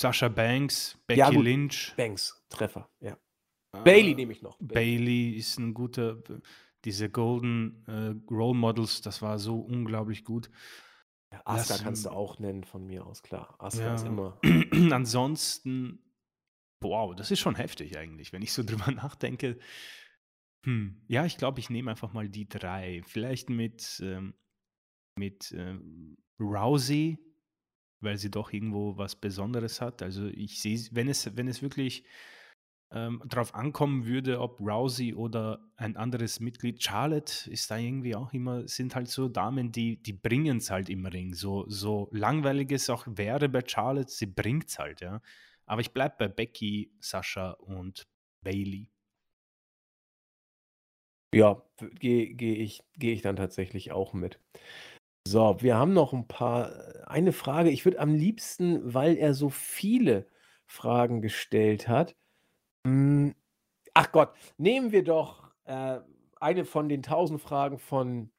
Sascha 0.00 0.28
Banks, 0.28 0.98
Becky 1.06 1.20
ja, 1.20 1.28
Lynch. 1.28 1.94
Banks, 1.96 2.42
Treffer, 2.48 2.88
ja. 3.00 3.16
Bailey 3.72 4.14
nehme 4.14 4.32
ich 4.32 4.42
noch. 4.42 4.58
Bailey 4.60 5.30
ist 5.30 5.58
ein 5.58 5.74
guter, 5.74 6.18
diese 6.84 7.10
Golden 7.10 7.84
äh, 7.86 8.14
Role 8.32 8.56
Models, 8.56 9.00
das 9.00 9.22
war 9.22 9.38
so 9.38 9.58
unglaublich 9.60 10.24
gut. 10.24 10.50
Ja, 11.32 11.40
Asuka 11.46 11.74
das, 11.74 11.82
kannst 11.82 12.04
du 12.04 12.10
auch 12.10 12.38
nennen 12.38 12.64
von 12.64 12.86
mir 12.86 13.06
aus, 13.06 13.22
klar. 13.22 13.54
Asuka 13.58 13.84
ja. 13.84 13.94
ist 13.94 14.06
immer. 14.06 14.38
Ansonsten, 14.92 16.00
wow, 16.80 17.14
das 17.16 17.30
ist 17.30 17.40
schon 17.40 17.54
heftig 17.54 17.96
eigentlich, 17.96 18.32
wenn 18.32 18.42
ich 18.42 18.52
so 18.52 18.62
drüber 18.66 18.90
nachdenke. 18.90 19.58
Hm, 20.64 21.02
ja, 21.08 21.24
ich 21.24 21.38
glaube, 21.38 21.60
ich 21.60 21.70
nehme 21.70 21.90
einfach 21.90 22.12
mal 22.12 22.28
die 22.28 22.48
drei. 22.48 23.02
Vielleicht 23.04 23.48
mit, 23.48 24.00
ähm, 24.04 24.34
mit 25.18 25.52
ähm, 25.52 26.16
Rousey, 26.38 27.18
weil 28.00 28.18
sie 28.18 28.30
doch 28.30 28.52
irgendwo 28.52 28.96
was 28.98 29.16
Besonderes 29.16 29.80
hat. 29.80 30.02
Also 30.02 30.26
ich 30.26 30.60
sehe, 30.60 30.78
wenn 30.92 31.08
es, 31.08 31.36
wenn 31.36 31.48
es 31.48 31.62
wirklich 31.62 32.04
ähm, 32.94 33.22
darauf 33.26 33.54
ankommen 33.54 34.06
würde, 34.06 34.40
ob 34.40 34.60
Rousey 34.60 35.14
oder 35.14 35.60
ein 35.76 35.96
anderes 35.96 36.40
Mitglied, 36.40 36.82
Charlotte 36.82 37.50
ist 37.50 37.70
da 37.70 37.78
irgendwie 37.78 38.14
auch 38.14 38.32
immer, 38.32 38.68
sind 38.68 38.94
halt 38.94 39.08
so 39.08 39.28
Damen, 39.28 39.72
die, 39.72 40.02
die 40.02 40.12
bringen 40.12 40.58
es 40.58 40.70
halt 40.70 40.90
im 40.90 41.06
Ring. 41.06 41.34
So, 41.34 41.64
so 41.68 42.08
langweilig 42.12 42.70
es 42.70 42.90
auch 42.90 43.06
wäre 43.08 43.48
bei 43.48 43.62
Charlotte, 43.66 44.10
sie 44.10 44.26
bringt 44.26 44.68
es 44.68 44.78
halt, 44.78 45.00
ja. 45.00 45.20
Aber 45.64 45.80
ich 45.80 45.92
bleibe 45.92 46.16
bei 46.18 46.28
Becky, 46.28 46.92
Sascha 47.00 47.52
und 47.52 48.06
Bailey. 48.42 48.90
Ja, 51.34 51.62
gehe 51.98 52.34
geh 52.34 52.54
ich, 52.54 52.82
geh 52.96 53.12
ich 53.12 53.22
dann 53.22 53.36
tatsächlich 53.36 53.90
auch 53.90 54.12
mit. 54.12 54.38
So, 55.26 55.56
wir 55.60 55.76
haben 55.76 55.94
noch 55.94 56.12
ein 56.12 56.28
paar. 56.28 56.72
Eine 57.06 57.32
Frage, 57.32 57.70
ich 57.70 57.84
würde 57.84 58.00
am 58.00 58.14
liebsten, 58.14 58.92
weil 58.92 59.16
er 59.16 59.32
so 59.32 59.48
viele 59.48 60.26
Fragen 60.66 61.22
gestellt 61.22 61.88
hat, 61.88 62.16
ach 63.94 64.12
Gott, 64.12 64.34
nehmen 64.58 64.92
wir 64.92 65.04
doch, 65.04 65.50
äh, 65.64 66.00
eine 66.40 66.64
von 66.64 66.88
den 66.88 67.02
tausend 67.02 67.40
Fragen 67.40 67.78
von 67.78 68.30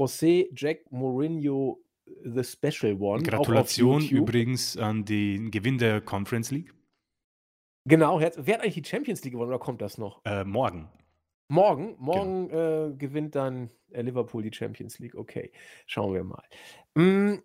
José 0.00 0.48
Jack 0.54 0.90
Mourinho, 0.92 1.80
The 2.24 2.44
Special 2.44 2.94
One, 3.00 3.22
Gratulation 3.24 4.08
übrigens 4.08 4.76
an 4.76 5.04
den 5.04 5.50
Gewinn 5.50 5.78
der 5.78 6.00
Conference 6.00 6.50
League. 6.50 6.72
Genau, 7.88 8.20
wer 8.20 8.26
hat 8.26 8.62
eigentlich 8.62 8.74
die 8.74 8.84
Champions 8.84 9.22
League 9.24 9.32
gewonnen 9.32 9.48
oder 9.50 9.58
kommt 9.58 9.80
das 9.80 9.96
noch? 9.98 10.24
Äh, 10.24 10.44
morgen. 10.44 10.90
Morgen, 11.48 11.94
Genau. 11.98 11.98
morgen, 12.00 12.50
äh, 12.50 12.96
gewinnt 12.96 13.36
dann, 13.36 13.70
äh, 13.92 14.02
Liverpool 14.02 14.42
die 14.42 14.52
Champions 14.52 14.98
League. 14.98 15.14
Okay, 15.14 15.52
schauen 15.86 16.12
wir 16.12 16.24
mal. 16.24 16.42
Hm, 16.96 17.42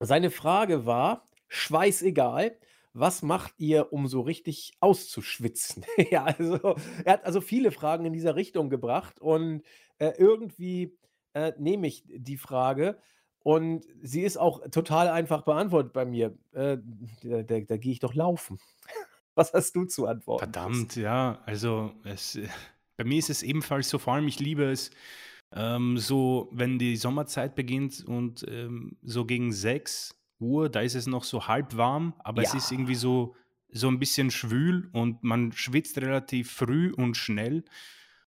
seine 0.00 0.30
Frage 0.30 0.86
war: 0.86 1.26
„Schweißegal, 1.48 2.58
was 2.98 3.22
macht 3.22 3.54
ihr, 3.58 3.92
um 3.92 4.06
so 4.08 4.20
richtig 4.22 4.72
auszuschwitzen?“ 4.80 5.84
Ja, 6.10 6.24
also, 6.24 6.76
er 7.04 7.12
hat 7.14 7.24
also 7.24 7.40
viele 7.40 7.70
Fragen 7.72 8.04
in 8.06 8.12
dieser 8.12 8.36
Richtung 8.36 8.70
gebracht 8.70 9.20
und, 9.20 9.62
äh, 9.98 10.12
irgendwie, 10.18 10.98
äh, 11.34 11.52
nehme 11.58 11.86
ich 11.88 12.04
die 12.06 12.36
Frage 12.38 12.98
und 13.40 13.86
sie 14.02 14.22
ist 14.22 14.36
auch 14.38 14.60
total 14.70 15.08
einfach 15.08 15.42
beantwortet 15.42 15.92
bei 15.92 16.04
mir. 16.04 16.36
Äh, 16.52 16.78
da 17.22 17.42
da 17.42 17.60
da 17.60 17.76
gehe 17.76 17.92
ich 17.92 18.00
doch 18.00 18.14
laufen. 18.14 18.58
Was 19.34 19.52
hast 19.52 19.76
du 19.76 19.84
zu 19.84 20.06
antworten? 20.06 20.56
Verdammt, 20.56 20.96
ja, 20.96 21.40
also 21.46 21.94
es 22.04 22.36
äh, 22.36 22.48
bei 22.98 23.04
mir 23.04 23.18
ist 23.18 23.30
es 23.30 23.42
ebenfalls 23.42 23.88
so, 23.88 23.98
vor 23.98 24.14
allem 24.14 24.28
ich 24.28 24.38
liebe 24.40 24.64
es, 24.64 24.90
ähm, 25.52 25.98
so, 25.98 26.48
wenn 26.52 26.78
die 26.78 26.96
Sommerzeit 26.96 27.54
beginnt 27.54 28.04
und, 28.06 28.44
ähm, 28.48 28.98
so 29.02 29.24
gegen 29.26 29.52
sechs 29.52 30.18
Uhr, 30.40 30.68
da 30.70 30.80
ist 30.80 30.94
es 30.94 31.06
noch 31.06 31.24
so 31.24 31.46
halbwarm, 31.48 32.14
aber 32.24 32.42
es 32.42 32.54
ist 32.54 32.70
irgendwie 32.70 32.94
Ja. 32.94 32.96
so 32.96 33.34
so 33.70 33.88
'n 33.88 33.98
bisschen 33.98 34.30
schwül 34.30 34.88
und 34.92 35.24
man 35.24 35.52
schwitzt 35.52 35.98
relativ 35.98 36.52
früh 36.52 36.92
und 36.92 37.16
schnell. 37.16 37.64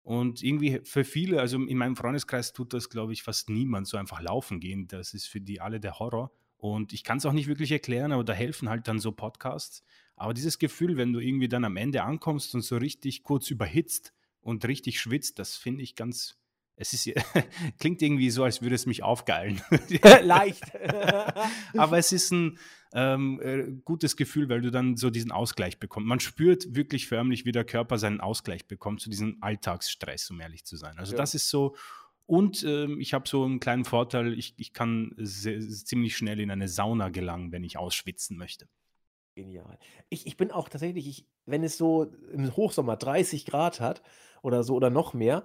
Und 0.04 0.44
irgendwie 0.44 0.82
für 0.84 1.04
viele 1.06 1.40
also 1.42 1.58
in 1.64 1.78
meinem 1.78 1.96
Freundeskreis 1.96 2.54
tut 2.54 2.74
das, 2.74 2.90
glaube 2.90 3.14
ich, 3.14 3.24
fast 3.24 3.50
niemand, 3.50 3.88
so 3.88 3.98
einfach 3.98 4.22
laufen 4.22 4.60
gehen. 4.60 4.88
Das 4.88 5.14
ist 5.14 5.28
für 5.28 5.42
die 5.42 5.62
alle 5.62 5.80
der 5.80 6.00
Horror. 6.00 6.32
Und 6.58 6.94
ich 6.94 7.04
kann's 7.04 7.26
auch 7.26 7.34
nicht 7.34 7.48
wirklich 7.48 7.72
erklären, 7.72 8.12
aber 8.12 8.24
da 8.24 8.34
helfen 8.34 8.70
halt 8.70 8.88
dann 8.88 9.00
so 9.00 9.12
Podcasts. 9.14 9.84
Aber 10.16 10.34
dieses 10.34 10.60
Gefühl, 10.60 10.98
wenn 10.98 11.14
du 11.14 11.20
irgendwie 11.20 11.48
dann 11.50 11.66
am 11.66 11.78
Ende 11.78 12.04
ankommst 12.04 12.54
und 12.56 12.62
so 12.62 12.78
richtig 12.78 13.24
kurz 13.24 13.50
überhitzt 13.52 14.14
und 14.42 14.66
richtig 14.68 15.00
schwitzt, 15.02 15.40
das 15.40 15.56
finde 15.56 15.84
ich 15.84 15.96
ganz 15.96 16.38
es 16.76 16.94
ist 16.94 17.10
klingt 17.80 18.02
irgendwie 18.02 18.30
so, 18.30 18.44
als 18.44 18.62
würde 18.62 18.76
es 18.76 18.86
mich 18.86 19.04
aufgeilen. 19.04 19.62
Leicht. 20.22 20.72
Aber 21.76 21.98
es 21.98 22.12
ist 22.12 22.32
'n, 22.32 22.58
ähm, 22.94 23.40
äh, 23.44 23.72
gutes 23.84 24.16
Gefühl, 24.18 24.50
weil 24.50 24.62
du 24.62 24.72
dann 24.72 24.98
so 24.98 25.10
diesen 25.10 25.32
Ausgleich 25.32 25.80
bekommst. 25.80 26.08
Man 26.08 26.20
spürt 26.20 26.76
wirklich 26.76 27.08
förmlich, 27.08 27.46
wie 27.46 27.52
der 27.52 27.66
Körper 27.66 27.98
seinen 27.98 28.22
Ausgleich 28.22 28.68
bekommt 28.68 29.02
zu 29.02 29.10
diesem 29.10 29.38
Alltagsstress, 29.42 30.30
um 30.32 30.40
ehrlich 30.42 30.66
zu 30.66 30.78
sein. 30.78 30.98
Also, 31.00 31.14
das 31.14 31.34
Ja. 31.34 31.36
ist 31.36 31.50
so 31.50 31.76
und, 32.26 32.64
ähm, 32.64 33.00
ich 33.02 33.14
habe 33.14 33.28
so 33.28 33.44
'n 33.46 33.60
kleinen 33.60 33.86
Vorteil, 33.86 34.34
ich 34.38 34.54
ich 34.58 34.74
kann 34.74 35.14
se 35.18 35.60
ziemlich 35.60 36.16
schnell 36.18 36.40
in 36.40 36.52
eine 36.52 36.68
Sauna 36.70 37.10
gelangen, 37.10 37.52
wenn 37.52 37.64
ich 37.64 37.78
ausschwitzen 37.78 38.38
möchte. 38.38 38.68
Genial. 39.38 39.80
Ich 40.10 40.28
ich 40.28 40.38
bin 40.38 40.52
auch 40.52 40.70
tatsächlich 40.70 41.08
ich 41.08 41.28
wenn 41.46 41.64
es 41.64 41.78
so 41.78 42.04
im 42.32 42.56
Hochsommer 42.56 42.98
30 42.98 43.46
Grad 43.46 43.80
hat 43.80 44.04
oder 44.44 44.64
so 44.64 44.76
oder 44.76 44.90
noch 44.92 45.14
mehr, 45.14 45.44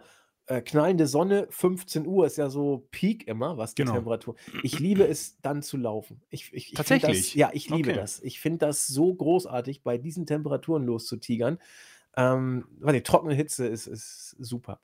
äh, 0.49 0.63
knallende 0.63 1.07
Sonne, 1.07 1.47
15:00 1.51 2.27
ist 2.27 2.39
ja 2.39 2.51
so 2.51 2.89
Peak 2.91 3.29
immer, 3.29 3.59
was 3.59 3.75
die 3.75 3.85
Genau. 3.85 3.85
Temperatur 3.85 4.37
ich 4.63 4.79
liebe 4.81 5.07
es, 5.07 5.41
dann 5.43 5.63
zu 5.63 5.77
laufen. 5.77 6.23
Ich 6.31 6.53
ich 6.55 6.73
ich 6.73 6.85
finde 6.85 7.07
das 7.09 7.19
Tatsächlich? 7.19 7.35
ja, 7.35 7.51
ich 7.53 7.69
liebe 7.71 7.93
Okay. 7.93 7.95
das. 7.95 8.21
Ich 8.23 8.41
finde 8.41 8.59
das 8.67 8.87
so 8.87 9.15
großartig, 9.15 9.83
bei 9.85 9.99
diesen 9.99 10.27
Temperaturen 10.27 10.85
loszutigern. 10.85 11.59
Ähm, 12.17 12.67
weil 12.81 12.95
die 12.95 13.03
trockene 13.05 13.35
Hitze 13.35 13.67
ist 13.69 13.87
ist 13.89 14.37
super. 14.41 14.81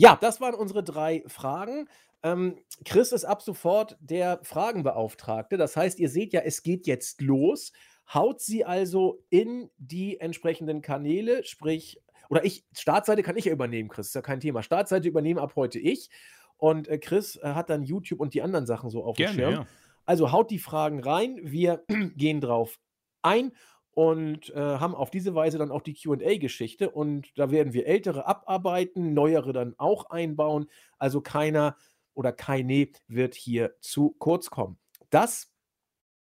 Ja, 0.00 0.18
das 0.20 0.40
waren 0.40 0.54
unsere 0.56 0.84
3 0.84 1.24
Fragen. 1.28 1.88
Ähm, 2.24 2.58
Chris 2.84 3.12
ist 3.12 3.24
ab 3.24 3.42
sofort 3.42 3.96
der 4.00 4.40
Fragenbeauftragte. 4.44 5.56
Das 5.58 5.76
heißt, 5.76 5.98
ihr 6.00 6.08
seht 6.10 6.32
ja, 6.34 6.40
es 6.42 6.62
geht 6.64 6.86
jetzt 6.86 7.20
los. 7.22 7.72
Haut 8.12 8.40
sie 8.40 8.64
also 8.64 9.24
in 9.30 9.70
die 9.78 10.20
entsprechenden 10.20 10.82
Kanäle, 10.82 11.44
sprich 11.44 12.02
oder 12.28 12.44
ich 12.44 12.64
Startseite 12.72 13.22
kann 13.22 13.36
ich 13.36 13.44
ja 13.46 13.52
übernehmen, 13.52 13.88
Chris, 13.88 14.08
ist 14.08 14.14
ja 14.14 14.22
kein 14.22 14.40
Thema. 14.40 14.62
Startseite 14.62 15.08
übernehme 15.08 15.40
ab 15.40 15.54
heute 15.56 15.78
ich 15.78 16.10
und, 16.56 16.88
äh, 16.88 16.98
Chris, 16.98 17.36
äh, 17.36 17.48
hat 17.48 17.70
dann 17.70 17.82
YouTube 17.82 18.20
und 18.20 18.34
die 18.34 18.42
anderen 18.42 18.66
Sachen 18.66 18.90
so 18.90 19.04
aufm 19.04 19.16
Gerne, 19.16 19.34
Schirm. 19.34 19.52
ja. 19.52 19.66
Also, 20.06 20.32
haut 20.32 20.50
die 20.50 20.58
Fragen 20.58 21.00
rein. 21.00 21.38
Wir 21.42 21.84
gehen 22.16 22.40
drauf 22.40 22.78
ein 23.22 23.52
und, 23.90 24.50
äh, 24.50 24.58
haben 24.58 24.94
auf 24.94 25.10
diese 25.10 25.34
Weise 25.34 25.58
dann 25.58 25.70
auch 25.70 25.82
die 25.82 25.94
Q&A-Geschichte 25.94 26.90
und 26.90 27.28
da 27.38 27.50
werden 27.50 27.72
wir 27.72 27.86
ältere 27.86 28.26
abarbeiten, 28.26 29.14
neuere 29.14 29.52
dann 29.52 29.74
auch 29.78 30.10
einbauen. 30.10 30.68
Also, 30.98 31.20
keiner 31.20 31.76
oder 32.14 32.32
keine 32.32 32.88
wird 33.08 33.34
hier 33.34 33.74
zu 33.80 34.14
kurz 34.18 34.50
kommen. 34.50 34.78
Das 35.10 35.52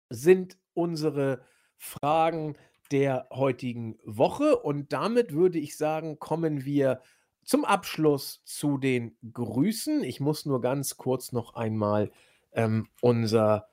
sind 0.10 0.58
unsere 0.74 1.44
Fragen 1.78 2.58
der 2.92 3.28
heutigen 3.32 3.98
Woche 4.04 4.58
und 4.58 4.94
damit 4.94 5.34
würde 5.34 5.60
ich 5.60 5.78
sagen, 5.78 6.20
kommen 6.20 6.66
wir 6.66 7.02
zum 7.44 7.66
Abschluss 7.66 8.44
zu 8.46 8.78
den 8.78 9.18
Grüßen. 9.34 10.04
Ich 10.04 10.20
muss 10.20 10.46
nur 10.46 10.62
ganz 10.62 10.98
kurz 10.98 11.32
noch 11.32 11.56
einmal, 11.56 12.12
ähm, 12.52 12.88
unser 13.02 13.70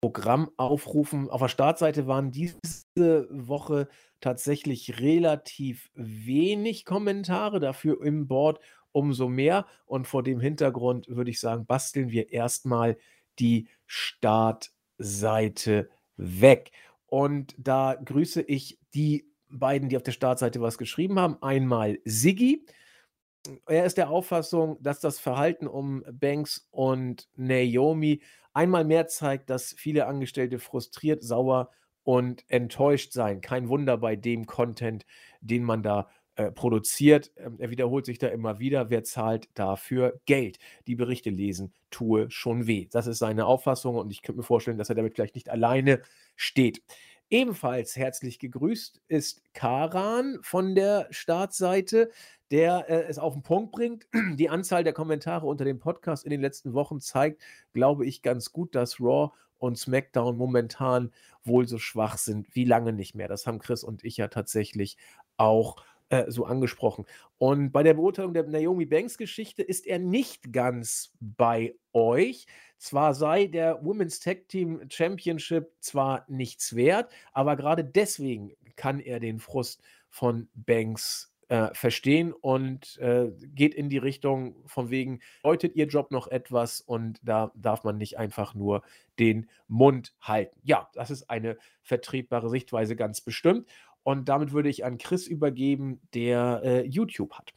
Programm 0.00 0.50
aufrufen. 0.56 1.28
Auf 1.30 1.40
der 1.40 1.48
Startseite 1.48 2.06
waren 2.06 2.30
diese 2.30 3.26
Woche 3.30 3.88
tatsächlich 4.20 5.00
relativ 5.00 5.90
wenig 5.94 6.84
Kommentare, 6.84 7.58
dafür 7.60 8.02
im 8.02 8.28
Board 8.28 8.60
umso 8.92 9.28
mehr. 9.28 9.66
Und 9.84 10.06
vor 10.06 10.22
dem 10.22 10.40
Hintergrund 10.40 11.08
würde 11.08 11.30
ich 11.30 11.40
sagen, 11.40 11.66
basteln 11.66 12.10
wir 12.10 12.32
erst 12.32 12.66
mal 12.66 12.96
die 13.38 13.68
Startseite 13.86 15.88
weg. 16.16 16.72
Und 17.06 17.54
da 17.58 17.94
grüße 17.94 18.42
ich 18.42 18.78
die 18.94 19.30
beiden, 19.48 19.88
die 19.88 19.96
auf 19.96 20.02
der 20.02 20.12
Startseite 20.12 20.60
was 20.60 20.78
geschrieben 20.78 21.18
haben. 21.18 21.40
Einmal 21.42 21.98
Siggi. 22.04 22.66
Er 23.66 23.84
ist 23.84 23.96
der 23.96 24.10
Auffassung, 24.10 24.76
dass 24.82 25.00
das 25.00 25.20
Verhalten 25.20 25.68
um 25.68 26.04
Banks 26.10 26.68
und 26.72 27.28
Naomi 27.36 28.22
einmal 28.52 28.84
mehr 28.84 29.06
zeigt, 29.06 29.50
dass 29.50 29.74
viele 29.78 30.06
Angestellte 30.06 30.58
frustriert, 30.58 31.22
sauer 31.22 31.70
und 32.02 32.44
enttäuscht 32.48 33.12
seien. 33.12 33.40
Kein 33.40 33.68
Wunder 33.68 33.98
bei 33.98 34.16
dem 34.16 34.46
Content, 34.46 35.06
den 35.40 35.62
man 35.62 35.82
da, 35.82 36.08
äh, 36.36 36.50
produziert. 36.52 37.32
Ähm, 37.36 37.56
er 37.58 37.70
wiederholt 37.70 38.06
sich 38.06 38.18
da 38.18 38.28
immer 38.28 38.58
wieder: 38.58 38.90
„Wer 38.90 39.04
zahlt 39.04 39.48
dafür 39.54 40.20
Geld? 40.26 40.58
Die 40.86 40.94
Berichte 40.96 41.30
lesen 41.30 41.72
tue 41.90 42.30
schon 42.30 42.66
weh.“ 42.66 42.88
Das 42.90 43.06
ist 43.06 43.18
seine 43.18 43.46
Auffassung 43.46 43.96
und 43.96 44.10
ich 44.10 44.22
könnte 44.22 44.38
mir 44.40 44.44
vorstellen, 44.44 44.78
dass 44.78 44.88
er 44.90 44.94
damit 44.96 45.14
vielleicht 45.14 45.34
nicht 45.34 45.50
alleine 45.50 46.02
steht. 46.36 46.82
Ebenfalls 47.28 47.96
herzlich 47.96 48.38
gegrüßt 48.38 49.00
ist 49.08 49.42
Karan 49.52 50.38
von 50.42 50.76
der 50.76 51.08
Startseite, 51.10 52.10
der, 52.52 52.88
äh, 52.88 53.02
es 53.08 53.18
auf 53.18 53.34
'n 53.34 53.42
Punkt 53.42 53.72
bringt. 53.72 54.06
Die 54.38 54.48
Anzahl 54.48 54.84
der 54.84 54.92
Kommentare 54.92 55.46
unter 55.46 55.64
dem 55.64 55.80
Podcast 55.80 56.24
in 56.24 56.30
den 56.30 56.40
letzten 56.40 56.72
Wochen 56.74 57.00
zeigt, 57.00 57.42
glaube 57.72 58.06
ich, 58.06 58.22
ganz 58.22 58.52
gut, 58.52 58.74
dass 58.76 59.00
Raw 59.00 59.30
und 59.58 59.76
SmackDown 59.78 60.36
momentan 60.36 61.12
wohl 61.44 61.66
so 61.66 61.78
schwach 61.78 62.18
sind 62.18 62.46
wie 62.54 62.64
lange 62.64 62.92
nicht 62.92 63.14
mehr. 63.14 63.26
Das 63.28 63.46
haben 63.46 63.58
Chris 63.58 63.82
und 63.82 64.04
ich 64.04 64.16
ja 64.18 64.28
tatsächlich 64.28 64.96
auch, 65.36 65.76
äh, 66.08 66.30
so 66.30 66.44
angesprochen. 66.44 67.04
Und 67.38 67.72
bei 67.72 67.82
der 67.82 67.94
Beurteilung 67.94 68.34
der 68.34 68.44
Naomi 68.46 68.86
Banks 68.86 69.18
Geschichte 69.18 69.62
ist 69.62 69.86
er 69.86 69.98
nicht 69.98 70.52
ganz 70.52 71.12
bei 71.20 71.74
euch. 71.92 72.46
Zwar 72.78 73.14
sei 73.14 73.46
der 73.46 73.84
Women's 73.84 74.20
Tag 74.20 74.48
Team 74.48 74.80
Championship 74.90 75.72
zwar 75.80 76.24
nichts 76.28 76.76
wert, 76.76 77.10
aber 77.32 77.56
grade 77.56 77.84
deswegen 77.84 78.52
kann 78.76 79.00
er 79.00 79.20
den 79.20 79.38
Frust 79.38 79.82
von 80.10 80.48
Banks, 80.54 81.32
äh, 81.48 81.72
verstehen 81.74 82.32
und, 82.32 82.98
äh, 82.98 83.30
geht 83.54 83.72
in 83.74 83.88
die 83.88 83.98
Richtung 83.98 84.56
von 84.66 84.90
wegen: 84.90 85.20
„Bedeutet 85.42 85.76
ihr 85.76 85.86
Job 85.86 86.10
noch 86.10 86.26
etwas 86.26 86.80
und 86.80 87.20
da 87.22 87.52
darf 87.54 87.84
man 87.84 87.98
nicht 87.98 88.18
einfach 88.18 88.54
nur 88.54 88.82
den 89.18 89.48
Mund 89.68 90.14
halten.“ 90.20 90.58
Ja, 90.64 90.90
das 90.94 91.10
ist 91.10 91.30
eine 91.30 91.56
vertretbare 91.82 92.50
Sichtweise 92.50 92.96
ganz 92.96 93.20
bestimmt. 93.20 93.68
Und 94.06 94.28
damit 94.28 94.52
würde 94.52 94.68
ich 94.68 94.84
an 94.84 94.98
Chris 94.98 95.26
übergeben, 95.26 96.00
der, 96.14 96.60
äh, 96.62 96.86
YouTube 96.86 97.34
hat. 97.34 97.52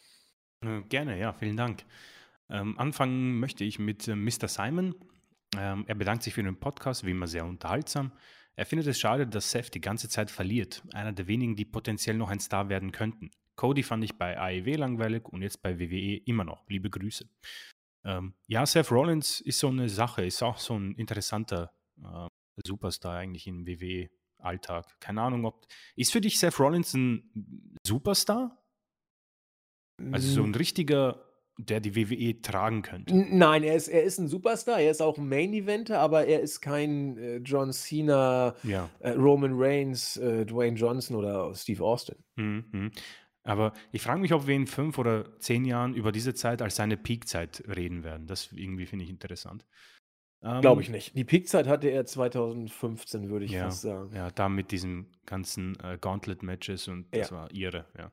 Äh, 0.65 0.81
gerne, 0.81 1.19
ja, 1.19 1.31
vielen 1.31 1.55
Dank. 1.55 1.85
Ähm, 2.49 2.77
anfangen 2.79 3.39
möchte 3.39 3.63
ich 3.63 3.77
mit, 3.77 4.07
äh, 4.07 4.15
Mr. 4.15 4.47
Simon. 4.47 4.95
Ähm, 5.55 5.85
er 5.87 5.93
bedankt 5.93 6.23
sich 6.23 6.33
für 6.33 6.41
den 6.41 6.59
Podcast, 6.59 7.05
wie 7.05 7.11
immer 7.11 7.27
sehr 7.27 7.45
unterhaltsam. 7.45 8.11
Er 8.55 8.65
findet 8.65 8.87
es 8.87 8.99
schade, 8.99 9.27
dass 9.27 9.51
Seth 9.51 9.75
die 9.75 9.79
ganze 9.79 10.09
Zeit 10.09 10.31
verliert. 10.31 10.81
Einer 10.91 11.13
der 11.13 11.27
wenigen, 11.27 11.55
die 11.55 11.65
potenziell 11.65 12.17
noch 12.17 12.31
ein 12.31 12.39
Star 12.39 12.67
werden 12.67 12.91
könnten. 12.91 13.29
Cody 13.55 13.83
fand 13.83 14.03
ich 14.03 14.17
bei 14.17 14.39
AEW 14.39 14.75
langweilig 14.75 15.27
und 15.27 15.43
jetzt 15.43 15.61
bei 15.61 15.79
WWE 15.79 16.17
immer 16.25 16.45
noch. 16.45 16.67
Liebe 16.67 16.89
Grüße. 16.89 17.29
Ähm, 18.05 18.33
ja, 18.47 18.65
Seth 18.65 18.89
Rollins 18.89 19.39
ist 19.39 19.59
so 19.59 19.67
eine 19.67 19.87
Sache, 19.87 20.25
ist 20.25 20.41
auch 20.41 20.57
so 20.57 20.73
'n 20.73 20.95
interessanter, 20.95 21.71
äh, 22.03 22.27
Superstar 22.65 23.17
eigentlich 23.17 23.45
im 23.45 23.67
WWE-Alltag. 24.39 24.99
Keine 24.99 25.21
Ahnung, 25.21 25.45
ob 25.45 25.67
ist 25.95 26.11
für 26.11 26.21
dich 26.21 26.39
Seth 26.39 26.59
Rollins 26.59 26.93
'n 26.93 27.75
Superstar? 27.85 28.59
Also, 30.11 30.27
so 30.41 30.43
'n 30.43 30.53
Hm. 30.53 30.55
richtiger, 30.55 31.25
der 31.57 31.79
die 31.81 31.95
WWE 31.95 32.41
tragen 32.41 32.81
könnte? 32.81 33.21
Nein, 33.31 33.63
er 33.63 33.75
ist 33.75 33.87
er 33.87 34.03
ist 34.03 34.19
'n 34.19 34.27
Superstar. 34.27 34.79
Er 34.79 34.91
ist 34.91 35.01
auch 35.01 35.17
'n 35.17 35.27
Main 35.27 35.53
Eventer, 35.53 35.99
aber 35.99 36.25
er 36.27 36.41
ist 36.41 36.61
kein, 36.61 37.17
äh, 37.17 37.37
John 37.37 37.71
Cena, 37.73 38.55
Ja. 38.63 38.91
äh, 38.99 39.11
Roman 39.11 39.53
Reigns, 39.55 40.17
äh, 40.17 40.45
Dwayne 40.45 40.77
Johnson 40.77 41.15
oder 41.15 41.53
Steve 41.55 41.83
Austin. 41.83 42.23
Mhm, 42.37 42.65
mhm. 42.71 42.91
Aber 43.43 43.73
ich 43.91 44.01
frage 44.01 44.19
mich, 44.21 44.33
ob 44.33 44.47
wir 44.47 44.55
in 44.55 44.67
fünf 44.67 44.97
oder 44.97 45.39
zehn 45.39 45.65
Jahren 45.65 45.95
über 45.95 46.11
diese 46.11 46.33
Zeit 46.33 46.61
als 46.61 46.75
seine 46.75 46.97
Peakzeit 46.97 47.63
reden 47.67 48.03
werden. 48.03 48.27
Das 48.27 48.51
irgendwie 48.51 48.85
finde 48.85 49.05
ich 49.05 49.09
interessant. 49.09 49.65
Glaube 50.41 50.81
ich 50.81 50.87
ähm, 50.87 50.93
nicht. 50.93 51.17
Die 51.17 51.25
Peakzeit 51.25 51.67
hatte 51.67 51.89
er 51.89 52.05
2015, 52.05 53.29
würde 53.29 53.45
ich 53.45 53.51
ja, 53.51 53.65
fast 53.65 53.81
sagen. 53.81 54.11
Ja, 54.15 54.31
da 54.31 54.47
mit 54.47 54.71
diesen 54.71 55.07
ganzen 55.25 55.77
äh, 55.83 55.97
Gauntlet-Matches 55.99 56.87
und 56.87 57.13
das 57.13 57.29
ja. 57.29 57.35
war 57.35 57.51
ihre, 57.51 57.85
ja. 57.97 58.11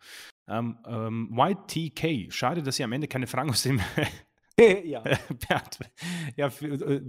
Ähm, 0.48 0.78
ähm, 0.86 1.39
YTK, 1.39 2.32
schade, 2.32 2.62
dass 2.62 2.77
Sie 2.77 2.85
am 2.85 2.93
Ende 2.93 3.07
keine 3.09 3.27
Fragen 3.27 3.51
aus 3.51 3.62
dem 3.62 3.81
ja. 4.59 5.03
ja, 6.36 6.47
äh, 6.47 6.51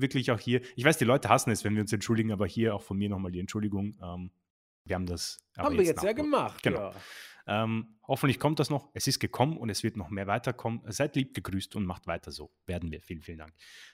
wirklich 0.02 0.32
auch 0.32 0.40
hier. 0.40 0.62
Ich 0.76 0.84
weiß, 0.84 0.98
die 0.98 1.06
Leute 1.06 1.30
hassen 1.30 1.52
es, 1.52 1.64
wenn 1.64 1.74
wir 1.74 1.82
uns 1.82 1.94
entschuldigen, 1.94 2.32
aber 2.32 2.46
hier 2.46 2.76
auch 2.76 2.84
von 2.84 2.98
mir 2.98 3.10
nochmal 3.10 3.32
die 3.32 3.40
Entschuldigung. 3.40 3.96
Ähm, 4.02 4.32
wir 4.86 4.96
haben 4.96 5.06
das. 5.06 5.40
Haben 5.58 5.78
wir 5.78 5.84
jetzt 5.84 6.04
ja 6.04 6.14
gemacht. 6.14 6.62
Genau. 6.64 6.92
Ja. 6.92 6.94
Ähm, 7.48 7.98
hoffentlich 8.08 8.40
kommt 8.40 8.60
das 8.60 8.70
noch. 8.70 8.90
Es 8.94 9.08
ist 9.08 9.20
gekommen 9.20 9.58
und 9.58 9.70
es 9.70 9.84
wird 9.84 9.96
noch 9.98 10.10
mehr 10.10 10.28
weiterkommen. 10.28 10.82
Seid 10.88 11.16
lieb 11.16 11.34
gegrüßt 11.34 11.76
und 11.76 11.86
macht 11.86 12.06
weiter 12.06 12.32
so. 12.32 12.52
Werden 12.66 12.92
wir. 12.92 13.02
Vielen, 13.02 13.22
vielen 13.22 13.40
Dank. 13.40 13.54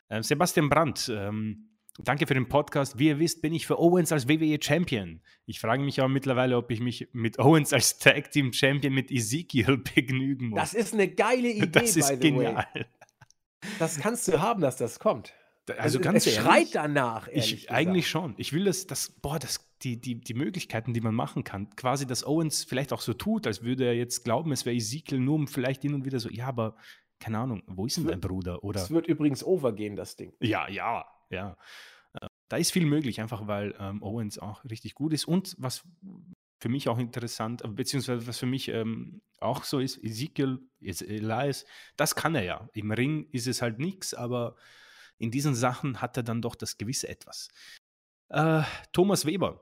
Äh, 0.10 0.24
Sebastian 0.24 0.70
Brandt, 0.70 1.12
ähm, 1.14 1.70
danke 2.00 2.26
für 2.26 2.34
den 2.34 2.50
Podcast. 2.50 2.98
Wie 2.98 3.08
ihr 3.08 3.20
wisst, 3.20 3.42
bin 3.42 3.54
ich 3.54 3.68
für 3.68 3.80
Owens 3.80 4.12
als 4.12 4.28
WWE 4.28 4.58
Champion. 4.62 5.22
Ich 5.46 5.60
frage 5.60 5.84
mich 5.84 6.00
aber 6.00 6.10
mittlerweile, 6.10 6.58
ob 6.58 6.72
ich 6.72 6.80
mich 6.80 7.10
mit 7.14 7.38
Owens 7.38 7.74
als 7.74 8.00
Tag 8.00 8.32
Team 8.32 8.54
Champion 8.54 8.94
mit 8.94 9.12
Ezekiel 9.12 9.78
begnügen 9.96 10.50
muss. 10.50 10.60
Das 10.60 10.74
ist 10.74 10.94
eine 10.94 11.08
geile 11.08 11.50
Idee. 11.50 11.68
Das 11.68 11.96
ist 11.96 12.20
genial. 12.20 12.66
Way. 12.74 12.86
Das 13.80 13.98
kannst 14.00 14.28
du 14.28 14.42
haben, 14.42 14.62
dass 14.62 14.78
das 14.78 15.00
kommt. 15.00 15.34
Also, 15.70 15.82
also 15.82 16.00
ganz 16.02 16.28
es 16.28 16.36
schreit 16.36 16.70
danach. 16.74 17.30
Ich, 17.30 17.72
eigentlich 17.72 18.10
schon. 18.10 18.34
Ich 18.38 18.52
will 18.52 18.66
das, 18.66 18.86
das 18.86 19.10
boah, 19.10 19.40
das, 19.40 19.66
die, 19.84 20.00
die, 20.00 20.16
die 20.20 20.34
Möglichkeiten, 20.34 20.94
die 20.94 21.02
man 21.02 21.16
machen 21.16 21.44
kann. 21.44 21.70
Quasi, 21.76 22.08
dass 22.08 22.26
Owens 22.26 22.64
vielleicht 22.64 22.94
auch 22.94 23.02
so 23.02 23.14
tut, 23.14 23.48
als 23.48 23.64
würde 23.64 23.86
er 23.86 23.96
jetzt 23.96 24.24
glauben, 24.24 24.52
es 24.52 24.66
wäre 24.66 24.76
Ezekiel, 24.76 25.20
nur 25.20 25.36
um 25.36 25.48
vielleicht 25.48 25.82
hin 25.82 25.94
und 25.94 26.06
wieder 26.06 26.20
so, 26.20 26.30
ja, 26.30 26.48
aber 26.48 26.76
keine 27.20 27.40
Ahnung, 27.40 27.64
wo 27.68 27.86
ist 27.86 27.98
denn 27.98 28.08
dein 28.08 28.20
Bruder? 28.20 28.64
Oder, 28.64 28.82
es 28.82 28.92
wird 28.92 29.08
übrigens 29.08 29.44
overgehen, 29.44 29.96
das 29.96 30.16
Ding. 30.16 30.34
Ja, 30.42 30.68
ja, 30.68 31.06
ja. 31.30 31.58
Äh, 32.20 32.28
da 32.50 32.58
ist 32.58 32.72
viel 32.72 32.86
möglich, 32.86 33.22
einfach 33.22 33.48
weil 33.48 33.76
ähm, 33.80 34.04
Owens 34.04 34.40
auch 34.40 34.64
richtig 34.66 34.94
gut 34.94 35.14
ist. 35.14 35.26
Und 35.26 35.56
was 35.58 35.84
für 36.60 36.70
mich 36.70 36.90
auch 36.90 36.98
interessant, 36.98 37.64
äh, 37.64 37.68
beziehungsweise 37.70 38.28
was 38.28 38.40
für 38.40 38.46
mich 38.46 38.70
ähm, 38.70 39.22
auch 39.40 39.64
so 39.64 39.80
ist, 39.80 40.04
Ezekiel, 40.04 40.60
Elias, 40.82 41.66
das 41.96 42.16
kann 42.16 42.36
er 42.36 42.44
ja. 42.44 42.70
Im 42.74 42.92
Ring 42.92 43.28
ist 43.32 43.48
es 43.48 43.62
halt 43.62 43.80
nichts, 43.80 44.14
aber 44.14 44.56
in 45.18 45.32
diesen 45.32 45.56
Sachen 45.56 46.02
hat 46.02 46.18
er 46.18 46.24
dann 46.24 46.42
doch 46.42 46.56
das 46.56 46.78
gewisse 46.78 47.08
Etwas. 47.08 47.50
Äh, 48.30 48.64
Thomas 48.92 49.26
Weber 49.26 49.62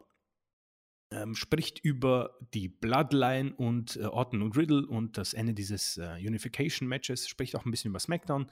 ähm, 1.11 1.35
spricht 1.35 1.79
über 1.79 2.38
die 2.53 2.67
Bloodline 2.67 3.53
und 3.55 3.97
äh, 3.97 4.05
Orton 4.05 4.41
und 4.41 4.57
Riddle 4.57 4.88
und 4.88 5.17
das 5.17 5.33
Ende 5.33 5.53
dieses 5.53 5.97
äh, 5.97 6.15
Unification-Matches, 6.15 7.27
spricht 7.27 7.55
auch 7.55 7.65
ein 7.65 7.71
bisschen 7.71 7.89
über 7.89 7.99
SmackDown, 7.99 8.47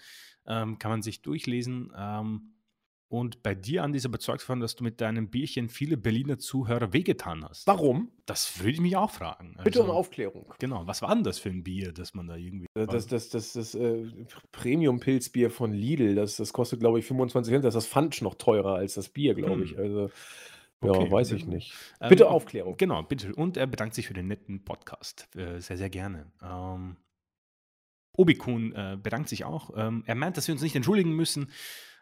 ähm, 0.46 0.78
kann 0.78 0.92
man 0.92 1.02
sich 1.02 1.22
durchlesen. 1.22 1.92
Ähm, 1.96 2.54
und 3.10 3.42
bei 3.42 3.56
dir, 3.56 3.84
Andi, 3.84 3.98
ist 3.98 4.06
überzeugt 4.06 4.42
davon, 4.42 4.60
dass 4.60 4.76
du 4.76 4.84
mit 4.84 5.02
deinem 5.02 5.32
Bierchen 5.32 5.68
viele 5.68 5.98
Berliner 5.98 6.38
Zuhörer 6.38 6.94
wehgetan 6.94 7.44
hast. 7.44 7.66
Warum? 7.66 8.12
Das 8.28 8.60
würde 8.60 8.70
ich 8.70 8.82
mich 8.82 8.96
auch 8.96 9.10
fragen. 9.10 9.58
Bitte 9.64 9.80
um 9.80 9.88
also, 9.88 9.98
Aufklärung. 9.98 10.54
Genau, 10.60 10.86
was 10.86 11.02
war 11.02 11.16
denn 11.16 11.24
das 11.24 11.40
für 11.40 11.50
ein 11.50 11.64
Bier, 11.64 11.92
das 11.92 12.14
man 12.14 12.28
da 12.28 12.36
irgendwie. 12.36 12.68
Das, 12.76 13.08
das, 13.08 13.30
das, 13.30 13.54
das, 13.54 13.74
äh, 13.74 14.06
Premium-Pilzbier 14.52 15.50
von 15.50 15.74
Lidl, 15.74 16.14
das, 16.14 16.38
das 16.38 16.54
kostet, 16.54 16.82
glaube 16.82 17.00
ich, 17.00 17.06
25 17.06 17.52
Cent. 17.52 17.66
Das 17.66 17.74
ist 17.74 17.84
das 17.84 17.92
Pfand 17.92 18.22
noch 18.22 18.36
teurer 18.36 18.76
als 18.76 18.94
das 18.94 19.10
Bier, 19.10 19.34
glaube 19.34 19.64
ich. 19.64 19.76
Hm. 19.76 20.10
Also. 20.82 20.94
Ja, 20.94 21.02
okay. 21.02 21.12
weiß 21.12 21.32
ich 21.34 21.46
nicht. 21.46 21.74
Ähm, 22.00 22.10
bitte 22.10 22.30
Aufklärung. 22.30 22.78
Genau, 22.78 23.04
bitte. 23.04 23.34
Und 23.36 23.58
er 23.58 23.68
bedankt 23.68 23.96
sich 23.96 24.08
für 24.08 24.14
den 24.14 24.28
netten 24.28 24.64
Podcast. 24.64 25.28
Äh, 25.36 25.60
sehr, 25.60 25.78
sehr 25.78 25.90
gerne. 25.90 26.32
Ähm, 26.42 26.98
Obikun 28.18 28.74
äh, 28.74 28.98
bedankt 29.02 29.30
sich 29.30 29.46
auch. 29.46 29.72
Ähm, 29.76 30.04
er 30.06 30.16
meint, 30.16 30.38
dass 30.38 30.48
wir 30.48 30.54
uns 30.54 30.62
nicht 30.62 30.76
entschuldigen 30.76 31.12
müssen 31.12 31.50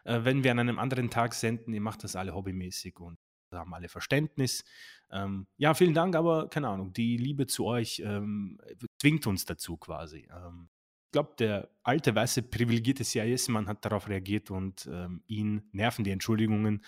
äh, 0.08 0.24
wenn 0.24 0.42
wir 0.42 0.50
an 0.50 0.58
einem 0.58 0.78
anderen 0.78 1.10
Tag 1.10 1.34
senden. 1.34 1.72
Ihr 1.72 1.80
macht 1.80 2.02
das 2.02 2.16
alle 2.16 2.34
hobbymäßig 2.34 2.98
und 2.98 3.18
haben 3.52 3.74
alle 3.74 3.88
Verständnis. 3.88 4.64
Ähm, 5.10 5.46
ja, 5.56 5.74
vielen 5.74 5.94
Dank, 5.94 6.16
aber 6.16 6.48
keine 6.48 6.68
Ahnung, 6.68 6.92
die 6.92 7.16
Liebe 7.16 7.46
zu 7.46 7.66
euch 7.66 8.02
ähm, 8.04 8.60
zwingt 8.98 9.26
uns 9.26 9.44
dazu 9.44 9.76
quasi. 9.76 10.28
Ähm, 10.30 10.68
ich 11.06 11.12
glaube, 11.12 11.34
der 11.38 11.70
alte, 11.82 12.14
weiße, 12.14 12.42
privilegierte 12.42 13.04
CIS-Mann 13.04 13.68
hat 13.68 13.84
darauf 13.84 14.08
reagiert 14.08 14.50
und 14.50 14.88
ähm, 14.92 15.22
ihn 15.26 15.62
nerven 15.72 16.04
die 16.04 16.10
Entschuldigungen. 16.10 16.84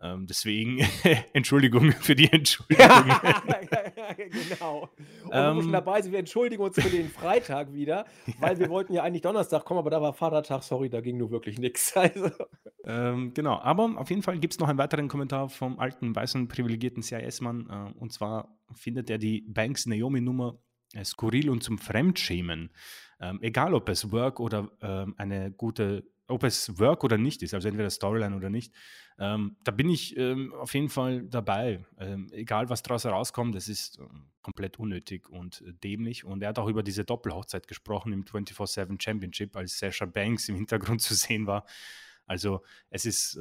Ähm, 0.00 0.26
deswegen 0.26 0.78
Entschuldigung 1.32 1.92
für 1.92 2.14
die 2.14 2.24
Entschuldigung. 2.32 2.86
genau. 4.18 4.90
Und 5.24 5.30
ähm, 5.32 5.62
schon 5.62 5.72
dabei 5.72 6.02
sind, 6.02 6.12
wir 6.12 6.18
entschuldigen 6.18 6.62
uns 6.62 6.80
für 6.80 6.90
den 6.90 7.08
Freitag 7.08 7.72
wieder, 7.72 8.04
weil 8.40 8.58
wir 8.58 8.68
wollten 8.68 8.92
ja 8.92 9.02
eigentlich 9.02 9.22
Donnerstag 9.22 9.64
kommen, 9.64 9.78
aber 9.78 9.90
da 9.90 10.02
war 10.02 10.12
Vatertag, 10.12 10.62
sorry, 10.62 10.90
da 10.90 11.00
ging 11.00 11.16
nur 11.16 11.30
wirklich 11.30 11.58
nichts. 11.58 11.96
Also. 11.96 12.30
Ähm, 12.84 13.32
genau, 13.32 13.58
aber 13.60 13.94
auf 13.96 14.10
jeden 14.10 14.22
Fall 14.22 14.38
gibt 14.38 14.52
es 14.52 14.60
noch 14.60 14.68
einen 14.68 14.78
weiteren 14.78 15.08
Kommentar 15.08 15.48
vom 15.48 15.78
alten, 15.78 16.14
weißen, 16.14 16.48
privilegierten 16.48 17.02
CIS-Mann. 17.02 17.68
Äh, 17.70 17.98
und 17.98 18.12
zwar 18.12 18.58
findet 18.74 19.08
er 19.08 19.18
die 19.18 19.42
Banks-Naomi-Nummer 19.48 20.58
äh, 20.92 21.04
skurril 21.04 21.50
und 21.50 21.62
zum 21.62 21.78
Fremdschämen. 21.78 22.70
Ähm, 23.20 23.38
egal, 23.42 23.74
ob 23.74 23.88
es 23.88 24.10
Work 24.12 24.40
oder 24.40 24.70
ähm, 24.80 25.14
eine 25.16 25.50
gute 25.52 26.04
ob 26.26 26.42
es 26.44 26.78
Work 26.78 27.04
oder 27.04 27.18
nicht 27.18 27.42
ist, 27.42 27.54
also 27.54 27.68
entweder 27.68 27.90
Storyline 27.90 28.34
oder 28.34 28.48
nicht, 28.48 28.72
ähm, 29.18 29.56
da 29.62 29.72
bin 29.72 29.90
ich 29.90 30.16
ähm, 30.16 30.52
auf 30.54 30.74
jeden 30.74 30.88
Fall 30.88 31.22
dabei. 31.24 31.84
Ähm, 31.98 32.28
egal, 32.32 32.70
was 32.70 32.82
daraus 32.82 33.04
herauskommt, 33.04 33.54
das 33.54 33.68
ist 33.68 33.98
ähm, 33.98 34.30
komplett 34.42 34.78
unnötig 34.78 35.28
und 35.28 35.60
äh, 35.62 35.74
dämlich. 35.74 36.24
Und 36.24 36.42
er 36.42 36.48
hat 36.48 36.58
auch 36.58 36.68
über 36.68 36.82
diese 36.82 37.04
Doppelhochzeit 37.04 37.68
gesprochen 37.68 38.12
im 38.12 38.24
24-7 38.24 39.00
Championship, 39.02 39.56
als 39.56 39.78
Sasha 39.78 40.06
Banks 40.06 40.48
im 40.48 40.56
Hintergrund 40.56 41.02
zu 41.02 41.14
sehen 41.14 41.46
war. 41.46 41.66
Also 42.26 42.62
es 42.88 43.04
ist 43.04 43.38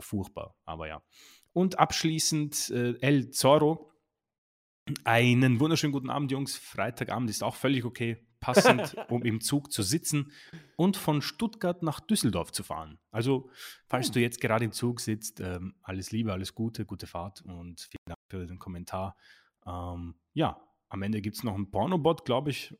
furchtbar, 0.00 0.56
aber 0.64 0.88
ja. 0.88 1.02
Und 1.52 1.78
abschließend 1.78 2.70
äh, 2.70 2.94
El 3.00 3.30
Zorro. 3.30 3.92
Einen 5.04 5.58
wunderschönen 5.60 5.92
guten 5.92 6.10
Abend, 6.10 6.32
Jungs. 6.32 6.56
Freitagabend 6.56 7.30
ist 7.30 7.42
auch 7.42 7.54
völlig 7.54 7.84
okay 7.84 8.26
passend, 8.46 8.96
um 9.10 9.22
im 9.22 9.40
Zug 9.40 9.72
zu 9.72 9.82
sitzen 9.82 10.30
und 10.76 10.96
von 10.96 11.20
Stuttgart 11.20 11.82
nach 11.82 11.98
Düsseldorf 11.98 12.52
zu 12.52 12.62
fahren. 12.62 12.98
Also, 13.10 13.50
falls 13.88 14.12
du 14.12 14.20
jetzt 14.20 14.40
gerade 14.40 14.64
im 14.64 14.72
Zug 14.72 15.00
sitzt, 15.00 15.40
ähm, 15.40 15.74
alles 15.82 16.12
Liebe, 16.12 16.32
alles 16.32 16.54
Gute, 16.54 16.86
gute 16.86 17.08
Fahrt 17.08 17.42
und 17.42 17.80
vielen 17.80 18.06
Dank 18.06 18.18
für 18.30 18.46
den 18.46 18.60
Kommentar. 18.60 19.16
Ähm, 19.66 20.14
ja, 20.32 20.60
am 20.88 21.02
Ende 21.02 21.20
gibt 21.20 21.36
es 21.36 21.42
noch 21.42 21.54
einen 21.54 21.70
Pornobot, 21.72 22.24
glaube 22.24 22.50
ich. 22.50 22.72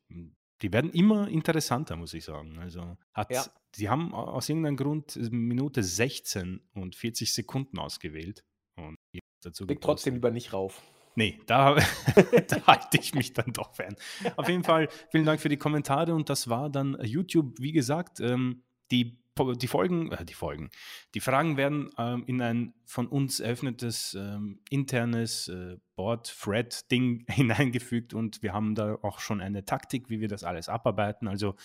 Die 0.63 0.73
werden 0.73 0.91
immer 0.93 1.29
interessanter, 1.29 1.97
muss 1.97 2.15
ich 2.15 2.25
sagen. 2.25 2.59
Also, 2.61 2.97
hat, 3.13 3.33
ja. 3.33 3.45
die 3.75 3.89
haben 3.89 4.15
aus 4.15 4.49
irgendeinem 4.49 4.77
Grund 4.77 5.17
Minute 5.33 5.83
16 5.83 6.61
und 6.75 6.95
40 6.95 7.35
Sekunden 7.35 7.79
ausgewählt. 7.79 8.45
Und 8.77 8.97
dazu 9.43 9.65
Leg 9.65 9.81
trotzdem 9.81 10.15
lieber 10.15 10.31
nicht 10.31 10.53
rauf. 10.53 10.81
Nee, 11.17 11.41
da, 11.47 11.75
da 12.49 12.67
halte 12.67 12.99
ich 12.99 13.15
mich 13.15 13.33
dann 13.33 13.53
doch 13.55 13.75
fern. 13.75 13.97
Auf 14.37 14.49
jeden 14.49 14.65
Fall 14.65 14.89
vielen 15.11 15.25
Dank 15.25 15.41
für 15.41 15.49
die 15.49 15.57
Kommentare 15.57 16.15
und 16.15 16.29
das 16.29 16.49
war 16.49 16.69
dann 16.69 16.97
YouTube, 17.03 17.59
wie 17.59 17.73
gesagt, 17.73 18.21
ähm, 18.21 18.63
die, 18.91 19.19
die 19.39 19.67
Folgen, 19.67 20.13
äh, 20.13 20.27
die 20.27 20.35
Folgen, 20.35 20.71
die 21.15 21.21
Fragen 21.21 21.57
werden 21.57 21.91
ähm, 21.97 22.25
in 22.27 22.43
ein 22.43 22.75
von 22.85 23.07
uns 23.09 23.41
eröffnetes 23.41 24.15
ähm, 24.15 24.61
internes 24.69 25.49
äh, 25.49 25.79
Board-Thread-Ding 25.97 27.25
hineingefügt 27.31 28.13
und 28.13 28.43
wir 28.43 28.53
haben 28.53 28.75
da 28.75 28.99
auch 29.01 29.19
schon 29.19 29.41
eine 29.41 29.65
Taktik, 29.65 30.11
wie 30.11 30.21
wir 30.21 30.29
das 30.29 30.45
alles 30.45 30.69
abarbeiten. 30.69 31.29
Also 31.29 31.57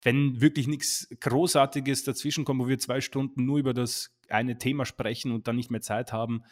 wenn 0.00 0.40
wirklich 0.40 0.66
nichts 0.66 1.08
Großartiges 1.20 2.04
dazwischen 2.04 2.46
kommt, 2.46 2.60
wo 2.62 2.68
wir 2.68 2.78
zwei 2.78 3.02
Stunden 3.02 3.44
nur 3.44 3.58
über 3.58 3.74
das 3.74 4.16
eine 4.30 4.56
Thema 4.56 4.86
sprechen 4.86 5.30
und 5.30 5.46
dann 5.46 5.56
nicht 5.56 5.70
mehr 5.70 5.82
Zeit 5.82 6.14
haben, 6.14 6.42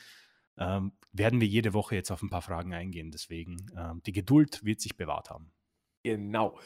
ähm, 0.59 0.93
werden 1.13 1.41
wir 1.41 1.49
jede 1.49 1.75
Woche 1.75 1.95
jetzt 1.95 2.11
auf 2.11 2.23
ein 2.23 2.31
paar 2.31 2.43
Fragen 2.43 2.75
eingehen. 2.75 3.11
Deswegen, 3.11 3.67
ähm, 3.77 4.03
die 4.05 4.13
Geduld 4.13 4.65
wird 4.65 4.81
sich 4.81 4.97
bewahrt 4.97 5.31
haben. 5.31 5.53
Genau. 6.03 6.59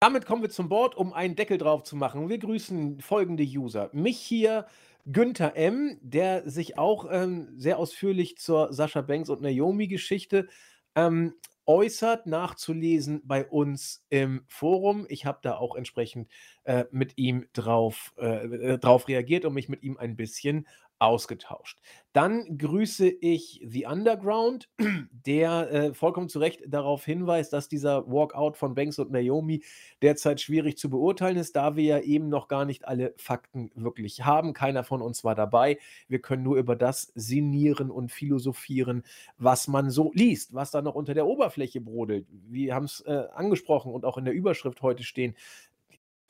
Damit 0.00 0.26
kommen 0.26 0.42
wir 0.42 0.50
zum 0.50 0.68
Board, 0.68 0.96
um 0.96 1.12
einen 1.12 1.36
Deckel 1.36 1.58
drauf 1.58 1.84
zu 1.84 1.94
machen. 1.94 2.28
Wir 2.28 2.38
grüßen 2.38 3.00
folgende 3.00 3.44
User. 3.44 3.88
Mich 3.92 4.18
hier, 4.18 4.66
Günther 5.06 5.56
M., 5.56 5.98
der 6.00 6.48
sich 6.50 6.76
auch 6.76 7.06
ähm, 7.10 7.54
sehr 7.56 7.78
ausführlich 7.78 8.36
zur 8.36 8.72
Sascha 8.72 9.00
Banks 9.02 9.30
und 9.30 9.42
Naomi-Geschichte 9.42 10.48
ähm, 10.96 11.34
äußert, 11.66 12.26
nachzulesen 12.26 13.22
bei 13.24 13.46
uns 13.46 14.04
im 14.08 14.44
Forum. 14.48 15.06
Ich 15.08 15.24
habe 15.24 15.38
da 15.42 15.56
auch 15.56 15.76
entsprechend 15.76 16.28
äh, 16.64 16.84
mit 16.90 17.16
ihm 17.16 17.46
drauf, 17.52 18.12
äh, 18.18 18.72
äh, 18.72 18.78
drauf 18.78 19.08
reagiert 19.08 19.44
und 19.44 19.54
mich 19.54 19.68
mit 19.68 19.82
ihm 19.82 19.96
ein 19.96 20.16
bisschen 20.16 20.66
ausgetauscht. 21.02 21.78
Dann 22.12 22.58
grüße 22.58 23.08
ich 23.08 23.60
The 23.66 23.86
Underground, 23.86 24.68
der 25.26 25.72
äh, 25.72 25.94
vollkommen 25.94 26.28
zu 26.28 26.38
Recht 26.38 26.60
darauf 26.66 27.04
hinweist, 27.04 27.52
dass 27.52 27.68
dieser 27.68 28.06
Walkout 28.06 28.56
von 28.56 28.74
Banks 28.74 28.98
und 28.98 29.10
Naomi 29.10 29.64
derzeit 30.02 30.40
schwierig 30.40 30.78
zu 30.78 30.90
beurteilen 30.90 31.38
ist, 31.38 31.56
da 31.56 31.74
wir 31.74 31.84
ja 31.84 31.98
eben 32.00 32.28
noch 32.28 32.48
gar 32.48 32.66
nicht 32.66 32.86
alle 32.86 33.14
Fakten 33.16 33.70
wirklich 33.74 34.24
haben. 34.24 34.52
Keiner 34.52 34.84
von 34.84 35.02
uns 35.02 35.24
war 35.24 35.34
dabei. 35.34 35.78
Wir 36.06 36.20
können 36.20 36.42
nur 36.42 36.56
über 36.56 36.76
das 36.76 37.10
sinnieren 37.14 37.90
und 37.90 38.12
philosophieren, 38.12 39.02
was 39.38 39.66
man 39.66 39.90
so 39.90 40.12
liest, 40.14 40.54
was 40.54 40.70
da 40.70 40.82
noch 40.82 40.94
unter 40.94 41.14
der 41.14 41.26
Oberfläche 41.26 41.80
brodelt. 41.80 42.26
Wir 42.30 42.74
haben 42.74 42.84
es 42.84 43.00
äh, 43.00 43.24
angesprochen 43.34 43.92
und 43.92 44.04
auch 44.04 44.18
in 44.18 44.24
der 44.24 44.34
Überschrift 44.34 44.82
heute 44.82 45.02
stehen 45.02 45.34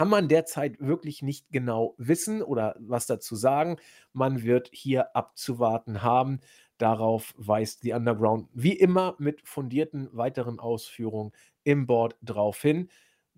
kann 0.03 0.11
man 0.11 0.27
derzeit 0.27 0.81
wirklich 0.81 1.23
nicht 1.23 1.53
genau 1.53 1.95
wissen 1.97 2.43
oder 2.43 2.75
was 2.81 3.07
dazu 3.07 3.37
sagen. 3.37 3.77
Man 4.13 4.43
wird 4.43 4.69
hier 4.73 5.15
abzuwarten 5.15 6.03
haben. 6.03 6.41
Darauf 6.77 7.33
weist 7.37 7.85
die 7.85 7.93
Underground 7.93 8.49
wie 8.53 8.73
immer 8.73 9.15
mit 9.21 9.47
fundierten 9.47 10.09
weiteren 10.11 10.59
Ausführungen 10.59 11.31
im 11.63 11.87
Board 11.87 12.17
drauf 12.21 12.61
hin. 12.61 12.89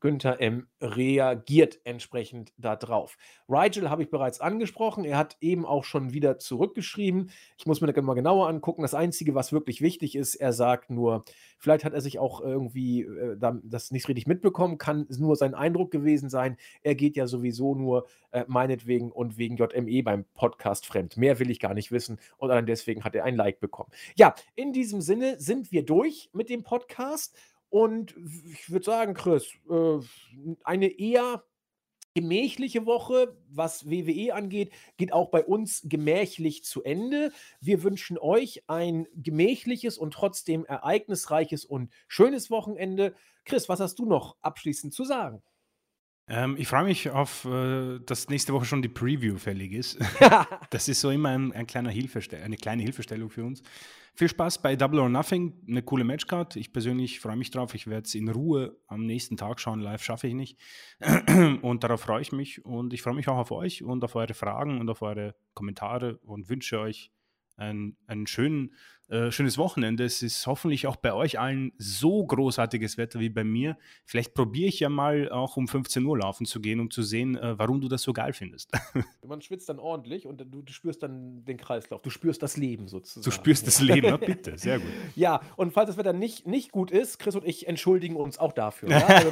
Günther 0.04 0.38
M. 0.38 0.66
reagiert 0.82 1.80
entsprechend 1.84 2.52
darauf. 2.58 3.16
Rigel 3.48 3.88
habe 3.88 4.02
ich 4.02 4.10
bereits 4.10 4.38
angesprochen. 4.38 5.06
Er 5.06 5.16
hat 5.16 5.38
eben 5.40 5.64
auch 5.64 5.84
schon 5.84 6.12
wieder 6.12 6.38
zurückgeschrieben. 6.38 7.30
Ich 7.56 7.64
muss 7.64 7.80
mir 7.80 7.90
das 7.90 8.04
mal 8.04 8.12
genauer 8.12 8.48
angucken. 8.48 8.82
Das 8.82 8.92
Einzige, 8.92 9.34
was 9.34 9.50
wirklich 9.50 9.80
wichtig 9.80 10.14
ist, 10.14 10.34
er 10.34 10.52
sagt 10.52 10.90
nur, 10.90 11.24
vielleicht 11.58 11.86
hat 11.86 11.94
er 11.94 12.02
sich 12.02 12.18
auch 12.18 12.42
irgendwie 12.42 13.00
äh, 13.00 13.38
das 13.62 13.92
nicht 13.92 14.06
richtig 14.06 14.26
mitbekommen, 14.26 14.76
kann 14.76 15.06
nur 15.08 15.36
sein 15.36 15.54
Eindruck 15.54 15.90
gewesen 15.90 16.28
sein. 16.28 16.58
Er 16.82 16.96
geht 16.96 17.16
ja 17.16 17.26
sowieso 17.26 17.74
nur 17.74 18.06
äh, 18.32 18.44
meinetwegen 18.46 19.10
und 19.10 19.38
wegen 19.38 19.56
JME 19.56 20.02
beim 20.02 20.26
Podcast 20.34 20.84
fremd. 20.84 21.16
Mehr 21.16 21.38
will 21.38 21.50
ich 21.50 21.60
gar 21.60 21.72
nicht 21.72 21.92
wissen 21.92 22.18
und 22.36 22.50
allein 22.50 22.66
deswegen 22.66 23.04
hat 23.04 23.14
er 23.14 23.24
ein 23.24 23.36
Like 23.36 23.58
bekommen. 23.58 23.90
Ja, 24.16 24.34
in 24.54 24.74
diesem 24.74 25.00
Sinne 25.00 25.40
sind 25.40 25.72
wir 25.72 25.82
durch 25.82 26.28
mit 26.34 26.50
dem 26.50 26.62
Podcast. 26.62 27.34
Und 27.74 28.14
ich 28.52 28.70
würde 28.70 28.84
sagen, 28.84 29.14
Chris, 29.14 29.48
äh, 29.68 29.98
eine 30.62 30.86
eher 30.86 31.42
gemächliche 32.14 32.86
Woche, 32.86 33.36
was 33.48 33.90
WWE 33.90 34.32
angeht, 34.32 34.72
geht 34.96 35.12
auch 35.12 35.30
bei 35.30 35.44
uns 35.44 35.82
gemächlich 35.82 36.62
zu 36.62 36.84
Ende. 36.84 37.32
Wir 37.60 37.82
wünschen 37.82 38.16
euch 38.16 38.62
ein 38.68 39.08
gemächliches 39.16 39.98
und 39.98 40.14
trotzdem 40.14 40.64
ereignisreiches 40.66 41.64
und 41.64 41.90
schönes 42.06 42.48
Wochenende. 42.48 43.16
Chris, 43.44 43.68
was 43.68 43.80
hast 43.80 43.98
du 43.98 44.06
noch 44.06 44.36
abschließend 44.40 44.94
zu 44.94 45.04
sagen? 45.04 45.42
Ähm, 46.26 46.56
ich 46.58 46.68
freue 46.68 46.84
mich 46.84 47.10
auf, 47.10 47.44
äh, 47.44 47.98
dass 48.00 48.28
nächste 48.28 48.52
Woche 48.54 48.64
schon 48.64 48.80
die 48.80 48.88
Preview 48.88 49.36
fällig 49.36 49.72
ist. 49.72 49.98
das 50.70 50.88
ist 50.88 51.00
so 51.00 51.10
immer 51.10 51.30
ein, 51.30 51.52
ein 51.52 51.66
kleiner 51.66 51.90
eine 51.90 52.56
kleine 52.56 52.82
Hilfestellung 52.82 53.30
für 53.30 53.44
uns. 53.44 53.62
Viel 54.16 54.28
Spaß 54.28 54.62
bei 54.62 54.76
Double 54.76 55.00
or 55.00 55.08
Nothing, 55.08 55.52
eine 55.68 55.82
coole 55.82 56.04
Matchcard. 56.04 56.54
Ich 56.54 56.72
persönlich 56.72 57.18
freue 57.18 57.36
mich 57.36 57.50
drauf. 57.50 57.74
Ich 57.74 57.88
werde 57.88 58.06
es 58.06 58.14
in 58.14 58.28
Ruhe 58.28 58.76
am 58.86 59.04
nächsten 59.06 59.36
Tag 59.36 59.58
schauen. 59.58 59.80
Live 59.80 60.04
schaffe 60.04 60.28
ich 60.28 60.34
nicht. 60.34 60.56
Und 61.62 61.82
darauf 61.82 62.02
freue 62.02 62.22
ich 62.22 62.30
mich. 62.30 62.64
Und 62.64 62.92
ich 62.92 63.02
freue 63.02 63.14
mich 63.14 63.26
auch 63.26 63.38
auf 63.38 63.50
euch 63.50 63.82
und 63.82 64.04
auf 64.04 64.14
eure 64.14 64.34
Fragen 64.34 64.80
und 64.80 64.88
auf 64.88 65.02
eure 65.02 65.34
Kommentare 65.52 66.18
und 66.24 66.48
wünsche 66.48 66.78
euch 66.78 67.10
ein, 67.56 67.96
einen 68.06 68.26
schönen 68.26 68.72
äh, 69.10 69.30
schönes 69.30 69.58
Wochenende. 69.58 70.04
Es 70.04 70.22
ist 70.22 70.46
hoffentlich 70.46 70.86
auch 70.86 70.96
bei 70.96 71.12
euch 71.12 71.38
allen 71.38 71.72
so 71.76 72.24
großartiges 72.24 72.96
Wetter 72.96 73.20
wie 73.20 73.28
bei 73.28 73.44
mir. 73.44 73.76
Vielleicht 74.06 74.32
probiere 74.32 74.68
ich 74.68 74.80
ja 74.80 74.88
mal 74.88 75.28
auch 75.30 75.58
um 75.58 75.68
15 75.68 76.02
Uhr 76.06 76.18
laufen 76.18 76.46
zu 76.46 76.58
gehen, 76.60 76.80
um 76.80 76.90
zu 76.90 77.02
sehen, 77.02 77.36
äh, 77.36 77.58
warum 77.58 77.82
du 77.82 77.88
das 77.88 78.02
so 78.02 78.14
geil 78.14 78.32
findest. 78.32 78.72
Man 79.26 79.42
schwitzt 79.42 79.68
dann 79.68 79.78
ordentlich 79.78 80.26
und 80.26 80.40
du, 80.40 80.62
du, 80.62 80.72
spürst 80.72 81.02
dann 81.02 81.44
den 81.44 81.58
Kreislauf. 81.58 82.00
Du 82.00 82.08
spürst 82.08 82.42
das 82.42 82.56
Leben 82.56 82.88
sozusagen. 82.88 83.24
Du 83.24 83.30
spürst 83.30 83.66
das 83.66 83.82
Leben, 83.82 84.08
na 84.08 84.16
bitte, 84.16 84.56
sehr 84.56 84.78
gut. 84.78 84.88
Ja, 85.14 85.42
und 85.56 85.72
falls 85.72 85.88
das 85.88 85.98
Wetter 85.98 86.14
nicht, 86.14 86.46
nicht 86.46 86.72
gut 86.72 86.90
ist, 86.90 87.18
Chris 87.18 87.36
und 87.36 87.44
ich 87.44 87.68
entschuldigen 87.68 88.16
uns 88.16 88.38
auch 88.38 88.52
dafür. 88.52 88.88
Ja? 88.94 89.06
Also 89.06 89.30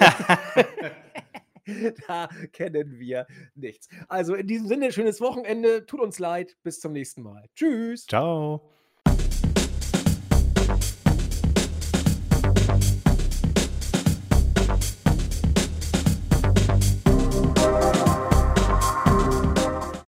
da 2.08 2.28
kennen 2.52 2.98
wir 2.98 3.26
nichts. 3.54 3.88
Also 4.08 4.34
in 4.34 4.46
diesem 4.46 4.68
Sinne, 4.68 4.92
schönes 4.92 5.20
Wochenende. 5.20 5.86
Tut 5.86 6.00
uns 6.00 6.18
leid. 6.18 6.56
Bis 6.62 6.80
zum 6.80 6.92
nächsten 6.92 7.22
Mal. 7.22 7.48
Tschüss. 7.54 8.06
Ciao. 8.06 8.72